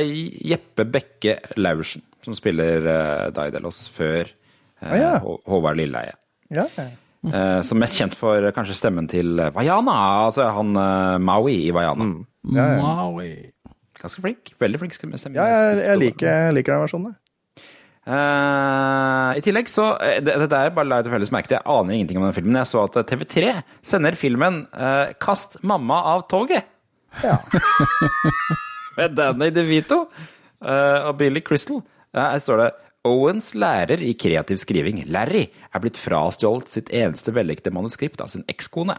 Jeppe 0.51 0.87
Bekke 0.91 1.37
Laursen 1.61 2.03
som 2.25 2.35
spiller 2.35 2.87
uh, 2.89 3.29
Daidalos 3.37 3.85
før 3.93 4.27
uh, 4.27 4.41
Ah, 4.85 4.97
ja. 4.99 5.13
Håvard 5.47 5.77
Lilleheie. 5.77 6.13
Ja, 6.53 6.67
ja. 6.77 6.91
Uh, 7.25 7.63
som 7.65 7.79
mest 7.81 7.97
kjent 7.97 8.17
for 8.19 8.43
uh, 8.45 8.51
kanskje 8.53 8.77
stemmen 8.77 9.07
til 9.09 9.39
Vaiana, 9.55 9.95
altså 10.27 10.51
han 10.53 10.75
uh, 10.77 11.17
Maui 11.23 11.55
i 11.65 11.71
Vaiana. 11.73 12.05
Mm. 12.05 12.27
Ja, 12.53 12.67
ja. 12.75 12.83
Maui. 12.83 13.31
Ganske 14.05 14.21
flink. 14.21 14.53
Veldig 14.61 14.81
flink 14.83 14.97
ja 15.01 15.45
jeg, 15.49 15.79
jeg, 15.81 16.01
liker, 16.03 16.29
jeg 16.29 16.57
liker 16.59 16.75
den 16.75 16.83
versjonen. 16.85 17.15
Eh, 18.05 19.31
I 19.39 19.43
tillegg 19.45 19.71
så 19.73 19.95
eh, 19.97 20.19
det- 20.21 20.37
Dette 20.43 20.59
er 20.61 20.75
bare 20.77 20.85
la 20.91 20.99
jeg 21.01 21.07
tilfeldigvis 21.07 21.33
merke 21.33 21.49
til, 21.49 21.57
jeg 21.57 21.65
aner 21.73 21.95
ingenting 21.97 22.21
om 22.21 22.27
den 22.29 22.37
filmen. 22.37 22.59
Jeg 22.61 22.69
så 22.69 22.85
at 22.85 22.99
eh, 23.01 23.07
TV3 23.09 23.63
sender 23.83 24.19
filmen 24.21 24.67
uh, 24.77 25.13
'Kast 25.17 25.57
mamma 25.63 26.03
av 26.13 26.27
toget'. 26.29 26.69
Ja. 27.25 27.39
Med 28.99 29.17
Danny 29.17 29.49
DeVito 29.51 30.05
uh, 30.61 31.09
og 31.09 31.17
Billy 31.19 31.41
Crystal. 31.41 31.81
Her 32.15 32.39
står 32.39 32.61
det 32.61 32.71
Owens 33.05 33.55
lærer 33.55 34.01
i 34.01 34.15
kreativ 34.17 34.57
skriving, 34.57 35.03
Larry, 35.13 35.49
er 35.75 35.81
blitt 35.83 35.99
frastjålet 36.01 36.69
sitt 36.73 36.89
eneste 36.95 37.35
vellykkede 37.37 37.73
manuskript 37.75 38.21
av 38.25 38.31
sin 38.33 38.45
ekskone. 38.49 38.97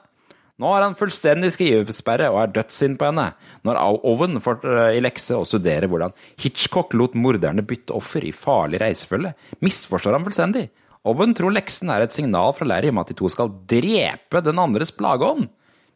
Nå 0.61 0.69
har 0.71 0.85
han 0.85 0.95
fullstendig 0.95 1.49
skrivesperre 1.51 2.29
og 2.31 2.37
er 2.39 2.53
dødssint 2.55 2.95
på 2.99 3.09
henne, 3.09 3.25
når 3.67 3.79
Owen 4.07 4.39
får 4.43 4.61
eh, 4.63 4.93
i 4.95 5.01
lekse 5.03 5.35
å 5.35 5.43
studere 5.47 5.89
hvordan 5.91 6.13
Hitchcock 6.39 6.95
lot 6.95 7.17
morderne 7.19 7.65
bytte 7.67 7.95
offer 7.97 8.23
i 8.23 8.31
farlig 8.31 8.79
reisefølge, 8.79 9.33
misforstår 9.65 10.15
han 10.15 10.23
fullstendig. 10.27 10.69
Owen 11.05 11.35
tror 11.37 11.53
leksen 11.53 11.91
er 11.91 12.05
et 12.05 12.15
signal 12.15 12.55
fra 12.55 12.65
Larry 12.71 12.89
om 12.93 13.01
at 13.03 13.11
de 13.11 13.17
to 13.19 13.27
skal 13.29 13.51
drepe 13.69 14.41
den 14.45 14.61
andres 14.63 14.95
plageånd. 14.95 15.49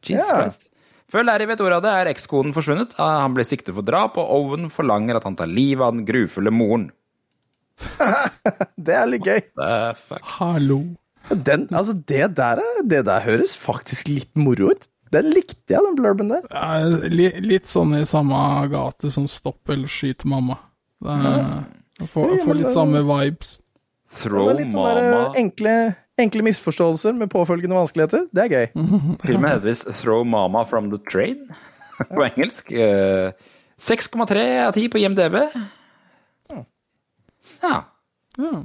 Jesus 0.04 0.28
Ja. 0.28 0.42
Christ. 0.44 0.70
Før 1.10 1.24
Larry 1.26 1.48
vet 1.50 1.62
ordet 1.66 1.80
av 1.80 1.86
det, 1.88 1.92
er 1.98 2.12
ekskonen 2.12 2.54
forsvunnet. 2.54 2.92
Han 3.00 3.34
blir 3.34 3.48
siktet 3.48 3.74
for 3.74 3.82
drap, 3.82 4.20
og 4.22 4.30
Owen 4.30 4.68
forlanger 4.70 5.18
at 5.18 5.24
han 5.26 5.40
tar 5.40 5.50
livet 5.50 5.82
av 5.82 5.96
den 5.96 6.06
grufulle 6.06 6.52
moren. 6.54 6.92
Det 8.78 8.94
er 8.94 9.08
litt 9.10 9.26
gøy. 9.26 9.40
The 9.58 9.96
fuck? 9.98 10.22
Hallo. 10.38 10.84
Den, 11.30 11.68
altså, 11.76 11.94
det 12.10 12.36
der, 12.38 12.62
er- 12.64 12.84
det 12.90 13.04
der 13.06 13.20
høres 13.22 13.58
faktisk 13.60 14.08
litt 14.10 14.32
moro 14.40 14.72
ut. 14.72 14.88
Den 15.14 15.32
likte 15.34 15.74
jeg, 15.74 15.82
den 15.82 15.96
blurben 15.98 16.30
der. 16.30 16.44
Ja, 16.54 16.84
li, 17.10 17.30
litt 17.42 17.66
sånn 17.70 17.96
i 17.98 18.04
samme 18.06 18.38
gate 18.70 19.10
som 19.12 19.26
Stopp 19.30 19.70
eller 19.74 19.90
Skyt 19.90 20.26
mamma. 20.30 20.58
Det 21.02 21.16
er, 21.16 21.64
jeg 22.02 22.10
får, 22.12 22.28
jeg 22.36 22.46
får 22.46 22.58
litt 22.60 22.74
samme 22.76 23.02
vibes. 23.08 23.56
Throw 24.22 24.50
litt 24.58 24.72
sånne 24.74 25.02
mama 25.06 25.34
enkle, 25.38 25.74
enkle 26.18 26.46
misforståelser 26.46 27.14
med 27.18 27.30
påfølgende 27.34 27.78
vanskeligheter. 27.78 28.28
Det 28.34 28.46
er 28.46 28.54
gøy. 28.54 28.68
Filmen 29.28 29.50
heter 29.52 29.68
visst 29.70 29.90
'Throw 30.00 30.24
Mama 30.26 30.64
from 30.66 30.90
the 30.94 30.98
Train' 31.10 31.50
på 32.16 32.26
engelsk. 32.30 32.72
Eh, 32.72 33.32
6,3 33.80 34.46
av 34.68 34.74
10 34.74 34.90
på 34.94 34.98
IMDb. 35.02 35.38
Ja. 36.50 36.64
Ja. 38.38 38.64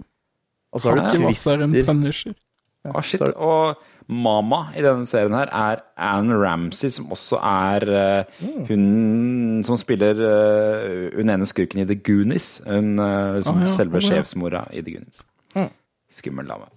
Og 0.74 0.80
så 0.82 0.90
har 0.90 0.96
du 0.98 1.04
er 1.04 1.28
twister. 1.30 2.34
Å, 2.84 3.00
shit. 3.00 3.22
Og 3.40 3.80
Mama 4.12 4.66
i 4.76 4.82
denne 4.84 5.06
serien 5.08 5.32
her 5.32 5.48
er 5.48 5.80
Anne 5.96 6.36
Ramsey, 6.36 6.90
som 6.92 7.08
også 7.14 7.38
er 7.40 7.86
eh, 7.88 8.42
hun 8.68 9.62
som 9.64 9.78
spiller 9.80 10.18
uh, 10.20 11.06
hun 11.16 11.32
ene 11.32 11.48
skurken 11.48 11.80
i 11.80 11.86
The 11.88 11.96
Goonies. 11.96 12.58
Hun 12.68 12.98
uh, 13.00 13.40
som 13.46 13.62
Å, 13.62 13.70
ja. 13.70 13.72
selve 13.72 13.96
oh, 13.96 14.04
ja. 14.04 14.10
sjefsmora 14.18 14.66
i 14.76 14.82
The 14.84 14.98
Goonies. 14.98 15.24
Skummel 16.14 16.46
dame. 16.46 16.68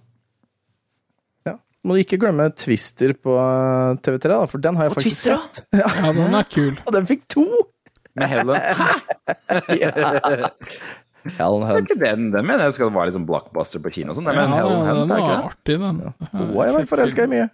Ja. 1.46 1.58
Må 1.86 1.94
du 1.94 2.00
ikke 2.02 2.18
glemme 2.18 2.48
Twister 2.58 3.12
på 3.14 3.36
eh, 3.38 3.98
TV3, 4.02 4.30
da, 4.32 4.38
for 4.50 4.64
den 4.64 4.78
har 4.80 4.88
jeg 4.88 4.94
på 4.96 4.98
faktisk 5.02 5.28
Twister, 5.28 5.44
sett. 5.44 5.68
Ja, 5.82 5.92
Ja, 6.08 6.14
den 6.16 6.34
er 6.40 6.48
kul. 6.50 6.72
og 6.82 6.96
den 6.96 7.06
fikk 7.10 7.28
to! 7.30 7.44
Med 8.18 8.32
Helen. 8.32 8.56
Ja. 9.78 9.92
Helen 11.36 11.66
Hunt. 11.68 11.92
den, 12.00 12.30
den 12.34 12.46
mener 12.46 12.64
jeg 12.68 12.74
skal 12.78 12.90
være 12.94 13.10
liksom 13.12 13.26
blockbuster 13.28 13.82
på 13.84 13.92
kino. 13.94 14.14
Sånn. 14.16 14.28
Ja, 14.30 14.46
med 14.48 14.56
Helen 14.58 14.82
Hunt, 14.88 15.02
den 15.04 15.14
var 15.14 15.46
artig, 15.52 15.78
den. 15.84 16.02
Hun 16.32 16.56
har 16.56 16.70
jeg 16.70 16.76
vært 16.80 16.92
forelska 16.94 17.28
i 17.28 17.32
mye. 17.34 17.48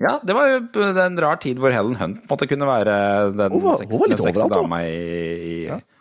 Ja, 0.00 0.14
det 0.24 0.32
var 0.32 0.46
jo 0.48 0.84
en 1.04 1.18
rar 1.20 1.36
tid 1.42 1.58
hvor 1.60 1.74
Helen 1.74 1.96
Hunt 2.00 2.28
måtte 2.30 2.46
kunne 2.48 2.68
være 2.68 2.98
den 3.36 3.56
litt 3.60 4.22
sexy 4.22 4.46
dama 4.48 4.82
i, 4.86 5.00
i 5.50 5.56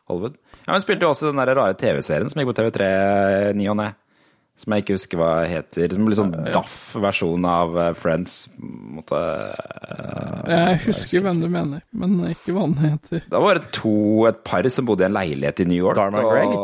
Hollywood. 0.07 0.38
Ja, 0.65 0.76
Hun 0.76 0.84
spilte 0.85 1.03
jo 1.07 1.10
også 1.15 1.31
den 1.34 1.41
der 1.41 1.56
rare 1.57 1.73
TV-serien 1.80 2.30
som 2.31 2.39
gikk 2.39 2.53
på 2.53 2.60
TV3 2.61 3.56
ny 3.57 3.68
og 3.73 3.80
ne. 3.81 3.89
Som 4.60 4.73
jeg 4.76 4.84
ikke 4.84 4.95
husker 4.97 5.19
hva 5.22 5.30
heter. 5.47 5.93
Som 5.95 6.07
litt 6.11 6.18
sånn 6.19 6.34
daff 6.51 6.73
versjon 6.99 7.45
av 7.47 7.77
eh, 7.80 7.93
Friends. 7.95 8.41
Måtte, 8.60 9.19
Jeg 10.51 10.80
husker 10.84 11.23
hvem 11.23 11.39
du 11.43 11.47
mener, 11.51 11.84
men 11.95 12.18
ikke 12.27 12.56
hva 12.57 12.65
den 12.68 12.76
heter. 12.84 13.23
da 13.31 13.39
var 13.39 13.60
det 13.60 13.69
to, 13.76 13.93
et 14.27 14.41
par 14.43 14.68
som 14.73 14.88
bodde 14.89 15.06
i 15.06 15.10
en 15.10 15.15
leilighet 15.15 15.64
i 15.64 15.68
New 15.69 15.80
York. 15.80 15.95
Dharma 15.99 16.23
og- 16.26 16.34
Greg? 16.34 16.56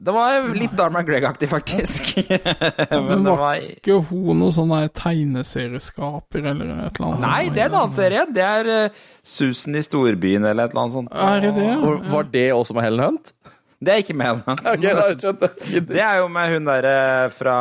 Det 0.00 0.12
var 0.16 0.46
litt 0.56 0.72
Darmar 0.78 1.04
Greg-aktig, 1.04 1.48
faktisk. 1.50 2.14
Men 2.90 3.04
Men 3.04 3.24
det 3.26 3.32
var 3.34 3.40
var 3.42 3.64
ikke 3.66 3.98
hun 4.08 4.38
noe 4.40 4.54
sånn 4.56 4.70
der 4.72 4.86
tegneserieskaper 4.96 6.46
eller 6.54 6.70
et 6.86 6.96
eller 6.96 7.10
annet? 7.10 7.24
Nei, 7.26 7.42
det 7.52 7.60
er 7.60 7.68
en 7.68 7.76
annen 7.82 7.96
serie. 7.98 8.22
Det 8.32 8.46
er 8.46 8.70
eh, 8.76 9.00
Susan 9.20 9.76
i 9.76 9.82
storbyen 9.84 10.46
eller 10.48 10.70
et 10.70 10.72
eller 10.72 10.86
annet 10.86 10.96
sånt. 10.96 11.12
Er 11.12 11.44
det 11.44 11.50
det? 11.58 11.72
Og 11.84 12.06
Var 12.14 12.30
det 12.32 12.46
også 12.56 12.76
med 12.78 12.86
Helen 12.86 13.04
Hunt? 13.04 13.34
Det 13.80 13.92
er 13.92 14.00
ikke 14.04 14.16
med 14.16 14.30
Helen 14.30 14.46
Hunt. 14.48 14.62
Ok, 14.72 14.86
da 14.88 15.04
skjønte 15.20 15.50
jeg. 15.68 15.82
Det 15.90 16.00
er 16.06 16.16
jo 16.22 16.30
med 16.32 16.54
hun 16.54 16.70
derre 16.70 16.94
fra 17.36 17.56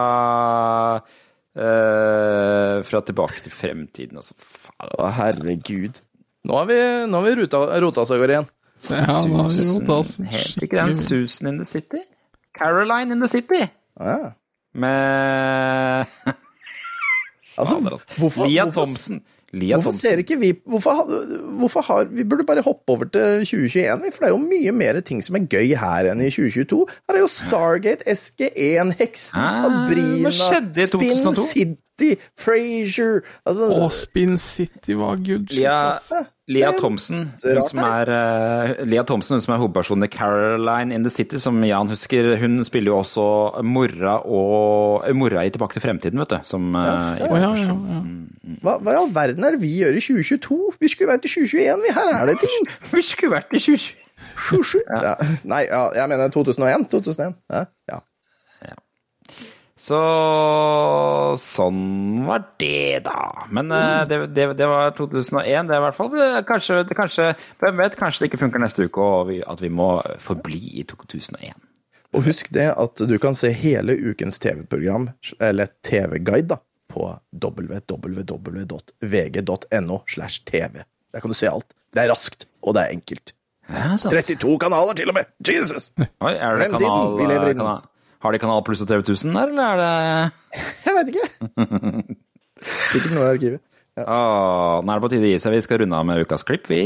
uh, 1.59 2.75
Fra 2.87 3.01
Tilbake 3.09 3.43
til 3.45 3.51
fremtiden, 3.55 4.19
altså. 4.21 4.37
Faen, 4.39 4.87
Å, 4.87 4.93
altså. 4.95 5.11
herregud. 5.17 5.99
Nå 6.47 6.55
har 6.55 6.69
vi, 6.71 6.79
nå 7.11 7.19
har 7.19 7.27
vi 7.27 7.35
rota, 7.41 7.61
rota 7.83 8.05
oss 8.05 8.13
av 8.15 8.23
gårde 8.23 8.37
igjen. 8.37 8.47
Ja, 8.87 9.17
nå 9.27 9.41
har 9.43 9.51
vi 9.51 9.65
rota 9.67 9.97
oss 9.99 10.13
Heter 10.23 10.63
ikke 10.69 10.77
den 10.79 10.95
Susan 10.95 11.49
in 11.51 11.57
the 11.59 11.67
City? 11.67 11.99
Caroline 12.59 13.11
in 13.15 13.19
the 13.23 13.27
City? 13.31 13.63
Ja. 13.99 14.17
Med 14.75 16.05
Altså, 17.59 17.75
altså. 17.91 18.05
hvorfor, 18.17 18.47
Lia 18.47 18.63
hvorfor, 18.63 18.85
Thompson. 18.85 19.19
Lia 19.53 19.75
hvorfor 19.75 19.91
Thompson. 19.91 20.09
ser 20.09 20.17
ikke 20.21 20.37
vi 20.39 20.51
hvorfor, 20.65 20.91
hvorfor 21.59 21.81
har 21.81 22.05
Vi 22.15 22.23
burde 22.23 22.45
bare 22.47 22.61
hoppe 22.61 22.93
over 22.93 23.03
til 23.03 23.43
2021, 23.43 23.97
vi, 24.03 24.11
for 24.13 24.23
det 24.23 24.29
er 24.29 24.35
jo 24.35 24.37
mye 24.45 24.71
mer 24.71 24.99
ting 25.01 25.23
som 25.25 25.35
er 25.35 25.47
gøy 25.51 25.73
her 25.75 26.07
enn 26.11 26.21
i 26.23 26.29
2022. 26.31 26.85
Her 27.09 27.17
er 27.17 27.23
jo 27.25 27.27
Stargate, 27.33 28.05
SG1, 28.07 28.93
Heksen, 29.01 29.41
Ah, 29.41 29.57
Sabrina, 29.57 30.31
Spin 30.31 30.71
2002? 30.87 31.75
City, 31.99 32.15
Frasier 32.39 33.21
altså, 33.45 33.69
Å, 33.75 33.87
Spin 33.93 34.37
City 34.41 34.95
var 34.97 35.19
good 35.21 35.49
shit, 35.49 35.61
Lia, 35.61 35.77
ass. 35.97 36.29
Lia 36.49 36.71
hun 36.73 36.97
som 36.97 37.81
er, 37.83 38.09
uh, 38.09 38.79
Lia 38.89 39.03
Thompson, 39.05 39.37
hun 39.37 39.43
som 39.43 39.53
er 39.53 39.61
hovedpersonen 39.61 40.07
i 40.07 40.09
Caroline 40.09 40.95
in 40.95 41.05
the 41.05 41.11
City, 41.13 41.37
som 41.41 41.59
Jan 41.65 41.91
husker, 41.91 42.31
hun 42.41 42.63
spiller 42.65 42.93
jo 42.93 42.97
også 43.03 43.25
mora, 43.61 44.17
og, 44.25 45.05
eh, 45.05 45.13
mora 45.13 45.45
i 45.45 45.53
Tilbake 45.53 45.77
til 45.77 45.85
fremtiden, 45.85 46.23
vet 46.23 46.33
du. 46.33 46.39
Som, 46.49 46.71
uh, 46.73 47.19
ja, 47.21 47.29
ja, 47.43 47.53
ja. 47.67 47.77
hva, 48.63 48.79
hva 48.81 48.95
i 48.95 49.01
all 49.03 49.13
verden 49.13 49.45
er 49.45 49.57
det 49.57 49.61
vi 49.61 49.75
gjør 49.83 49.99
i 49.99 50.03
2022? 50.07 50.59
Vi 50.81 50.89
skulle 50.89 51.13
vært 51.13 51.29
i 51.29 51.33
2021, 51.35 51.85
vi. 51.85 51.95
Her 51.99 52.13
er 52.17 52.31
det 52.31 52.39
ting! 52.41 52.69
Vi 52.95 53.05
skulle 53.05 53.37
vært 53.37 53.53
i 53.53 53.61
2021. 53.61 54.85
Ja. 54.89 55.13
Nei, 55.47 55.65
ja, 55.69 55.85
jeg 56.01 56.09
mener 56.09 56.33
2001. 56.33 56.89
2001. 56.89 57.37
Ja, 57.53 57.67
ja. 57.91 58.01
Så 59.79 59.95
sånn 61.39 62.25
var 62.27 62.41
det, 62.59 62.99
da. 63.05 63.45
Men 63.55 63.71
eh, 63.71 64.01
det, 64.09 64.17
det, 64.35 64.47
det 64.59 64.67
var 64.67 64.91
2001, 64.97 65.69
det 65.69 65.77
i 65.77 65.83
hvert 65.85 65.95
fall. 65.97 66.09
Det- 66.15 66.43
Kanskje, 66.49 66.81
det, 66.89 66.95
kanskje, 66.97 67.29
hvem 67.63 67.79
vet, 67.79 67.95
kanskje 67.99 68.19
det 68.25 68.27
ikke 68.31 68.41
funker 68.43 68.59
neste 68.63 68.85
uke, 68.89 68.99
og 69.05 69.27
vi, 69.31 69.37
at 69.47 69.61
vi 69.63 69.69
må 69.71 69.89
forbli 70.23 70.59
i 70.81 70.83
2001. 70.89 71.55
Og 72.17 72.23
husk 72.25 72.49
det 72.55 72.67
at 72.73 72.95
du 73.07 73.15
kan 73.21 73.35
se 73.37 73.51
hele 73.53 73.93
ukens 74.09 74.39
TV-program, 74.41 75.09
eller 75.45 75.67
TV-guide, 75.85 76.49
da, 76.55 76.57
på 76.89 77.03
www.vg.no 78.59 79.97
slash 80.09 80.41
tv. 80.49 80.73
Der 81.13 81.19
kan 81.23 81.29
du 81.31 81.37
se 81.37 81.47
alt. 81.49 81.69
Det 81.93 82.01
er 82.03 82.09
raskt, 82.11 82.47
og 82.65 82.73
det 82.77 82.81
er 82.83 82.91
enkelt. 82.97 83.33
Ja, 83.69 83.93
32 84.01 84.57
kanaler, 84.63 84.93
til 84.97 85.09
og 85.11 85.15
med! 85.19 85.25
Jesus! 85.45 85.91
Oi, 86.01 86.33
er 86.33 86.57
det 86.57 86.65
Fremtiden, 86.65 86.89
kanal, 86.89 87.15
vi 87.19 87.25
lever 87.29 87.47
i 87.53 87.53
den. 87.59 87.69
Har 88.19 88.31
de 88.35 88.39
Kanal 88.41 88.63
Pluss 88.67 88.81
og 88.83 88.89
TV 88.89 88.99
1000 88.99 89.35
der, 89.37 89.51
eller 89.53 89.63
er 89.63 89.77
det 89.79 89.91
Jeg 90.85 90.95
vet 90.97 91.11
ikke. 91.13 91.27
Sikkert 92.91 93.13
noe 93.15 93.23
i 93.23 93.29
arkivet. 93.35 93.61
Åh, 93.99 94.79
Nå 94.83 94.91
er 94.91 94.99
det 94.99 95.03
på 95.05 95.11
tide 95.13 95.27
å 95.27 95.31
gi 95.31 95.39
seg. 95.39 95.55
Vi 95.55 95.63
skal 95.63 95.81
runde 95.83 95.99
av 96.01 96.07
med 96.07 96.25
ukas 96.25 96.43
klipp, 96.47 96.67
vi. 96.71 96.83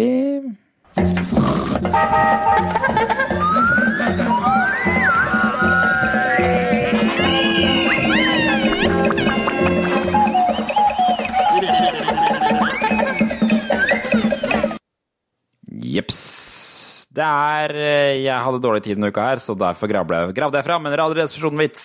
Jeps. 15.94 16.73
Det 17.14 17.22
er 17.26 17.74
eh, 17.78 18.16
Jeg 18.24 18.42
hadde 18.46 18.62
dårlig 18.64 18.82
tid 18.86 18.96
denne 18.98 19.12
uka 19.14 19.22
her, 19.30 19.38
så 19.44 19.54
derfor 19.58 19.88
gravde 19.92 20.18
jeg, 20.18 20.34
gravde 20.38 20.58
jeg 20.60 20.66
fram 20.66 20.86
en 20.90 20.96
Radioresepsjonen-vits 20.98 21.84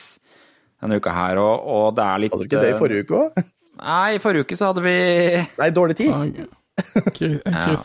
denne 0.79 0.97
uka 1.01 1.11
her, 1.13 1.37
og, 1.43 1.55
og 1.69 1.87
det 1.99 2.05
er 2.07 2.21
litt 2.23 2.33
Hadde 2.37 2.45
du 2.47 2.49
ikke 2.49 2.63
det 2.63 2.71
i 2.71 2.79
forrige 2.79 3.03
uke 3.07 3.15
òg? 3.19 3.29
Nei, 3.79 4.09
i 4.15 4.21
forrige 4.23 4.45
uke 4.47 4.55
så 4.59 4.65
hadde 4.71 4.83
vi 4.87 4.95
Nei, 5.59 5.69
dårlig 5.75 5.97
tid. 5.99 6.13
Ja, 6.15 6.21
ja, 6.31 6.47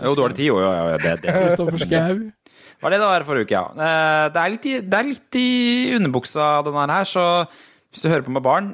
Jo, 0.06 0.12
dårlig 0.18 0.36
tid, 0.38 0.48
jo, 0.52 0.58
jo, 0.62 0.70
jo 0.70 0.98
det, 1.02 1.14
det. 1.24 1.34
Kristoffer 1.34 1.80
Schau. 1.82 2.14
var 2.84 2.90
det 2.94 3.00
det 3.02 3.08
var 3.10 3.26
forrige 3.28 3.46
uke, 3.50 3.56
ja. 3.58 3.66
Eh, 3.74 4.26
Det 4.36 4.40
er 4.44 4.50
litt 4.54 4.66
i, 4.70 4.74
det 4.86 4.98
er 5.00 5.08
litt 5.10 5.34
i 5.42 5.48
underbuksa, 5.98 6.46
den 6.68 6.94
her, 6.96 7.06
så 7.10 7.24
hvis 7.50 8.06
du 8.06 8.10
hører 8.12 8.26
på 8.28 8.36
med 8.38 8.46
barn 8.46 8.68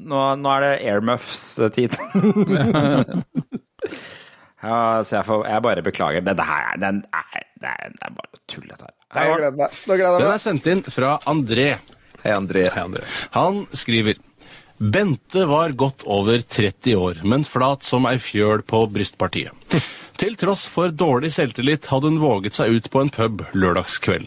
Nå, 0.00 0.16
nå 0.40 0.48
er 0.54 0.60
det 0.64 0.72
airmuffs-tid. 0.88 1.92
ja, 4.64 4.76
så 5.04 5.12
jeg, 5.18 5.24
får, 5.28 5.42
jeg 5.50 5.60
bare 5.66 5.82
beklager. 5.84 6.24
Dette 6.24 6.46
her 6.48 6.62
er, 6.70 6.78
den 6.80 7.02
er, 7.12 7.42
det 7.60 7.70
er, 7.70 7.92
det 7.94 8.06
er 8.08 8.16
bare 8.16 8.40
tull, 8.48 8.66
dette 8.66 8.86
her. 8.88 8.96
Nei, 9.14 9.24
jeg 9.26 9.38
gleder 9.40 9.60
meg. 9.60 9.78
Nå 9.84 9.96
gleder 9.98 10.10
jeg 10.10 10.16
meg. 10.16 10.24
Den 10.26 10.34
er 10.34 10.42
sendt 10.46 10.68
inn 10.72 10.82
fra 10.88 11.14
André. 11.30 11.68
Hei, 12.22 12.32
André. 12.36 12.66
Han 13.36 13.62
skriver 13.76 14.18
Bente 14.80 15.42
var 15.44 15.74
godt 15.76 16.06
over 16.08 16.40
30 16.40 16.94
år, 16.96 17.18
men 17.28 17.44
flat 17.44 17.84
som 17.84 18.06
ei 18.08 18.16
fjøl 18.16 18.62
på 18.64 18.86
brystpartiet. 18.88 19.76
Til 20.20 20.36
tross 20.40 20.66
for 20.72 20.92
dårlig 20.92 21.30
selvtillit 21.32 21.86
hadde 21.92 22.08
hun 22.08 22.20
våget 22.20 22.56
seg 22.56 22.72
ut 22.76 22.88
på 22.92 23.02
en 23.04 23.12
pub 23.12 23.44
lørdagskveld. 23.56 24.26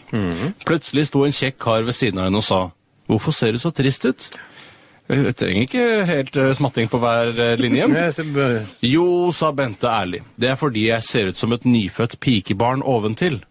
Plutselig 0.66 1.08
sto 1.10 1.24
en 1.26 1.34
kjekk 1.34 1.58
kar 1.62 1.82
ved 1.86 1.94
siden 1.98 2.22
av 2.22 2.30
henne 2.30 2.42
og 2.42 2.46
sa 2.46 2.62
Hvorfor 3.10 3.34
ser 3.36 3.52
du 3.52 3.60
så 3.60 3.68
trist 3.74 4.06
ut? 4.08 4.28
Jeg 5.04 5.34
trenger 5.36 5.66
ikke 5.66 6.04
helt 6.08 6.36
eh, 6.40 6.52
smatting 6.56 6.88
på 6.88 6.98
hver 7.02 7.34
eh, 7.36 7.58
linje. 7.60 7.88
Jo, 8.94 9.32
sa 9.36 9.50
Bente 9.52 9.90
ærlig. 9.90 10.22
Det 10.40 10.48
er 10.48 10.56
fordi 10.56 10.86
jeg 10.88 11.04
ser 11.04 11.28
ut 11.28 11.40
som 11.40 11.52
et 11.52 11.66
nyfødt 11.68 12.16
pikebarn 12.24 12.82
oventil. 12.82 13.42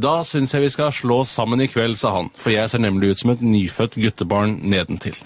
Da 0.00 0.20
syns 0.24 0.54
jeg 0.54 0.64
vi 0.64 0.70
skal 0.72 0.92
slå 0.94 1.18
oss 1.24 1.32
sammen 1.34 1.60
i 1.60 1.68
kveld, 1.68 1.98
sa 2.00 2.12
han, 2.14 2.30
for 2.40 2.52
jeg 2.54 2.70
ser 2.72 2.80
nemlig 2.80 3.10
ut 3.12 3.20
som 3.20 3.32
et 3.34 3.42
nyfødt 3.44 3.98
guttebarn 4.00 4.54
nedentil. 4.62 5.16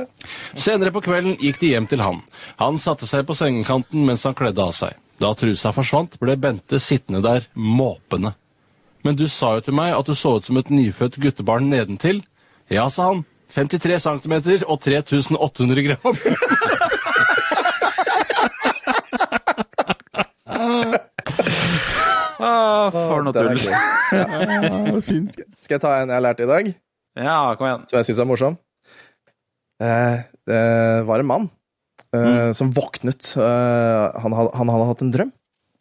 Senere 0.64 0.92
på 0.92 1.04
kvelden 1.04 1.38
gikk 1.40 1.60
de 1.62 1.72
hjem 1.74 1.88
til 1.88 2.02
han. 2.04 2.20
Han 2.60 2.80
satte 2.82 3.08
seg 3.08 3.24
på 3.28 3.36
sengekanten 3.38 4.04
mens 4.08 4.26
han 4.28 4.36
kledde 4.36 4.64
av 4.64 4.74
seg. 4.76 4.98
Da 5.20 5.32
trusa 5.36 5.72
forsvant, 5.76 6.18
ble 6.20 6.36
Bente 6.40 6.80
sittende 6.80 7.22
der 7.24 7.48
måpende. 7.54 8.34
Men 9.04 9.16
du 9.16 9.26
sa 9.32 9.54
jo 9.56 9.64
til 9.64 9.76
meg 9.76 9.94
at 9.96 10.08
du 10.08 10.16
så 10.16 10.36
ut 10.36 10.48
som 10.48 10.60
et 10.60 10.72
nyfødt 10.72 11.20
guttebarn 11.20 11.70
nedentil. 11.72 12.20
Ja, 12.72 12.88
sa 12.92 13.12
han. 13.12 13.24
53 13.54 13.98
cm 14.02 14.34
og 14.66 14.80
3800 14.80 15.82
gram. 15.86 15.98
ah, 22.40 22.90
for 22.94 23.22
noe 23.26 23.34
tull. 23.34 23.60
ja, 23.66 24.24
fint. 25.10 25.34
Skal 25.60 25.76
jeg 25.76 25.82
ta 25.82 25.90
en 25.98 26.08
jeg 26.10 26.16
har 26.16 26.24
lært 26.24 26.42
i 26.44 26.50
dag? 26.50 26.64
Ja, 27.20 27.54
kom 27.58 27.66
igjen. 27.68 27.86
Som 27.90 27.98
jeg 28.00 28.06
syns 28.10 28.22
er 28.22 28.28
morsom? 28.30 28.54
Eh, 29.80 29.88
eh, 29.88 30.18
det 30.50 30.62
var 31.08 31.22
en 31.22 31.28
mann 31.28 31.46
eh, 32.12 32.20
mm. 32.20 32.54
som 32.56 32.72
våknet 32.74 33.32
han, 33.36 34.34
hadde, 34.36 34.50
han 34.56 34.72
hadde 34.72 34.88
hatt 34.90 35.04
en 35.04 35.12
drøm, 35.14 35.30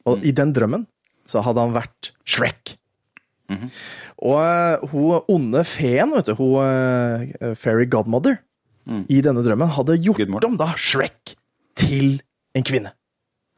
og 0.07 0.19
mm. 0.19 0.27
i 0.29 0.35
den 0.35 0.53
drømmen 0.55 0.85
så 1.29 1.43
hadde 1.45 1.65
han 1.65 1.75
vært 1.75 2.13
Shrek. 2.25 2.77
Mm 3.49 3.57
-hmm. 3.57 3.69
Og 4.19 4.35
eh, 4.41 4.85
hun 4.91 5.23
onde 5.31 5.63
feen, 5.67 6.11
vet 6.15 6.29
du, 6.31 6.35
hun 6.39 6.59
eh, 6.63 7.55
Fairy 7.55 7.87
Godmother, 7.89 8.41
i 8.89 9.19
denne 9.21 9.43
drømmen 9.45 9.69
hadde 9.75 9.99
gjort 10.01 10.45
om 10.47 10.55
da 10.57 10.71
Shrek 10.73 11.35
til 11.77 12.15
en 12.57 12.65
kvinne. 12.65 12.89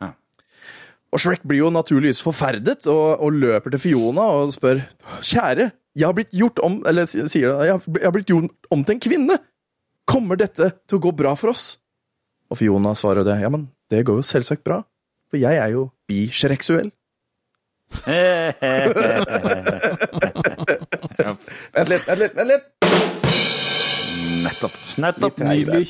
Ja. 0.04 0.10
Og 1.16 1.22
Shrek 1.24 1.46
blir 1.48 1.62
jo 1.62 1.70
naturligvis 1.72 2.20
forferdet 2.26 2.84
og, 2.92 3.22
og 3.24 3.38
løper 3.40 3.72
til 3.72 3.80
Fiona 3.80 4.26
og 4.42 4.52
spør 4.52 4.82
Kjære, 5.24 5.70
jeg 5.96 6.08
har 6.08 6.16
blitt 6.16 6.32
gjort 6.36 6.62
om 6.64 6.78
Eller 6.88 7.08
sier 7.08 7.50
det, 7.52 7.68
jeg 7.68 7.80
jeg 8.00 8.06
har 8.06 8.14
blitt 8.16 8.30
gjort 8.32 8.72
om 8.72 8.84
til 8.84 8.96
en 8.96 9.04
kvinne. 9.04 9.38
Kommer 10.08 10.40
dette 10.40 10.72
til 10.88 11.00
å 11.00 11.04
gå 11.04 11.12
bra 11.16 11.34
for 11.40 11.52
oss? 11.52 11.76
Og 12.52 12.60
Fiona 12.60 12.94
svarer 12.96 13.28
det. 13.28 13.38
Ja, 13.40 13.52
men 13.52 13.70
det 13.92 14.06
går 14.08 14.20
jo 14.20 14.28
selvsagt 14.28 14.64
bra. 14.68 14.82
For 15.32 15.40
jeg 15.40 15.60
er 15.60 15.72
jo 15.72 15.90
biseksuell. 16.12 16.92
Vent 21.72 21.90
litt, 21.90 22.08
vent 22.08 22.20
litt, 22.20 22.36
vent 22.38 22.50
litt! 22.50 22.64
Nettopp. 24.42 24.76
Nettopp. 25.02 25.44
Nydelig. 25.44 25.90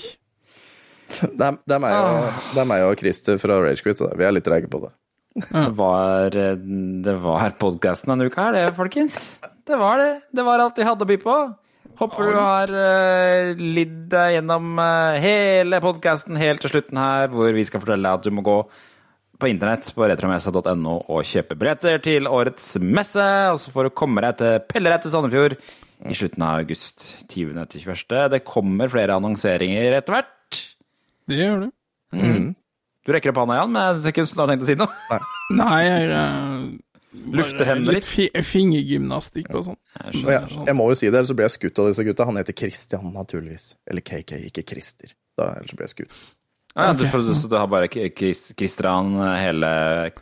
Det 1.22 1.46
er, 1.46 1.56
det, 1.60 1.76
er 1.76 1.82
meg 1.84 1.94
og, 1.94 2.42
det 2.56 2.62
er 2.64 2.68
meg 2.72 2.84
og 2.88 2.98
Christer 3.00 3.40
fra 3.42 3.60
Ragequit. 3.62 4.02
Vi 4.18 4.26
er 4.26 4.34
litt 4.36 4.48
treige 4.48 4.70
på 4.72 4.80
det. 4.86 4.92
Det 5.42 5.70
var, 5.78 6.36
eh, 6.36 6.58
det 7.06 7.16
var 7.24 7.56
podkasten 7.60 8.12
denne 8.12 8.28
uka 8.28 8.50
her, 8.50 8.58
det, 8.58 8.76
folkens. 8.76 9.40
Det 9.68 9.78
var 9.80 10.02
det. 10.02 10.14
Det 10.36 10.44
var 10.48 10.64
alt 10.64 10.80
vi 10.80 10.88
hadde 10.88 11.06
å 11.06 11.12
by 11.12 11.18
på. 11.22 11.36
Håper 12.02 12.32
du 12.32 12.38
har 12.40 12.72
uh, 12.74 13.60
lidd 13.60 14.08
deg 14.10 14.38
gjennom 14.38 14.80
uh, 14.80 15.20
hele 15.22 15.78
podkasten 15.84 16.40
helt 16.40 16.64
til 16.64 16.72
slutten 16.74 16.98
her, 16.98 17.28
hvor 17.30 17.52
vi 17.54 17.66
skal 17.68 17.84
fortelle 17.84 18.02
deg 18.08 18.18
at 18.18 18.26
du 18.26 18.34
må 18.34 18.42
gå 18.46 18.58
på 19.42 19.50
internett 19.50 19.88
på 19.96 20.06
retromessa.no 20.10 20.96
og 21.10 21.26
kjøpe 21.28 21.58
billetter 21.60 22.02
til 22.04 22.30
årets 22.30 22.76
messe. 22.82 23.26
Og 23.52 23.60
så 23.64 23.74
får 23.74 23.90
du 23.90 23.96
komme 24.02 24.24
deg 24.26 24.38
til 24.42 24.60
Pelleret 24.70 25.06
til 25.06 25.14
Sandefjord 25.14 25.58
i 25.58 26.18
slutten 26.18 26.46
av 26.46 26.62
august. 26.62 27.08
20. 27.30 27.58
til 27.74 27.86
21. 27.86 28.30
Det 28.34 28.44
kommer 28.48 28.92
flere 28.94 29.18
annonseringer 29.18 29.98
etter 30.00 30.18
hvert. 30.18 30.62
Det 31.30 31.42
gjør 31.42 31.66
du. 31.66 31.70
Du 33.02 33.12
rekker 33.16 33.32
opp 33.34 33.42
hånda, 33.42 33.58
Jan, 33.58 33.72
men 33.74 33.82
jeg 33.82 34.04
har 34.06 34.14
ikke 34.14 34.28
snart 34.30 34.52
tenkt 34.52 34.66
å 34.66 34.70
si 34.70 34.78
noe. 34.78 35.20
Nei, 35.58 35.78
jeg 35.88 36.10
uh, 36.14 36.66
Lufter 37.36 37.68
hendene 37.68 37.98
Litt 37.98 38.08
litt. 38.08 38.46
fingergymnastikk 38.48 39.50
og 39.58 39.66
sånn. 39.72 39.80
Jeg 39.98 40.22
jeg, 40.30 40.60
jeg 40.70 40.76
må 40.78 40.86
jo 40.92 41.00
si 41.00 41.10
det, 41.10 41.18
ellers 41.18 41.32
så 41.34 41.36
blir 41.40 41.50
jeg 41.50 41.56
skutt 41.58 41.82
av 41.82 41.90
disse 41.90 42.06
gutta. 42.08 42.28
Han 42.30 42.40
heter 42.40 42.56
Christian, 42.62 43.10
naturligvis. 43.16 43.74
Eller 43.90 44.06
KK, 44.06 44.38
ikke 44.52 44.64
Christer. 44.70 45.12
Da, 45.40 45.50
ellers 45.58 45.74
så 45.74 45.80
blir 45.80 45.90
jeg 45.90 45.96
skutt. 45.98 46.20
Ja, 46.76 46.94
du, 46.96 47.04
føler 47.12 47.36
så 47.36 47.50
du 47.52 47.58
har 47.60 47.68
bare 47.68 47.90
K- 47.92 48.06
han 48.16 48.54
Christian 48.56 49.16
hele 49.20 49.72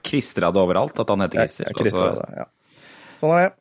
Kristrad 0.02 0.58
overalt? 0.58 0.98
At 1.00 1.10
han 1.14 1.22
heter 1.22 1.44
Christer? 1.78 2.08
av 2.10 2.22
det, 2.24 2.40
ja. 2.42 2.46
Sånn 3.20 3.36
er 3.36 3.44
det. 3.44 3.52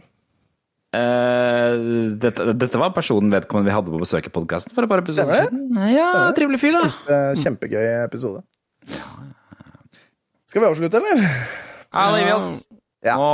Uh, 0.88 2.14
dette, 2.16 2.46
dette 2.56 2.78
var 2.80 2.94
personen 2.96 3.28
vedkommende 3.34 3.68
vi 3.68 3.74
hadde 3.76 3.92
på 3.92 3.98
besøk 4.00 4.24
i 4.30 4.32
podkasten 4.32 4.72
for 4.72 4.86
et 4.86 4.88
par 4.88 5.02
episoder 5.02 5.28
Stemmer 5.28 5.42
det? 5.42 5.50
siden. 5.52 5.90
Ja, 5.92 6.06
Stemmer 6.14 6.36
trivelig 6.38 6.60
fyr, 6.62 6.78
da. 6.78 6.84
Kjempe, 6.88 7.42
Kjempegøy 7.42 7.88
episode. 8.06 8.40
Skal 10.48 10.64
vi 10.64 10.70
avslutte, 10.70 11.02
eller? 11.02 11.20
Ja, 11.92 12.06
da 12.08 12.16
gir 12.22 12.30
vi 12.30 12.36
oss. 12.38 12.54
Ja. 13.04 13.18
Nå 13.20 13.28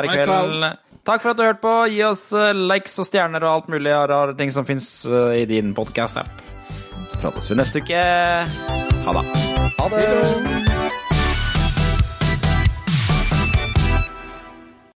er 0.00 0.08
det 0.08 0.16
kveld. 0.18 0.66
Takk 1.06 1.22
for 1.22 1.30
at 1.34 1.38
du 1.38 1.44
hørte 1.46 1.62
på. 1.62 1.76
Gi 1.92 2.02
oss 2.08 2.24
eh, 2.34 2.50
likes 2.56 2.98
og 2.98 3.06
stjerner 3.06 3.44
og 3.46 3.50
alt 3.60 3.70
mulig 3.70 3.92
rare 4.10 4.34
ting 4.38 4.50
som 4.54 4.66
fins 4.66 4.90
i 5.36 5.44
din 5.46 5.70
podkast-app. 5.76 6.53
Så 7.24 7.30
prates 7.30 7.50
vi 7.50 7.54
neste 7.56 7.80
uke. 7.80 8.00
Ha 9.06 9.12
det. 9.16 9.24
Ha 9.78 9.88
det! 9.88 11.13